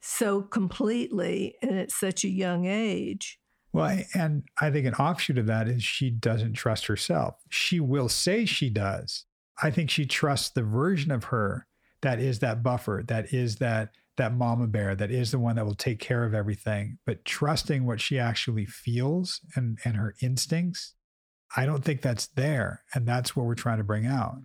so 0.00 0.42
completely 0.42 1.56
and 1.62 1.78
at 1.78 1.90
such 1.90 2.24
a 2.24 2.28
young 2.28 2.66
age. 2.66 3.38
Well, 3.72 3.98
and 4.14 4.44
I 4.60 4.70
think 4.70 4.86
an 4.86 4.94
offshoot 4.94 5.38
of 5.38 5.46
that 5.46 5.66
is 5.66 5.82
she 5.82 6.10
doesn't 6.10 6.52
trust 6.52 6.86
herself. 6.86 7.36
She 7.48 7.80
will 7.80 8.08
say 8.08 8.44
she 8.44 8.70
does. 8.70 9.24
I 9.62 9.70
think 9.70 9.90
she 9.90 10.06
trusts 10.06 10.50
the 10.50 10.62
version 10.62 11.10
of 11.10 11.24
her 11.24 11.66
that 12.02 12.20
is 12.20 12.40
that 12.40 12.62
buffer, 12.62 13.02
that 13.08 13.32
is 13.32 13.56
that 13.56 13.90
that 14.16 14.34
mama 14.34 14.66
bear, 14.66 14.94
that 14.94 15.10
is 15.10 15.30
the 15.30 15.38
one 15.38 15.56
that 15.56 15.66
will 15.66 15.74
take 15.74 15.98
care 15.98 16.24
of 16.24 16.34
everything. 16.34 16.98
But 17.04 17.24
trusting 17.24 17.84
what 17.84 18.00
she 18.00 18.18
actually 18.18 18.66
feels 18.66 19.40
and 19.56 19.78
and 19.84 19.96
her 19.96 20.14
instincts, 20.22 20.94
I 21.56 21.66
don't 21.66 21.84
think 21.84 22.00
that's 22.00 22.26
there, 22.28 22.82
and 22.94 23.06
that's 23.06 23.34
what 23.34 23.46
we're 23.46 23.54
trying 23.54 23.78
to 23.78 23.84
bring 23.84 24.06
out. 24.06 24.36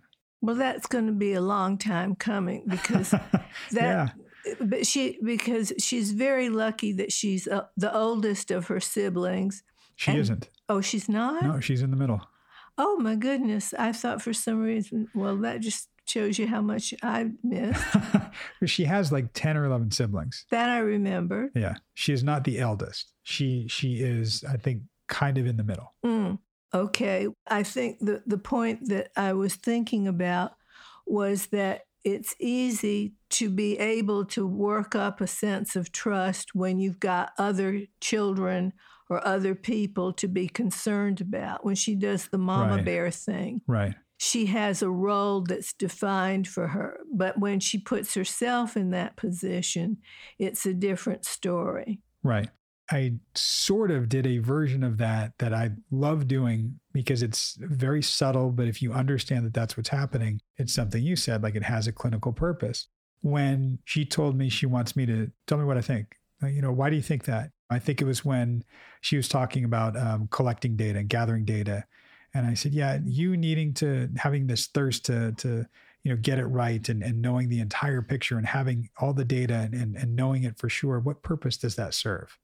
Well, 0.42 0.56
that's 0.56 0.86
going 0.86 1.06
to 1.06 1.12
be 1.12 1.34
a 1.34 1.40
long 1.40 1.76
time 1.76 2.14
coming 2.14 2.64
because 2.66 3.10
that 3.10 3.44
yeah, 3.72 4.08
but 4.60 4.86
she 4.86 5.18
because 5.22 5.72
she's 5.78 6.12
very 6.12 6.48
lucky 6.48 6.92
that 6.94 7.12
she's 7.12 7.46
uh, 7.46 7.66
the 7.76 7.94
oldest 7.94 8.50
of 8.50 8.68
her 8.68 8.80
siblings. 8.80 9.62
she 9.96 10.12
and- 10.12 10.20
isn't. 10.20 10.48
Oh, 10.68 10.80
she's 10.80 11.08
not? 11.08 11.42
No, 11.42 11.58
she's 11.60 11.82
in 11.82 11.90
the 11.90 11.96
middle. 11.96 12.22
Oh 12.78 12.96
my 12.96 13.16
goodness. 13.16 13.74
I 13.76 13.92
thought 13.92 14.22
for 14.22 14.32
some 14.32 14.60
reason, 14.62 15.08
well, 15.14 15.36
that 15.38 15.60
just 15.60 15.88
shows 16.10 16.38
you 16.38 16.46
how 16.46 16.60
much 16.60 16.92
I 17.02 17.30
missed. 17.42 17.84
she 18.66 18.84
has 18.84 19.10
like 19.12 19.32
10 19.32 19.56
or 19.56 19.64
11 19.64 19.90
siblings. 19.92 20.44
that 20.50 20.68
I 20.68 20.78
remember. 20.78 21.50
Yeah. 21.54 21.74
She 21.94 22.12
is 22.12 22.22
not 22.24 22.44
the 22.44 22.58
eldest. 22.58 23.12
She 23.22 23.66
she 23.68 23.94
is, 24.00 24.44
I 24.44 24.56
think, 24.56 24.82
kind 25.08 25.38
of 25.38 25.46
in 25.46 25.56
the 25.56 25.64
middle. 25.64 25.94
Mm, 26.04 26.38
okay. 26.74 27.28
I 27.48 27.62
think 27.62 27.98
the, 28.00 28.22
the 28.26 28.38
point 28.38 28.88
that 28.88 29.10
I 29.16 29.32
was 29.34 29.54
thinking 29.54 30.06
about 30.08 30.52
was 31.06 31.46
that 31.48 31.82
it's 32.02 32.34
easy 32.40 33.14
to 33.30 33.50
be 33.50 33.78
able 33.78 34.24
to 34.24 34.46
work 34.46 34.94
up 34.94 35.20
a 35.20 35.26
sense 35.26 35.76
of 35.76 35.92
trust 35.92 36.54
when 36.54 36.78
you've 36.78 36.98
got 37.00 37.32
other 37.38 37.82
children 38.00 38.72
or 39.10 39.26
other 39.26 39.54
people 39.54 40.12
to 40.14 40.26
be 40.28 40.48
concerned 40.48 41.20
about. 41.20 41.64
When 41.64 41.74
she 41.74 41.94
does 41.96 42.28
the 42.28 42.38
mama 42.38 42.76
Right. 42.76 42.84
bear 42.84 43.10
thing, 43.10 43.60
Right. 43.66 43.94
She 44.22 44.44
has 44.44 44.82
a 44.82 44.90
role 44.90 45.40
that's 45.40 45.72
defined 45.72 46.46
for 46.46 46.68
her. 46.68 47.00
But 47.10 47.40
when 47.40 47.58
she 47.58 47.78
puts 47.78 48.12
herself 48.12 48.76
in 48.76 48.90
that 48.90 49.16
position, 49.16 49.96
it's 50.38 50.66
a 50.66 50.74
different 50.74 51.24
story. 51.24 52.00
Right. 52.22 52.50
I 52.90 53.14
sort 53.34 53.90
of 53.90 54.10
did 54.10 54.26
a 54.26 54.36
version 54.36 54.84
of 54.84 54.98
that 54.98 55.32
that 55.38 55.54
I 55.54 55.70
love 55.90 56.28
doing 56.28 56.80
because 56.92 57.22
it's 57.22 57.56
very 57.60 58.02
subtle. 58.02 58.50
But 58.50 58.68
if 58.68 58.82
you 58.82 58.92
understand 58.92 59.46
that 59.46 59.54
that's 59.54 59.78
what's 59.78 59.88
happening, 59.88 60.42
it's 60.58 60.74
something 60.74 61.02
you 61.02 61.16
said, 61.16 61.42
like 61.42 61.54
it 61.54 61.62
has 61.62 61.86
a 61.86 61.92
clinical 61.92 62.34
purpose. 62.34 62.88
When 63.22 63.78
she 63.86 64.04
told 64.04 64.36
me 64.36 64.50
she 64.50 64.66
wants 64.66 64.96
me 64.96 65.06
to 65.06 65.30
tell 65.46 65.56
me 65.56 65.64
what 65.64 65.78
I 65.78 65.82
think, 65.82 66.16
Uh, 66.42 66.48
you 66.48 66.60
know, 66.60 66.72
why 66.72 66.90
do 66.90 66.96
you 66.96 67.02
think 67.02 67.24
that? 67.24 67.52
I 67.70 67.78
think 67.78 68.02
it 68.02 68.06
was 68.06 68.22
when 68.22 68.64
she 69.00 69.16
was 69.16 69.28
talking 69.28 69.64
about 69.64 69.96
um, 69.96 70.28
collecting 70.30 70.76
data 70.76 70.98
and 70.98 71.08
gathering 71.08 71.46
data. 71.46 71.84
And 72.34 72.46
I 72.46 72.54
said, 72.54 72.72
yeah, 72.72 72.98
you 73.04 73.36
needing 73.36 73.74
to 73.74 74.08
having 74.16 74.46
this 74.46 74.66
thirst 74.66 75.04
to, 75.06 75.32
to, 75.32 75.66
you 76.02 76.10
know, 76.10 76.16
get 76.16 76.38
it 76.38 76.46
right 76.46 76.88
and, 76.88 77.02
and 77.02 77.20
knowing 77.20 77.48
the 77.48 77.60
entire 77.60 78.02
picture 78.02 78.38
and 78.38 78.46
having 78.46 78.88
all 78.98 79.12
the 79.12 79.24
data 79.24 79.54
and, 79.54 79.74
and, 79.74 79.96
and 79.96 80.16
knowing 80.16 80.44
it 80.44 80.58
for 80.58 80.68
sure. 80.68 81.00
What 81.00 81.22
purpose 81.22 81.56
does 81.56 81.76
that 81.76 81.94
serve? 81.94 82.38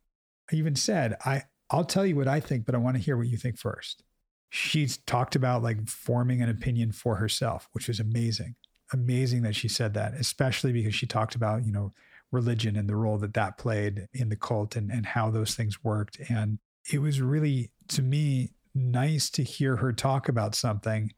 I 0.53 0.57
even 0.57 0.77
said, 0.77 1.17
I, 1.25 1.45
I'll 1.71 1.85
tell 1.85 2.05
you 2.05 2.17
what 2.17 2.29
I 2.29 2.41
think, 2.41 2.67
but 2.67 2.75
I 2.75 2.79
want 2.79 2.97
to 2.97 3.03
hear 3.03 3.17
what 3.17 3.29
you 3.29 3.37
think 3.37 3.59
first. 3.59 4.03
She's 4.51 4.99
talked 4.99 5.37
about 5.37 5.63
like 5.63 5.89
forming 5.89 6.43
an 6.43 6.49
opinion 6.49 6.93
for 6.93 7.17
herself, 7.17 7.69
which 7.73 7.89
was 7.89 8.01
amazing. 8.01 8.55
Amazing 8.93 9.43
that 9.43 9.57
she 9.57 9.69
said 9.69 9.95
that, 9.95 10.15
especially 10.15 10.73
because 10.73 10.95
she 10.95 11.07
talked 11.07 11.35
about, 11.35 11.65
you 11.65 11.73
know, 11.73 11.93
religion 12.31 12.77
and 12.77 12.89
the 12.89 12.97
role 12.97 13.19
that 13.19 13.35
that 13.35 13.59
played 13.59 14.09
in 14.13 14.29
the 14.29 14.37
cult 14.37 14.77
and, 14.77 14.91
and 14.91 15.07
how 15.07 15.31
those 15.31 15.55
things 15.55 15.83
worked. 15.83 16.19
And 16.29 16.59
it 16.93 16.99
was 16.99 17.21
really, 17.21 17.71
to 17.89 18.03
me, 18.03 18.51
nice 18.77 19.31
to 19.31 19.43
hear 19.43 19.77
her 19.77 19.93
talk 19.93 20.29
about 20.29 20.55
something. 20.55 21.13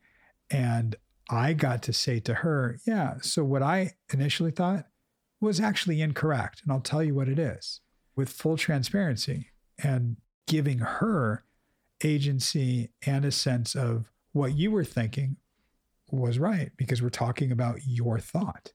And 0.51 0.97
I 1.29 1.53
got 1.53 1.83
to 1.85 1.93
say 1.93 2.21
to 2.21 2.35
her, 2.35 2.79
yeah, 2.87 3.15
so 3.21 3.45
what 3.45 3.63
I 3.63 3.93
initially 4.13 4.51
thought 4.51 4.87
was 5.41 5.61
actually 5.61 6.01
incorrect. 6.01 6.63
And 6.63 6.73
I'll 6.73 6.81
tell 6.81 7.03
you 7.03 7.15
what 7.15 7.29
it 7.29 7.39
is 7.39 7.81
with 8.17 8.31
full 8.31 8.57
transparency 8.57 9.51
and 9.83 10.17
giving 10.47 10.79
her 10.79 11.45
agency 12.03 12.91
and 13.05 13.25
a 13.25 13.33
sense 13.33 13.75
of 13.75 14.11
what 14.33 14.57
you 14.57 14.71
were 14.71 14.85
thinking 14.85 15.37
was 16.11 16.39
right 16.39 16.71
because 16.77 17.03
we're 17.03 17.11
talking 17.11 17.53
about 17.53 17.81
your 17.87 18.19
thought. 18.19 18.73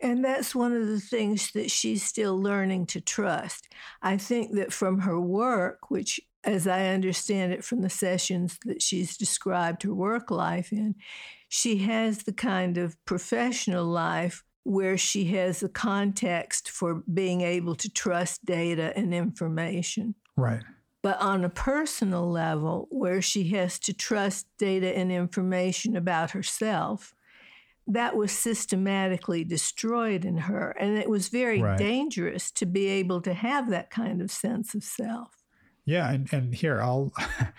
And 0.00 0.24
that's 0.24 0.54
one 0.54 0.72
of 0.72 0.88
the 0.88 1.00
things 1.00 1.52
that 1.52 1.70
she's 1.70 2.02
still 2.02 2.40
learning 2.40 2.86
to 2.86 3.00
trust. 3.00 3.68
I 4.02 4.16
think 4.16 4.54
that 4.56 4.72
from 4.72 5.00
her 5.00 5.20
work, 5.20 5.90
which, 5.90 6.20
as 6.44 6.66
I 6.66 6.88
understand 6.88 7.52
it 7.52 7.64
from 7.64 7.82
the 7.82 7.90
sessions 7.90 8.58
that 8.64 8.82
she's 8.82 9.16
described 9.16 9.82
her 9.82 9.94
work 9.94 10.30
life 10.30 10.72
in, 10.72 10.96
she 11.48 11.78
has 11.78 12.18
the 12.18 12.32
kind 12.32 12.78
of 12.78 13.02
professional 13.04 13.84
life 13.84 14.42
where 14.64 14.96
she 14.96 15.24
has 15.26 15.62
a 15.62 15.68
context 15.68 16.70
for 16.70 17.02
being 17.12 17.40
able 17.40 17.74
to 17.74 17.90
trust 17.90 18.44
data 18.44 18.92
and 18.96 19.12
information. 19.12 20.14
Right. 20.36 20.62
But 21.02 21.20
on 21.20 21.44
a 21.44 21.48
personal 21.48 22.30
level, 22.30 22.86
where 22.90 23.20
she 23.20 23.48
has 23.50 23.78
to 23.80 23.92
trust 23.92 24.46
data 24.56 24.96
and 24.96 25.10
information 25.10 25.96
about 25.96 26.30
herself, 26.30 27.12
that 27.88 28.16
was 28.16 28.30
systematically 28.30 29.42
destroyed 29.42 30.24
in 30.24 30.36
her. 30.36 30.70
And 30.70 30.96
it 30.96 31.10
was 31.10 31.28
very 31.28 31.60
right. 31.60 31.76
dangerous 31.76 32.52
to 32.52 32.66
be 32.66 32.86
able 32.86 33.20
to 33.22 33.34
have 33.34 33.68
that 33.70 33.90
kind 33.90 34.22
of 34.22 34.30
sense 34.30 34.74
of 34.74 34.84
self. 34.84 35.41
Yeah. 35.84 36.10
And, 36.10 36.32
and 36.32 36.54
here, 36.54 36.80
I'll. 36.80 37.12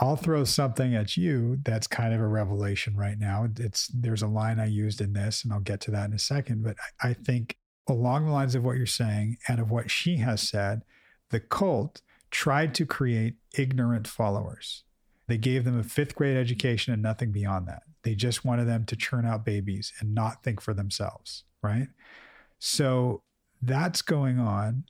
I'll 0.00 0.14
throw 0.14 0.44
something 0.44 0.94
at 0.94 1.16
you 1.16 1.58
that's 1.64 1.88
kind 1.88 2.14
of 2.14 2.20
a 2.20 2.26
revelation 2.28 2.96
right 2.96 3.18
now. 3.18 3.48
It's 3.58 3.88
there's 3.88 4.22
a 4.22 4.28
line 4.28 4.60
I 4.60 4.66
used 4.66 5.00
in 5.00 5.12
this, 5.12 5.42
and 5.42 5.52
I'll 5.52 5.58
get 5.58 5.80
to 5.80 5.90
that 5.90 6.06
in 6.06 6.14
a 6.14 6.20
second. 6.20 6.62
But 6.62 6.76
I, 7.02 7.08
I 7.08 7.14
think 7.14 7.56
along 7.88 8.26
the 8.26 8.30
lines 8.30 8.54
of 8.54 8.62
what 8.62 8.76
you're 8.76 8.86
saying 8.86 9.38
and 9.48 9.58
of 9.58 9.70
what 9.70 9.90
she 9.90 10.18
has 10.18 10.40
said, 10.40 10.82
the 11.30 11.40
cult 11.40 12.00
tried 12.30 12.74
to 12.74 12.86
create 12.86 13.36
ignorant 13.56 14.06
followers. 14.06 14.84
They 15.26 15.38
gave 15.38 15.64
them 15.64 15.78
a 15.78 15.84
fifth 15.84 16.14
grade 16.14 16.36
education 16.36 16.92
and 16.92 17.02
nothing 17.02 17.32
beyond 17.32 17.68
that. 17.68 17.82
They 18.02 18.14
just 18.14 18.44
wanted 18.44 18.66
them 18.66 18.84
to 18.86 18.96
churn 18.96 19.26
out 19.26 19.44
babies 19.44 19.92
and 20.00 20.14
not 20.14 20.42
think 20.42 20.60
for 20.60 20.72
themselves, 20.72 21.44
right? 21.62 21.88
So 22.58 23.22
that's 23.60 24.02
going 24.02 24.38
on. 24.38 24.84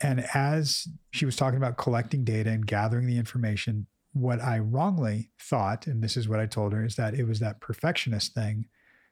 And 0.00 0.26
as 0.34 0.86
she 1.10 1.24
was 1.24 1.36
talking 1.36 1.56
about 1.56 1.76
collecting 1.76 2.24
data 2.24 2.50
and 2.50 2.66
gathering 2.66 3.06
the 3.06 3.18
information, 3.18 3.86
what 4.12 4.40
I 4.40 4.58
wrongly 4.58 5.30
thought, 5.40 5.86
and 5.86 6.02
this 6.02 6.16
is 6.16 6.28
what 6.28 6.40
I 6.40 6.46
told 6.46 6.72
her, 6.72 6.84
is 6.84 6.96
that 6.96 7.14
it 7.14 7.26
was 7.26 7.40
that 7.40 7.60
perfectionist 7.60 8.34
thing. 8.34 8.66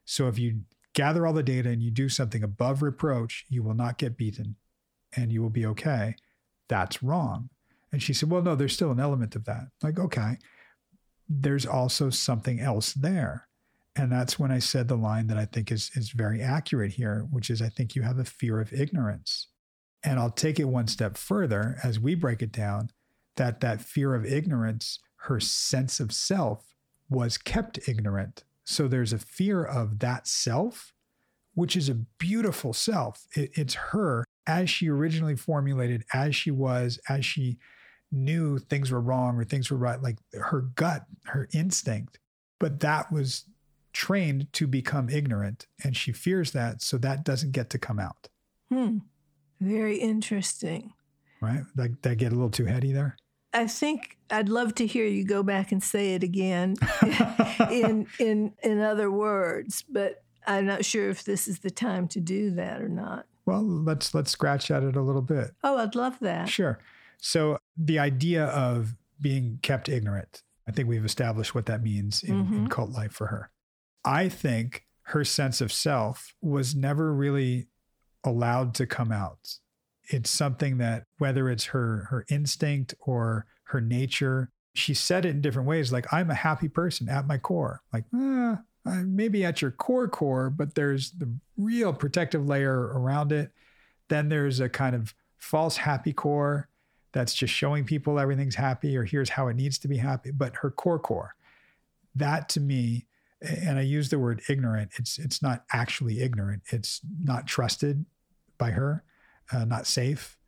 So 0.04 0.28
if 0.28 0.38
you 0.38 0.60
gather 0.94 1.26
all 1.26 1.32
the 1.32 1.42
data 1.42 1.68
and 1.68 1.82
you 1.82 1.90
do 1.90 2.08
something 2.08 2.42
above 2.42 2.82
reproach, 2.82 3.44
you 3.48 3.62
will 3.62 3.74
not 3.74 3.98
get 3.98 4.16
beaten 4.16 4.56
and 5.16 5.32
you 5.32 5.42
will 5.42 5.50
be 5.50 5.66
okay. 5.66 6.14
That's 6.68 7.02
wrong. 7.02 7.50
And 7.92 8.02
she 8.02 8.12
said, 8.12 8.30
Well, 8.30 8.42
no, 8.42 8.54
there's 8.54 8.72
still 8.72 8.90
an 8.90 9.00
element 9.00 9.36
of 9.36 9.44
that. 9.44 9.68
Like, 9.82 9.98
okay, 9.98 10.38
there's 11.28 11.66
also 11.66 12.10
something 12.10 12.60
else 12.60 12.92
there. 12.92 13.48
And 13.94 14.12
that's 14.12 14.38
when 14.38 14.50
I 14.50 14.58
said 14.58 14.88
the 14.88 14.96
line 14.96 15.26
that 15.28 15.38
I 15.38 15.46
think 15.46 15.72
is, 15.72 15.90
is 15.94 16.10
very 16.10 16.42
accurate 16.42 16.92
here, 16.92 17.26
which 17.30 17.48
is 17.48 17.62
I 17.62 17.68
think 17.68 17.94
you 17.94 18.02
have 18.02 18.18
a 18.18 18.24
fear 18.24 18.60
of 18.60 18.72
ignorance. 18.72 19.48
And 20.06 20.20
I'll 20.20 20.30
take 20.30 20.60
it 20.60 20.68
one 20.68 20.86
step 20.86 21.18
further 21.18 21.78
as 21.82 21.98
we 21.98 22.14
break 22.14 22.40
it 22.40 22.52
down 22.52 22.90
that 23.36 23.60
that 23.60 23.82
fear 23.82 24.14
of 24.14 24.24
ignorance, 24.24 25.00
her 25.22 25.40
sense 25.40 25.98
of 26.00 26.12
self 26.12 26.74
was 27.10 27.36
kept 27.36 27.88
ignorant. 27.88 28.44
So 28.64 28.86
there's 28.86 29.12
a 29.12 29.18
fear 29.18 29.64
of 29.64 29.98
that 29.98 30.28
self, 30.28 30.92
which 31.54 31.76
is 31.76 31.88
a 31.88 31.94
beautiful 31.94 32.72
self. 32.72 33.26
It, 33.34 33.50
it's 33.54 33.74
her 33.74 34.24
as 34.46 34.70
she 34.70 34.88
originally 34.88 35.36
formulated, 35.36 36.04
as 36.14 36.36
she 36.36 36.52
was, 36.52 37.00
as 37.08 37.24
she 37.26 37.58
knew 38.12 38.58
things 38.58 38.92
were 38.92 39.00
wrong 39.00 39.36
or 39.36 39.44
things 39.44 39.70
were 39.70 39.76
right, 39.76 40.00
like 40.00 40.18
her 40.32 40.60
gut, 40.60 41.04
her 41.24 41.48
instinct. 41.52 42.20
But 42.60 42.78
that 42.80 43.10
was 43.10 43.44
trained 43.92 44.52
to 44.52 44.68
become 44.68 45.08
ignorant. 45.08 45.66
And 45.82 45.96
she 45.96 46.12
fears 46.12 46.52
that. 46.52 46.80
So 46.80 46.96
that 46.98 47.24
doesn't 47.24 47.52
get 47.52 47.70
to 47.70 47.78
come 47.78 47.98
out. 47.98 48.28
Hmm. 48.70 48.98
Very 49.60 49.98
interesting. 49.98 50.92
Right? 51.40 51.62
That, 51.74 52.02
that 52.02 52.16
get 52.16 52.32
a 52.32 52.34
little 52.34 52.50
too 52.50 52.66
heady 52.66 52.92
there? 52.92 53.16
I 53.52 53.66
think 53.66 54.18
I'd 54.30 54.48
love 54.48 54.74
to 54.76 54.86
hear 54.86 55.06
you 55.06 55.24
go 55.24 55.42
back 55.42 55.72
and 55.72 55.82
say 55.82 56.14
it 56.14 56.22
again 56.22 56.76
in 57.70 58.06
in 58.18 58.52
in 58.62 58.80
other 58.80 59.10
words, 59.10 59.82
but 59.88 60.22
I'm 60.46 60.66
not 60.66 60.84
sure 60.84 61.08
if 61.08 61.24
this 61.24 61.48
is 61.48 61.60
the 61.60 61.70
time 61.70 62.06
to 62.08 62.20
do 62.20 62.50
that 62.52 62.82
or 62.82 62.88
not. 62.88 63.26
Well, 63.46 63.62
let's 63.62 64.14
let's 64.14 64.30
scratch 64.30 64.70
at 64.70 64.82
it 64.82 64.96
a 64.96 65.00
little 65.00 65.22
bit. 65.22 65.52
Oh, 65.64 65.78
I'd 65.78 65.94
love 65.94 66.18
that. 66.20 66.48
Sure. 66.48 66.78
So 67.18 67.58
the 67.76 67.98
idea 67.98 68.46
of 68.46 68.94
being 69.20 69.58
kept 69.62 69.88
ignorant, 69.88 70.42
I 70.68 70.72
think 70.72 70.88
we've 70.88 71.04
established 71.04 71.54
what 71.54 71.66
that 71.66 71.82
means 71.82 72.22
in, 72.22 72.44
mm-hmm. 72.44 72.54
in 72.54 72.68
cult 72.68 72.90
life 72.90 73.12
for 73.12 73.28
her. 73.28 73.50
I 74.04 74.28
think 74.28 74.84
her 75.04 75.24
sense 75.24 75.60
of 75.60 75.72
self 75.72 76.34
was 76.42 76.74
never 76.74 77.14
really 77.14 77.68
allowed 78.26 78.74
to 78.74 78.86
come 78.86 79.12
out. 79.12 79.58
It's 80.08 80.30
something 80.30 80.78
that 80.78 81.04
whether 81.18 81.48
it's 81.50 81.66
her 81.66 82.06
her 82.10 82.24
instinct 82.28 82.94
or 83.00 83.46
her 83.64 83.80
nature 83.80 84.50
she 84.74 84.94
said 84.94 85.24
it 85.24 85.30
in 85.30 85.40
different 85.40 85.66
ways 85.66 85.90
like 85.90 86.12
i'm 86.12 86.30
a 86.30 86.34
happy 86.34 86.68
person 86.68 87.08
at 87.08 87.26
my 87.26 87.38
core. 87.38 87.82
Like 87.92 88.04
eh, 88.14 88.56
maybe 88.84 89.44
at 89.44 89.62
your 89.62 89.70
core 89.70 90.08
core 90.08 90.50
but 90.50 90.74
there's 90.74 91.12
the 91.12 91.28
real 91.56 91.92
protective 91.92 92.46
layer 92.46 92.92
around 92.94 93.32
it. 93.32 93.50
Then 94.08 94.28
there's 94.28 94.60
a 94.60 94.68
kind 94.68 94.94
of 94.94 95.14
false 95.38 95.76
happy 95.78 96.12
core 96.12 96.68
that's 97.12 97.34
just 97.34 97.52
showing 97.52 97.84
people 97.84 98.18
everything's 98.18 98.54
happy 98.54 98.96
or 98.96 99.04
here's 99.04 99.30
how 99.30 99.48
it 99.48 99.56
needs 99.56 99.78
to 99.78 99.88
be 99.88 99.96
happy 99.96 100.30
but 100.30 100.56
her 100.56 100.70
core 100.70 100.98
core. 100.98 101.34
That 102.14 102.48
to 102.50 102.60
me 102.60 103.06
and 103.42 103.78
i 103.78 103.82
use 103.82 104.08
the 104.08 104.18
word 104.18 104.40
ignorant 104.48 104.90
it's 104.96 105.18
it's 105.18 105.42
not 105.42 105.64
actually 105.72 106.20
ignorant 106.20 106.62
it's 106.68 107.00
not 107.22 107.46
trusted 107.46 108.04
by 108.58 108.70
her 108.70 109.04
uh, 109.52 109.64
not 109.64 109.86
safe. 109.86 110.38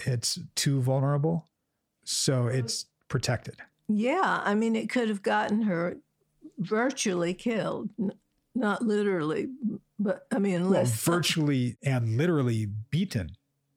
It's 0.00 0.38
too 0.54 0.80
vulnerable. 0.80 1.48
So 2.04 2.46
it's 2.46 2.86
protected. 3.08 3.56
Yeah. 3.88 4.40
I 4.44 4.54
mean, 4.54 4.76
it 4.76 4.88
could 4.88 5.08
have 5.08 5.22
gotten 5.22 5.62
her 5.62 5.98
virtually 6.58 7.34
killed, 7.34 7.90
not 8.54 8.82
literally, 8.82 9.48
but 9.98 10.26
I 10.32 10.38
mean, 10.38 10.56
unless. 10.56 11.06
Well, 11.06 11.16
virtually 11.16 11.76
and 11.82 12.16
literally 12.16 12.66
beaten 12.90 13.30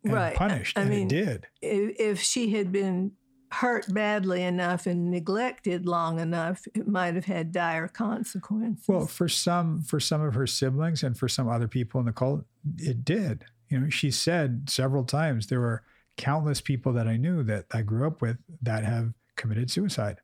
and 0.03 0.13
right. 0.13 0.35
punished. 0.35 0.77
I 0.77 0.81
and 0.81 0.89
mean, 0.89 1.07
it 1.07 1.09
did. 1.09 1.47
If, 1.61 1.99
if 1.99 2.21
she 2.21 2.51
had 2.51 2.71
been 2.71 3.13
hurt 3.51 3.93
badly 3.93 4.43
enough 4.43 4.85
and 4.85 5.11
neglected 5.11 5.85
long 5.85 6.19
enough, 6.19 6.65
it 6.73 6.87
might 6.87 7.15
have 7.15 7.25
had 7.25 7.51
dire 7.51 7.87
consequences. 7.87 8.85
Well, 8.87 9.07
for 9.07 9.27
some 9.27 9.81
for 9.81 9.99
some 9.99 10.21
of 10.21 10.35
her 10.35 10.47
siblings 10.47 11.03
and 11.03 11.17
for 11.17 11.27
some 11.27 11.49
other 11.49 11.67
people 11.67 11.99
in 11.99 12.05
the 12.05 12.13
cult, 12.13 12.45
it 12.77 13.03
did. 13.03 13.45
You 13.71 13.79
know, 13.79 13.89
she 13.89 14.11
said 14.11 14.69
several 14.69 15.05
times 15.05 15.47
there 15.47 15.61
were 15.61 15.83
countless 16.17 16.59
people 16.59 16.91
that 16.93 17.07
I 17.07 17.15
knew 17.15 17.41
that 17.43 17.65
I 17.71 17.81
grew 17.81 18.05
up 18.05 18.21
with 18.21 18.37
that 18.61 18.83
have 18.83 19.13
committed 19.37 19.71
suicide, 19.71 20.19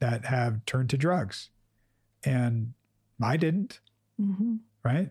that 0.00 0.24
have 0.24 0.64
turned 0.64 0.90
to 0.90 0.96
drugs. 0.96 1.50
And 2.24 2.72
I 3.22 3.36
didn't. 3.36 3.80
Mm-hmm. 4.20 4.56
Right. 4.82 5.10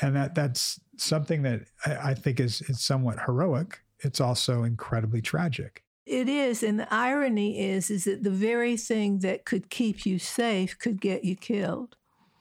And 0.00 0.16
that 0.16 0.34
that's 0.34 0.80
something 0.96 1.42
that 1.42 1.62
I, 1.84 2.10
I 2.10 2.14
think 2.14 2.40
is, 2.40 2.62
is 2.62 2.80
somewhat 2.80 3.20
heroic. 3.26 3.82
It's 4.00 4.20
also 4.20 4.62
incredibly 4.62 5.20
tragic. 5.20 5.84
It 6.06 6.28
is, 6.28 6.62
and 6.62 6.80
the 6.80 6.92
irony 6.92 7.60
is, 7.60 7.90
is 7.90 8.04
that 8.04 8.24
the 8.24 8.30
very 8.30 8.76
thing 8.76 9.18
that 9.18 9.44
could 9.44 9.68
keep 9.68 10.06
you 10.06 10.18
safe 10.18 10.78
could 10.78 11.00
get 11.00 11.24
you 11.24 11.36
killed. 11.36 11.96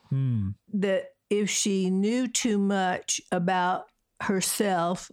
Hmm. 0.10 0.52
That 0.74 1.10
if 1.30 1.50
she 1.50 1.90
knew 1.90 2.28
too 2.28 2.58
much 2.58 3.22
about 3.32 3.88
herself 4.22 5.12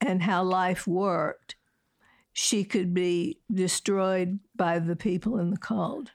and 0.00 0.22
how 0.22 0.42
life 0.42 0.86
worked, 0.86 1.56
she 2.32 2.64
could 2.64 2.92
be 2.92 3.40
destroyed 3.52 4.40
by 4.56 4.78
the 4.78 4.96
people 4.96 5.38
in 5.38 5.50
the 5.50 5.56
cult. 5.56 6.10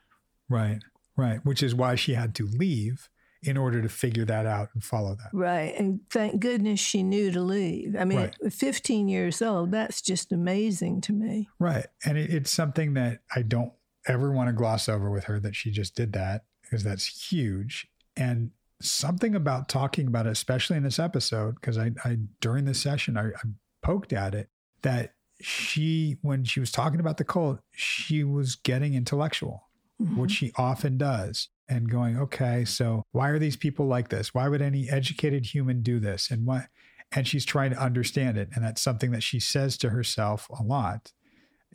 Right, 0.50 0.80
right. 1.16 1.40
Which 1.46 1.64
is 1.64 1.74
why 1.74 1.96
she 1.96 2.14
had 2.14 2.36
to 2.36 2.46
leave 2.46 3.10
in 3.42 3.56
order 3.56 3.82
to 3.82 3.90
figure 3.90 4.26
that 4.26 4.46
out 4.46 4.70
and 4.74 4.84
follow 4.84 5.16
that. 5.16 5.30
Right. 5.32 5.74
And 5.78 6.02
thank 6.10 6.42
goodness 6.42 6.80
she 6.80 7.04
knew 7.04 7.32
to 7.32 7.42
leave. 7.42 7.96
I 7.98 8.04
mean, 8.04 8.20
right. 8.20 8.54
15 8.54 9.08
years 9.08 9.42
old, 9.42 9.72
that's 9.72 10.02
just 10.02 10.32
amazing 10.32 11.02
to 11.02 11.14
me. 11.14 11.48
Right. 11.58 11.88
And 12.06 12.18
it, 12.18 12.30
it's 12.30 12.52
something 12.52 12.96
that 12.96 13.20
I 13.34 13.44
don't 13.44 13.72
ever 14.08 14.32
want 14.32 14.48
to 14.48 14.54
gloss 14.54 14.90
over 14.90 15.10
with 15.10 15.26
her 15.26 15.40
that 15.40 15.56
she 15.56 15.72
just 15.72 15.96
did 15.96 16.14
that 16.14 16.44
because 16.64 16.84
that's 16.84 17.30
huge. 17.30 17.88
And 18.18 18.52
something 18.82 19.36
about 19.36 19.70
talking 19.70 20.08
about 20.08 20.28
it, 20.28 20.32
especially 20.32 20.78
in 20.78 20.84
this 20.84 21.00
episode, 21.00 21.56
because 21.56 21.78
I, 21.78 21.92
I, 22.06 22.18
during 22.42 22.66
this 22.66 22.82
session 22.82 23.18
I, 23.18 23.28
I 23.28 23.42
poked 23.82 24.14
at 24.14 24.34
it 24.34 24.50
that 24.82 25.14
she 25.42 26.18
when 26.22 26.44
she 26.44 26.60
was 26.60 26.72
talking 26.72 27.00
about 27.00 27.18
the 27.18 27.24
cult, 27.24 27.60
she 27.72 28.24
was 28.24 28.56
getting 28.56 28.94
intellectual, 28.94 29.70
mm-hmm. 30.02 30.20
which 30.20 30.32
she 30.32 30.52
often 30.58 30.98
does. 30.98 31.50
and 31.70 31.90
going, 31.90 32.18
okay, 32.18 32.66
so 32.66 33.04
why 33.12 33.30
are 33.30 33.40
these 33.40 33.56
people 33.56 33.86
like 33.86 34.10
this? 34.10 34.34
Why 34.34 34.48
would 34.50 34.62
any 34.62 34.90
educated 34.90 35.46
human 35.46 35.82
do 35.82 36.00
this? 36.00 36.32
And 36.32 36.46
what? 36.46 36.68
And 37.12 37.28
she's 37.28 37.46
trying 37.46 37.72
to 37.72 37.82
understand 37.82 38.38
it. 38.38 38.50
And 38.54 38.64
that's 38.64 38.82
something 38.82 39.12
that 39.12 39.24
she 39.24 39.40
says 39.40 39.78
to 39.78 39.90
herself 39.90 40.48
a 40.50 40.64
lot 40.64 41.12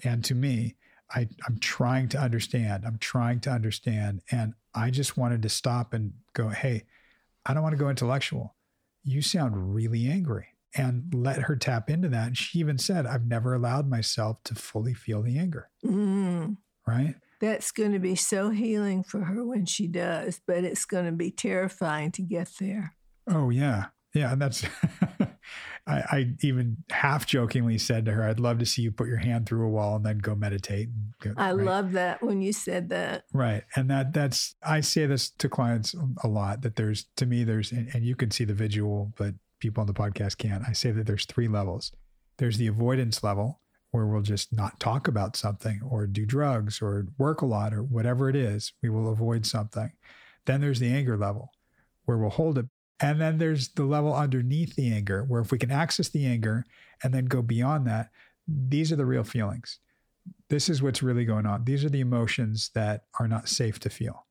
and 0.03 0.25
to 0.25 0.35
me. 0.35 0.77
I, 1.15 1.29
I'm 1.47 1.59
trying 1.61 2.09
to 2.09 2.19
understand. 2.19 2.85
I'm 2.85 2.99
trying 2.99 3.39
to 3.41 3.51
understand. 3.51 4.23
And 4.31 4.55
I 4.75 4.91
just 4.91 5.17
wanted 5.17 5.43
to 5.43 5.49
stop 5.49 5.95
and 5.95 6.13
go, 6.33 6.49
hey, 6.49 6.85
I 7.47 7.55
don't 7.55 7.63
want 7.63 7.75
to 7.75 7.79
go 7.83 7.89
intellectual. 7.89 8.55
You 9.03 9.23
sound 9.23 9.75
really 9.75 10.07
angry. 10.09 10.49
And 10.77 11.15
let 11.15 11.43
her 11.43 11.55
tap 11.55 11.89
into 11.89 12.09
that. 12.09 12.27
And 12.27 12.37
she 12.37 12.59
even 12.59 12.79
said, 12.79 13.07
I've 13.07 13.27
never 13.27 13.55
allowed 13.55 13.89
myself 13.89 14.43
to 14.45 14.57
fully 14.57 14.93
feel 14.93 15.23
the 15.23 15.39
anger. 15.39 15.71
Mm. 15.85 16.57
Right. 16.85 17.15
That's 17.41 17.71
going 17.71 17.93
to 17.93 18.01
be 18.01 18.17
so 18.17 18.51
healing 18.51 19.05
for 19.05 19.21
her 19.21 19.45
when 19.45 19.67
she 19.67 19.87
does, 19.87 20.41
but 20.45 20.65
it's 20.65 20.85
going 20.85 21.05
to 21.07 21.13
be 21.13 21.31
terrifying 21.31 22.11
to 22.13 22.23
get 22.23 22.51
there. 22.59 22.97
Oh, 23.29 23.51
yeah. 23.51 23.87
Yeah. 24.15 24.33
And 24.33 24.43
that's, 24.43 24.65
I, 25.87 25.93
I, 25.93 26.27
even 26.41 26.79
half 26.91 27.27
jokingly 27.27 27.77
said 27.77 28.07
to 28.07 28.13
her, 28.13 28.27
I'd 28.27 28.41
love 28.41 28.59
to 28.61 28.67
see 28.67 28.83
you 28.83 28.91
put 28.91 29.09
your 29.09 29.19
hand 29.19 29.47
through 29.47 29.67
a 29.67 29.71
wall 29.71 29.97
and 29.97 30.07
then 30.07 30.19
go 30.19 30.35
meditate. 30.35 30.89
Go, 31.21 31.35
I 31.37 31.53
right? 31.53 31.67
love 31.67 31.93
that 31.93 32.23
when 32.23 32.41
you 32.41 32.55
said 32.55 32.89
that. 32.89 33.25
Right. 33.35 33.65
And 33.77 33.91
that, 33.91 34.15
that's, 34.15 34.55
I 34.63 34.81
say 34.81 35.05
this 35.05 35.29
to 35.31 35.49
clients 35.49 35.95
a 36.23 36.29
lot 36.29 36.63
that 36.63 36.77
there's, 36.77 37.05
to 37.17 37.27
me, 37.27 37.45
there's, 37.45 37.71
and, 37.71 37.95
and 37.95 38.05
you 38.05 38.17
can 38.17 38.31
see 38.31 38.45
the 38.45 38.55
visual, 38.55 39.13
but 39.19 39.35
people 39.61 39.83
on 39.83 39.87
the 39.87 39.93
podcast 39.93 40.39
can't. 40.39 40.65
I 40.67 40.73
say 40.73 40.91
that 40.91 41.07
there's 41.07 41.27
three 41.27 41.49
levels. 41.49 41.93
There's 42.39 42.57
the 42.57 42.67
avoidance 42.67 43.23
level 43.23 43.61
where 43.91 44.07
we'll 44.07 44.23
just 44.23 44.53
not 44.53 44.81
talk 44.81 45.07
about 45.07 45.37
something 45.37 45.81
or 45.89 46.07
do 46.07 46.27
drugs 46.27 46.81
or 46.83 47.07
work 47.19 47.43
a 47.43 47.47
lot 47.47 47.73
or 47.75 47.83
whatever 47.83 48.29
it 48.29 48.37
is. 48.37 48.73
We 48.83 48.89
will 48.89 49.09
avoid 49.09 49.47
something. 49.47 49.93
Then 50.47 50.61
there's 50.61 50.81
the 50.81 50.93
anger 50.93 51.17
level 51.17 51.53
where 52.07 52.19
we'll 52.19 52.31
hold 52.31 52.59
it. 52.59 52.67
And 53.05 53.21
then 53.21 53.37
there's 53.37 53.69
the 53.69 53.85
level 53.85 54.15
underneath 54.15 54.77
the 54.77 54.91
anger 54.91 55.25
where 55.25 55.43
if 55.43 55.53
we 55.53 55.59
can 55.59 55.71
access 55.71 56.09
the 56.09 56.25
anger 56.25 56.65
and 57.03 57.13
then 57.13 57.27
go 57.27 57.43
beyond 57.43 57.87
that, 57.87 58.09
these 58.49 58.91
are 58.91 58.97
the 58.97 59.05
real 59.05 59.25
feelings. 59.25 59.79
This 60.49 60.71
is 60.71 60.83
what's 60.83 61.03
really 61.03 61.27
going 61.27 61.45
on. 61.45 61.65
These 61.65 61.85
are 61.85 61.91
the 61.91 62.01
emotions 62.01 62.71
that 62.75 63.05
are 63.21 63.29
not 63.29 63.51
safe 63.51 63.79
to 63.81 63.91
feel. 63.91 64.25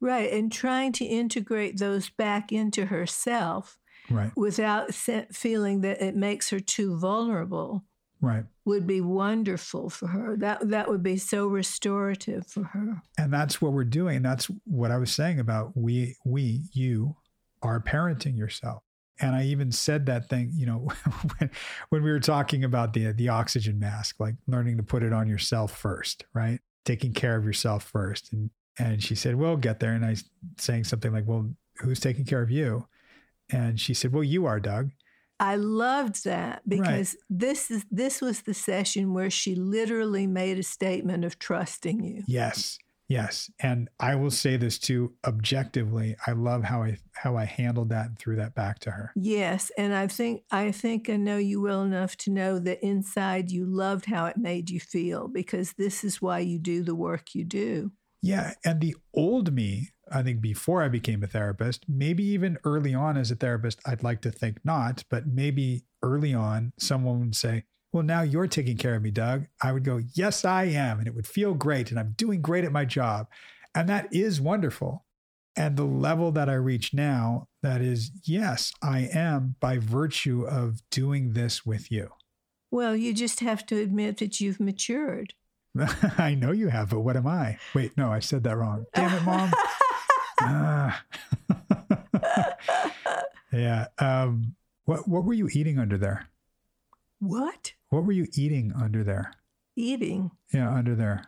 Right. 0.00 0.32
And 0.32 0.52
trying 0.52 0.92
to 0.92 1.04
integrate 1.04 1.78
those 1.78 2.10
back 2.10 2.52
into 2.52 2.86
herself 2.86 3.76
right. 4.08 4.30
without 4.36 4.94
feeling 4.94 5.80
that 5.80 6.00
it 6.00 6.14
makes 6.14 6.50
her 6.50 6.60
too 6.60 6.96
vulnerable 6.96 7.82
right 8.20 8.44
would 8.64 8.86
be 8.86 9.00
wonderful 9.00 9.90
for 9.90 10.06
her 10.06 10.36
that 10.36 10.70
that 10.70 10.88
would 10.88 11.02
be 11.02 11.16
so 11.16 11.48
restorative 11.48 12.46
for 12.46 12.62
her 12.62 13.02
and 13.18 13.32
that's 13.32 13.60
what 13.60 13.72
we're 13.72 13.82
doing 13.82 14.22
that's 14.22 14.48
what 14.64 14.92
i 14.92 14.96
was 14.96 15.10
saying 15.10 15.40
about 15.40 15.76
we 15.76 16.14
we 16.24 16.62
you 16.72 17.16
are 17.62 17.80
parenting 17.80 18.36
yourself 18.36 18.82
and 19.20 19.34
i 19.34 19.44
even 19.44 19.70
said 19.70 20.06
that 20.06 20.28
thing 20.28 20.50
you 20.54 20.66
know 20.66 20.78
when, 21.38 21.50
when 21.90 22.02
we 22.02 22.10
were 22.10 22.20
talking 22.20 22.64
about 22.64 22.92
the 22.92 23.12
the 23.12 23.28
oxygen 23.28 23.78
mask 23.78 24.16
like 24.18 24.34
learning 24.46 24.76
to 24.76 24.82
put 24.82 25.02
it 25.02 25.12
on 25.12 25.28
yourself 25.28 25.76
first 25.76 26.24
right 26.34 26.60
taking 26.84 27.12
care 27.12 27.36
of 27.36 27.44
yourself 27.44 27.84
first 27.84 28.32
and 28.32 28.50
and 28.78 29.02
she 29.02 29.14
said 29.14 29.36
well 29.36 29.56
get 29.56 29.80
there 29.80 29.92
and 29.92 30.04
i 30.04 30.16
saying 30.58 30.84
something 30.84 31.12
like 31.12 31.24
well 31.26 31.48
who's 31.78 32.00
taking 32.00 32.24
care 32.24 32.42
of 32.42 32.50
you 32.50 32.86
and 33.52 33.78
she 33.78 33.94
said, 33.94 34.12
Well, 34.12 34.24
you 34.24 34.46
are, 34.46 34.58
Doug. 34.58 34.90
I 35.38 35.56
loved 35.56 36.24
that 36.24 36.62
because 36.68 37.14
right. 37.14 37.24
this 37.28 37.70
is 37.70 37.84
this 37.90 38.20
was 38.20 38.42
the 38.42 38.54
session 38.54 39.12
where 39.12 39.30
she 39.30 39.54
literally 39.54 40.26
made 40.26 40.58
a 40.58 40.62
statement 40.62 41.24
of 41.24 41.38
trusting 41.38 42.02
you. 42.02 42.22
Yes. 42.26 42.78
Yes. 43.12 43.50
And 43.60 43.90
I 44.00 44.14
will 44.14 44.30
say 44.30 44.56
this 44.56 44.78
too 44.78 45.12
objectively. 45.26 46.16
I 46.26 46.32
love 46.32 46.64
how 46.64 46.82
I 46.82 46.96
how 47.14 47.36
I 47.36 47.44
handled 47.44 47.90
that 47.90 48.06
and 48.06 48.18
threw 48.18 48.36
that 48.36 48.54
back 48.54 48.78
to 48.80 48.90
her. 48.90 49.12
Yes. 49.14 49.70
And 49.76 49.94
I 49.94 50.06
think 50.06 50.44
I 50.50 50.72
think 50.72 51.10
I 51.10 51.16
know 51.16 51.36
you 51.36 51.60
well 51.60 51.82
enough 51.82 52.16
to 52.18 52.30
know 52.30 52.58
that 52.60 52.82
inside 52.82 53.50
you 53.50 53.66
loved 53.66 54.06
how 54.06 54.24
it 54.26 54.38
made 54.38 54.70
you 54.70 54.80
feel 54.80 55.28
because 55.28 55.74
this 55.74 56.04
is 56.04 56.22
why 56.22 56.38
you 56.38 56.58
do 56.58 56.82
the 56.82 56.94
work 56.94 57.34
you 57.34 57.44
do. 57.44 57.92
Yeah. 58.22 58.54
And 58.64 58.80
the 58.80 58.96
old 59.12 59.52
me 59.52 59.90
I 60.10 60.22
think 60.22 60.40
before 60.40 60.82
I 60.82 60.88
became 60.88 61.22
a 61.22 61.26
therapist, 61.26 61.84
maybe 61.88 62.24
even 62.24 62.58
early 62.64 62.94
on 62.94 63.16
as 63.16 63.30
a 63.30 63.36
therapist, 63.36 63.80
I'd 63.86 64.02
like 64.02 64.20
to 64.22 64.30
think 64.30 64.58
not, 64.64 65.04
but 65.10 65.26
maybe 65.26 65.84
early 66.02 66.34
on, 66.34 66.72
someone 66.78 67.20
would 67.20 67.36
say, 67.36 67.64
Well, 67.92 68.02
now 68.02 68.22
you're 68.22 68.46
taking 68.46 68.78
care 68.78 68.94
of 68.94 69.02
me, 69.02 69.10
Doug. 69.10 69.46
I 69.60 69.72
would 69.72 69.84
go, 69.84 70.00
Yes, 70.14 70.44
I 70.44 70.64
am. 70.64 70.98
And 70.98 71.06
it 71.06 71.14
would 71.14 71.26
feel 71.26 71.54
great. 71.54 71.90
And 71.90 72.00
I'm 72.00 72.14
doing 72.16 72.40
great 72.40 72.64
at 72.64 72.72
my 72.72 72.84
job. 72.84 73.28
And 73.74 73.88
that 73.88 74.08
is 74.12 74.40
wonderful. 74.40 75.04
And 75.54 75.76
the 75.76 75.84
level 75.84 76.32
that 76.32 76.48
I 76.48 76.54
reach 76.54 76.94
now, 76.94 77.48
that 77.62 77.82
is, 77.82 78.10
yes, 78.24 78.72
I 78.82 79.10
am 79.12 79.56
by 79.60 79.78
virtue 79.78 80.46
of 80.46 80.80
doing 80.90 81.34
this 81.34 81.66
with 81.66 81.92
you. 81.92 82.08
Well, 82.70 82.96
you 82.96 83.12
just 83.12 83.40
have 83.40 83.66
to 83.66 83.78
admit 83.78 84.16
that 84.18 84.40
you've 84.40 84.58
matured. 84.58 85.34
I 86.18 86.34
know 86.34 86.52
you 86.52 86.68
have, 86.68 86.90
but 86.90 87.00
what 87.00 87.16
am 87.16 87.26
I? 87.26 87.58
Wait, 87.74 87.96
no, 87.98 88.10
I 88.10 88.20
said 88.20 88.44
that 88.44 88.56
wrong. 88.56 88.86
Damn 88.94 89.14
it, 89.14 89.22
mom. 89.24 89.52
Ah. 90.40 91.04
yeah. 93.52 93.86
Um, 93.98 94.54
what 94.84 95.06
what 95.06 95.24
were 95.24 95.34
you 95.34 95.48
eating 95.52 95.78
under 95.78 95.98
there? 95.98 96.28
What? 97.20 97.74
What 97.92 98.06
were 98.06 98.12
you 98.12 98.26
eating 98.32 98.72
under 98.74 99.04
there? 99.04 99.34
Eating. 99.76 100.30
Yeah, 100.50 100.72
under 100.72 100.94
there. 100.94 101.26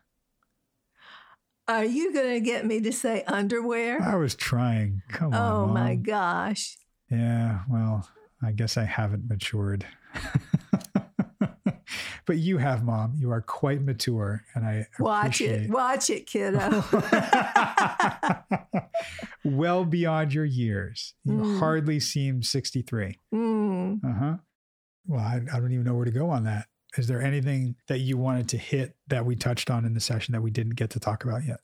Are 1.68 1.84
you 1.84 2.14
going 2.14 2.32
to 2.32 2.40
get 2.40 2.64
me 2.64 2.80
to 2.80 2.90
say 2.90 3.22
underwear? 3.26 4.00
I 4.00 4.16
was 4.16 4.34
trying. 4.34 5.02
Come 5.10 5.34
on. 5.34 5.52
Oh 5.52 5.66
my 5.66 5.94
gosh. 5.94 6.78
Yeah, 7.10 7.60
well, 7.68 8.08
I 8.42 8.52
guess 8.52 8.78
I 8.78 8.84
haven't 8.84 9.28
matured. 9.28 9.84
but 12.24 12.38
you 12.38 12.56
have, 12.56 12.82
Mom. 12.82 13.12
You 13.18 13.30
are 13.30 13.42
quite 13.42 13.82
mature, 13.82 14.42
and 14.54 14.64
I 14.64 14.86
watch 14.98 15.42
it. 15.42 15.68
Watch 15.68 16.08
it, 16.08 16.26
kiddo. 16.26 16.82
well 19.44 19.84
beyond 19.84 20.32
your 20.32 20.46
years. 20.46 21.12
You 21.24 21.34
mm. 21.34 21.58
hardly 21.58 22.00
seem 22.00 22.42
sixty-three. 22.42 23.18
Mm. 23.34 24.02
Uh 24.02 24.18
huh. 24.18 24.36
Well, 25.06 25.20
I, 25.20 25.40
I 25.52 25.60
don't 25.60 25.72
even 25.72 25.84
know 25.84 25.94
where 25.94 26.04
to 26.04 26.10
go 26.10 26.30
on 26.30 26.44
that. 26.44 26.66
Is 26.96 27.06
there 27.06 27.20
anything 27.20 27.74
that 27.88 27.98
you 27.98 28.16
wanted 28.16 28.48
to 28.50 28.58
hit 28.58 28.96
that 29.08 29.26
we 29.26 29.36
touched 29.36 29.70
on 29.70 29.84
in 29.84 29.94
the 29.94 30.00
session 30.00 30.32
that 30.32 30.42
we 30.42 30.50
didn't 30.50 30.76
get 30.76 30.90
to 30.90 31.00
talk 31.00 31.24
about 31.24 31.44
yet? 31.44 31.60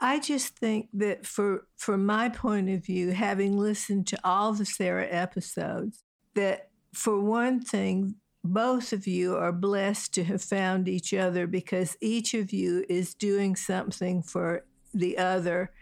I 0.00 0.20
just 0.20 0.56
think 0.56 0.88
that 0.94 1.26
for 1.26 1.66
from 1.76 2.06
my 2.06 2.28
point 2.28 2.70
of 2.70 2.84
view, 2.84 3.10
having 3.10 3.56
listened 3.56 4.06
to 4.08 4.18
all 4.22 4.52
the 4.52 4.64
Sarah 4.64 5.08
episodes, 5.10 6.04
that 6.34 6.68
for 6.94 7.20
one 7.20 7.60
thing, 7.60 8.14
both 8.44 8.92
of 8.92 9.06
you 9.06 9.36
are 9.36 9.52
blessed 9.52 10.14
to 10.14 10.24
have 10.24 10.42
found 10.42 10.88
each 10.88 11.12
other 11.12 11.46
because 11.46 11.96
each 12.00 12.34
of 12.34 12.52
you 12.52 12.84
is 12.88 13.14
doing 13.14 13.56
something 13.56 14.22
for 14.22 14.64
the 14.94 15.18
other 15.18 15.72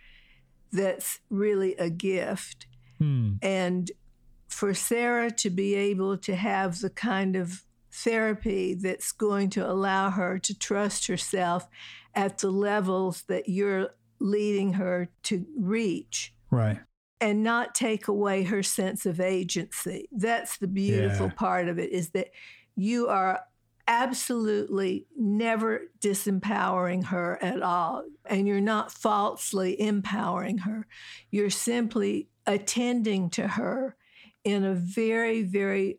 that's 0.73 1.21
really 1.31 1.75
a 1.77 1.91
gift. 1.91 2.67
Hmm. 2.99 3.35
And 3.43 3.91
for 4.57 4.73
Sarah 4.73 5.31
to 5.31 5.51
be 5.51 5.75
able 5.75 6.17
to 6.17 6.35
have 6.35 6.81
the 6.81 6.89
kind 6.89 7.37
of 7.37 7.63
therapy 7.93 8.73
that's 8.73 9.13
going 9.13 9.51
to 9.51 9.71
allow 9.71 10.09
her 10.09 10.39
to 10.39 10.59
trust 10.59 11.09
herself 11.09 11.69
at 12.15 12.39
the 12.39 12.51
levels 12.51 13.25
that 13.29 13.51
you're 13.51 13.91
leading 14.19 14.73
her 14.73 15.11
to 15.25 15.45
reach. 15.59 16.33
Right 16.51 16.79
and 17.19 17.43
not 17.43 17.75
take 17.75 18.09
away 18.09 18.45
her 18.45 18.63
sense 18.63 19.07
of 19.07 19.21
agency. 19.21 20.07
That's 20.13 20.59
the 20.59 20.67
beautiful 20.67 21.29
yeah. 21.29 21.33
part 21.33 21.69
of 21.69 21.79
it 21.79 21.91
is 21.91 22.11
that 22.11 22.29
you 22.75 23.09
are 23.09 23.41
absolutely 23.89 25.07
never 25.17 25.83
disempowering 25.99 27.05
her 27.05 27.43
at 27.43 27.63
all 27.63 28.05
and 28.27 28.47
you're 28.47 28.61
not 28.61 28.93
falsely 28.93 29.81
empowering 29.81 30.59
her. 30.59 30.87
You're 31.31 31.49
simply 31.49 32.29
attending 32.47 33.31
to 33.31 33.49
her 33.49 33.97
in 34.47 34.65
a 34.65 34.75
very 34.75 35.43
very 35.43 35.99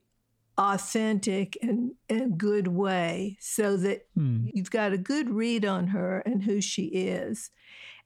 authentic 0.58 1.56
and, 1.62 1.92
and 2.10 2.38
good 2.38 2.68
way 2.68 3.38
so 3.40 3.78
that 3.78 4.08
hmm. 4.16 4.48
you've 4.54 4.72
got 4.72 4.92
a 4.92 4.98
good 4.98 5.30
read 5.30 5.64
on 5.66 5.88
her 5.88 6.22
and 6.22 6.42
who 6.42 6.60
she 6.60 6.86
is 6.86 7.52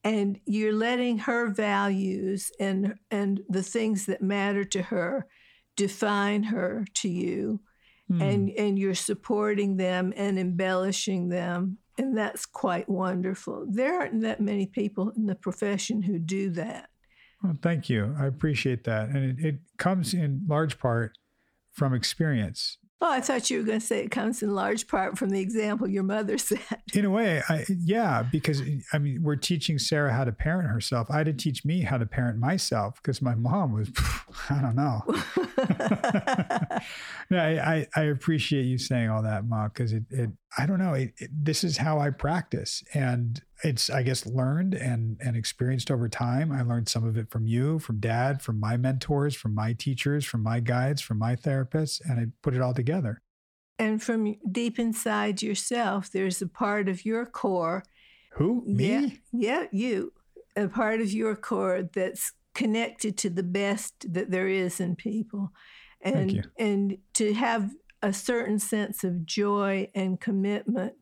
and 0.03 0.39
you're 0.45 0.73
letting 0.73 1.19
her 1.19 1.49
values 1.49 2.51
and 2.59 2.95
and 3.09 3.41
the 3.47 3.63
things 3.63 4.05
that 4.07 4.22
matter 4.22 4.63
to 4.63 4.81
her 4.81 5.27
define 5.77 6.43
her 6.43 6.85
to 6.93 7.07
you 7.07 7.61
mm. 8.11 8.22
and 8.22 8.49
and 8.51 8.77
you're 8.77 8.95
supporting 8.95 9.77
them 9.77 10.11
and 10.18 10.38
embellishing 10.39 11.30
them 11.30 11.77
and 11.97 12.18
that's 12.18 12.45
quite 12.45 12.89
wonderful 12.89 13.65
there 13.69 13.99
aren't 13.99 14.22
that 14.22 14.41
many 14.41 14.65
people 14.65 15.11
in 15.15 15.26
the 15.27 15.35
profession 15.35 16.01
who 16.01 16.19
do 16.19 16.49
that 16.49 16.89
well, 17.43 17.57
thank 17.61 17.89
you 17.89 18.15
i 18.19 18.26
appreciate 18.26 18.84
that 18.84 19.09
and 19.09 19.39
it, 19.39 19.45
it 19.45 19.55
comes 19.77 20.13
in 20.13 20.41
large 20.47 20.80
part 20.80 21.13
from 21.72 21.93
experience 21.93 22.77
Oh, 23.03 23.11
I 23.11 23.19
thought 23.19 23.49
you 23.49 23.57
were 23.57 23.63
going 23.63 23.80
to 23.80 23.85
say 23.85 24.03
it 24.03 24.11
comes 24.11 24.43
in 24.43 24.53
large 24.53 24.88
part 24.88 25.18
from 25.18 25.31
the 25.31 25.39
example 25.39 25.88
your 25.88 26.03
mother 26.03 26.38
set. 26.38 26.84
In 26.93 27.03
a 27.03 27.09
way, 27.09 27.41
I, 27.49 27.65
yeah, 27.68 28.22
because 28.22 28.61
I 28.93 28.99
mean, 28.99 29.23
we're 29.23 29.38
teaching 29.38 29.80
Sarah 29.80 30.13
how 30.13 30.23
to 30.23 30.31
parent 30.31 30.69
herself. 30.69 31.07
I 31.09 31.18
had 31.18 31.26
to 31.26 31.34
teach 31.34 31.65
me 31.65 31.81
how 31.81 31.97
to 31.97 32.05
parent 32.05 32.38
myself 32.38 33.01
because 33.01 33.19
my 33.19 33.34
mom 33.34 33.73
was, 33.73 33.89
I 34.51 34.61
don't 34.61 34.76
know. 34.76 35.01
no, 37.31 37.39
I, 37.39 37.73
I, 37.73 37.88
I, 37.95 38.01
appreciate 38.03 38.65
you 38.65 38.77
saying 38.77 39.09
all 39.09 39.23
that, 39.23 39.45
Ma, 39.45 39.68
because 39.68 39.93
it, 39.93 40.03
it, 40.11 40.30
I 40.59 40.68
don't 40.68 40.80
know, 40.80 40.93
it, 40.93 41.13
it, 41.18 41.31
this 41.34 41.63
is 41.63 41.77
how 41.77 41.97
I 41.97 42.11
practice. 42.11 42.84
And 42.93 43.41
it's, 43.63 43.89
I 43.89 44.03
guess, 44.03 44.25
learned 44.25 44.73
and, 44.73 45.17
and 45.23 45.35
experienced 45.35 45.91
over 45.91 46.09
time. 46.09 46.51
I 46.51 46.61
learned 46.63 46.89
some 46.89 47.05
of 47.05 47.17
it 47.17 47.29
from 47.29 47.45
you, 47.45 47.79
from 47.79 47.99
dad, 47.99 48.41
from 48.41 48.59
my 48.59 48.77
mentors, 48.77 49.35
from 49.35 49.53
my 49.53 49.73
teachers, 49.73 50.25
from 50.25 50.43
my 50.43 50.59
guides, 50.59 51.01
from 51.01 51.19
my 51.19 51.35
therapists, 51.35 52.01
and 52.03 52.19
I 52.19 52.25
put 52.41 52.55
it 52.55 52.61
all 52.61 52.73
together. 52.73 53.21
And 53.77 54.01
from 54.01 54.35
deep 54.51 54.77
inside 54.79 55.41
yourself, 55.41 56.11
there's 56.11 56.41
a 56.41 56.47
part 56.47 56.88
of 56.88 57.05
your 57.05 57.25
core. 57.25 57.83
Who? 58.33 58.63
Me? 58.65 58.85
Yeah, 58.88 59.09
yeah, 59.31 59.65
you. 59.71 60.13
A 60.55 60.67
part 60.67 61.01
of 61.01 61.11
your 61.11 61.35
core 61.35 61.83
that's 61.83 62.33
connected 62.53 63.17
to 63.17 63.29
the 63.29 63.43
best 63.43 64.13
that 64.13 64.29
there 64.29 64.47
is 64.47 64.79
in 64.79 64.95
people. 64.95 65.51
And 66.01 66.47
and 66.57 66.97
to 67.13 67.33
have 67.33 67.71
a 68.01 68.11
certain 68.11 68.59
sense 68.59 69.03
of 69.03 69.25
joy 69.25 69.89
and 69.93 70.19
commitment 70.19 70.93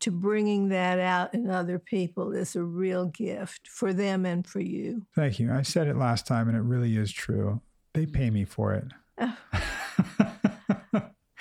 to 0.00 0.10
bringing 0.10 0.68
that 0.68 0.98
out 0.98 1.34
in 1.34 1.50
other 1.50 1.78
people 1.78 2.32
is 2.32 2.56
a 2.56 2.62
real 2.62 3.06
gift 3.06 3.68
for 3.68 3.92
them 3.92 4.24
and 4.24 4.46
for 4.46 4.60
you. 4.60 5.06
Thank 5.14 5.38
you. 5.38 5.52
I 5.52 5.62
said 5.62 5.88
it 5.88 5.96
last 5.96 6.26
time 6.26 6.48
and 6.48 6.56
it 6.56 6.62
really 6.62 6.96
is 6.96 7.12
true. 7.12 7.60
They 7.94 8.06
pay 8.06 8.30
me 8.30 8.44
for 8.44 8.74
it. 8.74 8.84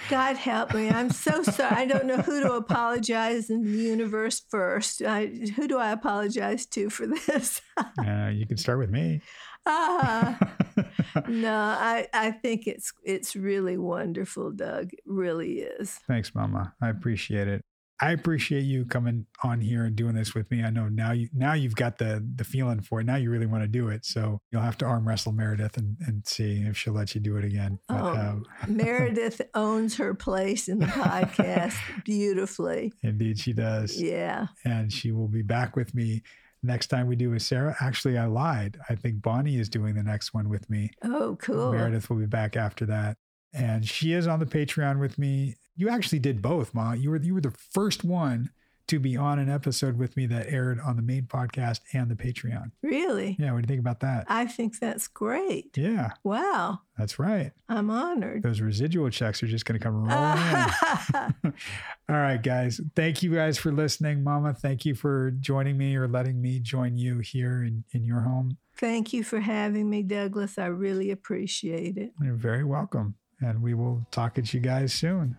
God 0.09 0.37
help 0.37 0.73
me. 0.73 0.89
I'm 0.89 1.09
so 1.09 1.43
sorry. 1.43 1.75
I 1.75 1.85
don't 1.85 2.05
know 2.05 2.17
who 2.17 2.41
to 2.41 2.53
apologize 2.53 3.49
in 3.49 3.63
the 3.63 3.77
universe 3.77 4.41
first. 4.49 5.01
I, 5.01 5.25
who 5.55 5.67
do 5.67 5.77
I 5.77 5.91
apologize 5.91 6.65
to 6.67 6.89
for 6.89 7.07
this? 7.07 7.61
uh, 7.77 8.29
you 8.31 8.47
can 8.47 8.55
start 8.57 8.79
with 8.79 8.89
me. 8.89 9.21
Uh, 9.65 10.35
no, 11.27 11.53
I, 11.53 12.07
I 12.13 12.31
think 12.31 12.67
it's 12.67 12.93
it's 13.03 13.35
really 13.35 13.77
wonderful, 13.77 14.51
Doug. 14.51 14.93
It 14.93 14.99
really 15.05 15.59
is. 15.59 15.99
Thanks, 16.07 16.33
Mama. 16.33 16.73
I 16.81 16.87
appreciate 16.87 17.49
it. 17.49 17.61
I 17.99 18.11
appreciate 18.11 18.63
you 18.63 18.85
coming 18.85 19.25
on 19.43 19.59
here 19.59 19.85
and 19.85 19.95
doing 19.95 20.13
this 20.13 20.35
with 20.35 20.49
me. 20.51 20.63
I 20.63 20.69
know 20.69 20.87
now 20.87 21.13
you 21.13 21.29
now 21.33 21.53
you've 21.53 21.75
got 21.75 21.97
the 21.97 22.25
the 22.35 22.43
feeling 22.43 22.81
for 22.81 22.99
it. 22.99 23.05
Now 23.05 23.15
you 23.15 23.31
really 23.31 23.47
want 23.47 23.63
to 23.63 23.67
do 23.67 23.89
it. 23.89 24.05
So 24.05 24.39
you'll 24.51 24.61
have 24.61 24.77
to 24.79 24.85
arm 24.85 25.07
wrestle 25.07 25.31
Meredith 25.31 25.77
and, 25.77 25.97
and 26.05 26.25
see 26.27 26.61
if 26.61 26.77
she'll 26.77 26.93
let 26.93 27.15
you 27.15 27.21
do 27.21 27.37
it 27.37 27.45
again. 27.45 27.79
But, 27.87 28.01
oh, 28.01 28.15
um, 28.15 28.45
Meredith 28.67 29.41
owns 29.55 29.97
her 29.97 30.13
place 30.13 30.67
in 30.67 30.79
the 30.79 30.85
podcast 30.85 31.77
beautifully. 32.05 32.93
Indeed, 33.01 33.39
she 33.39 33.53
does. 33.53 33.99
Yeah. 33.99 34.47
And 34.63 34.93
she 34.93 35.11
will 35.11 35.27
be 35.27 35.41
back 35.41 35.75
with 35.75 35.95
me 35.95 36.21
next 36.63 36.87
time 36.87 37.07
we 37.07 37.15
do 37.15 37.31
with 37.31 37.41
Sarah. 37.41 37.75
Actually, 37.81 38.17
I 38.17 38.25
lied. 38.25 38.77
I 38.89 38.95
think 38.95 39.21
Bonnie 39.21 39.57
is 39.57 39.69
doing 39.69 39.95
the 39.95 40.03
next 40.03 40.33
one 40.33 40.49
with 40.49 40.69
me. 40.69 40.91
Oh, 41.03 41.37
cool. 41.41 41.71
Meredith 41.71 42.09
will 42.09 42.17
be 42.17 42.25
back 42.25 42.55
after 42.55 42.85
that. 42.87 43.17
And 43.53 43.87
she 43.87 44.13
is 44.13 44.27
on 44.27 44.39
the 44.39 44.45
Patreon 44.45 44.99
with 44.99 45.17
me 45.17 45.55
you 45.77 45.89
actually 45.89 46.19
did 46.19 46.41
both, 46.41 46.73
Ma. 46.73 46.93
You 46.93 47.11
were 47.11 47.17
you 47.17 47.35
were 47.35 47.41
the 47.41 47.53
first 47.71 48.03
one 48.03 48.49
to 48.87 48.99
be 48.99 49.17
on 49.17 49.37
an 49.37 49.49
episode 49.49 49.97
with 49.97 50.15
me 50.15 50.25
that 50.25 50.47
aired 50.47 50.79
on 50.79 50.95
the 50.95 51.01
main 51.01 51.23
podcast 51.23 51.81
and 51.93 52.09
the 52.09 52.15
Patreon. 52.15 52.71
Really? 52.81 53.35
Yeah. 53.37 53.51
What 53.51 53.61
do 53.61 53.63
you 53.63 53.67
think 53.67 53.81
about 53.81 53.99
that? 53.99 54.25
I 54.29 54.45
think 54.45 54.79
that's 54.79 55.09
great. 55.09 55.77
Yeah. 55.77 56.11
Wow. 56.23 56.79
That's 56.97 57.19
right. 57.19 57.51
I'm 57.67 57.89
honored. 57.89 58.43
Those 58.43 58.61
residual 58.61 59.09
checks 59.09 59.43
are 59.43 59.47
just 59.47 59.65
going 59.65 59.77
to 59.77 59.83
come 59.83 60.05
rolling 60.05 61.43
in. 61.43 61.53
All 62.09 62.15
right, 62.15 62.41
guys. 62.41 62.79
Thank 62.95 63.21
you 63.21 63.35
guys 63.35 63.57
for 63.57 63.73
listening. 63.73 64.23
Mama, 64.23 64.53
thank 64.53 64.85
you 64.85 64.95
for 64.95 65.31
joining 65.31 65.77
me 65.77 65.97
or 65.97 66.07
letting 66.07 66.41
me 66.41 66.61
join 66.61 66.95
you 66.95 67.19
here 67.19 67.63
in, 67.63 67.83
in 67.91 68.05
your 68.05 68.21
home. 68.21 68.57
Thank 68.77 69.11
you 69.11 69.21
for 69.21 69.41
having 69.41 69.89
me, 69.89 70.01
Douglas. 70.01 70.57
I 70.57 70.67
really 70.67 71.11
appreciate 71.11 71.97
it. 71.97 72.13
You're 72.21 72.35
very 72.35 72.63
welcome. 72.63 73.15
And 73.41 73.61
we 73.61 73.73
will 73.73 74.05
talk 74.11 74.37
at 74.37 74.53
you 74.53 74.59
guys 74.59 74.93
soon. 74.93 75.37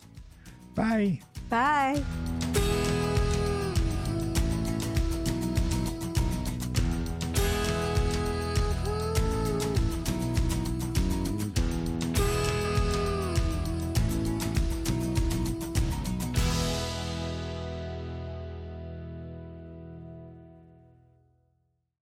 Bye. 0.74 1.20
Bye. 1.48 2.02